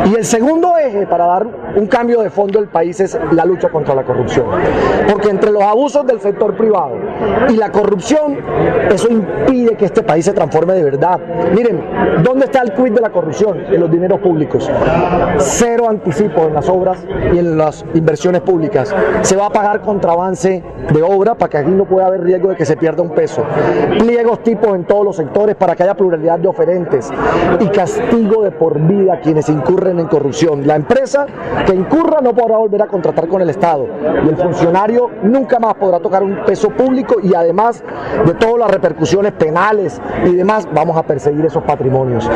Y 0.06 0.16
el 0.16 0.26
segundo 0.26 0.78
eje 0.78 1.06
para 1.08 1.26
dar 1.26 1.48
un 1.76 1.88
cambio 1.88 2.22
de 2.22 2.30
fondo 2.30 2.60
del 2.60 2.70
país 2.70 3.00
es 3.00 3.18
la 3.32 3.46
lucha 3.46 3.70
contra 3.70 3.96
la 3.96 4.04
corrupción. 4.04 4.46
Porque 5.10 5.30
entre 5.30 5.52
los 5.52 5.64
abusos 5.64 6.06
del 6.06 6.20
sector 6.20 6.56
privado 6.56 6.96
y 7.50 7.58
la 7.58 7.72
corrupción, 7.72 8.38
eso 8.92 9.08
impide 9.10 9.76
que 9.76 9.86
este 9.86 10.04
país 10.04 10.26
se 10.26 10.34
transforme 10.34 10.74
de 10.74 10.84
verdad. 10.84 11.11
Miren, 11.54 11.84
¿dónde 12.24 12.46
está 12.46 12.62
el 12.62 12.74
quid 12.74 12.94
de 12.94 13.02
la 13.02 13.10
corrupción? 13.10 13.66
En 13.72 13.80
los 13.80 13.92
dineros 13.92 14.20
públicos. 14.20 14.70
Cero 15.38 15.88
anticipo 15.90 16.44
en 16.48 16.54
las 16.54 16.70
obras 16.70 17.06
y 17.34 17.40
en 17.40 17.58
las 17.58 17.86
inversiones 17.94 18.42
públicas. 18.42 18.94
Se 19.22 19.36
va 19.36 19.48
a 19.48 19.50
pagar 19.50 19.82
contraavance 19.82 20.64
de 20.94 21.04
obra 21.04 21.36
para 21.36 21.50
que 21.50 21.58
aquí 21.58 21.72
no 21.72 21.86
pueda 21.86 22.08
haber 22.08 22.22
riesgo 22.22 22.50
de 22.50 22.56
que 22.56 22.66
se 22.66 22.78
pierda 22.78 23.02
un 23.02 23.12
peso. 23.12 23.44
Pliegos 24.00 24.44
tipos 24.44 24.76
en 24.76 24.86
todos 24.86 25.06
los 25.06 25.16
sectores 25.16 25.56
para 25.56 25.76
que 25.76 25.84
haya 25.84 25.96
pluralidad 25.96 26.40
de 26.40 26.48
oferentes 26.48 27.10
y 27.60 27.68
castigo 27.68 28.44
de 28.44 28.52
por 28.52 28.80
vida 28.80 29.14
a 29.14 29.20
quienes 29.20 29.50
incurren 29.50 30.00
en 30.00 30.08
corrupción. 30.08 30.66
La 30.66 30.76
empresa 30.76 31.26
que 31.66 31.74
incurra 31.74 32.22
no 32.22 32.34
podrá 32.34 32.58
volver 32.58 32.82
a 32.82 32.88
contratar 32.88 33.28
con 33.28 33.42
el 33.42 33.50
Estado 33.50 33.88
y 34.26 34.30
el 34.30 34.38
funcionario 34.38 35.10
nunca 35.24 35.60
más 35.60 35.76
podrá 35.76 36.00
tocar 36.00 36.24
un 36.24 36.44
peso 36.46 36.70
público 36.70 37.16
y 37.22 37.34
además 37.34 37.84
de 38.26 38.34
todas 38.34 38.58
las 38.60 38.72
repercusiones 38.72 39.34
penales 39.34 40.02
y 40.26 40.36
demás, 40.36 40.68
vamos 40.74 40.98
a 40.98 41.01
perseguir 41.04 41.46
esos 41.46 41.64
patrimonios. 41.64 42.30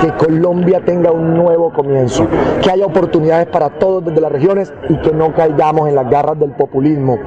Que 0.00 0.12
Colombia 0.12 0.80
tenga 0.84 1.10
un 1.10 1.34
nuevo 1.34 1.72
comienzo, 1.72 2.26
que 2.62 2.70
haya 2.70 2.86
oportunidades 2.86 3.46
para 3.46 3.70
todos 3.70 4.04
desde 4.04 4.20
las 4.20 4.32
regiones 4.32 4.72
y 4.88 4.96
que 4.98 5.12
no 5.12 5.32
caigamos 5.34 5.88
en 5.88 5.94
las 5.94 6.08
garras 6.10 6.38
del 6.38 6.52
populismo. 6.52 7.18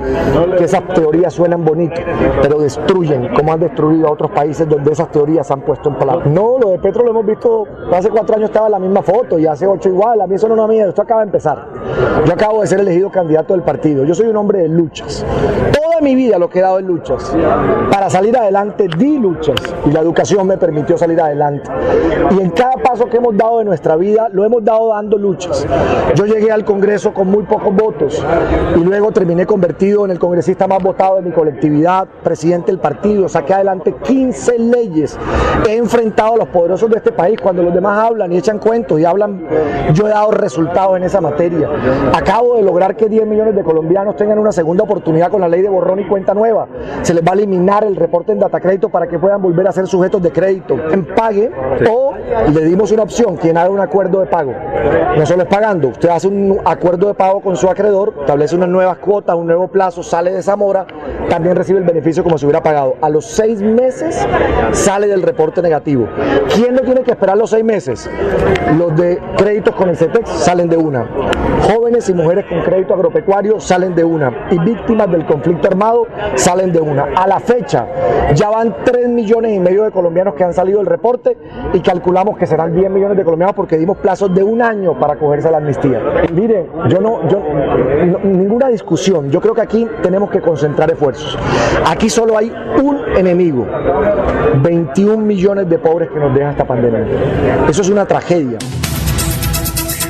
Que 0.58 0.64
esas 0.64 0.88
teorías 0.90 1.34
suenan 1.34 1.64
bonitas, 1.64 2.04
pero 2.42 2.60
destruyen, 2.60 3.30
como 3.34 3.54
han 3.54 3.60
destruido 3.60 4.08
a 4.08 4.12
otros 4.12 4.32
países 4.32 4.68
donde 4.68 4.92
esas 4.92 5.12
teorías 5.12 5.48
se 5.48 5.54
han 5.54 5.62
puesto 5.62 5.90
en 5.90 5.96
palabras. 5.96 6.28
No, 6.28 6.58
lo 6.60 6.70
de 6.70 6.80
Petro 6.80 7.04
lo 7.04 7.12
hemos 7.12 7.26
visto, 7.26 7.66
hace 7.92 8.10
cuatro 8.10 8.36
años 8.36 8.50
estaba 8.50 8.70
la 8.70 8.80
misma 8.80 9.02
foto 9.02 9.40
y 9.40 9.46
hace 9.46 9.68
ocho 9.68 9.90
igual, 9.90 10.22
a 10.22 10.28
mí 10.28 10.36
eso 10.36 10.48
no 10.48 10.68
me 10.68 10.74
miedo, 10.74 10.90
esto 10.90 11.02
acaba 11.02 11.22
de 11.22 11.28
empezar. 11.28 11.66
Yo 12.26 12.34
acabo 12.34 12.62
de 12.62 12.68
ser 12.68 12.80
elegido 12.80 13.10
candidato 13.10 13.54
del 13.54 13.64
partido, 13.64 14.04
yo 14.04 14.14
soy 14.14 14.28
un 14.28 14.36
hombre 14.36 14.60
de 14.60 14.70
luchas. 14.70 15.26
Toda 15.72 16.02
mi 16.02 16.16
vida 16.16 16.38
lo 16.38 16.50
he 16.54 16.62
dado 16.62 16.80
en 16.80 16.88
luchas. 16.88 17.36
Para 17.92 18.10
salir 18.10 18.38
adelante 18.38 18.88
di 18.98 19.18
luchas 19.20 19.56
y 19.86 19.92
la 19.92 20.02
educación 20.02 20.48
me 20.48 20.58
permitió 20.78 20.98
salir 20.98 21.20
adelante. 21.20 21.70
Y 22.38 22.42
en 22.42 22.52
cada 22.52 22.74
paso 22.74 23.06
que 23.06 23.18
hemos 23.18 23.36
dado 23.36 23.60
de 23.60 23.66
nuestra 23.66 23.96
vida 23.96 24.30
lo 24.32 24.46
hemos 24.46 24.64
dado 24.64 24.90
dando 24.90 25.18
luchas. 25.18 25.66
Yo 26.14 26.26
llegué 26.26 26.52
al 26.52 26.66
Congreso 26.66 27.14
con 27.14 27.30
muy 27.30 27.44
pocos 27.44 27.74
votos 27.74 28.24
y 28.76 28.80
luego 28.80 29.12
terminé 29.12 29.46
convertido 29.46 30.06
en 30.06 30.12
el 30.12 30.20
congresista 30.20 30.68
más 30.68 30.84
votado 30.84 31.16
de 31.16 31.24
mi 31.24 31.32
colectividad, 31.32 32.08
presidente 32.24 32.72
del 32.72 32.80
partido, 32.80 33.28
saqué 33.28 33.56
adelante 33.56 33.96
15 34.04 34.60
leyes. 34.60 35.18
He 35.68 35.78
enfrentado 35.78 36.36
a 36.36 36.38
los 36.38 36.48
poderosos 36.50 36.90
de 36.92 36.98
este 36.98 37.12
país 37.12 37.40
cuando 37.42 37.64
los 37.64 37.74
demás 37.74 38.06
hablan 38.06 38.32
y 38.32 38.38
echan 38.38 38.60
cuentos 38.60 39.00
y 39.00 39.06
hablan, 39.06 39.48
yo 39.94 40.08
he 40.08 40.12
dado 40.12 40.32
resultados 40.32 40.98
en 40.98 41.04
esa 41.04 41.22
materia. 41.22 41.70
Acabo 42.14 42.58
de 42.58 42.62
lograr 42.62 42.96
que 42.96 43.10
10 43.10 43.26
millones 43.26 43.56
de 43.56 43.64
colombianos 43.64 44.16
tengan 44.16 44.38
una 44.38 44.52
segunda 44.52 44.84
oportunidad 44.84 45.32
con 45.32 45.42
la 45.42 45.48
ley 45.48 45.62
de 45.62 45.70
borrón 45.70 46.00
y 46.02 46.08
cuenta 46.08 46.34
nueva. 46.34 46.68
Se 47.02 47.14
les 47.14 47.24
va 47.24 47.32
a 47.32 47.34
eliminar 47.34 47.84
el 47.84 47.96
reporte 47.96 48.32
en 48.32 48.40
data 48.40 48.60
crédito 48.60 48.90
para 48.90 49.08
que 49.08 49.18
puedan 49.18 49.42
volver 49.42 49.68
a 49.68 49.72
ser 49.72 49.88
sujetos 49.88 50.22
de 50.22 50.32
crédito 50.32 50.67
en 50.76 51.06
pague 51.06 51.52
o 51.90 52.14
le 52.54 52.66
dimos 52.66 52.92
una 52.92 53.04
opción, 53.04 53.36
quien 53.38 53.58
haga 53.58 53.70
un 53.70 53.80
acuerdo 53.80 54.20
de 54.20 54.28
pago. 54.28 54.54
No 55.18 55.26
solo 55.26 55.44
es 55.44 55.50
pagando, 55.50 55.90
usted 55.90 56.10
hace 56.10 56.28
un 56.28 56.60
acuerdo 56.66 57.08
de 57.08 57.14
pago 57.14 57.42
con 57.42 57.56
su 57.56 57.70
acreedor, 57.70 58.14
establece 58.20 58.56
unas 58.56 58.70
nuevas 58.70 58.98
cuotas, 58.98 59.36
un 59.36 59.48
nuevo 59.48 59.68
plazo, 59.68 60.04
sale 60.04 60.32
de 60.32 60.40
esa 60.40 60.56
mora, 60.56 60.86
también 61.30 61.56
recibe 61.56 61.80
el 61.80 61.86
beneficio 61.86 62.24
como 62.24 62.38
si 62.38 62.46
hubiera 62.46 62.62
pagado. 62.64 62.96
A 63.02 63.10
los 63.10 63.26
seis 63.26 63.62
meses 63.62 64.26
sale 64.72 65.08
del 65.08 65.22
reporte 65.22 65.62
negativo. 65.62 66.08
¿Quién 66.54 66.76
no 66.76 66.82
tiene 66.82 67.02
que 67.02 67.12
esperar 67.12 67.38
los 67.38 67.50
seis 67.50 67.64
meses? 67.64 68.10
Los 68.78 68.96
de 68.96 69.20
créditos 69.38 69.76
con 69.76 69.90
el 69.90 69.98
CETEX 69.98 70.30
salen 70.30 70.70
de 70.70 70.78
una. 70.78 71.08
Jóvenes 71.62 72.08
y 72.10 72.14
mujeres 72.14 72.46
con 72.46 72.62
crédito 72.62 72.94
agropecuario 72.94 73.60
salen 73.60 73.96
de 73.96 74.04
una. 74.04 74.48
Y 74.52 74.60
víctimas 74.60 75.12
del 75.12 75.26
conflicto 75.26 75.68
armado 75.68 76.08
salen 76.36 76.72
de 76.72 76.80
una. 76.80 77.08
A 77.16 77.28
la 77.28 77.40
fecha 77.40 77.86
ya 78.34 78.50
van 78.50 78.76
3 78.84 79.10
millones 79.10 79.54
y 79.54 79.60
medio 79.60 79.84
de 79.84 79.92
colombianos 79.92 80.36
que 80.36 80.44
han 80.48 80.54
salido 80.54 80.80
del 80.80 80.88
reporte 80.88 81.38
y 81.74 81.80
calculamos 81.82 82.38
que 82.38 82.46
serán 82.46 82.74
10 82.74 82.90
millones 82.90 83.18
de 83.18 83.24
colombianos 83.24 83.56
porque 83.56 83.78
dimos 83.78 83.98
plazos 83.98 84.34
de 84.34 84.44
un 84.44 84.62
año 84.62 85.00
para 85.00 85.18
cogerse 85.18 85.52
la 85.52 85.58
amnistía. 85.58 86.02
miren, 86.34 86.68
yo 86.90 87.00
no, 87.00 87.28
yo, 87.30 87.42
ninguna 88.24 88.70
discusión. 88.70 89.30
Yo 89.30 89.42
creo 89.42 89.54
que 89.54 89.62
aquí 89.62 89.88
tenemos 90.02 90.30
que 90.32 90.42
concentrar 90.42 90.92
esfuerzos. 90.92 91.38
Aquí 91.86 92.10
solo 92.10 92.38
hay 92.38 92.52
un 92.82 93.00
enemigo. 93.16 93.68
21 94.64 95.18
millones 95.18 95.70
de 95.70 95.78
pobres 95.80 96.10
que 96.10 96.20
nos 96.20 96.34
deja 96.34 96.52
esta 96.52 96.66
pandemia. 96.66 97.06
Eso 97.70 97.82
es 97.82 97.90
una 97.90 98.06
tragedia. 98.06 98.58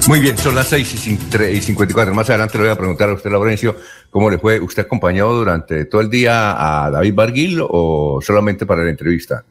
Muy 0.08 0.22
bien, 0.22 0.38
son 0.38 0.56
las 0.56 0.68
6 0.68 1.08
y 1.08 1.62
54. 1.62 2.14
Más 2.14 2.30
adelante 2.30 2.58
le 2.58 2.64
voy 2.64 2.72
a 2.72 2.78
preguntar 2.78 3.10
a 3.10 3.14
usted, 3.14 3.30
Laurencio, 3.30 3.76
¿cómo 4.10 4.30
le 4.30 4.38
fue? 4.38 4.58
¿Usted 4.58 4.84
acompañado 4.84 5.36
durante 5.36 5.84
todo 5.84 6.00
el 6.00 6.10
día 6.10 6.86
a 6.86 6.90
David 6.90 7.14
Barguil 7.14 7.60
o 7.62 8.20
solamente 8.22 8.66
para 8.66 8.84
la 8.84 8.90
entrevista? 8.90 9.44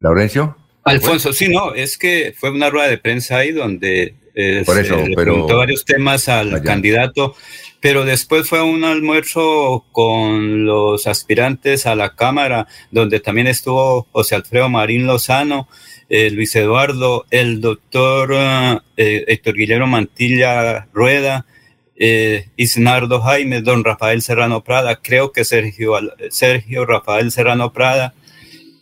Laurencio. 0.00 0.56
Alfonso, 0.84 1.32
sí, 1.32 1.48
no, 1.48 1.74
es 1.74 1.98
que 1.98 2.34
fue 2.36 2.50
una 2.50 2.70
rueda 2.70 2.88
de 2.88 2.98
prensa 2.98 3.36
ahí 3.36 3.52
donde 3.52 4.14
eh, 4.34 4.62
Por 4.64 4.78
eso, 4.78 4.96
le 4.96 5.14
preguntó 5.14 5.58
varios 5.58 5.84
temas 5.84 6.28
al 6.28 6.62
candidato, 6.62 7.36
pero 7.80 8.04
después 8.04 8.48
fue 8.48 8.62
un 8.62 8.84
almuerzo 8.84 9.84
con 9.92 10.64
los 10.64 11.06
aspirantes 11.06 11.86
a 11.86 11.94
la 11.94 12.14
Cámara, 12.14 12.66
donde 12.90 13.20
también 13.20 13.46
estuvo 13.46 14.06
José 14.12 14.36
Alfredo 14.36 14.68
Marín 14.68 15.06
Lozano, 15.06 15.68
eh, 16.08 16.30
Luis 16.30 16.56
Eduardo, 16.56 17.26
el 17.30 17.60
doctor 17.60 18.32
eh, 18.32 19.24
Héctor 19.28 19.54
Guillermo 19.54 19.86
Mantilla 19.86 20.88
Rueda, 20.92 21.46
eh, 21.96 22.48
Isnardo 22.56 23.20
Jaime, 23.20 23.60
don 23.60 23.84
Rafael 23.84 24.22
Serrano 24.22 24.64
Prada, 24.64 24.96
creo 24.96 25.32
que 25.32 25.44
Sergio, 25.44 25.92
Sergio 26.30 26.86
Rafael 26.86 27.30
Serrano 27.30 27.72
Prada, 27.72 28.14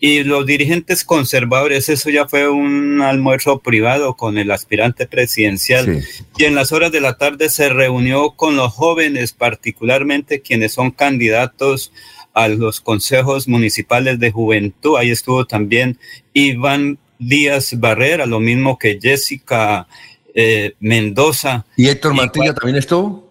y 0.01 0.23
los 0.23 0.47
dirigentes 0.47 1.03
conservadores, 1.05 1.89
eso 1.89 2.09
ya 2.11 2.29
fue 2.29 2.49
un 2.49 3.03
almuerzo 3.03 3.59
privado 3.59 4.15
con 4.15 4.39
el 4.39 4.51
aspirante 4.51 5.07
presidencial. 5.07 6.05
Y 6.37 6.45
en 6.45 6.55
las 6.55 6.71
horas 6.71 6.93
de 6.93 7.01
la 7.01 7.19
tarde 7.19 7.51
se 7.51 7.69
reunió 7.69 8.31
con 8.31 8.57
los 8.57 8.73
jóvenes, 8.73 9.33
particularmente 9.33 10.41
quienes 10.41 10.73
son 10.73 10.93
candidatos 10.93 11.93
a 12.33 12.47
los 12.47 12.81
consejos 12.81 13.49
municipales 13.49 14.21
de 14.21 14.31
juventud. 14.31 14.97
Ahí 14.97 15.11
estuvo 15.11 15.47
también 15.47 15.99
Iván 16.33 16.99
Díaz 17.19 17.79
Barrera, 17.79 18.27
lo 18.27 18.39
mismo 18.39 18.79
que 18.79 19.01
Jessica 19.03 19.89
eh, 20.33 20.75
Mendoza. 20.79 21.67
¿Y 21.77 21.89
Héctor 21.89 22.15
Mantilla 22.15 22.55
también 22.55 22.77
estuvo? 22.77 23.28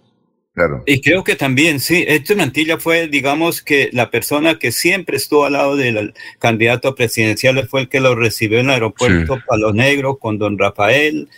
Claro. 0.57 0.81
Y 0.87 1.01
creo 1.01 1.23
que 1.23 1.35
también, 1.35 1.79
sí, 1.79 2.03
Héctor 2.07 2.37
Mantilla 2.37 2.79
fue, 2.79 3.07
digamos, 3.07 3.61
que 3.61 3.91
la 3.93 4.09
persona 4.09 4.57
que 4.57 4.71
siempre 4.71 5.15
estuvo 5.15 5.45
al 5.45 5.53
lado 5.53 5.75
del 5.75 6.15
candidato 6.39 6.95
presidencial, 6.95 7.67
fue 7.67 7.81
el 7.81 7.89
que 7.89 7.99
lo 7.99 8.15
recibió 8.15 8.57
en 8.57 8.65
el 8.65 8.71
aeropuerto 8.71 9.39
Palo 9.47 9.71
Negro 9.71 10.17
con 10.17 10.39
don 10.39 10.57
Rafael. 10.57 11.29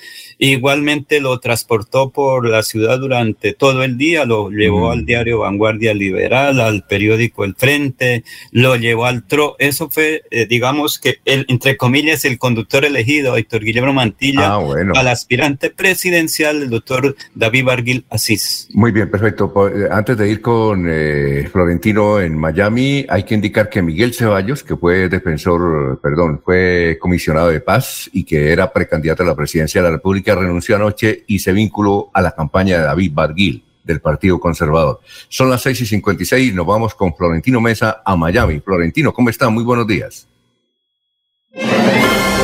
Igualmente 0.42 1.20
lo 1.20 1.38
transportó 1.42 2.12
por 2.12 2.48
la 2.48 2.64
ciudad 2.64 2.98
durante 2.98 3.54
todo 3.54 3.84
el 3.84 3.98
día, 3.98 4.24
lo 4.24 4.50
llevó 4.50 4.90
al 4.90 5.06
diario 5.06 5.40
Vanguardia 5.40 5.94
Liberal, 5.94 6.62
al 6.62 6.86
periódico 6.86 7.44
El 7.44 7.56
Frente, 7.56 8.24
lo 8.54 8.78
llevó 8.78 9.06
al 9.06 9.28
TRO. 9.28 9.58
Eso 9.60 9.90
fue, 9.90 10.24
eh, 10.32 10.46
digamos 10.46 10.98
que, 10.98 11.18
el, 11.26 11.46
entre 11.50 11.76
comillas, 11.76 12.24
el 12.24 12.40
conductor 12.40 12.86
elegido, 12.86 13.36
Héctor 13.36 13.66
Guillermo 13.66 13.92
Mantilla, 13.92 14.54
ah, 14.54 14.62
al 14.96 15.08
aspirante 15.10 15.72
presidencial, 15.72 16.64
el 16.64 16.70
doctor 16.70 17.18
David 17.36 17.66
Barguil 17.66 18.06
Asís. 18.10 18.70
Muy 18.72 18.94
bien, 18.94 19.12
perfecto. 19.12 19.52
Eh, 19.68 19.90
antes 19.92 20.18
de 20.18 20.30
ir 20.30 20.40
con 20.40 20.86
eh, 20.88 21.50
Florentino 21.52 22.22
en 22.22 22.38
Miami, 22.38 23.06
hay 23.10 23.24
que 23.24 23.36
indicar 23.36 23.68
que 23.68 23.82
Miguel 23.82 24.14
Ceballos, 24.14 24.64
que 24.64 24.78
fue 24.78 25.10
defensor, 25.10 26.00
perdón, 26.02 26.42
fue 26.46 26.98
comisionado 26.98 27.50
de 27.50 27.60
paz 27.60 28.10
y 28.14 28.24
que 28.24 28.54
era 28.54 28.72
precandidato 28.72 29.24
a 29.24 29.26
la 29.26 29.36
presidencia 29.36 29.82
de 29.82 29.90
la 29.90 29.96
República, 29.96 30.29
renunció 30.36 30.76
anoche 30.76 31.24
y 31.28 31.40
se 31.40 31.54
vinculó 31.54 32.10
a 32.14 32.22
la 32.22 32.32
campaña 32.32 32.78
de 32.78 32.84
David 32.84 33.12
Barguil 33.14 33.64
del 33.84 34.02
Partido 34.02 34.40
Conservador. 34.40 35.00
Son 35.30 35.50
las 35.50 35.62
6 35.64 35.82
y 35.82 35.86
56 35.86 36.52
y 36.52 36.54
nos 36.54 36.66
vamos 36.66 36.94
con 36.94 37.16
Florentino 37.16 37.60
Mesa 37.60 38.02
a 38.06 38.16
Miami. 38.16 38.60
Florentino, 38.60 39.14
¿cómo 39.14 39.30
está? 39.30 39.50
Muy 39.50 39.64
buenos 39.64 39.88
días. 39.88 40.28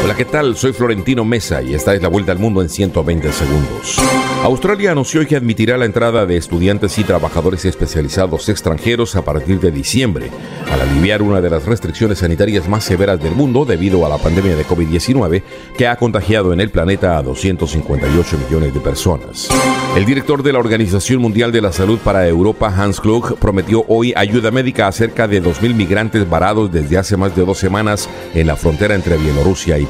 Hola, 0.05 0.15
¿qué 0.15 0.25
tal? 0.25 0.55
Soy 0.55 0.71
Florentino 0.71 1.25
Mesa 1.25 1.63
y 1.63 1.73
esta 1.73 1.95
es 1.95 1.99
la 1.99 2.09
vuelta 2.09 2.31
al 2.31 2.37
mundo 2.37 2.61
en 2.61 2.69
120 2.69 3.31
segundos. 3.31 3.97
Australia 4.43 4.91
anunció 4.91 5.25
que 5.25 5.35
admitirá 5.35 5.77
la 5.77 5.85
entrada 5.85 6.27
de 6.27 6.37
estudiantes 6.37 6.99
y 6.99 7.03
trabajadores 7.03 7.65
especializados 7.65 8.47
extranjeros 8.47 9.15
a 9.15 9.25
partir 9.25 9.59
de 9.59 9.71
diciembre, 9.71 10.29
al 10.71 10.81
aliviar 10.81 11.23
una 11.23 11.41
de 11.41 11.49
las 11.49 11.65
restricciones 11.65 12.19
sanitarias 12.19 12.69
más 12.69 12.83
severas 12.83 13.19
del 13.19 13.33
mundo 13.33 13.65
debido 13.65 14.05
a 14.05 14.09
la 14.09 14.19
pandemia 14.19 14.55
de 14.55 14.63
COVID-19 14.63 15.41
que 15.75 15.87
ha 15.87 15.95
contagiado 15.95 16.53
en 16.53 16.61
el 16.61 16.69
planeta 16.69 17.17
a 17.17 17.23
258 17.23 18.37
millones 18.37 18.75
de 18.75 18.79
personas. 18.81 19.49
El 19.95 20.05
director 20.05 20.43
de 20.43 20.53
la 20.53 20.59
Organización 20.59 21.19
Mundial 21.19 21.51
de 21.51 21.61
la 21.61 21.71
Salud 21.71 21.97
para 21.97 22.27
Europa, 22.27 22.67
Hans 22.67 23.01
Klug, 23.01 23.39
prometió 23.39 23.83
hoy 23.87 24.13
ayuda 24.15 24.51
médica 24.51 24.87
a 24.87 24.91
cerca 24.91 25.27
de 25.27 25.41
2.000 25.41 25.73
migrantes 25.73 26.29
varados 26.29 26.71
desde 26.71 26.99
hace 26.99 27.17
más 27.17 27.35
de 27.35 27.43
dos 27.43 27.57
semanas 27.57 28.07
en 28.35 28.45
la 28.45 28.55
frontera 28.55 28.93
entre 28.93 29.17
Bielorrusia 29.17 29.79
y 29.79 29.85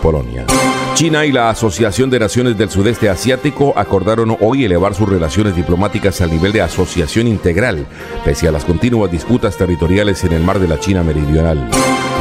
China 0.94 1.26
y 1.26 1.32
la 1.32 1.50
Asociación 1.50 2.12
de 2.12 2.20
Naciones 2.20 2.58
del 2.60 2.70
Sudeste 2.70 3.10
Asiático 3.10 3.74
acordaron 3.76 4.38
hoy 4.40 4.64
elevar 4.64 4.94
sus 4.94 5.10
relaciones 5.10 5.56
diplomáticas 5.56 6.22
al 6.22 6.30
nivel 6.30 6.52
de 6.52 6.62
asociación 6.62 7.28
integral, 7.28 7.88
pese 8.24 8.48
a 8.48 8.52
las 8.52 8.66
continuas 8.66 9.10
disputas 9.10 9.58
territoriales 9.58 10.24
en 10.24 10.34
el 10.34 10.44
mar 10.44 10.60
de 10.60 10.68
la 10.68 10.80
China 10.80 11.02
Meridional. 11.02 11.72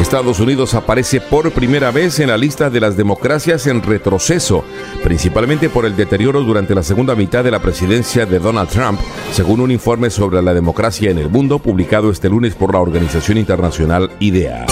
Estados 0.01 0.41
Unidos 0.41 0.73
aparece 0.73 1.21
por 1.21 1.53
primera 1.53 1.91
vez 1.91 2.19
en 2.21 2.29
la 2.29 2.39
lista 2.39 2.71
de 2.71 2.81
las 2.81 2.97
democracias 2.97 3.67
en 3.67 3.83
retroceso, 3.83 4.65
principalmente 5.03 5.69
por 5.69 5.85
el 5.85 5.95
deterioro 5.95 6.41
durante 6.41 6.75
la 6.75 6.83
segunda 6.83 7.15
mitad 7.15 7.45
de 7.45 7.51
la 7.51 7.61
presidencia 7.61 8.25
de 8.25 8.39
Donald 8.39 8.71
Trump, 8.71 8.99
según 9.31 9.61
un 9.61 9.71
informe 9.71 10.09
sobre 10.09 10.41
la 10.41 10.55
democracia 10.55 11.11
en 11.11 11.19
el 11.19 11.29
mundo 11.29 11.59
publicado 11.59 12.11
este 12.11 12.31
lunes 12.31 12.55
por 12.55 12.73
la 12.73 12.81
organización 12.81 13.37
internacional 13.37 14.11
IDEA. 14.21 14.65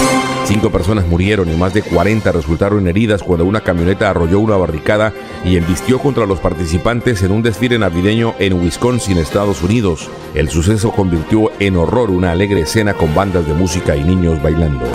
Cinco 0.45 0.71
personas 0.71 1.07
murieron 1.07 1.49
y 1.49 1.55
más 1.55 1.73
de 1.73 1.81
40 1.81 2.31
resultaron 2.33 2.87
heridas 2.87 3.23
cuando 3.23 3.45
una 3.45 3.61
camioneta 3.61 4.09
arrolló 4.09 4.39
una 4.39 4.57
barricada 4.57 5.13
y 5.45 5.55
embistió 5.55 5.99
contra 5.99 6.25
los 6.25 6.39
participantes 6.39 7.23
en 7.23 7.31
un 7.31 7.41
desfile 7.41 7.79
navideño 7.79 8.35
en 8.39 8.61
Wisconsin, 8.61 9.17
Estados 9.17 9.63
Unidos. 9.63 10.09
El 10.35 10.49
suceso 10.49 10.91
convirtió 10.91 11.51
en 11.59 11.77
horror 11.77 12.11
una 12.11 12.31
alegre 12.31 12.61
escena 12.61 12.93
con 12.93 13.15
bandas 13.15 13.47
de 13.47 13.53
música 13.53 13.95
y 13.95 14.03
niños 14.03 14.43
bailando. 14.43 14.85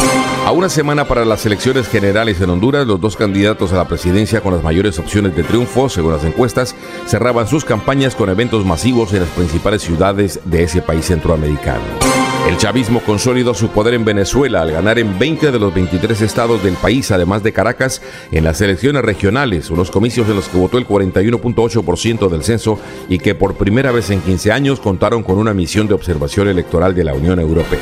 A 0.45 0.53
una 0.53 0.69
semana 0.69 1.07
para 1.07 1.25
las 1.25 1.45
elecciones 1.47 1.89
generales 1.89 2.41
en 2.41 2.51
Honduras, 2.51 2.87
los 2.87 3.01
dos 3.01 3.17
candidatos 3.17 3.73
a 3.73 3.77
la 3.77 3.89
presidencia 3.89 4.41
con 4.41 4.55
las 4.55 4.63
mayores 4.63 4.99
opciones 4.99 5.35
de 5.35 5.45
triunfo, 5.45 5.89
según 5.89 6.13
las 6.13 6.25
encuestas, 6.25 6.75
cerraban 7.07 7.49
sus 7.49 7.65
campañas 7.65 8.15
con 8.15 8.29
eventos 8.29 8.65
masivos 8.65 9.13
en 9.13 9.21
las 9.21 9.31
principales 9.31 9.83
ciudades 9.83 10.41
de 10.45 10.63
ese 10.63 10.83
país 10.83 11.07
centroamericano. 11.07 12.08
El 12.49 12.57
chavismo 12.57 13.01
consolidó 13.01 13.53
su 13.53 13.69
poder 13.69 13.93
en 13.93 14.07
Venezuela 14.07 14.63
al 14.63 14.73
ganar 14.73 14.99
en 14.99 15.19
20 15.19 15.53
de 15.53 15.59
los 15.59 15.75
23 15.75 16.23
estados 16.23 16.63
del 16.63 16.77
país, 16.77 17.11
además 17.11 17.43
de 17.43 17.53
Caracas, 17.53 18.01
en 18.33 18.43
las 18.43 18.63
elecciones 18.63 19.03
regionales, 19.03 19.69
unos 19.69 19.91
comicios 19.91 20.27
en 20.31 20.37
los 20.37 20.49
que 20.49 20.57
votó 20.57 20.79
el 20.79 20.89
41.8% 20.89 22.31
del 22.31 22.43
censo 22.43 22.81
y 23.11 23.19
que 23.19 23.35
por 23.35 23.57
primera 23.57 23.93
vez 23.93 24.09
en 24.09 24.23
15 24.23 24.51
años 24.51 24.81
contaron 24.81 25.23
con 25.23 25.37
una 25.37 25.53
misión 25.53 25.89
de 25.89 25.95
observación 25.95 26.49
electoral 26.49 26.95
de 26.95 27.05
la 27.05 27.13
Unión 27.13 27.39
Europea. 27.39 27.81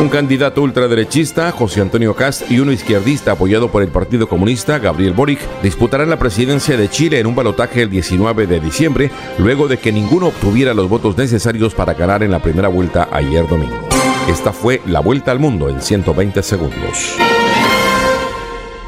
Un 0.00 0.08
candidato 0.08 0.62
ultraderechista, 0.62 1.50
José 1.50 1.80
Antonio 1.80 2.14
Cast, 2.14 2.48
y 2.50 2.60
uno 2.60 2.70
izquierdista 2.70 3.32
apoyado 3.32 3.72
por 3.72 3.82
el 3.82 3.88
Partido 3.88 4.28
Comunista, 4.28 4.78
Gabriel 4.78 5.14
Boric, 5.14 5.40
disputarán 5.62 6.10
la 6.10 6.18
presidencia 6.18 6.76
de 6.76 6.88
Chile 6.88 7.18
en 7.18 7.26
un 7.26 7.34
balotaje 7.34 7.82
el 7.82 7.90
19 7.90 8.46
de 8.46 8.60
diciembre, 8.60 9.10
luego 9.38 9.66
de 9.66 9.78
que 9.78 9.92
ninguno 9.92 10.28
obtuviera 10.28 10.74
los 10.74 10.88
votos 10.88 11.16
necesarios 11.16 11.74
para 11.74 11.94
ganar 11.94 12.22
en 12.22 12.30
la 12.30 12.42
primera 12.42 12.68
vuelta 12.68 13.08
ayer 13.10 13.48
domingo. 13.48 13.95
Esta 14.28 14.52
fue 14.52 14.82
la 14.86 14.98
vuelta 14.98 15.30
al 15.30 15.38
mundo 15.38 15.68
en 15.68 15.80
120 15.80 16.42
segundos. 16.42 17.16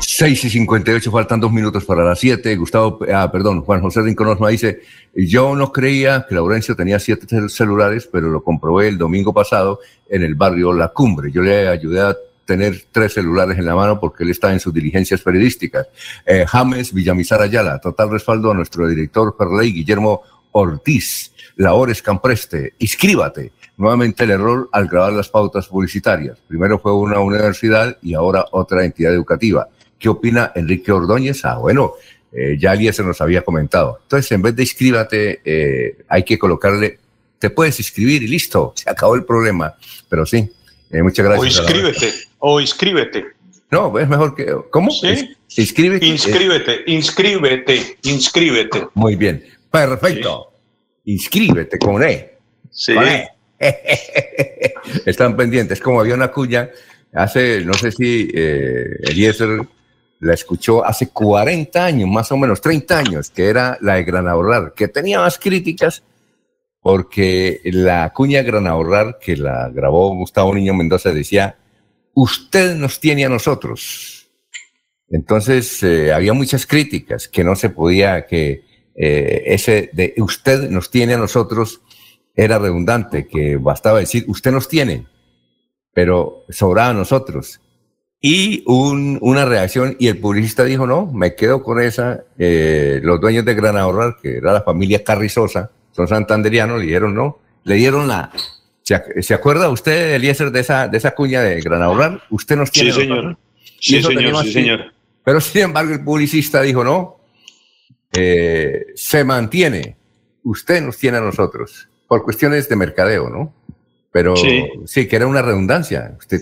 6 0.01 0.45
y 0.45 0.51
58, 0.51 1.13
faltan 1.13 1.39
dos 1.39 1.53
minutos 1.53 1.85
para 1.85 2.03
las 2.03 2.19
7. 2.19 2.57
Gustavo, 2.57 2.99
ah, 3.15 3.31
perdón, 3.31 3.63
Juan 3.63 3.81
José 3.81 4.03
Rincón 4.03 4.27
nos 4.27 4.51
dice, 4.51 4.81
yo 5.15 5.55
no 5.55 5.71
creía 5.71 6.27
que 6.29 6.35
Laurencio 6.35 6.75
tenía 6.75 6.99
siete 6.99 7.49
celulares, 7.49 8.09
pero 8.11 8.29
lo 8.31 8.43
comprobé 8.43 8.89
el 8.89 8.99
domingo 8.99 9.33
pasado 9.33 9.79
en 10.09 10.25
el 10.25 10.35
barrio 10.35 10.73
La 10.73 10.89
Cumbre. 10.89 11.31
Yo 11.31 11.41
le 11.41 11.69
ayudé 11.69 12.01
a 12.01 12.17
tener 12.45 12.87
tres 12.91 13.15
celulares 13.15 13.59
en 13.59 13.67
la 13.67 13.77
mano 13.77 14.01
porque 14.01 14.25
él 14.25 14.31
está 14.31 14.53
en 14.53 14.59
sus 14.59 14.75
diligencias 14.75 15.21
periodísticas. 15.21 15.87
Eh, 16.27 16.47
James 16.49 16.93
Villamizar 16.93 17.41
Ayala, 17.41 17.79
total 17.79 18.11
respaldo 18.11 18.51
a 18.51 18.55
nuestro 18.55 18.89
director 18.89 19.37
Ferley 19.39 19.73
Guillermo 19.73 20.23
Ortiz. 20.51 21.33
Laores 21.57 22.03
Campreste, 22.03 22.75
inscríbate. 22.79 23.53
Nuevamente 23.79 24.25
el 24.25 24.33
error 24.33 24.69
al 24.73 24.89
grabar 24.89 25.13
las 25.13 25.29
pautas 25.29 25.69
publicitarias. 25.69 26.37
Primero 26.49 26.81
fue 26.81 26.93
una 26.93 27.21
universidad 27.21 27.97
y 28.03 28.13
ahora 28.13 28.45
otra 28.51 28.85
entidad 28.85 29.15
educativa. 29.15 29.69
¿Qué 29.97 30.09
opina 30.09 30.51
Enrique 30.57 30.91
Ordóñez? 30.91 31.45
Ah, 31.45 31.59
bueno, 31.59 31.95
eh, 32.33 32.57
ya 32.59 32.73
alguien 32.73 32.93
se 32.93 33.05
nos 33.05 33.21
había 33.21 33.43
comentado. 33.43 34.01
Entonces, 34.03 34.33
en 34.33 34.43
vez 34.43 34.57
de 34.57 34.65
inscríbate, 34.65 35.41
eh, 35.45 35.99
hay 36.09 36.25
que 36.25 36.37
colocarle, 36.37 36.99
te 37.39 37.51
puedes 37.51 37.79
inscribir 37.79 38.21
y 38.25 38.27
listo, 38.27 38.73
se 38.75 38.91
acabó 38.91 39.15
el 39.15 39.25
problema. 39.25 39.75
Pero 40.09 40.27
sí, 40.27 40.51
eh, 40.91 41.03
muchas 41.03 41.25
gracias. 41.25 41.59
O 41.59 41.63
inscríbete, 41.63 42.13
o 42.41 42.61
inscríbete. 42.61 43.27
No, 43.71 43.97
es 43.97 44.09
mejor 44.09 44.35
que, 44.35 44.57
¿cómo? 44.71 44.91
Sí. 44.91 45.37
Inscríbete. 45.57 46.05
Inscríbete, 46.05 46.83
inscríbete, 46.87 47.99
inscríbete. 48.03 48.89
Muy 48.95 49.15
bien, 49.15 49.45
perfecto. 49.71 50.53
Inscríbete 51.05 51.79
con 51.79 52.03
E. 52.03 52.39
Sí. 52.71 52.95
Con 52.95 53.07
E. 53.07 53.38
Están 55.07 55.37
pendientes, 55.37 55.81
como 55.81 56.01
había 56.01 56.15
una 56.15 56.29
cuña 56.29 56.71
hace, 57.13 57.65
no 57.65 57.75
sé 57.75 57.93
si 57.93 58.31
eh, 58.33 58.97
Eliezer 59.03 59.61
la 60.21 60.35
escuchó 60.35 60.85
hace 60.85 61.09
40 61.11 61.85
años, 61.85 62.09
más 62.09 62.31
o 62.33 62.37
menos 62.37 62.61
30 62.61 62.99
años, 62.99 63.31
que 63.31 63.49
era 63.49 63.79
la 63.81 63.95
de 63.95 64.05
Granahorrar, 64.05 64.73
que 64.75 64.89
tenía 64.89 65.21
más 65.21 65.39
críticas 65.39 66.03
porque 66.81 67.61
la 67.65 68.13
cuña 68.13 68.43
Granahorrar, 68.43 69.19
que 69.21 69.37
la 69.37 69.69
grabó 69.69 70.15
Gustavo 70.15 70.55
Niño 70.55 70.75
Mendoza, 70.75 71.13
decía, 71.13 71.57
usted 72.15 72.77
nos 72.77 73.01
tiene 73.01 73.25
a 73.25 73.29
nosotros. 73.29 74.31
Entonces 75.11 75.83
eh, 75.83 76.13
había 76.13 76.33
muchas 76.33 76.67
críticas 76.67 77.29
que 77.29 77.45
no 77.45 77.57
se 77.57 77.71
podía, 77.71 78.27
que 78.27 78.65
eh, 78.95 79.43
ese 79.47 79.91
de 79.93 80.15
usted 80.19 80.69
nos 80.71 80.91
tiene 80.91 81.15
a 81.15 81.19
nosotros 81.19 81.81
era 82.39 82.57
redundante, 82.61 83.27
que 83.27 83.57
bastaba 83.57 83.99
decir 83.99 84.25
usted 84.29 84.53
nos 84.53 84.69
tiene, 84.69 85.07
pero 85.93 86.45
sobraba 86.49 86.91
a 86.91 86.95
nosotros. 86.95 87.61
Y 88.21 88.63
un, 88.67 89.19
una 89.21 89.45
reacción, 89.45 89.97
y 89.99 90.07
el 90.07 90.19
publicista 90.19 90.63
dijo, 90.63 90.87
no, 90.87 91.07
me 91.07 91.35
quedo 91.35 91.65
con 91.65 91.81
esa. 91.81 92.23
Eh, 92.39 93.01
los 93.03 93.21
dueños 93.21 93.45
de 93.45 93.55
Gran 93.55 93.77
Ahorrar, 93.77 94.17
que 94.23 94.37
era 94.37 94.53
la 94.53 94.63
familia 94.63 95.03
Carrizosa, 95.03 95.73
son 95.91 96.07
santanderianos, 96.07 96.79
le 96.79 96.87
dijeron 96.87 97.13
no, 97.13 97.41
le 97.65 97.75
dieron 97.75 98.07
la... 98.07 98.31
¿Se, 98.83 99.03
¿se 99.21 99.35
acuerda 99.35 99.69
usted, 99.69 100.15
Eliezer, 100.15 100.53
de 100.53 100.61
esa, 100.61 100.87
de 100.87 100.97
esa 100.97 101.11
cuña 101.17 101.43
de 101.43 101.61
Gran 101.61 101.83
Ahorrar? 101.83 102.23
Usted 102.31 102.57
nos 102.57 102.71
tiene. 102.71 102.93
Sí, 102.93 103.01
señor. 103.01 103.37
Sí, 103.81 104.01
señor, 104.01 104.45
sí, 104.45 104.53
señor. 104.53 104.93
Pero 105.25 105.41
sin 105.41 105.63
embargo, 105.63 105.93
el 105.93 106.05
publicista 106.05 106.63
dijo, 106.63 106.85
no, 106.85 107.21
eh, 108.13 108.87
se 108.95 109.25
mantiene. 109.25 109.97
Usted 110.45 110.81
nos 110.83 110.97
tiene 110.97 111.19
a 111.19 111.21
nosotros, 111.21 111.89
por 112.09 112.25
cuestiones 112.25 112.69
de 112.69 112.77
mercadeo, 112.77 113.29
¿no? 113.29 113.55
Pero 114.11 114.35
sí, 114.37 114.65
Sí. 114.87 115.07
que 115.07 115.17
era 115.17 115.27
una 115.27 115.43
redundancia. 115.43 116.17
Usted, 116.19 116.41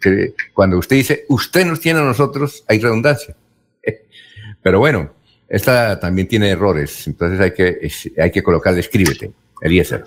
que 0.00 0.34
cuando 0.54 0.78
usted 0.78 0.96
dice, 0.96 1.24
usted 1.28 1.66
nos 1.66 1.78
tiene 1.78 2.00
a 2.00 2.04
nosotros, 2.04 2.64
hay 2.66 2.80
redundancia. 2.80 3.36
Pero 4.62 4.78
bueno, 4.78 5.12
esta 5.48 6.00
también 6.00 6.26
tiene 6.26 6.48
errores, 6.48 7.06
entonces 7.06 7.38
hay 7.38 7.52
que, 7.52 7.90
hay 8.20 8.30
que 8.30 8.42
colocarle 8.42 8.80
escríbete, 8.80 9.30
Eliezer. 9.60 10.04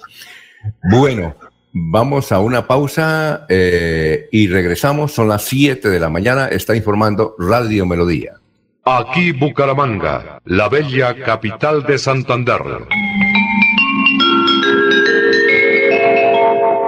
Bueno, 0.90 1.36
vamos 1.72 2.32
a 2.32 2.40
una 2.40 2.65
pausa 2.65 3.45
eh, 3.49 4.27
y 4.32 4.48
regresamos. 4.48 5.11
Son 5.11 5.27
las 5.27 5.44
7 5.44 5.90
de 5.90 5.99
la 5.99 6.10
mañana. 6.10 6.48
Está 6.48 6.76
informando 6.76 7.36
Radio 7.38 7.86
Melodía. 7.86 8.34
Aquí 8.86 9.32
Bucaramanga, 9.32 10.41
la 10.45 10.69
bella 10.69 11.15
capital 11.23 11.84
de 11.84 11.98
Santander. 11.98 12.61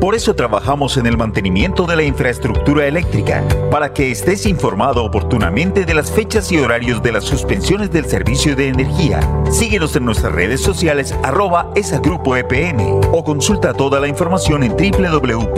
Por 0.00 0.14
eso 0.14 0.34
trabajamos 0.34 0.96
en 0.96 1.06
el 1.06 1.16
mantenimiento 1.16 1.84
de 1.84 1.96
la 1.96 2.04
infraestructura 2.04 2.86
eléctrica, 2.86 3.42
para 3.68 3.92
que 3.92 4.12
estés 4.12 4.46
informado 4.46 5.04
oportunamente 5.04 5.84
de 5.84 5.92
las 5.92 6.12
fechas 6.12 6.52
y 6.52 6.58
horarios 6.58 7.02
de 7.02 7.10
las 7.10 7.24
suspensiones 7.24 7.90
del 7.90 8.04
servicio 8.06 8.54
de 8.54 8.68
energía. 8.68 9.18
Síguenos 9.50 9.96
en 9.96 10.04
nuestras 10.04 10.32
redes 10.32 10.60
sociales 10.60 11.12
arroba 11.24 11.72
esa 11.74 11.98
grupo 11.98 12.36
EPM 12.36 13.00
o 13.12 13.24
consulta 13.24 13.74
toda 13.74 13.98
la 13.98 14.06
información 14.06 14.62
en 14.62 14.76
www.esa.com.co. 14.76 15.48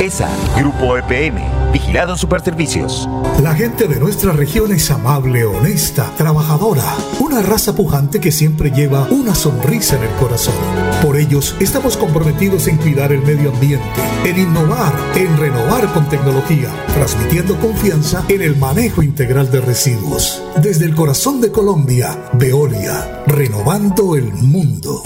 ESA 0.00 0.28
Grupo 0.56 0.96
EPM, 0.96 1.40
Vigilado 1.72 2.16
Superservicios. 2.16 3.08
La 3.42 3.54
gente 3.54 3.86
de 3.86 4.00
nuestra 4.00 4.32
región 4.32 4.72
es 4.72 4.90
amable, 4.90 5.44
honesta, 5.44 6.10
trabajadora, 6.16 6.82
una 7.20 7.42
raza 7.42 7.76
pujante 7.76 8.18
que 8.18 8.32
siempre 8.32 8.72
lleva 8.72 9.06
una 9.10 9.36
sonrisa 9.36 9.96
en 9.96 10.02
el 10.02 10.10
corazón. 10.16 10.54
Por 11.02 11.16
ellos 11.16 11.54
estamos 11.60 11.96
comprometidos 12.08 12.66
en 12.68 12.78
cuidar 12.78 13.12
el 13.12 13.20
medio 13.20 13.50
ambiente, 13.50 13.84
en 14.24 14.38
innovar, 14.38 14.94
en 15.14 15.36
renovar 15.36 15.92
con 15.92 16.08
tecnología, 16.08 16.70
transmitiendo 16.94 17.58
confianza 17.58 18.24
en 18.30 18.40
el 18.40 18.56
manejo 18.56 19.02
integral 19.02 19.50
de 19.50 19.60
residuos. 19.60 20.42
Desde 20.62 20.86
el 20.86 20.94
corazón 20.94 21.42
de 21.42 21.52
Colombia, 21.52 22.30
Veolia, 22.32 23.24
renovando 23.26 24.16
el 24.16 24.32
mundo. 24.32 25.02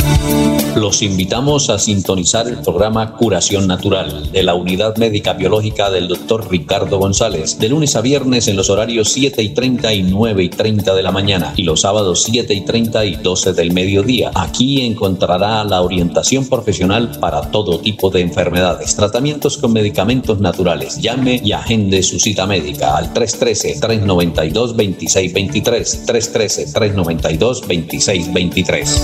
Los 0.77 1.03
invitamos 1.03 1.69
a 1.69 1.79
sintonizar 1.79 2.49
el 2.49 2.59
programa 2.59 3.15
Curación 3.17 3.67
Natural 3.67 4.33
de 4.33 4.43
la 4.43 4.55
Unidad 4.55 4.97
Médica 4.97 5.35
Biológica 5.35 5.91
del 5.91 6.09
Dr. 6.09 6.51
Ricardo 6.51 6.99
González, 6.99 7.59
de 7.59 7.69
lunes 7.69 7.95
a 7.95 8.01
viernes 8.01 8.49
en 8.49 8.57
los 8.57 8.71
horarios 8.71 9.13
7 9.13 9.43
y 9.43 9.51
30 9.51 9.93
y 9.93 10.03
9 10.05 10.45
y 10.45 10.49
30 10.49 10.95
de 10.95 11.03
la 11.03 11.13
mañana 11.13 11.53
y 11.57 11.65
los 11.65 11.83
sábados 11.83 12.23
7 12.23 12.55
y 12.55 12.63
30 12.63 13.05
y 13.05 13.17
12 13.17 13.53
del 13.53 13.73
mediodía. 13.73 14.31
Aquí 14.35 14.81
encontrará 14.87 15.63
la 15.65 15.83
orientación 15.83 16.47
profesional 16.49 16.92
para 16.93 17.41
todo 17.51 17.81
tipo 17.81 18.11
de 18.11 18.21
enfermedades, 18.21 18.95
tratamientos 18.95 19.57
con 19.57 19.73
medicamentos 19.73 20.39
naturales. 20.41 21.01
Llame 21.01 21.41
y 21.43 21.53
agende 21.53 22.03
su 22.03 22.21
cita 22.21 22.47
médica 22.47 22.99
al 22.99 23.15
313-392-2623. 23.15 26.05
313-392-2623. 26.07 29.01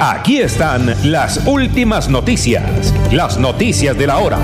Aquí 0.00 0.38
están 0.38 0.94
las 1.04 1.46
últimas 1.46 2.08
noticias, 2.08 2.94
las 3.12 3.38
noticias 3.38 3.98
de 3.98 4.06
la 4.06 4.16
hora. 4.18 4.38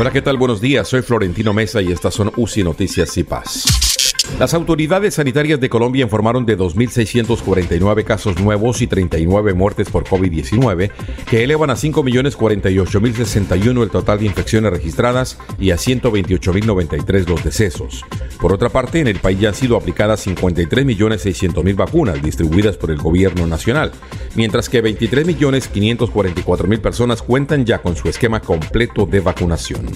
Hola, 0.00 0.10
¿qué 0.10 0.22
tal? 0.22 0.38
Buenos 0.38 0.62
días, 0.62 0.88
soy 0.88 1.02
Florentino 1.02 1.52
Mesa 1.52 1.82
y 1.82 1.92
estas 1.92 2.14
son 2.14 2.32
UCI 2.36 2.64
Noticias 2.64 3.14
y 3.18 3.24
Paz. 3.24 3.91
Las 4.38 4.54
autoridades 4.54 5.14
sanitarias 5.14 5.60
de 5.60 5.68
Colombia 5.68 6.02
informaron 6.02 6.44
de 6.46 6.58
2.649 6.58 8.04
casos 8.04 8.40
nuevos 8.40 8.80
y 8.82 8.86
39 8.86 9.52
muertes 9.54 9.90
por 9.90 10.04
COVID-19, 10.04 10.90
que 11.28 11.44
elevan 11.44 11.70
a 11.70 11.74
5.048.061 11.74 13.82
el 13.82 13.90
total 13.90 14.18
de 14.18 14.26
infecciones 14.26 14.72
registradas 14.72 15.38
y 15.58 15.70
a 15.70 15.76
128.093 15.76 17.28
los 17.28 17.44
decesos. 17.44 18.04
Por 18.40 18.52
otra 18.52 18.70
parte, 18.70 18.98
en 19.00 19.06
el 19.06 19.20
país 19.20 19.38
ya 19.38 19.50
han 19.50 19.54
sido 19.54 19.76
aplicadas 19.76 20.26
53.600.000 20.26 21.76
vacunas 21.76 22.20
distribuidas 22.22 22.76
por 22.76 22.90
el 22.90 22.98
gobierno 22.98 23.46
nacional, 23.46 23.92
mientras 24.34 24.68
que 24.68 24.82
23.544.000 24.82 26.80
personas 26.80 27.22
cuentan 27.22 27.64
ya 27.64 27.78
con 27.78 27.94
su 27.94 28.08
esquema 28.08 28.40
completo 28.40 29.06
de 29.06 29.20
vacunación. 29.20 29.86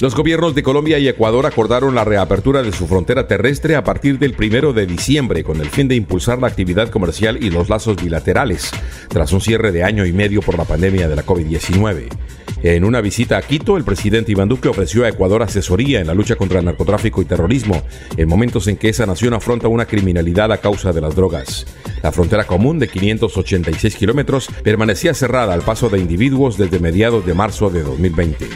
Los 0.00 0.14
gobiernos 0.14 0.54
de 0.54 0.62
Colombia 0.62 0.98
y 0.98 1.08
Ecuador 1.08 1.44
acordaron 1.44 1.94
la 1.94 2.04
reapertura 2.04 2.62
de 2.62 2.72
su 2.72 2.86
frontera 2.86 3.28
terrestre 3.28 3.76
a 3.76 3.84
partir 3.84 4.18
del 4.18 4.32
primero 4.32 4.72
de 4.72 4.86
diciembre 4.86 5.44
con 5.44 5.60
el 5.60 5.68
fin 5.68 5.88
de 5.88 5.94
impulsar 5.94 6.38
la 6.38 6.46
actividad 6.46 6.88
comercial 6.88 7.36
y 7.38 7.50
los 7.50 7.68
lazos 7.68 8.02
bilaterales, 8.02 8.70
tras 9.08 9.30
un 9.34 9.42
cierre 9.42 9.72
de 9.72 9.84
año 9.84 10.06
y 10.06 10.14
medio 10.14 10.40
por 10.40 10.56
la 10.56 10.64
pandemia 10.64 11.06
de 11.06 11.16
la 11.16 11.26
COVID-19. 11.26 12.08
En 12.62 12.84
una 12.84 13.02
visita 13.02 13.36
a 13.36 13.42
Quito, 13.42 13.76
el 13.76 13.84
presidente 13.84 14.32
Iván 14.32 14.48
Duque 14.48 14.70
ofreció 14.70 15.04
a 15.04 15.10
Ecuador 15.10 15.42
asesoría 15.42 16.00
en 16.00 16.06
la 16.06 16.14
lucha 16.14 16.36
contra 16.36 16.60
el 16.60 16.64
narcotráfico 16.64 17.20
y 17.20 17.26
terrorismo, 17.26 17.82
en 18.16 18.26
momentos 18.26 18.68
en 18.68 18.78
que 18.78 18.88
esa 18.88 19.04
nación 19.04 19.34
afronta 19.34 19.68
una 19.68 19.84
criminalidad 19.84 20.50
a 20.50 20.62
causa 20.62 20.94
de 20.94 21.02
las 21.02 21.14
drogas. 21.14 21.66
La 22.02 22.10
frontera 22.10 22.44
común 22.44 22.78
de 22.78 22.88
586 22.88 23.96
kilómetros 23.96 24.48
permanecía 24.62 25.12
cerrada 25.12 25.52
al 25.52 25.60
paso 25.60 25.90
de 25.90 25.98
individuos 25.98 26.56
desde 26.56 26.78
mediados 26.78 27.26
de 27.26 27.34
marzo 27.34 27.68
de 27.68 27.82
2020. 27.82 28.46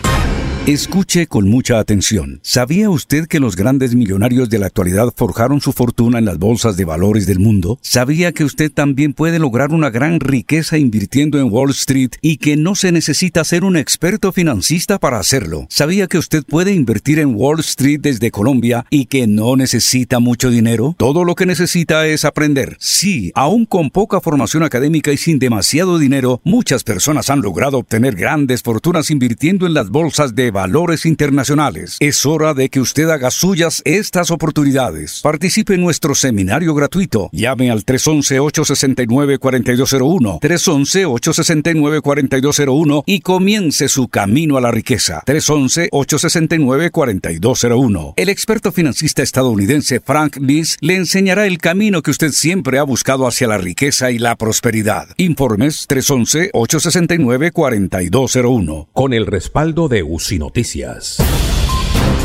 Escuche 0.66 1.26
con 1.26 1.46
mucha 1.46 1.78
atención. 1.78 2.40
¿Sabía 2.42 2.88
usted 2.88 3.26
que 3.26 3.38
los 3.38 3.54
grandes 3.54 3.94
millonarios 3.94 4.48
de 4.48 4.58
la 4.58 4.64
actualidad 4.64 5.12
forjaron 5.14 5.60
su 5.60 5.74
fortuna 5.74 6.18
en 6.18 6.24
las 6.24 6.38
bolsas 6.38 6.78
de 6.78 6.86
valores 6.86 7.26
del 7.26 7.38
mundo? 7.38 7.78
¿Sabía 7.82 8.32
que 8.32 8.44
usted 8.44 8.72
también 8.72 9.12
puede 9.12 9.38
lograr 9.38 9.72
una 9.72 9.90
gran 9.90 10.20
riqueza 10.20 10.78
invirtiendo 10.78 11.38
en 11.38 11.52
Wall 11.52 11.68
Street 11.72 12.12
y 12.22 12.38
que 12.38 12.56
no 12.56 12.76
se 12.76 12.92
necesita 12.92 13.44
ser 13.44 13.62
un 13.62 13.76
experto 13.76 14.32
financista 14.32 14.98
para 14.98 15.18
hacerlo? 15.18 15.66
¿Sabía 15.68 16.06
que 16.06 16.16
usted 16.16 16.44
puede 16.44 16.72
invertir 16.72 17.18
en 17.18 17.34
Wall 17.34 17.60
Street 17.60 18.00
desde 18.00 18.30
Colombia 18.30 18.86
y 18.88 19.04
que 19.04 19.26
no 19.26 19.56
necesita 19.56 20.18
mucho 20.18 20.48
dinero? 20.48 20.94
Todo 20.96 21.24
lo 21.24 21.34
que 21.34 21.44
necesita 21.44 22.06
es 22.06 22.24
aprender. 22.24 22.78
Sí, 22.80 23.32
aún 23.34 23.66
con 23.66 23.90
poca 23.90 24.18
formación 24.22 24.62
académica 24.62 25.12
y 25.12 25.18
sin 25.18 25.38
demasiado 25.38 25.98
dinero, 25.98 26.40
muchas 26.42 26.84
personas 26.84 27.28
han 27.28 27.42
logrado 27.42 27.76
obtener 27.76 28.14
grandes 28.14 28.62
fortunas 28.62 29.10
invirtiendo 29.10 29.66
en 29.66 29.74
las 29.74 29.90
bolsas 29.90 30.34
de 30.34 30.53
valores 30.55 31.05
internacionales. 31.05 31.98
Es 31.98 32.24
hora 32.24 32.55
de 32.55 32.70
que 32.70 32.81
usted 32.81 33.10
haga 33.10 33.32
suyas 33.32 33.82
estas 33.85 34.31
oportunidades. 34.31 35.18
Participe 35.20 35.74
en 35.74 35.81
nuestro 35.81 36.14
seminario 36.14 36.76
gratuito. 36.76 37.28
Llame 37.32 37.72
al 37.72 37.85
311-869-4201, 37.85 40.39
311-869-4201 40.40 43.02
y 43.05 43.18
comience 43.20 43.89
su 43.89 44.06
camino 44.06 44.56
a 44.56 44.60
la 44.60 44.70
riqueza. 44.70 45.24
311-869-4201. 45.26 48.12
El 48.16 48.28
experto 48.28 48.70
financista 48.70 49.24
estadounidense 49.24 49.98
Frank 49.98 50.36
Niss 50.36 50.76
le 50.81 50.94
enseñará 50.94 51.47
el 51.47 51.59
camino 51.59 52.01
que 52.01 52.12
usted 52.12 52.31
siempre 52.31 52.78
ha 52.78 52.85
buscado 52.85 53.26
hacia 53.26 53.48
la 53.48 53.59
riqueza 53.59 54.12
y 54.12 54.20
la 54.20 54.36
prosperidad. 54.36 55.09
Informes 55.16 55.89
311-869-4201. 55.89 58.86
Con 58.93 59.12
el 59.12 59.26
respaldo 59.26 59.89
de 59.89 60.05
Usino 60.05 60.43
Noticias. 60.44 61.16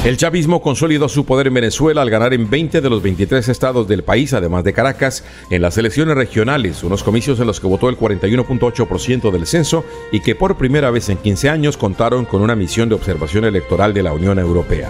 El 0.03 0.17
chavismo 0.17 0.61
consolidó 0.61 1.07
su 1.07 1.23
poder 1.23 1.47
en 1.47 1.53
Venezuela 1.53 2.01
al 2.01 2.09
ganar 2.09 2.33
en 2.33 2.49
20 2.49 2.81
de 2.81 2.89
los 2.89 3.01
23 3.01 3.47
estados 3.47 3.87
del 3.87 4.03
país, 4.03 4.33
además 4.33 4.65
de 4.65 4.73
Caracas, 4.73 5.23
en 5.49 5.61
las 5.61 5.77
elecciones 5.77 6.15
regionales, 6.15 6.83
unos 6.83 7.01
comicios 7.01 7.39
en 7.39 7.47
los 7.47 7.61
que 7.61 7.67
votó 7.67 7.87
el 7.87 7.97
41.8% 7.97 9.31
del 9.31 9.47
censo 9.47 9.85
y 10.11 10.19
que 10.19 10.35
por 10.35 10.57
primera 10.57 10.91
vez 10.91 11.07
en 11.07 11.17
15 11.17 11.49
años 11.49 11.77
contaron 11.77 12.25
con 12.25 12.41
una 12.41 12.57
misión 12.57 12.89
de 12.89 12.95
observación 12.95 13.45
electoral 13.45 13.93
de 13.93 14.03
la 14.03 14.11
Unión 14.11 14.37
Europea. 14.37 14.89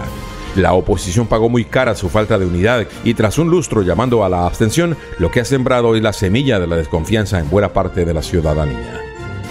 La 0.56 0.74
oposición 0.74 1.28
pagó 1.28 1.50
muy 1.50 1.66
cara 1.66 1.94
su 1.94 2.10
falta 2.10 2.40
de 2.40 2.48
unidad 2.48 2.88
y 3.04 3.14
tras 3.14 3.38
un 3.38 3.52
lustro 3.52 3.84
llamando 3.84 4.24
a 4.24 4.30
la 4.30 4.48
abstención, 4.48 4.98
lo 5.20 5.30
que 5.30 5.42
ha 5.42 5.46
sembrado 5.46 5.96
es 5.96 6.02
la 6.02 6.14
semilla 6.14 6.60
de 6.60 6.66
la 6.66 6.78
desconfianza 6.78 7.40
en 7.40 7.52
buena 7.52 7.74
parte 7.74 8.06
de 8.06 8.14
la 8.16 8.24
ciudadanía. 8.24 9.00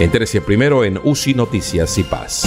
Entérese 0.00 0.40
primero 0.40 0.84
en 0.84 1.00
UCI 1.02 1.34
Noticias 1.34 1.98
y 1.98 2.05
Paz. 2.05 2.46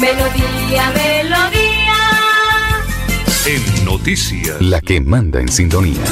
Melodía, 0.00 0.92
melodía. 0.94 1.94
En 3.46 3.84
noticias. 3.84 4.58
La 4.62 4.80
que 4.80 4.98
manda 4.98 5.42
en 5.42 5.48
sintonía. 5.48 6.02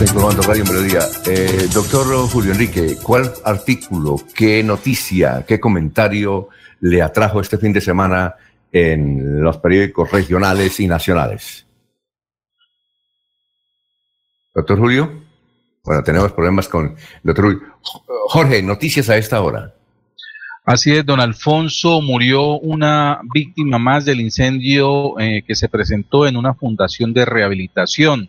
Estoy 0.00 0.18
Radio 0.46 0.64
Melodía. 0.64 1.00
Eh, 1.26 1.68
doctor 1.74 2.06
Julio 2.26 2.52
Enrique, 2.52 2.96
¿cuál 3.02 3.30
artículo, 3.44 4.16
qué 4.34 4.62
noticia, 4.62 5.44
qué 5.46 5.60
comentario 5.60 6.48
le 6.80 7.02
atrajo 7.02 7.42
este 7.42 7.58
fin 7.58 7.74
de 7.74 7.82
semana 7.82 8.36
en 8.72 9.42
los 9.42 9.58
periódicos 9.58 10.10
regionales 10.10 10.80
y 10.80 10.86
nacionales? 10.86 11.66
Doctor 14.54 14.78
Julio. 14.78 15.22
Bueno, 15.84 16.02
tenemos 16.02 16.32
problemas 16.32 16.66
con 16.66 16.86
el 16.86 16.96
doctor 17.22 17.44
Julio. 17.44 17.60
Jorge, 18.28 18.62
noticias 18.62 19.10
a 19.10 19.18
esta 19.18 19.42
hora. 19.42 19.74
Así 20.64 20.92
es, 20.92 21.06
don 21.06 21.20
Alfonso, 21.20 22.02
murió 22.02 22.58
una 22.58 23.20
víctima 23.32 23.78
más 23.78 24.04
del 24.04 24.20
incendio 24.20 25.18
eh, 25.18 25.42
que 25.46 25.54
se 25.54 25.68
presentó 25.68 26.26
en 26.26 26.36
una 26.36 26.54
fundación 26.54 27.14
de 27.14 27.24
rehabilitación. 27.24 28.28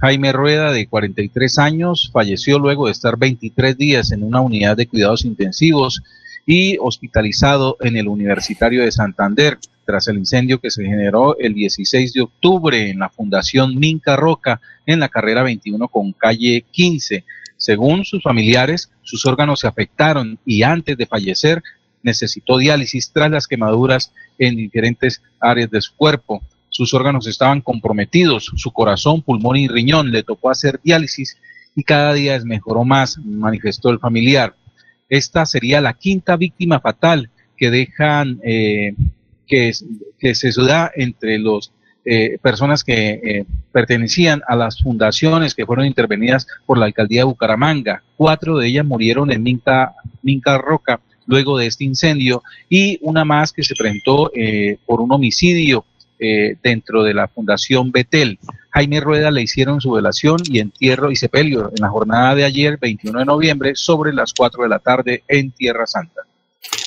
Jaime 0.00 0.32
Rueda, 0.32 0.70
de 0.70 0.86
43 0.86 1.58
años, 1.58 2.10
falleció 2.12 2.58
luego 2.58 2.86
de 2.86 2.92
estar 2.92 3.16
23 3.16 3.76
días 3.76 4.12
en 4.12 4.22
una 4.22 4.40
unidad 4.40 4.76
de 4.76 4.86
cuidados 4.86 5.24
intensivos 5.24 6.02
y 6.44 6.76
hospitalizado 6.78 7.76
en 7.80 7.96
el 7.96 8.08
Universitario 8.08 8.82
de 8.82 8.92
Santander 8.92 9.58
tras 9.84 10.08
el 10.08 10.18
incendio 10.18 10.60
que 10.60 10.70
se 10.70 10.84
generó 10.84 11.36
el 11.38 11.54
16 11.54 12.12
de 12.12 12.20
octubre 12.20 12.90
en 12.90 12.98
la 12.98 13.08
Fundación 13.08 13.78
Minca 13.78 14.16
Roca 14.16 14.60
en 14.86 15.00
la 15.00 15.08
carrera 15.08 15.42
21 15.42 15.88
con 15.88 16.12
calle 16.12 16.64
15. 16.70 17.24
Según 17.62 18.04
sus 18.04 18.24
familiares, 18.24 18.90
sus 19.02 19.24
órganos 19.24 19.60
se 19.60 19.68
afectaron 19.68 20.36
y 20.44 20.64
antes 20.64 20.96
de 20.96 21.06
fallecer 21.06 21.62
necesitó 22.02 22.58
diálisis 22.58 23.12
tras 23.12 23.30
las 23.30 23.46
quemaduras 23.46 24.12
en 24.36 24.56
diferentes 24.56 25.22
áreas 25.38 25.70
de 25.70 25.80
su 25.80 25.94
cuerpo. 25.94 26.42
Sus 26.70 26.92
órganos 26.92 27.28
estaban 27.28 27.60
comprometidos, 27.60 28.50
su 28.56 28.72
corazón, 28.72 29.22
pulmón 29.22 29.58
y 29.58 29.68
riñón. 29.68 30.10
Le 30.10 30.24
tocó 30.24 30.50
hacer 30.50 30.80
diálisis 30.82 31.38
y 31.76 31.84
cada 31.84 32.14
día 32.14 32.36
mejoró 32.44 32.82
más, 32.82 33.16
manifestó 33.18 33.90
el 33.90 34.00
familiar. 34.00 34.56
Esta 35.08 35.46
sería 35.46 35.80
la 35.80 35.92
quinta 35.92 36.36
víctima 36.36 36.80
fatal 36.80 37.30
que 37.56 37.70
dejan, 37.70 38.40
eh, 38.42 38.96
que, 39.46 39.70
que 40.18 40.34
se 40.34 40.50
da 40.60 40.90
entre 40.96 41.38
los 41.38 41.70
eh, 42.04 42.38
personas 42.42 42.82
que 42.82 43.10
eh, 43.10 43.44
pertenecían 43.70 44.42
a 44.48 44.56
las 44.56 44.82
fundaciones 44.82 45.54
que 45.54 45.64
fueron 45.66 45.86
intervenidas 45.86 46.48
por 46.66 46.76
la 46.76 46.86
alcaldía 46.86 47.20
de 47.20 47.24
Bucaramanga. 47.24 48.02
Cuatro 48.16 48.58
de 48.58 48.66
ellas 48.66 48.84
murieron 48.84 49.30
en 49.30 49.42
Minca, 49.42 49.94
Minca 50.22 50.58
Roca 50.58 51.00
luego 51.26 51.56
de 51.56 51.68
este 51.68 51.84
incendio 51.84 52.42
y 52.68 52.98
una 53.02 53.24
más 53.24 53.52
que 53.52 53.62
se 53.62 53.76
presentó 53.76 54.32
eh, 54.34 54.78
por 54.84 55.00
un 55.00 55.12
homicidio 55.12 55.84
dentro 56.62 57.02
de 57.02 57.14
la 57.14 57.26
fundación 57.26 57.90
Betel. 57.90 58.38
Jaime 58.70 59.00
Rueda 59.00 59.32
le 59.32 59.42
hicieron 59.42 59.80
su 59.80 59.90
velación 59.90 60.36
y 60.44 60.60
entierro 60.60 61.10
y 61.10 61.16
sepelio 61.16 61.72
en 61.76 61.82
la 61.82 61.88
jornada 61.88 62.36
de 62.36 62.44
ayer, 62.44 62.78
21 62.80 63.18
de 63.18 63.24
noviembre, 63.24 63.72
sobre 63.74 64.12
las 64.12 64.32
4 64.32 64.62
de 64.62 64.68
la 64.68 64.78
tarde 64.78 65.24
en 65.26 65.50
Tierra 65.50 65.84
Santa. 65.84 66.20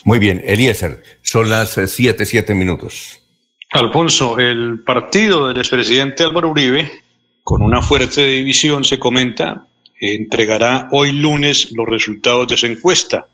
Muy 0.05 0.19
bien, 0.19 0.41
Eliezer, 0.45 1.03
son 1.21 1.49
las 1.49 1.77
7, 1.85 2.25
7 2.25 2.55
minutos. 2.55 3.24
Alfonso, 3.75 4.39
el 4.39 4.79
partido 4.85 5.49
del 5.49 5.57
expresidente 5.57 6.23
Álvaro 6.23 6.51
Uribe, 6.51 6.89
con 7.43 7.61
una 7.61 7.81
fuerte 7.81 8.25
división, 8.25 8.85
se 8.85 8.97
comenta, 8.97 9.67
entregará 9.99 10.87
hoy 10.93 11.11
lunes 11.11 11.73
los 11.73 11.85
resultados 11.85 12.47
de 12.47 12.55
su 12.55 12.67
encuesta. 12.67 13.27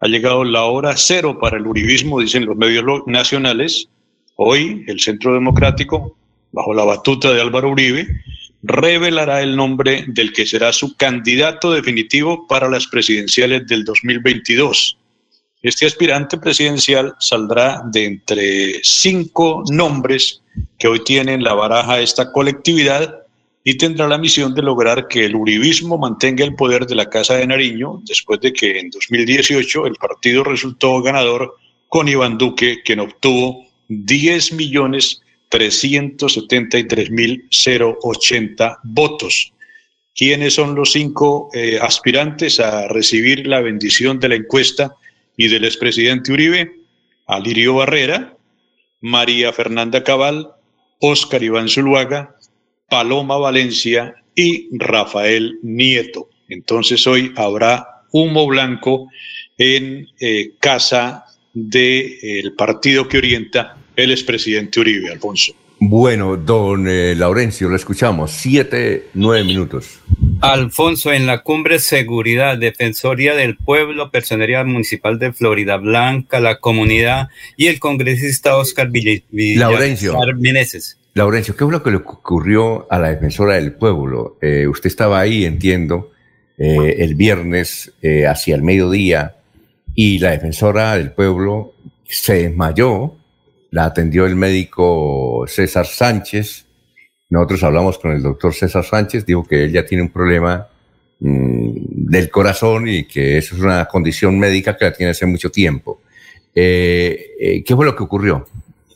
Ha 0.00 0.06
llegado 0.06 0.44
la 0.44 0.64
hora 0.64 0.94
cero 0.98 1.38
para 1.40 1.56
el 1.56 1.66
uribismo, 1.66 2.20
dicen 2.20 2.44
los 2.44 2.58
medios 2.58 2.84
nacionales. 3.06 3.88
Hoy 4.36 4.84
el 4.86 5.00
Centro 5.00 5.32
Democrático, 5.32 6.14
bajo 6.52 6.74
la 6.74 6.84
batuta 6.84 7.32
de 7.32 7.40
Álvaro 7.40 7.70
Uribe, 7.70 8.06
revelará 8.62 9.40
el 9.40 9.56
nombre 9.56 10.04
del 10.08 10.34
que 10.34 10.44
será 10.44 10.74
su 10.74 10.94
candidato 10.98 11.72
definitivo 11.72 12.46
para 12.46 12.68
las 12.68 12.86
presidenciales 12.86 13.66
del 13.66 13.84
2022. 13.84 14.99
Este 15.62 15.84
aspirante 15.84 16.38
presidencial 16.38 17.14
saldrá 17.18 17.82
de 17.84 18.06
entre 18.06 18.80
cinco 18.82 19.62
nombres 19.70 20.42
que 20.78 20.88
hoy 20.88 21.04
tienen 21.04 21.42
la 21.42 21.52
baraja 21.52 22.00
esta 22.00 22.32
colectividad 22.32 23.20
y 23.62 23.76
tendrá 23.76 24.08
la 24.08 24.16
misión 24.16 24.54
de 24.54 24.62
lograr 24.62 25.06
que 25.06 25.26
el 25.26 25.36
uribismo 25.36 25.98
mantenga 25.98 26.44
el 26.44 26.54
poder 26.54 26.86
de 26.86 26.94
la 26.94 27.10
Casa 27.10 27.34
de 27.34 27.46
Nariño 27.46 28.00
después 28.06 28.40
de 28.40 28.54
que 28.54 28.78
en 28.78 28.88
2018 28.88 29.86
el 29.86 29.96
partido 29.96 30.44
resultó 30.44 31.02
ganador 31.02 31.56
con 31.88 32.08
Iván 32.08 32.38
Duque, 32.38 32.78
quien 32.82 33.00
obtuvo 33.00 33.66
10 33.88 34.54
millones 34.54 35.20
373 35.50 37.10
mil 37.10 37.44
080 37.50 38.78
votos. 38.84 39.52
¿Quiénes 40.14 40.54
son 40.54 40.74
los 40.74 40.92
cinco 40.92 41.50
eh, 41.52 41.78
aspirantes 41.80 42.60
a 42.60 42.88
recibir 42.88 43.46
la 43.46 43.60
bendición 43.60 44.18
de 44.18 44.28
la 44.30 44.34
encuesta? 44.36 44.96
Y 45.40 45.48
del 45.48 45.64
expresidente 45.64 46.34
Uribe, 46.34 46.70
Alirio 47.26 47.76
Barrera, 47.76 48.36
María 49.00 49.54
Fernanda 49.54 50.04
Cabal, 50.04 50.48
Óscar 51.00 51.42
Iván 51.42 51.66
Zuluaga, 51.66 52.36
Paloma 52.90 53.38
Valencia 53.38 54.16
y 54.34 54.68
Rafael 54.76 55.58
Nieto. 55.62 56.28
Entonces 56.50 57.06
hoy 57.06 57.32
habrá 57.36 58.02
humo 58.12 58.46
blanco 58.46 59.08
en 59.56 60.08
eh, 60.20 60.56
casa 60.60 61.24
del 61.54 62.52
partido 62.52 63.08
que 63.08 63.16
orienta 63.16 63.78
el 63.96 64.10
expresidente 64.10 64.78
Uribe, 64.78 65.10
Alfonso. 65.10 65.54
Bueno, 65.82 66.36
don 66.36 66.86
eh, 66.86 67.14
Laurencio, 67.16 67.70
lo 67.70 67.74
escuchamos. 67.74 68.32
Siete, 68.32 69.08
nueve 69.14 69.44
minutos. 69.44 69.98
Alfonso, 70.42 71.10
en 71.10 71.26
la 71.26 71.42
cumbre 71.42 71.78
Seguridad, 71.78 72.58
Defensoría 72.58 73.34
del 73.34 73.56
Pueblo, 73.56 74.10
Personería 74.10 74.62
Municipal 74.62 75.18
de 75.18 75.32
Florida 75.32 75.78
Blanca, 75.78 76.38
la 76.38 76.60
comunidad 76.60 77.28
y 77.56 77.68
el 77.68 77.80
congresista 77.80 78.58
Oscar 78.58 78.90
Villar 78.90 79.22
Laurencio. 79.32 80.18
Laurencio, 81.14 81.56
¿qué 81.56 81.64
fue 81.64 81.72
lo 81.72 81.82
que 81.82 81.90
le 81.92 81.96
ocurrió 81.96 82.86
a 82.92 82.98
la 82.98 83.08
Defensora 83.08 83.54
del 83.54 83.72
Pueblo? 83.72 84.36
Eh, 84.42 84.66
usted 84.66 84.88
estaba 84.88 85.18
ahí, 85.18 85.46
entiendo, 85.46 86.12
eh, 86.58 86.96
el 86.98 87.14
viernes 87.14 87.94
hacia 88.28 88.54
el 88.54 88.62
mediodía 88.62 89.36
y 89.94 90.18
la 90.18 90.32
Defensora 90.32 90.94
del 90.96 91.12
Pueblo 91.12 91.72
se 92.06 92.34
desmayó 92.34 93.16
la 93.70 93.84
atendió 93.84 94.26
el 94.26 94.36
médico 94.36 95.44
César 95.46 95.86
Sánchez. 95.86 96.66
Nosotros 97.28 97.62
hablamos 97.62 97.98
con 97.98 98.12
el 98.12 98.22
doctor 98.22 98.54
César 98.54 98.84
Sánchez, 98.84 99.24
dijo 99.24 99.44
que 99.44 99.64
él 99.64 99.72
ya 99.72 99.86
tiene 99.86 100.02
un 100.02 100.10
problema 100.10 100.68
mm, 101.20 101.70
del 102.10 102.30
corazón 102.30 102.88
y 102.88 103.04
que 103.04 103.38
eso 103.38 103.54
es 103.54 103.60
una 103.60 103.84
condición 103.86 104.38
médica 104.38 104.76
que 104.76 104.86
la 104.86 104.92
tiene 104.92 105.10
hace 105.10 105.26
mucho 105.26 105.50
tiempo. 105.50 106.00
Eh, 106.54 107.30
eh, 107.38 107.64
¿Qué 107.64 107.76
fue 107.76 107.86
lo 107.86 107.94
que 107.94 108.02
ocurrió? 108.02 108.46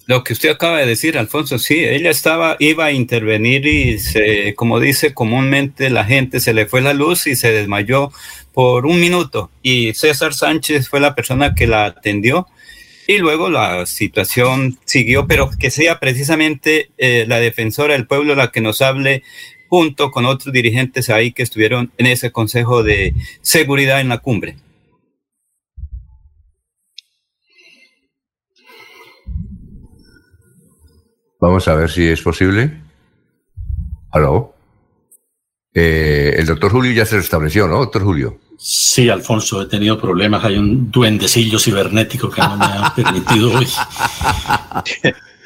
Lo 0.07 0.23
que 0.23 0.35
usted 0.35 0.51
acaba 0.51 0.81
de 0.81 0.87
decir, 0.87 1.17
Alfonso, 1.17 1.59
sí, 1.59 1.83
ella 1.83 2.11
estaba, 2.11 2.57
iba 2.59 2.87
a 2.87 2.93
intervenir 2.93 3.67
y 3.67 3.99
se, 3.99 4.55
como 4.55 4.79
dice 4.79 5.15
comúnmente 5.15 5.89
la 5.89 6.05
gente, 6.05 6.41
se 6.41 6.53
le 6.53 6.67
fue 6.67 6.83
la 6.83 6.93
luz 6.93 7.27
y 7.27 7.37
se 7.37 7.53
desmayó 7.53 8.13
por 8.53 8.85
un 8.85 9.01
minuto. 9.01 9.51
Y 9.63 9.95
César 9.95 10.35
Sánchez 10.35 10.91
fue 10.91 11.01
la 11.01 11.15
persona 11.15 11.55
que 11.55 11.67
la 11.67 11.87
atendió 11.87 12.47
y 13.07 13.19
luego 13.19 13.51
la 13.51 13.87
situación 13.87 14.79
siguió, 14.85 15.27
pero 15.27 15.51
que 15.59 15.71
sea 15.71 16.01
precisamente 16.01 16.91
eh, 16.99 17.25
la 17.29 17.39
defensora 17.39 17.95
del 17.95 18.07
pueblo 18.07 18.35
la 18.35 18.51
que 18.51 18.61
nos 18.61 18.83
hable 18.83 19.23
junto 19.69 20.11
con 20.11 20.25
otros 20.25 20.53
dirigentes 20.53 21.11
ahí 21.11 21.33
que 21.33 21.43
estuvieron 21.43 21.93
en 21.99 22.07
ese 22.07 22.33
Consejo 22.33 22.83
de 22.83 23.15
Seguridad 23.43 24.01
en 24.01 24.09
la 24.09 24.19
cumbre. 24.19 24.57
Vamos 31.41 31.69
a 31.69 31.75
ver 31.75 31.91
si 31.91 32.07
es 32.07 32.23
posible. 32.23 32.81
¿Aló? 34.11 34.55
Eh, 35.75 36.37
el 36.39 36.47
doctor 36.47 36.71
Julio 36.71 36.93
ya 36.93 37.05
se 37.05 37.17
restableció, 37.17 37.67
¿no, 37.67 37.79
doctor 37.79 38.03
Julio? 38.03 38.39
Sí, 38.57 39.09
Alfonso, 39.09 39.63
he 39.63 39.67
tenido 39.67 40.01
problemas. 40.01 40.45
Hay 40.45 40.57
un 40.57 40.91
duendecillo 40.91 41.59
cibernético 41.59 42.31
que 42.31 42.41
no 42.41 42.57
me 42.57 42.65
ha 42.65 42.93
permitido 42.97 43.53
hoy 43.53 43.67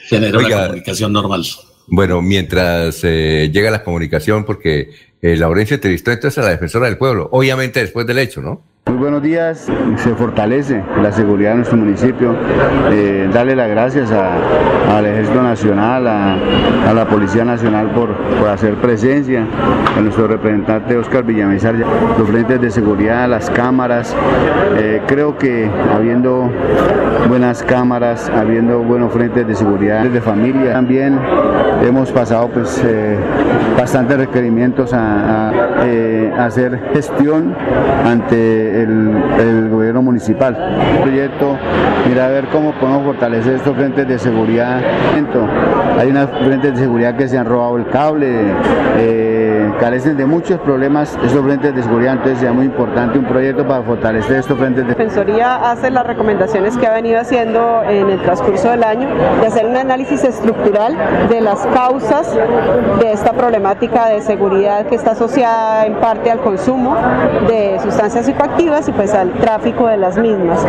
tener 0.09 0.35
la 0.35 0.67
comunicación 0.67 1.13
normal. 1.13 1.45
Bueno, 1.87 2.21
mientras 2.21 3.01
eh, 3.03 3.51
llega 3.53 3.71
la 3.71 3.83
comunicación, 3.83 4.45
porque 4.45 4.91
eh, 5.23 5.37
Laurencia 5.37 5.75
entrevistó 5.75 6.13
entonces 6.13 6.39
a 6.39 6.43
la 6.43 6.51
defensora 6.51 6.87
del 6.87 6.99
pueblo, 6.99 7.29
obviamente 7.33 7.81
después 7.81 8.07
del 8.07 8.19
hecho, 8.19 8.43
¿no? 8.43 8.63
Muy 8.89 8.97
buenos 8.97 9.23
días, 9.23 9.67
se 9.97 10.15
fortalece 10.15 10.83
la 11.03 11.13
seguridad 11.13 11.51
de 11.51 11.57
nuestro 11.57 11.77
municipio. 11.77 12.35
Eh, 12.91 13.29
darle 13.31 13.55
las 13.55 13.69
gracias 13.69 14.11
al 14.11 15.05
Ejército 15.05 15.43
Nacional, 15.43 16.07
a, 16.07 16.95
la 16.95 17.07
Policía 17.07 17.45
Nacional 17.45 17.91
por, 17.91 18.09
hacer 18.49 18.77
presencia, 18.77 19.47
a 19.95 20.01
nuestro 20.01 20.27
representante 20.27 20.97
Oscar 20.97 21.23
Villamizar, 21.23 21.75
los 21.75 22.29
frentes 22.29 22.63
de 22.63 22.71
seguridad, 22.71 23.29
las 23.29 23.51
cámaras. 23.51 24.17
Eh, 24.79 25.03
creo 25.07 25.37
que 25.37 25.71
habiendo 25.95 26.51
buenas 27.29 27.63
cámaras, 27.63 28.31
habiendo 28.31 28.79
buenos 28.79 29.13
frentes 29.13 29.47
de 29.47 29.55
seguridad 29.55 30.05
de 30.05 30.21
familia, 30.23 30.73
también 30.73 31.19
hemos 31.87 32.11
pasado 32.11 32.49
pues 32.49 32.83
eh, 32.87 33.19
bastantes 33.77 34.17
requerimientos 34.17 34.93
a, 34.93 35.51
a 35.51 36.45
hacer 36.45 36.79
gestión 36.93 37.55
ante 38.05 38.83
el, 38.83 39.69
gobierno 39.71 40.03
municipal. 40.03 40.57
El 40.97 41.03
proyecto, 41.03 41.57
mira 42.09 42.27
a 42.27 42.29
ver 42.29 42.47
cómo 42.47 42.73
podemos 42.73 43.05
fortalecer 43.05 43.55
estos 43.55 43.77
frentes 43.77 44.09
de 44.09 44.19
seguridad. 44.19 44.81
Hay 45.99 46.09
unas 46.09 46.31
frentes 46.31 46.75
de 46.75 46.79
seguridad 46.79 47.17
que 47.17 47.29
se 47.29 47.39
han 47.39 47.47
robado 47.47 47.77
el 47.77 47.87
cable. 47.89 48.53
Eh, 48.99 49.38
carecen 49.77 50.17
de 50.17 50.27
muchos 50.27 50.61
problemas 50.61 51.19
estos 51.25 51.45
frentes 51.45 51.75
de 51.75 51.83
seguridad, 51.83 52.15
entonces 52.15 52.39
sea 52.39 52.53
muy 52.53 52.67
importante 52.67 53.19
un 53.19 53.25
proyecto 53.25 53.67
para 53.67 53.83
fortalecer 53.83 54.37
estos 54.37 54.59
frentes 54.59 54.85
de 54.85 54.93
La 54.93 54.99
Defensoría 54.99 55.71
hace 55.71 55.91
las 55.91 56.07
recomendaciones 56.07 56.77
que 56.77 56.87
ha 56.87 56.93
venido 56.93 57.21
haciendo 57.21 57.83
en 57.85 58.11
el 58.11 58.21
transcurso 58.23 58.71
del 58.71 58.85
año 58.85 59.09
de 59.41 59.47
hacer 59.47 59.67
un 59.67 59.77
análisis 59.77 60.25
estructural 60.25 60.97
de 61.29 61.41
las 61.41 61.67
causas 61.67 62.35
de 63.01 63.13
esta 63.13 63.33
problemática 63.33 64.07
de 64.07 64.21
seguridad 64.21 64.87
que 64.87 64.95
está 64.95 65.13
asociada 65.13 65.87
en 65.87 65.95
parte 65.95 66.31
al 66.31 66.41
consumo 66.41 66.97
de 67.47 67.79
sustancias 67.83 68.27
psicoactivas 68.27 68.89
y 68.89 68.93
pues 68.93 69.15
al 69.15 69.33
tráfico 69.33 69.87
de 69.87 69.97
las 69.97 70.19
mismas. 70.19 70.65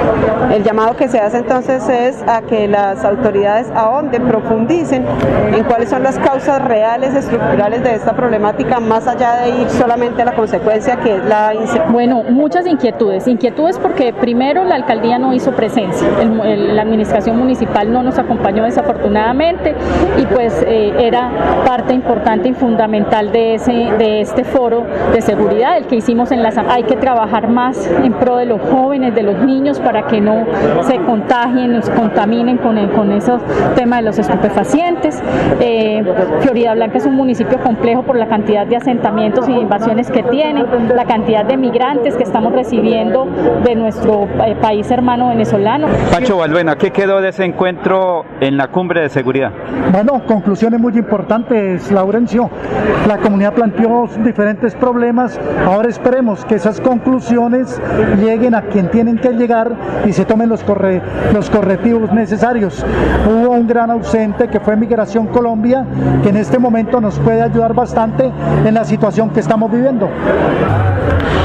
El 0.54 0.64
llamado 0.64 0.96
que 0.96 1.08
se 1.08 1.20
hace 1.20 1.38
entonces 1.38 1.88
es 1.90 2.24
a 2.28 2.42
que 2.42 2.68
las 2.68 3.04
autoridades 3.06 3.68
ahonden, 3.76 4.28
profundicen 4.28 5.06
en 5.54 5.64
cuáles 5.64 5.90
son 5.90 6.04
las 6.04 6.18
causas 6.20 6.64
reales, 6.64 7.16
estructurales 7.16 7.84
de 7.84 7.96
esta 7.96 8.14
problemática, 8.14 8.80
más 8.90 9.08
allá 9.08 9.42
de 9.44 9.50
ir 9.62 9.70
solamente 9.70 10.22
a 10.24 10.26
la 10.26 10.34
consecuencia 10.34 10.98
que 10.98 11.16
es 11.16 11.24
la 11.26 11.54
Bueno, 11.92 12.24
muchas 12.30 12.66
inquietudes. 12.66 13.28
Inquietudes 13.28 13.78
porque 13.78 14.12
primero 14.14 14.64
la 14.64 14.76
alcaldía 14.76 15.20
no 15.20 15.32
hizo 15.34 15.52
presencia, 15.52 16.08
la 16.24 16.82
administración 16.82 17.38
municipal 17.38 17.94
no 17.94 18.02
nos 18.04 18.18
acompañó 18.18 18.64
desafortunadamente 18.64 19.76
y 20.18 20.26
pues 20.26 20.64
eh, 20.68 20.94
era 21.00 21.30
parte 21.66 21.94
importante 21.94 22.50
y 22.50 22.54
fundamental 22.54 23.32
de, 23.32 23.56
ese, 23.56 23.72
de 23.72 24.22
este 24.22 24.44
foro 24.44 24.84
de 25.14 25.22
seguridad, 25.22 25.78
el 25.78 25.86
que 25.86 25.96
hicimos 25.98 26.32
en 26.32 26.42
la. 26.44 26.50
Hay 26.70 26.84
que 26.84 26.96
trabajar 26.96 27.48
más 27.48 27.88
en 28.04 28.14
pro 28.14 28.38
de 28.38 28.46
los 28.46 28.60
jóvenes, 28.62 29.14
de 29.14 29.22
los 29.22 29.38
niños, 29.38 29.80
para 29.80 30.08
que 30.08 30.20
no 30.20 30.46
se 30.82 30.98
contagien, 30.98 31.74
nos 31.74 31.88
contaminen 31.92 32.58
con, 32.58 32.78
el- 32.80 32.90
con 32.92 33.12
esos 33.12 33.40
temas 33.76 34.00
de 34.00 34.06
los 34.06 34.18
estupefacientes. 34.18 35.22
Eh, 35.60 36.04
Florida 36.42 36.74
Blanca 36.74 36.98
es 36.98 37.06
un 37.06 37.16
municipio 37.16 37.60
complejo 37.60 38.02
por 38.02 38.16
la 38.18 38.28
cantidad 38.28 38.66
de 38.66 38.78
asentamientos 38.82 39.48
y 39.48 39.52
invasiones 39.54 40.10
que 40.10 40.24
tiene, 40.24 40.66
la 40.96 41.06
cantidad 41.06 41.46
de 41.46 41.58
migrantes 41.58 42.16
que 42.16 42.24
estamos 42.24 42.54
recibiendo 42.54 43.28
de 43.64 43.76
nuestro 43.76 44.28
eh, 44.46 44.56
país 44.62 44.90
hermano 44.92 45.30
venezolano. 45.30 45.88
Pacho 46.12 46.38
Balbuena, 46.38 46.76
¿qué 46.76 46.92
quedó 46.92 47.22
de 47.22 47.30
ese 47.30 47.46
encuentro 47.46 48.26
en 48.40 48.58
la 48.58 48.68
cumbre 48.68 49.02
de 49.02 49.10
seguridad? 49.10 49.52
Bueno, 49.92 50.22
conclusiones 50.26 50.80
muy 50.80 50.94
importantes, 50.98 51.92
Laurencio. 51.92 52.50
La 53.08 53.18
comunidad 53.18 53.54
planteó 53.54 54.08
diferentes 54.24 54.76
problemas. 54.76 55.40
Ahora 55.66 55.90
esperemos 55.90 56.46
que 56.46 56.56
esas 56.56 56.80
conclusiones 56.80 57.82
lleguen 58.20 58.56
a 58.56 58.64
quien 58.64 58.90
tienen 58.90 59.18
que 59.18 59.30
llegar 59.30 59.72
y 60.06 60.14
se 60.14 60.26
tomen 60.26 60.50
los, 60.50 60.64
corre- 60.64 61.02
los 61.34 61.50
correctivos 61.50 62.12
necesarios. 62.14 62.86
Hubo 63.28 63.52
un 63.52 63.68
gran 63.68 63.92
ausente 63.92 64.48
que 64.48 64.60
fue 64.60 64.76
Migración 64.76 65.28
Colombia, 65.28 65.86
que 66.24 66.30
en 66.30 66.38
este 66.38 66.60
momento 66.60 67.02
nos 67.02 67.20
puede 67.20 67.42
ayudar 67.42 67.74
bastante 67.74 68.32
en 68.70 68.76
la 68.76 68.86
situación 68.86 69.32
que 69.32 69.40
estamos 69.40 69.72
viviendo. 69.72 70.10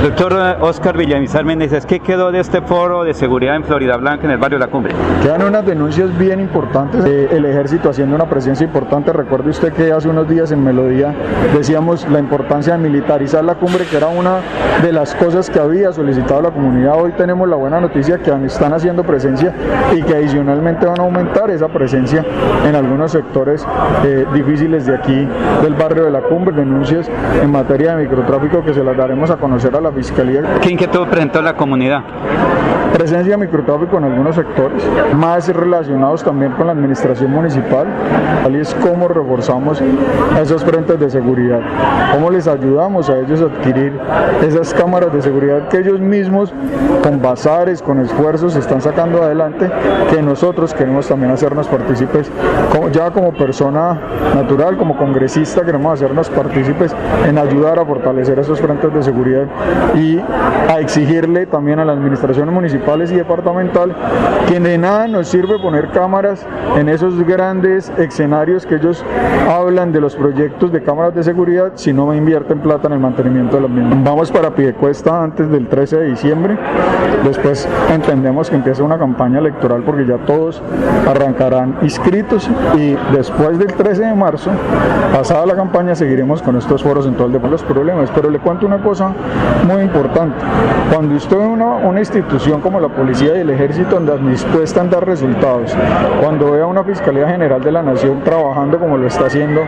Doctor 0.02 0.58
Oscar 0.60 0.96
Villamizar 0.98 1.44
Méndez, 1.44 1.86
¿qué 1.86 2.00
quedó 2.00 2.30
de 2.30 2.40
este 2.40 2.60
foro 2.60 3.04
de 3.04 3.14
seguridad 3.14 3.56
en 3.56 3.64
Florida 3.64 3.96
Blanca 3.96 4.24
en 4.24 4.32
el 4.32 4.38
barrio 4.38 4.58
La 4.58 4.66
Cumbre? 4.66 4.94
Quedan 5.22 5.42
unas 5.42 5.64
denuncias 5.64 6.16
bien 6.18 6.40
importantes, 6.40 7.04
eh, 7.06 7.28
el 7.32 7.46
ejército 7.46 7.88
haciendo 7.88 8.14
una 8.14 8.26
presencia 8.26 8.64
importante. 8.64 9.12
Recuerde 9.12 9.50
usted 9.50 9.72
que 9.72 9.92
hace 9.92 10.08
unos 10.08 10.28
días 10.28 10.52
en 10.52 10.62
Melodía 10.62 11.14
decíamos 11.54 12.06
la 12.10 12.18
importancia 12.18 12.76
de 12.76 12.80
militarizar 12.80 13.44
la 13.44 13.54
cumbre, 13.54 13.86
que 13.86 13.96
era 13.96 14.08
una 14.08 14.40
de 14.82 14.92
las 14.92 15.14
cosas 15.14 15.48
que 15.48 15.58
había 15.58 15.92
solicitado 15.92 16.42
la 16.42 16.50
comunidad. 16.50 17.00
Hoy 17.00 17.12
tenemos 17.12 17.48
la 17.48 17.56
buena 17.56 17.80
noticia 17.80 18.18
que 18.18 18.30
están 18.44 18.74
haciendo 18.74 19.04
presencia 19.04 19.54
y 19.94 20.02
que 20.02 20.14
adicionalmente 20.14 20.84
van 20.84 21.00
a 21.00 21.04
aumentar 21.04 21.50
esa 21.50 21.68
presencia 21.68 22.24
en 22.66 22.74
algunos 22.74 23.12
sectores 23.12 23.66
eh, 24.04 24.26
difíciles 24.34 24.84
de 24.86 24.96
aquí 24.96 25.28
del 25.62 25.74
barrio 25.74 26.04
de 26.04 26.10
la 26.10 26.20
cumbre. 26.20 26.54
Denuncias 26.54 27.10
en 27.42 27.50
materia 27.50 27.96
de 27.96 28.02
microtráfico 28.02 28.62
que 28.62 28.74
se 28.74 28.84
las 28.84 28.96
daremos 28.96 29.30
a 29.30 29.36
conocer 29.36 29.74
a 29.74 29.80
la 29.84 29.92
fiscalía. 29.92 30.42
¿Qué 30.60 30.70
inquietud 30.70 31.06
presentó 31.06 31.40
la 31.42 31.54
comunidad? 31.54 32.02
Presencia 32.94 33.32
de 33.32 33.38
microtráfico 33.38 33.98
en 33.98 34.04
algunos 34.04 34.36
sectores, 34.36 34.80
más 35.16 35.48
relacionados 35.48 36.22
también 36.22 36.52
con 36.52 36.68
la 36.68 36.72
administración 36.74 37.32
municipal, 37.32 37.88
y 38.48 38.56
es 38.56 38.72
cómo 38.76 39.08
reforzamos 39.08 39.82
esos 40.40 40.64
frentes 40.64 41.00
de 41.00 41.10
seguridad, 41.10 41.60
cómo 42.12 42.30
les 42.30 42.46
ayudamos 42.46 43.10
a 43.10 43.18
ellos 43.18 43.40
a 43.42 43.46
adquirir 43.46 43.98
esas 44.46 44.72
cámaras 44.72 45.12
de 45.12 45.22
seguridad 45.22 45.66
que 45.66 45.78
ellos 45.78 45.98
mismos 45.98 46.52
con 47.02 47.20
bazares, 47.20 47.82
con 47.82 47.98
esfuerzos 47.98 48.54
están 48.54 48.80
sacando 48.80 49.24
adelante, 49.24 49.68
que 50.10 50.22
nosotros 50.22 50.72
queremos 50.72 51.08
también 51.08 51.32
hacernos 51.32 51.66
partícipes, 51.66 52.30
ya 52.92 53.10
como 53.10 53.32
persona 53.32 53.98
natural, 54.36 54.76
como 54.76 54.96
congresista 54.96 55.64
queremos 55.64 55.94
hacernos 55.94 56.30
partícipes 56.30 56.94
en 57.26 57.38
ayudar 57.38 57.80
a 57.80 57.84
fortalecer 57.84 58.38
esos 58.38 58.60
frentes 58.60 58.94
de 58.94 59.02
seguridad 59.02 59.46
y 59.96 60.20
a 60.68 60.78
exigirle 60.78 61.46
también 61.46 61.80
a 61.80 61.84
las 61.84 61.98
administraciones 61.98 62.54
municipales 62.84 63.12
y 63.12 63.16
departamental 63.16 63.94
que 64.48 64.60
de 64.60 64.78
nada 64.78 65.08
nos 65.08 65.28
sirve 65.28 65.58
poner 65.58 65.90
cámaras 65.90 66.46
en 66.76 66.88
esos 66.88 67.18
grandes 67.24 67.90
escenarios 67.98 68.66
que 68.66 68.76
ellos 68.76 69.04
hablan 69.48 69.92
de 69.92 70.00
los 70.00 70.14
proyectos 70.14 70.70
de 70.72 70.82
cámaras 70.82 71.14
de 71.14 71.22
seguridad 71.22 71.72
si 71.76 71.92
no 71.92 72.12
invierten 72.14 72.60
plata 72.60 72.86
en 72.88 72.94
el 72.94 73.00
mantenimiento 73.00 73.56
de 73.56 73.62
las 73.62 73.70
mismas. 73.70 74.04
Vamos 74.04 74.30
para 74.30 74.50
Piedecuesta 74.54 75.22
antes 75.22 75.50
del 75.50 75.68
13 75.68 75.96
de 75.98 76.10
diciembre, 76.10 76.58
después 77.24 77.68
entendemos 77.90 78.50
que 78.50 78.56
empieza 78.56 78.82
una 78.82 78.98
campaña 78.98 79.38
electoral 79.38 79.82
porque 79.82 80.06
ya 80.06 80.18
todos 80.18 80.62
arrancarán 81.08 81.78
inscritos 81.82 82.50
y 82.76 82.96
después 83.12 83.58
del 83.58 83.72
13 83.72 84.04
de 84.04 84.14
marzo, 84.14 84.50
pasada 85.12 85.46
la 85.46 85.54
campaña, 85.54 85.94
seguiremos 85.94 86.42
con 86.42 86.56
estos 86.56 86.82
foros 86.82 87.06
en 87.06 87.14
todo 87.14 87.26
el 87.26 87.32
de 87.32 87.48
los 87.48 87.62
problemas. 87.62 88.10
Pero 88.14 88.30
le 88.30 88.38
cuento 88.38 88.66
una 88.66 88.78
cosa 88.78 89.12
muy 89.66 89.82
importante. 89.82 90.36
Cuando 90.92 91.14
usted 91.14 91.36
una, 91.36 91.66
una 91.66 92.00
institución 92.00 92.60
como 92.60 92.73
la 92.80 92.88
policía 92.88 93.36
y 93.36 93.40
el 93.40 93.50
ejército 93.50 93.96
andan 93.96 94.30
dispuesta 94.30 94.82
a 94.82 94.84
dar 94.84 95.06
resultados, 95.06 95.74
cuando 96.20 96.52
ve 96.52 96.62
a 96.62 96.66
una 96.66 96.84
Fiscalía 96.84 97.28
General 97.28 97.62
de 97.62 97.72
la 97.72 97.82
Nación 97.82 98.22
trabajando 98.24 98.78
como 98.78 98.96
lo 98.96 99.06
está 99.06 99.26
haciendo 99.26 99.62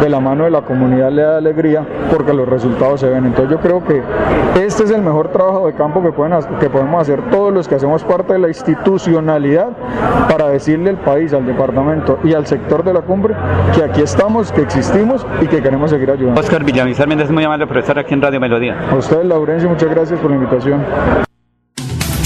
de 0.00 0.08
la 0.08 0.20
mano 0.20 0.44
de 0.44 0.50
la 0.50 0.62
comunidad, 0.62 1.10
le 1.10 1.22
da 1.22 1.38
alegría 1.38 1.84
porque 2.10 2.32
los 2.32 2.48
resultados 2.48 3.00
se 3.00 3.08
ven. 3.08 3.26
Entonces 3.26 3.50
yo 3.50 3.60
creo 3.60 3.84
que 3.84 4.02
este 4.62 4.84
es 4.84 4.90
el 4.90 5.02
mejor 5.02 5.28
trabajo 5.28 5.66
de 5.66 5.74
campo 5.74 6.02
que, 6.02 6.12
pueden, 6.12 6.38
que 6.58 6.68
podemos 6.68 7.02
hacer 7.02 7.20
todos 7.30 7.52
los 7.52 7.68
que 7.68 7.76
hacemos 7.76 8.04
parte 8.04 8.34
de 8.34 8.38
la 8.38 8.48
institucionalidad 8.48 9.70
para 10.28 10.48
decirle 10.48 10.90
al 10.90 10.98
país, 10.98 11.32
al 11.32 11.46
departamento 11.46 12.18
y 12.24 12.34
al 12.34 12.46
sector 12.46 12.84
de 12.84 12.92
la 12.92 13.00
cumbre 13.00 13.34
que 13.74 13.82
aquí 13.82 14.02
estamos, 14.02 14.52
que 14.52 14.62
existimos 14.62 15.26
y 15.40 15.46
que 15.46 15.62
queremos 15.62 15.90
seguir 15.90 16.10
ayudando. 16.10 16.40
Oscar 16.40 16.64
Villamizar 16.64 17.08
Méndez, 17.08 17.30
muy 17.30 17.44
amable 17.44 17.66
por 17.66 17.78
estar 17.78 17.98
aquí 17.98 18.14
en 18.14 18.22
Radio 18.22 18.40
Melodía. 18.40 18.76
A 18.90 18.96
ustedes, 18.96 19.24
Laurencio, 19.24 19.68
muchas 19.68 19.90
gracias 19.90 20.18
por 20.20 20.30
la 20.30 20.36
invitación. 20.36 20.80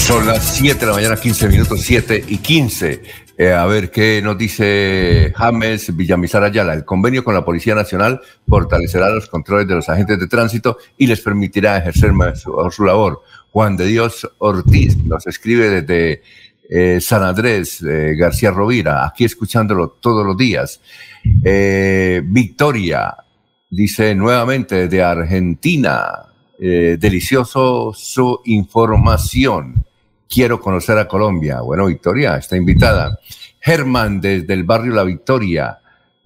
Son 0.05 0.27
las 0.27 0.57
7 0.57 0.81
de 0.81 0.85
la 0.85 0.93
mañana, 0.93 1.15
15 1.15 1.49
minutos, 1.49 1.81
7 1.81 2.25
y 2.27 2.37
15. 2.37 3.01
Eh, 3.39 3.51
a 3.51 3.65
ver 3.65 3.89
qué 3.89 4.21
nos 4.21 4.37
dice 4.37 5.33
James 5.35 5.95
Villamizar 5.97 6.43
Ayala. 6.43 6.75
El 6.75 6.85
convenio 6.85 7.23
con 7.23 7.33
la 7.33 7.43
Policía 7.43 7.73
Nacional 7.73 8.21
fortalecerá 8.47 9.09
los 9.09 9.27
controles 9.27 9.67
de 9.67 9.73
los 9.73 9.89
agentes 9.89 10.19
de 10.19 10.27
tránsito 10.27 10.77
y 10.95 11.07
les 11.07 11.21
permitirá 11.21 11.79
ejercer 11.79 12.13
más 12.13 12.39
su, 12.39 12.83
labor. 12.83 13.23
Juan 13.49 13.77
de 13.77 13.87
Dios 13.87 14.29
Ortiz 14.37 14.95
nos 14.95 15.25
escribe 15.25 15.81
desde 15.81 16.21
eh, 16.69 17.01
San 17.01 17.23
Andrés, 17.23 17.81
eh, 17.81 18.13
García 18.15 18.51
Rovira, 18.51 19.07
aquí 19.07 19.25
escuchándolo 19.25 19.97
todos 19.99 20.23
los 20.23 20.37
días. 20.37 20.81
Victoria 22.23 23.15
dice 23.71 24.13
nuevamente 24.13 24.87
desde 24.87 25.01
Argentina, 25.01 26.27
delicioso 26.59 27.91
su 27.95 28.39
información. 28.45 29.83
Quiero 30.29 30.59
conocer 30.59 30.97
a 30.97 31.07
Colombia. 31.07 31.61
Bueno, 31.61 31.85
Victoria 31.85 32.37
está 32.37 32.57
invitada. 32.57 33.19
Germán, 33.65 34.21
desde 34.21 34.53
el 34.53 34.63
barrio 34.63 34.93
La 34.93 35.03
Victoria. 35.03 35.79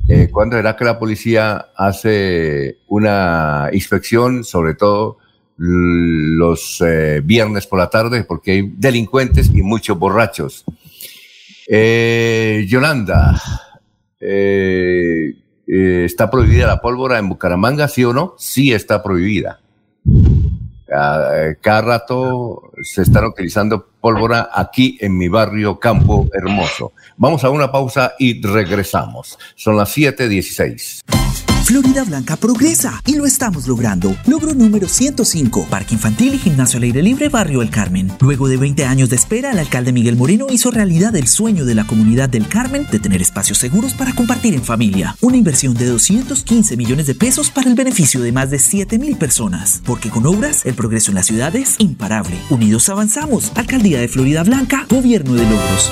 Eh, 0.07 0.27
¿Cuándo 0.31 0.57
será 0.57 0.75
que 0.75 0.83
la 0.83 0.99
policía 0.99 1.67
hace 1.75 2.79
una 2.87 3.69
inspección, 3.71 4.43
sobre 4.43 4.73
todo 4.73 5.19
los 5.55 6.81
eh, 6.81 7.21
viernes 7.23 7.67
por 7.67 7.79
la 7.79 7.89
tarde, 7.89 8.23
porque 8.23 8.51
hay 8.51 8.73
delincuentes 8.75 9.51
y 9.53 9.61
muchos 9.61 9.97
borrachos? 9.97 10.65
Eh, 11.67 12.65
Yolanda, 12.67 13.41
¿está 15.65 16.29
prohibida 16.31 16.67
la 16.67 16.81
pólvora 16.81 17.19
en 17.19 17.29
Bucaramanga, 17.29 17.87
sí 17.87 18.03
o 18.03 18.11
no? 18.11 18.35
Sí 18.37 18.73
está 18.73 19.03
prohibida. 19.03 19.61
Ah, 20.91 21.31
eh, 21.33 21.57
Cada 21.61 21.81
rato 21.81 22.71
se 22.81 23.03
están 23.03 23.25
utilizando 23.25 23.87
pólvora 24.01 24.49
aquí 24.53 24.97
en 25.01 25.17
mi 25.17 25.27
barrio 25.27 25.79
Campo 25.79 26.27
Hermoso. 26.33 26.93
Vamos 27.17 27.43
a 27.43 27.49
una 27.49 27.71
pausa 27.71 28.13
y 28.17 28.41
regresamos. 28.41 29.37
Son 29.55 29.77
las 29.77 29.95
7:16. 29.95 31.48
Florida 31.69 32.03
Blanca 32.03 32.35
progresa 32.35 32.99
y 33.05 33.15
lo 33.15 33.27
estamos 33.27 33.67
logrando. 33.67 34.17
Logro 34.25 34.55
número 34.55 34.87
105, 34.87 35.67
Parque 35.69 35.93
Infantil 35.93 36.33
y 36.33 36.39
Gimnasio 36.39 36.77
al 36.77 36.83
Aire 36.85 37.03
Libre, 37.03 37.29
Barrio 37.29 37.61
El 37.61 37.69
Carmen. 37.69 38.11
Luego 38.21 38.47
de 38.47 38.57
20 38.57 38.85
años 38.85 39.11
de 39.11 39.17
espera, 39.17 39.51
el 39.51 39.59
alcalde 39.59 39.93
Miguel 39.93 40.15
Moreno 40.15 40.47
hizo 40.49 40.71
realidad 40.71 41.15
el 41.15 41.27
sueño 41.27 41.65
de 41.65 41.75
la 41.75 41.85
comunidad 41.85 42.27
del 42.27 42.47
Carmen 42.47 42.87
de 42.91 42.97
tener 42.97 43.21
espacios 43.21 43.59
seguros 43.59 43.93
para 43.93 44.13
compartir 44.13 44.55
en 44.55 44.63
familia. 44.63 45.15
Una 45.21 45.37
inversión 45.37 45.75
de 45.75 45.85
215 45.85 46.75
millones 46.75 47.05
de 47.05 47.13
pesos 47.13 47.51
para 47.51 47.69
el 47.69 47.75
beneficio 47.75 48.19
de 48.19 48.31
más 48.31 48.49
de 48.49 48.57
7 48.57 48.97
mil 48.97 49.15
personas. 49.17 49.83
Porque 49.85 50.09
con 50.09 50.25
obras, 50.25 50.65
el 50.65 50.73
progreso 50.73 51.11
en 51.11 51.15
la 51.17 51.23
ciudad 51.23 51.55
es 51.55 51.75
imparable. 51.77 52.35
Unidos 52.49 52.89
avanzamos. 52.89 53.51
Alcaldía 53.53 53.99
de 53.99 54.07
Florida 54.07 54.41
Blanca, 54.41 54.87
Gobierno 54.89 55.35
de 55.35 55.43
Logros. 55.43 55.91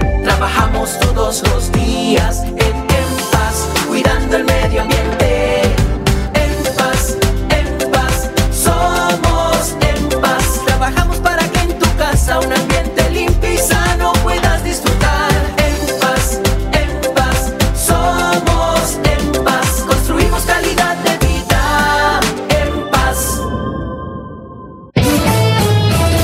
Trabajamos 0.23 0.99
todos 0.99 1.41
los 1.49 1.71
días 1.71 2.43
en, 2.43 2.87
paz, 3.31 3.67
cuidando 3.87 4.37
el 4.37 4.43
medio 4.43 4.81
ambiente. 4.81 5.61
En 6.33 6.75
paz, 6.77 7.17
en 7.49 7.91
paz, 7.91 8.29
somos 8.51 9.75
en 9.81 10.21
paz. 10.21 10.61
Trabajamos 10.65 11.17
para 11.17 11.47
que 11.49 11.59
en 11.59 11.79
tu 11.79 11.87
casa 11.97 12.39
un 12.39 12.53
ambiente 12.53 13.09
limpio 13.09 13.51
y 13.51 13.57
sano 13.57 14.13
puedas 14.23 14.63
disfrutar. 14.63 15.31
En 15.57 15.99
paz, 15.99 16.39
en 16.73 17.13
paz, 17.15 17.51
somos 17.75 18.97
en 19.03 19.43
paz. 19.43 19.83
Construimos 19.87 20.43
calidad 20.43 20.97
de 20.97 21.17
vida. 21.27 22.19
En 22.49 22.91
paz. 22.91 23.41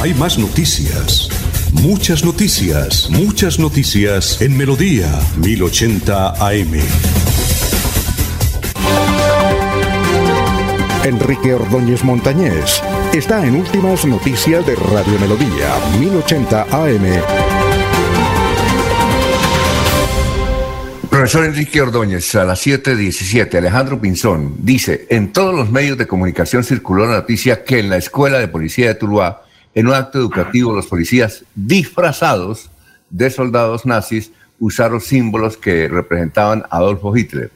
Hay 0.04 0.14
más 0.14 0.38
noticias. 0.38 1.27
Muchas 1.82 2.26
noticias, 2.26 3.10
muchas 3.10 3.60
noticias 3.60 4.42
en 4.42 4.58
Melodía 4.58 5.08
1080 5.38 6.30
AM. 6.30 6.74
Enrique 11.04 11.54
Ordóñez 11.54 12.04
Montañés 12.04 12.82
está 13.14 13.46
en 13.46 13.56
Últimas 13.56 14.06
Noticias 14.06 14.66
de 14.66 14.76
Radio 14.76 15.20
Melodía 15.20 15.76
1080 16.00 16.64
AM. 16.64 17.22
Profesor 21.10 21.46
Enrique 21.46 21.82
Ordóñez, 21.82 22.36
a 22.36 22.44
las 22.44 22.66
7.17, 22.66 23.56
Alejandro 23.56 24.00
Pinzón 24.02 24.56
dice, 24.60 25.08
en 25.10 25.32
todos 25.32 25.56
los 25.56 25.72
medios 25.72 25.98
de 25.98 26.08
comunicación 26.08 26.64
circuló 26.64 27.06
la 27.06 27.18
noticia 27.18 27.64
que 27.64 27.80
en 27.80 27.90
la 27.90 27.98
Escuela 27.98 28.40
de 28.40 28.48
Policía 28.48 28.88
de 28.88 28.96
Tuluá, 28.96 29.47
en 29.78 29.86
un 29.86 29.94
acto 29.94 30.18
educativo, 30.18 30.74
los 30.74 30.88
policías 30.88 31.46
disfrazados 31.54 32.72
de 33.12 33.30
soldados 33.30 33.86
nazis 33.86 34.34
usaron 34.60 35.00
símbolos 35.00 35.56
que 35.56 35.88
representaban 35.88 36.64
a 36.72 36.78
Adolfo 36.78 37.16
Hitler. 37.16 37.52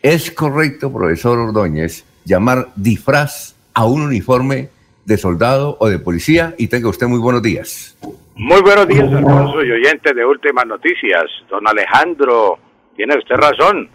¿Es 0.00 0.30
correcto, 0.30 0.90
profesor 0.90 1.38
Ordóñez, 1.38 2.06
llamar 2.24 2.68
disfraz 2.74 3.54
a 3.74 3.84
un 3.84 4.00
uniforme 4.00 4.70
de 5.04 5.18
soldado 5.18 5.76
o 5.78 5.90
de 5.90 5.98
policía? 5.98 6.54
Y 6.56 6.68
tenga 6.68 6.88
usted 6.88 7.06
muy 7.06 7.18
buenos 7.18 7.42
días. 7.42 7.98
Muy 8.34 8.62
buenos 8.62 8.88
días, 8.88 9.12
Alfonso 9.12 9.62
y 9.62 9.70
oyente 9.70 10.14
de 10.14 10.24
Últimas 10.24 10.64
Noticias. 10.64 11.24
Don 11.50 11.68
Alejandro, 11.68 12.58
tiene 12.96 13.14
usted 13.18 13.34
razón. 13.34 13.90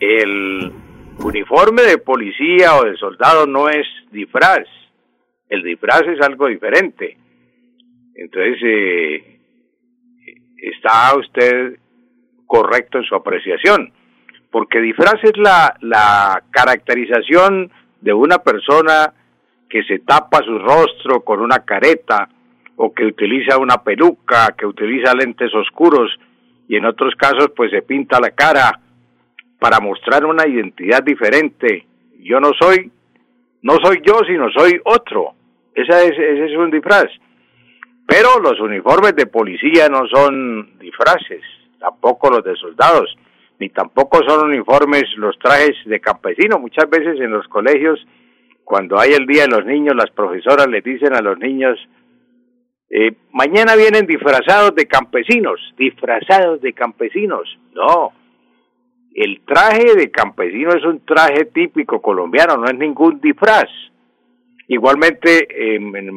El 0.00 0.72
uniforme 1.18 1.82
de 1.82 1.98
policía 1.98 2.74
o 2.76 2.84
de 2.84 2.96
soldado 2.96 3.46
no 3.46 3.68
es 3.68 3.86
disfraz. 4.10 4.64
El 5.48 5.62
disfraz 5.62 6.02
es 6.02 6.20
algo 6.20 6.48
diferente. 6.48 7.16
Entonces, 8.14 8.58
eh, 8.62 9.38
está 10.56 11.16
usted 11.16 11.78
correcto 12.46 12.98
en 12.98 13.04
su 13.04 13.14
apreciación. 13.14 13.92
Porque 14.50 14.80
disfraz 14.80 15.22
es 15.22 15.36
la, 15.36 15.76
la 15.80 16.42
caracterización 16.50 17.70
de 18.00 18.12
una 18.12 18.38
persona 18.38 19.12
que 19.68 19.82
se 19.84 19.98
tapa 20.00 20.42
su 20.42 20.58
rostro 20.58 21.22
con 21.22 21.40
una 21.40 21.64
careta 21.64 22.28
o 22.76 22.92
que 22.92 23.04
utiliza 23.04 23.58
una 23.58 23.82
peluca, 23.82 24.54
que 24.56 24.66
utiliza 24.66 25.14
lentes 25.14 25.52
oscuros 25.54 26.10
y 26.68 26.76
en 26.76 26.84
otros 26.84 27.14
casos 27.16 27.50
pues 27.56 27.70
se 27.70 27.82
pinta 27.82 28.20
la 28.20 28.30
cara 28.30 28.80
para 29.58 29.80
mostrar 29.80 30.24
una 30.24 30.46
identidad 30.46 31.02
diferente. 31.02 31.86
Yo 32.20 32.40
no 32.40 32.50
soy, 32.58 32.90
no 33.62 33.76
soy 33.82 34.02
yo, 34.04 34.20
sino 34.26 34.50
soy 34.50 34.80
otro. 34.84 35.34
Esa 35.76 36.02
es, 36.04 36.12
ese 36.12 36.46
es 36.46 36.56
un 36.56 36.70
disfraz. 36.70 37.06
Pero 38.06 38.40
los 38.40 38.58
uniformes 38.60 39.14
de 39.14 39.26
policía 39.26 39.88
no 39.90 40.06
son 40.06 40.78
disfraces, 40.78 41.42
tampoco 41.78 42.30
los 42.30 42.42
de 42.42 42.56
soldados, 42.56 43.14
ni 43.58 43.68
tampoco 43.68 44.20
son 44.26 44.48
uniformes 44.48 45.04
los 45.16 45.38
trajes 45.38 45.76
de 45.84 46.00
campesino. 46.00 46.58
Muchas 46.58 46.88
veces 46.88 47.20
en 47.20 47.30
los 47.30 47.46
colegios, 47.48 48.00
cuando 48.64 48.98
hay 48.98 49.10
el 49.12 49.26
Día 49.26 49.42
de 49.42 49.54
los 49.54 49.66
Niños, 49.66 49.94
las 49.94 50.10
profesoras 50.10 50.66
les 50.68 50.82
dicen 50.82 51.14
a 51.14 51.20
los 51.20 51.38
niños, 51.38 51.78
eh, 52.88 53.12
mañana 53.32 53.76
vienen 53.76 54.06
disfrazados 54.06 54.74
de 54.76 54.86
campesinos, 54.86 55.60
disfrazados 55.76 56.62
de 56.62 56.72
campesinos. 56.72 57.58
No, 57.74 58.12
el 59.14 59.42
traje 59.44 59.94
de 59.94 60.10
campesino 60.10 60.70
es 60.70 60.84
un 60.84 61.04
traje 61.04 61.46
típico 61.46 62.00
colombiano, 62.00 62.56
no 62.56 62.64
es 62.66 62.78
ningún 62.78 63.20
disfraz. 63.20 63.68
Igualmente, 64.68 65.76
en, 65.76 65.94
en, 65.94 66.10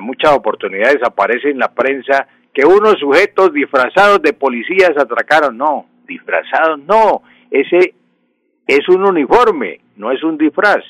muchas 0.00 0.32
oportunidades 0.32 0.98
aparece 1.04 1.50
en 1.50 1.58
la 1.58 1.72
prensa 1.72 2.26
que 2.52 2.66
unos 2.66 2.98
sujetos 2.98 3.52
disfrazados 3.52 4.20
de 4.22 4.32
policías 4.32 4.92
atracaron. 4.96 5.56
No, 5.56 5.86
disfrazados 6.06 6.80
no, 6.80 7.22
ese 7.50 7.94
es 8.66 8.88
un 8.88 9.06
uniforme, 9.06 9.80
no 9.96 10.10
es 10.10 10.22
un 10.22 10.36
disfraz. 10.36 10.84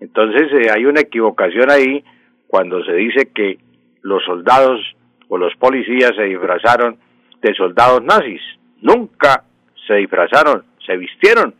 Entonces 0.00 0.50
eh, 0.52 0.70
hay 0.70 0.84
una 0.84 1.00
equivocación 1.00 1.70
ahí 1.70 2.04
cuando 2.46 2.82
se 2.84 2.92
dice 2.92 3.30
que 3.34 3.58
los 4.02 4.24
soldados 4.24 4.80
o 5.28 5.36
los 5.36 5.54
policías 5.56 6.12
se 6.16 6.24
disfrazaron 6.24 6.98
de 7.42 7.54
soldados 7.54 8.02
nazis. 8.02 8.40
Nunca 8.80 9.44
se 9.86 9.94
disfrazaron, 9.94 10.64
se 10.86 10.96
vistieron 10.96 11.54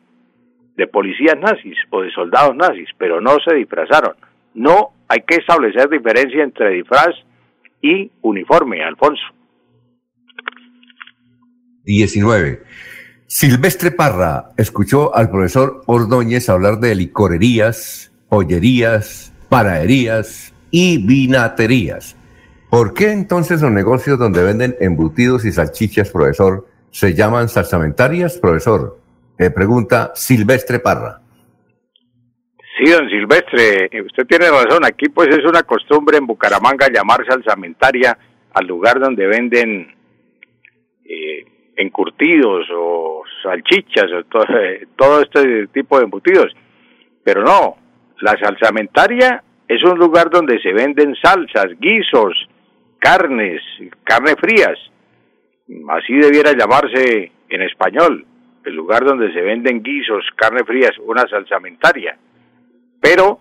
de 0.76 0.86
policías 0.86 1.36
nazis 1.38 1.76
o 1.90 2.02
de 2.02 2.10
soldados 2.12 2.54
nazis, 2.54 2.88
pero 2.96 3.20
no 3.20 3.36
se 3.44 3.54
disfrazaron. 3.54 4.14
No 4.58 4.90
hay 5.06 5.20
que 5.20 5.36
establecer 5.36 5.88
diferencia 5.88 6.42
entre 6.42 6.70
disfraz 6.70 7.14
y 7.80 8.10
uniforme, 8.22 8.82
Alfonso. 8.82 9.22
19. 11.84 12.64
Silvestre 13.28 13.92
Parra 13.92 14.50
escuchó 14.56 15.14
al 15.14 15.30
profesor 15.30 15.82
Ordóñez 15.86 16.48
hablar 16.48 16.80
de 16.80 16.96
licorerías, 16.96 18.12
pollerías, 18.28 19.32
panaderías 19.48 20.52
y 20.72 21.06
vinaterías. 21.06 22.16
¿Por 22.68 22.94
qué 22.94 23.12
entonces 23.12 23.62
los 23.62 23.70
negocios 23.70 24.18
donde 24.18 24.42
venden 24.42 24.74
embutidos 24.80 25.44
y 25.44 25.52
salchichas, 25.52 26.10
profesor, 26.10 26.66
se 26.90 27.14
llaman 27.14 27.48
salsamentarias, 27.48 28.38
profesor? 28.38 28.98
Le 29.38 29.52
pregunta 29.52 30.10
Silvestre 30.16 30.80
Parra. 30.80 31.27
Sí, 32.78 32.88
don 32.92 33.10
Silvestre, 33.10 33.90
usted 34.06 34.24
tiene 34.26 34.48
razón. 34.50 34.84
Aquí 34.84 35.08
pues 35.08 35.28
es 35.30 35.44
una 35.44 35.64
costumbre 35.64 36.16
en 36.16 36.26
Bucaramanga 36.26 36.86
llamar 36.88 37.26
salsamentaria 37.26 38.16
al 38.54 38.66
lugar 38.66 39.00
donde 39.00 39.26
venden 39.26 39.92
eh, 41.04 41.44
encurtidos 41.76 42.68
o 42.72 43.22
salchichas 43.42 44.06
o 44.12 44.22
todo, 44.24 44.46
todo 44.96 45.22
este 45.22 45.66
tipo 45.68 45.98
de 45.98 46.04
embutidos. 46.04 46.54
Pero 47.24 47.42
no, 47.42 47.76
la 48.20 48.38
salsamentaria 48.38 49.42
es 49.66 49.82
un 49.82 49.98
lugar 49.98 50.30
donde 50.30 50.60
se 50.60 50.72
venden 50.72 51.16
salsas, 51.16 51.76
guisos, 51.80 52.48
carnes, 53.00 53.60
carnes 54.04 54.36
frías. 54.40 54.78
Así 55.88 56.14
debiera 56.14 56.52
llamarse 56.52 57.32
en 57.48 57.62
español, 57.62 58.24
el 58.64 58.74
lugar 58.74 59.04
donde 59.04 59.32
se 59.32 59.40
venden 59.40 59.82
guisos, 59.82 60.24
carnes 60.36 60.62
frías, 60.64 60.92
una 61.04 61.26
salsamentaria. 61.28 62.16
Pero 63.00 63.38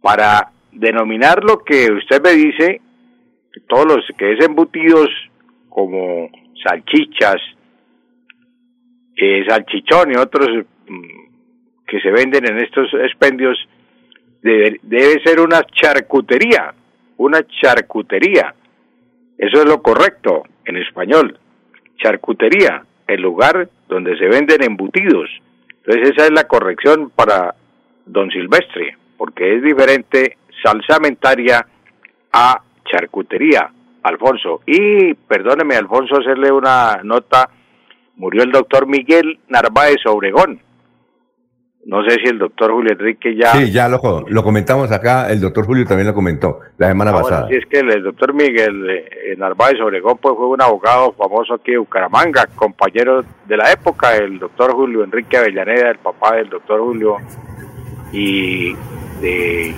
para 0.00 0.50
denominar 0.72 1.42
lo 1.42 1.64
que 1.64 1.90
usted 1.90 2.22
me 2.22 2.32
dice, 2.32 2.80
todos 3.68 3.86
los 3.86 4.04
que 4.16 4.32
es 4.32 4.44
embutidos 4.44 5.08
como 5.68 6.30
salchichas, 6.62 7.36
eh, 9.16 9.44
salchichón 9.48 10.12
y 10.12 10.16
otros 10.16 10.48
mm, 10.86 11.84
que 11.86 12.00
se 12.00 12.10
venden 12.10 12.46
en 12.46 12.58
estos 12.58 12.92
expendios 12.94 13.58
debe, 14.42 14.78
debe 14.82 15.22
ser 15.24 15.40
una 15.40 15.62
charcutería, 15.64 16.74
una 17.16 17.40
charcutería. 17.60 18.54
Eso 19.38 19.62
es 19.62 19.64
lo 19.66 19.82
correcto 19.82 20.44
en 20.64 20.76
español. 20.76 21.38
Charcutería, 21.98 22.84
el 23.06 23.22
lugar 23.22 23.68
donde 23.88 24.16
se 24.18 24.26
venden 24.26 24.62
embutidos. 24.62 25.30
Entonces 25.84 26.12
esa 26.14 26.26
es 26.26 26.32
la 26.32 26.44
corrección 26.44 27.10
para 27.10 27.54
don 28.06 28.30
Silvestre, 28.30 28.96
porque 29.18 29.56
es 29.56 29.62
diferente 29.62 30.38
salsamentaria 30.62 31.66
a 32.32 32.62
charcutería, 32.90 33.70
Alfonso. 34.02 34.60
Y 34.66 35.14
perdóneme, 35.14 35.76
Alfonso, 35.76 36.18
hacerle 36.20 36.50
una 36.52 37.00
nota, 37.02 37.50
murió 38.16 38.42
el 38.42 38.52
doctor 38.52 38.86
Miguel 38.86 39.40
Narváez 39.48 40.06
Obregón. 40.06 40.60
No 41.84 42.02
sé 42.02 42.16
si 42.16 42.28
el 42.28 42.38
doctor 42.38 42.72
Julio 42.72 42.92
Enrique 42.92 43.36
ya... 43.36 43.52
Sí, 43.52 43.70
ya 43.70 43.88
lo, 43.88 44.00
lo 44.26 44.42
comentamos 44.42 44.90
acá, 44.90 45.30
el 45.30 45.40
doctor 45.40 45.66
Julio 45.66 45.86
también 45.86 46.08
lo 46.08 46.14
comentó 46.14 46.58
la 46.78 46.88
semana 46.88 47.12
Ah, 47.12 47.14
pasada. 47.14 47.40
Bueno, 47.42 47.48
sí, 47.48 47.62
es 47.62 47.66
que 47.66 47.78
el, 47.78 48.02
doctor 48.02 48.34
Miguel 48.34 48.90
eh, 48.90 49.36
Narváez 49.38 49.80
Obregón 49.80 50.18
pues, 50.20 50.34
fue 50.36 50.48
un 50.48 50.60
abogado 50.60 51.12
famoso 51.12 51.54
aquí 51.54 51.70
de 51.70 51.78
Bucaramanga, 51.78 52.48
compañero 52.56 53.22
de 53.46 53.56
la 53.56 53.70
época, 53.70 54.16
el 54.16 54.40
doctor 54.40 54.72
Julio 54.72 55.04
Enrique 55.04 55.36
Avellaneda, 55.36 55.90
el 55.90 55.98
papá 55.98 56.34
del 56.34 56.48
doctor 56.48 56.80
Julio, 56.80 57.18
y 58.12 58.74
de 59.20 59.74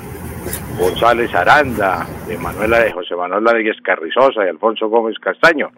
González 0.78 1.34
Aranda, 1.34 2.07
de 2.26 2.39
Manuela 2.39 2.81
de 2.81 2.92
José 2.92 3.15
Manuel 3.16 3.44
Rodríguez 3.44 3.76
Carrizosa 3.82 4.44
y 4.44 4.48
Alfonso 4.48 4.89
Gómez 4.89 5.18
Castaño. 5.18 5.70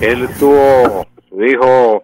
Él 0.00 0.28
tuvo 0.38 1.06
su 1.28 1.42
hijo, 1.42 2.02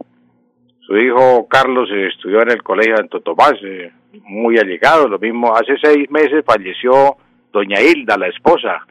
su 0.80 0.96
hijo 0.96 1.46
Carlos 1.48 1.88
estudió 1.90 2.42
en 2.42 2.52
el 2.52 2.62
colegio 2.62 2.92
de 2.92 2.98
Santo 2.98 3.20
Tomás, 3.20 3.54
eh, 3.62 3.92
muy 4.24 4.58
allegado, 4.58 5.08
lo 5.08 5.18
mismo, 5.18 5.54
hace 5.54 5.76
seis 5.82 6.10
meses 6.10 6.44
falleció 6.44 7.16
doña 7.52 7.80
Hilda, 7.80 8.16
la 8.16 8.28
esposa. 8.28 8.86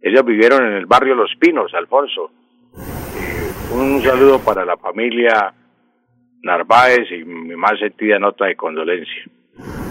Ellos 0.00 0.24
vivieron 0.24 0.66
en 0.66 0.72
el 0.72 0.86
barrio 0.86 1.14
Los 1.14 1.34
Pinos, 1.38 1.72
Alfonso. 1.74 2.30
Eh, 2.74 3.74
un 3.74 4.02
saludo 4.02 4.40
para 4.40 4.64
la 4.64 4.76
familia 4.76 5.54
Narváez 6.42 7.10
y 7.12 7.24
mi 7.24 7.54
más 7.54 7.78
sentida 7.78 8.18
nota 8.18 8.46
de 8.46 8.56
condolencia. 8.56 9.24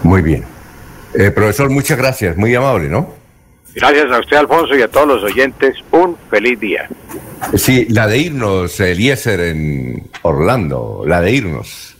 Muy 0.03 0.21
bien. 0.21 0.43
Eh, 1.13 1.31
profesor, 1.31 1.69
muchas 1.69 1.97
gracias, 1.97 2.38
muy 2.38 2.55
amable, 2.55 2.88
¿no? 2.88 3.13
Gracias 3.75 4.11
a 4.11 4.19
usted, 4.19 4.38
Alfonso, 4.38 4.75
y 4.75 4.81
a 4.81 4.88
todos 4.89 5.07
los 5.07 5.23
oyentes, 5.23 5.75
un 5.91 6.17
feliz 6.30 6.59
día. 6.59 6.89
Sí, 7.55 7.85
la 7.89 8.07
de 8.07 8.17
irnos, 8.17 8.80
Eliezer 8.80 9.39
en 9.39 10.09
Orlando, 10.23 11.03
la 11.05 11.21
de 11.21 11.31
irnos. 11.31 11.95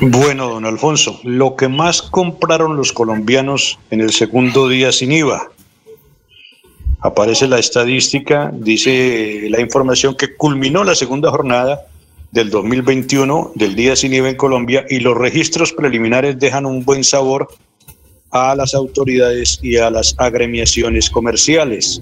Bueno, 0.00 0.48
don 0.48 0.66
Alfonso, 0.66 1.20
lo 1.22 1.54
que 1.54 1.68
más 1.68 2.02
compraron 2.02 2.76
los 2.76 2.92
colombianos 2.92 3.78
en 3.90 4.00
el 4.00 4.12
segundo 4.12 4.68
día 4.68 4.90
sin 4.90 5.12
IVA. 5.12 5.50
Aparece 7.00 7.46
la 7.48 7.58
estadística, 7.58 8.50
dice 8.52 9.46
la 9.50 9.60
información 9.60 10.16
que 10.16 10.34
culminó 10.36 10.84
la 10.84 10.94
segunda 10.94 11.30
jornada 11.30 11.86
del 12.32 12.48
2021 12.50 13.52
del 13.54 13.76
día 13.76 13.94
sin 13.94 14.14
IVA 14.14 14.30
en 14.30 14.36
Colombia 14.36 14.86
y 14.88 15.00
los 15.00 15.16
registros 15.16 15.72
preliminares 15.72 16.38
dejan 16.38 16.66
un 16.66 16.84
buen 16.84 17.04
sabor 17.04 17.48
a 18.30 18.56
las 18.56 18.74
autoridades 18.74 19.58
y 19.62 19.76
a 19.76 19.90
las 19.90 20.14
agremiaciones 20.18 21.10
comerciales. 21.10 22.00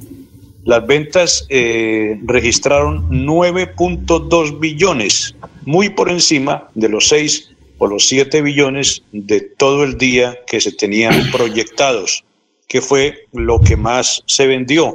Las 0.64 0.86
ventas 0.86 1.46
eh, 1.48 2.20
registraron 2.24 3.08
9.2 3.10 4.60
billones, 4.60 5.34
muy 5.64 5.88
por 5.88 6.08
encima 6.08 6.68
de 6.76 6.88
los 6.88 7.08
6 7.08 7.50
o 7.78 7.88
los 7.88 8.06
7 8.06 8.40
billones 8.42 9.02
de 9.10 9.40
todo 9.40 9.82
el 9.82 9.98
día 9.98 10.38
que 10.46 10.60
se 10.60 10.70
tenían 10.70 11.30
proyectados, 11.32 12.24
que 12.68 12.80
fue 12.80 13.26
lo 13.32 13.60
que 13.60 13.76
más 13.76 14.22
se 14.26 14.46
vendió. 14.46 14.92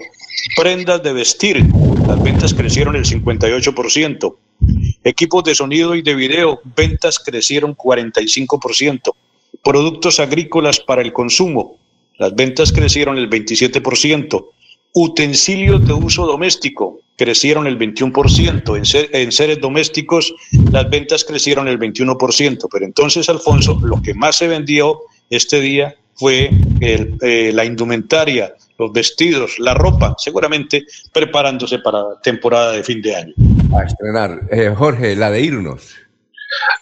Prendas 0.55 1.03
de 1.03 1.11
vestir, 1.11 1.65
las 2.07 2.23
ventas 2.23 2.53
crecieron 2.53 2.95
el 2.95 3.03
58%. 3.03 4.35
Equipos 5.05 5.43
de 5.43 5.53
sonido 5.53 5.93
y 5.95 6.01
de 6.01 6.15
video, 6.15 6.59
ventas 6.75 7.19
crecieron 7.19 7.75
45%. 7.77 9.13
Productos 9.63 10.19
agrícolas 10.19 10.79
para 10.79 11.03
el 11.03 11.13
consumo, 11.13 11.77
las 12.17 12.33
ventas 12.35 12.71
crecieron 12.71 13.17
el 13.19 13.29
27%. 13.29 14.47
Utensilios 14.93 15.85
de 15.85 15.93
uso 15.93 16.25
doméstico 16.25 16.99
crecieron 17.15 17.67
el 17.67 17.77
21%. 17.77 18.77
En, 18.77 18.85
ser- 18.85 19.09
en 19.13 19.31
seres 19.31 19.59
domésticos 19.61 20.33
las 20.71 20.89
ventas 20.89 21.23
crecieron 21.23 21.67
el 21.67 21.77
21%. 21.79 22.67
Pero 22.71 22.85
entonces, 22.85 23.29
Alfonso, 23.29 23.79
lo 23.83 24.01
que 24.01 24.13
más 24.15 24.37
se 24.37 24.47
vendió 24.47 25.01
este 25.29 25.59
día 25.61 25.95
fue 26.15 26.49
el, 26.81 27.15
eh, 27.21 27.51
la 27.53 27.63
indumentaria, 27.65 28.53
los 28.79 28.91
vestidos, 28.91 29.59
la 29.59 29.73
ropa, 29.73 30.15
seguramente 30.17 30.85
preparándose 31.11 31.77
para 31.79 32.03
temporada 32.23 32.71
de 32.71 32.83
fin 32.83 33.01
de 33.01 33.15
año. 33.15 33.33
A 33.73 33.83
estrenar. 33.83 34.41
Eh, 34.51 34.73
Jorge, 34.75 35.15
la 35.15 35.31
de 35.31 35.41
irnos. 35.41 35.95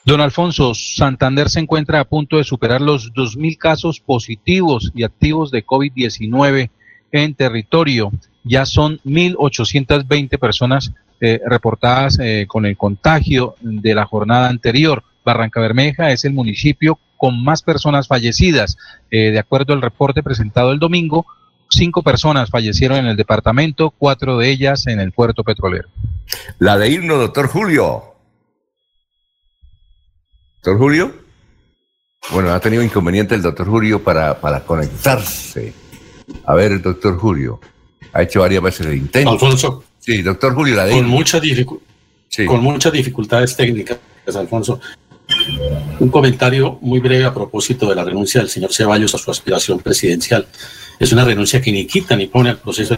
Don 0.05 0.21
Alfonso, 0.21 0.73
Santander 0.73 1.49
se 1.49 1.59
encuentra 1.59 1.99
a 1.99 2.05
punto 2.05 2.37
de 2.37 2.43
superar 2.43 2.81
los 2.81 3.13
2.000 3.13 3.57
casos 3.57 3.99
positivos 3.99 4.91
y 4.93 5.03
activos 5.03 5.49
de 5.51 5.65
COVID-19 5.65 6.69
en 7.11 7.35
territorio. 7.35 8.11
Ya 8.43 8.65
son 8.65 8.99
1.820 9.05 10.37
personas 10.37 10.91
eh, 11.21 11.39
reportadas 11.45 12.19
eh, 12.19 12.45
con 12.47 12.65
el 12.65 12.75
contagio 12.75 13.55
de 13.61 13.95
la 13.95 14.05
jornada 14.05 14.49
anterior. 14.49 15.03
Barranca 15.23 15.61
Bermeja 15.61 16.11
es 16.11 16.25
el 16.25 16.33
municipio 16.33 16.99
con 17.15 17.41
más 17.41 17.61
personas 17.61 18.09
fallecidas. 18.09 18.77
Eh, 19.09 19.31
de 19.31 19.39
acuerdo 19.39 19.73
al 19.73 19.81
reporte 19.81 20.21
presentado 20.21 20.73
el 20.73 20.79
domingo, 20.79 21.25
cinco 21.73 22.01
personas 22.03 22.49
fallecieron 22.49 22.97
en 22.99 23.05
el 23.07 23.15
departamento, 23.17 23.91
cuatro 23.97 24.37
de 24.37 24.49
ellas 24.49 24.87
en 24.87 24.99
el 24.99 25.11
puerto 25.11 25.43
petrolero. 25.43 25.89
La 26.59 26.77
de 26.77 26.89
irnos, 26.89 27.19
doctor 27.19 27.47
Julio. 27.47 28.03
Doctor 30.55 30.77
Julio. 30.77 31.13
Bueno, 32.31 32.51
ha 32.53 32.59
tenido 32.59 32.81
inconveniente 32.83 33.35
el 33.35 33.41
doctor 33.41 33.67
Julio 33.67 34.01
para, 34.03 34.39
para 34.39 34.61
conectarse. 34.61 35.73
A 36.45 36.55
ver, 36.55 36.81
doctor 36.81 37.17
Julio. 37.17 37.59
Ha 38.13 38.21
hecho 38.23 38.39
varias 38.41 38.63
veces 38.63 38.85
el 38.87 38.95
intento. 38.97 39.31
Alfonso. 39.31 39.83
Sí, 39.99 40.21
doctor 40.21 40.53
Julio, 40.53 40.75
la 40.75 40.85
de 40.85 40.91
Con, 40.91 40.99
irnos. 40.99 41.13
mucha 41.13 41.39
dificu- 41.41 41.79
Sí. 42.29 42.45
con 42.45 42.61
muchas 42.63 42.91
dificultades 42.93 43.55
técnicas, 43.55 43.97
Alfonso. 44.35 44.79
Un 45.99 46.09
comentario 46.09 46.77
muy 46.81 46.99
breve 46.99 47.25
a 47.25 47.33
propósito 47.33 47.87
de 47.89 47.95
la 47.95 48.03
renuncia 48.03 48.41
del 48.41 48.49
señor 48.49 48.73
Ceballos 48.73 49.13
a 49.15 49.17
su 49.17 49.29
aspiración 49.31 49.79
presidencial. 49.79 50.47
Es 50.99 51.11
una 51.11 51.25
renuncia 51.25 51.61
que 51.61 51.71
ni 51.71 51.85
quita 51.85 52.15
ni 52.15 52.27
pone 52.27 52.51
al 52.51 52.57
proceso 52.57 52.97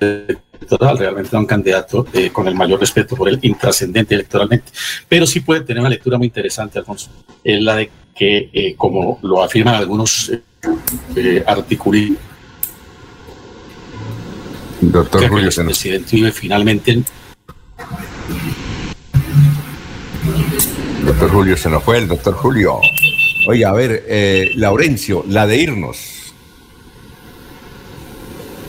electoral. 0.00 0.98
Realmente 0.98 1.30
era 1.30 1.38
un 1.38 1.46
candidato 1.46 2.06
eh, 2.12 2.30
con 2.30 2.48
el 2.48 2.54
mayor 2.54 2.80
respeto 2.80 3.16
por 3.16 3.28
él, 3.28 3.38
intrascendente 3.42 4.14
electoralmente. 4.14 4.72
Pero 5.08 5.26
sí 5.26 5.40
puede 5.40 5.62
tener 5.62 5.80
una 5.80 5.90
lectura 5.90 6.18
muy 6.18 6.26
interesante, 6.26 6.78
Alfonso. 6.78 7.10
Es 7.42 7.60
la 7.60 7.76
de 7.76 7.90
que, 8.14 8.50
eh, 8.52 8.74
como 8.76 9.18
lo 9.22 9.42
afirman 9.42 9.74
algunos 9.74 10.30
eh, 10.30 10.40
eh, 11.16 11.44
articulistas, 11.46 12.32
Doctor 14.80 15.28
Julio, 15.28 15.48
el 15.48 15.64
presidente 15.64 16.16
vive 16.16 16.32
finalmente 16.32 17.04
doctor 21.04 21.30
Julio 21.30 21.56
se 21.56 21.68
nos 21.68 21.84
fue, 21.84 21.98
el 21.98 22.08
doctor 22.08 22.34
Julio. 22.34 22.80
Oiga, 23.48 23.70
a 23.70 23.72
ver, 23.72 24.04
eh, 24.08 24.50
Laurencio, 24.56 25.24
la 25.28 25.46
de 25.46 25.56
irnos. 25.56 26.11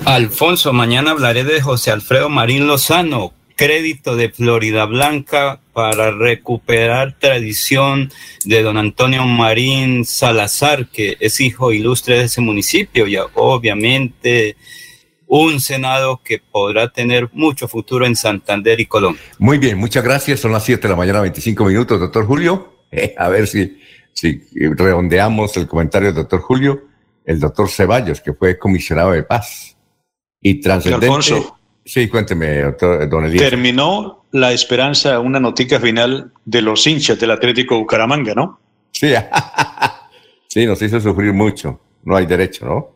Alfonso, 0.06 0.73
mañana 0.73 1.11
hablaré 1.11 1.45
de 1.45 1.61
José 1.61 1.90
Alfredo 1.90 2.27
Marín 2.27 2.67
Lozano, 2.67 3.33
crédito 3.56 4.17
de 4.17 4.30
Florida 4.30 4.85
Blanca 4.85 5.61
para 5.72 6.11
recuperar 6.11 7.17
tradición 7.17 8.11
de 8.43 8.64
don 8.64 8.77
Antonio 8.77 9.25
Marín 9.25 10.03
Salazar, 10.03 10.88
que 10.88 11.15
es 11.22 11.40
hijo 11.40 11.72
ilustre 11.72 12.17
de 12.17 12.25
ese 12.25 12.41
municipio 12.41 13.07
y 13.07 13.17
obviamente 13.35 14.57
un 15.25 15.61
Senado 15.61 16.19
que 16.22 16.40
podrá 16.40 16.90
tener 16.90 17.30
mucho 17.32 17.69
futuro 17.69 18.06
en 18.06 18.17
Santander 18.17 18.82
y 18.82 18.85
Colombia. 18.85 19.23
Muy 19.40 19.57
bien, 19.57 19.77
muchas 19.77 20.03
gracias. 20.03 20.41
Son 20.41 20.51
las 20.51 20.65
7 20.65 20.82
de 20.82 20.90
la 20.90 20.98
mañana, 20.98 21.22
25 21.22 21.64
minutos, 21.65 21.99
doctor 21.99 22.25
Julio. 22.25 22.72
Eh, 22.95 23.15
a 23.17 23.27
ver 23.27 23.48
si, 23.48 23.80
si 24.14 24.40
redondeamos 24.53 25.57
el 25.57 25.67
comentario 25.67 26.09
del 26.09 26.17
doctor 26.17 26.41
Julio. 26.41 26.83
El 27.25 27.40
doctor 27.40 27.67
Ceballos, 27.67 28.22
que 28.22 28.33
fue 28.33 28.59
comisionado 28.59 29.14
de 29.14 29.23
paz. 29.23 29.72
Y 30.43 30.61
trascendente. 30.61 31.07
Alfonso. 31.07 31.57
Sí, 31.85 32.07
cuénteme, 32.07 32.61
doctor, 32.61 33.09
don 33.09 33.25
Elías. 33.25 33.49
Terminó 33.49 34.25
la 34.31 34.53
esperanza, 34.53 35.19
una 35.19 35.39
notica 35.39 35.80
final 35.80 36.31
de 36.45 36.61
los 36.61 36.85
hinchas 36.85 37.19
del 37.19 37.31
Atlético 37.31 37.77
Bucaramanga, 37.77 38.33
¿no? 38.33 38.59
Sí, 38.91 39.11
sí, 40.47 40.65
nos 40.65 40.81
hizo 40.81 40.99
sufrir 40.99 41.33
mucho. 41.33 41.80
No 42.03 42.15
hay 42.15 42.25
derecho, 42.25 42.65
¿no? 42.65 42.91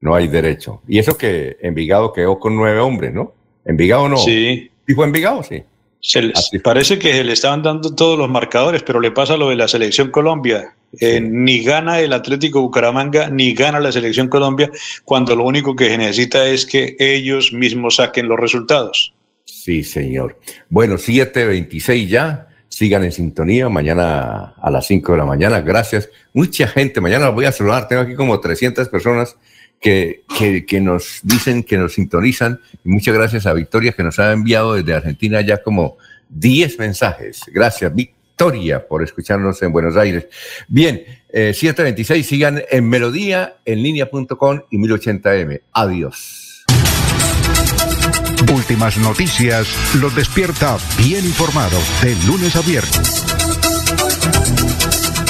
No 0.00 0.14
hay 0.14 0.28
derecho. 0.28 0.82
Y 0.86 0.98
eso 0.98 1.16
que 1.16 1.56
Envigado 1.60 2.12
quedó 2.12 2.38
con 2.38 2.54
nueve 2.54 2.80
hombres, 2.80 3.12
¿no? 3.12 3.34
Envigado 3.64 4.08
no. 4.08 4.18
Sí. 4.18 4.70
¿Sí 4.86 4.94
fue 4.94 5.06
Envigado? 5.06 5.42
Sí. 5.42 5.64
Se 6.00 6.60
parece 6.62 6.98
que 6.98 7.12
se 7.12 7.24
le 7.24 7.32
estaban 7.32 7.62
dando 7.62 7.94
todos 7.94 8.18
los 8.18 8.28
marcadores, 8.28 8.82
pero 8.82 9.00
le 9.00 9.10
pasa 9.10 9.36
lo 9.36 9.50
de 9.50 9.56
la 9.56 9.66
selección 9.66 10.10
Colombia. 10.10 10.74
Eh, 11.00 11.20
ni 11.20 11.62
gana 11.62 12.00
el 12.00 12.12
Atlético 12.12 12.60
Bucaramanga, 12.60 13.28
ni 13.28 13.54
gana 13.54 13.80
la 13.80 13.90
selección 13.90 14.28
Colombia, 14.28 14.70
cuando 15.04 15.34
lo 15.34 15.44
único 15.44 15.74
que 15.74 15.88
se 15.88 15.98
necesita 15.98 16.46
es 16.46 16.64
que 16.64 16.96
ellos 16.98 17.52
mismos 17.52 17.96
saquen 17.96 18.28
los 18.28 18.38
resultados. 18.38 19.12
Sí, 19.44 19.82
señor. 19.82 20.38
Bueno, 20.68 20.94
7.26 20.94 22.06
ya. 22.06 22.48
Sigan 22.68 23.04
en 23.04 23.12
sintonía 23.12 23.68
mañana 23.68 24.54
a 24.60 24.70
las 24.70 24.86
5 24.86 25.12
de 25.12 25.18
la 25.18 25.24
mañana. 25.24 25.60
Gracias. 25.60 26.08
Mucha 26.32 26.68
gente. 26.68 27.00
Mañana 27.00 27.30
voy 27.30 27.46
a 27.46 27.52
saludar. 27.52 27.88
Tengo 27.88 28.02
aquí 28.02 28.14
como 28.14 28.38
300 28.38 28.88
personas 28.88 29.36
que, 29.80 30.22
que, 30.66 30.80
nos 30.80 31.20
dicen, 31.22 31.62
que 31.62 31.78
nos 31.78 31.94
sintonizan. 31.94 32.60
Muchas 32.84 33.14
gracias 33.14 33.46
a 33.46 33.52
Victoria 33.52 33.92
que 33.92 34.02
nos 34.02 34.18
ha 34.18 34.32
enviado 34.32 34.74
desde 34.74 34.94
Argentina 34.94 35.40
ya 35.40 35.62
como 35.62 35.96
10 36.28 36.78
mensajes. 36.78 37.42
Gracias, 37.48 37.94
Victoria, 37.94 38.86
por 38.86 39.02
escucharnos 39.02 39.62
en 39.62 39.72
Buenos 39.72 39.96
Aires. 39.96 40.26
Bien, 40.68 41.04
eh, 41.28 41.52
726, 41.54 42.26
sigan 42.26 42.62
en 42.70 42.88
melodía 42.88 43.56
en 43.64 43.82
línea.com 43.82 44.62
y 44.70 44.78
1080m. 44.78 45.62
Adiós. 45.72 46.64
Últimas 48.52 48.96
noticias 48.98 49.66
los 50.00 50.14
despierta 50.14 50.78
bien 50.98 51.24
informado 51.24 51.78
de 52.02 52.14
lunes 52.26 52.54
a 52.56 52.60
viernes. 52.62 53.35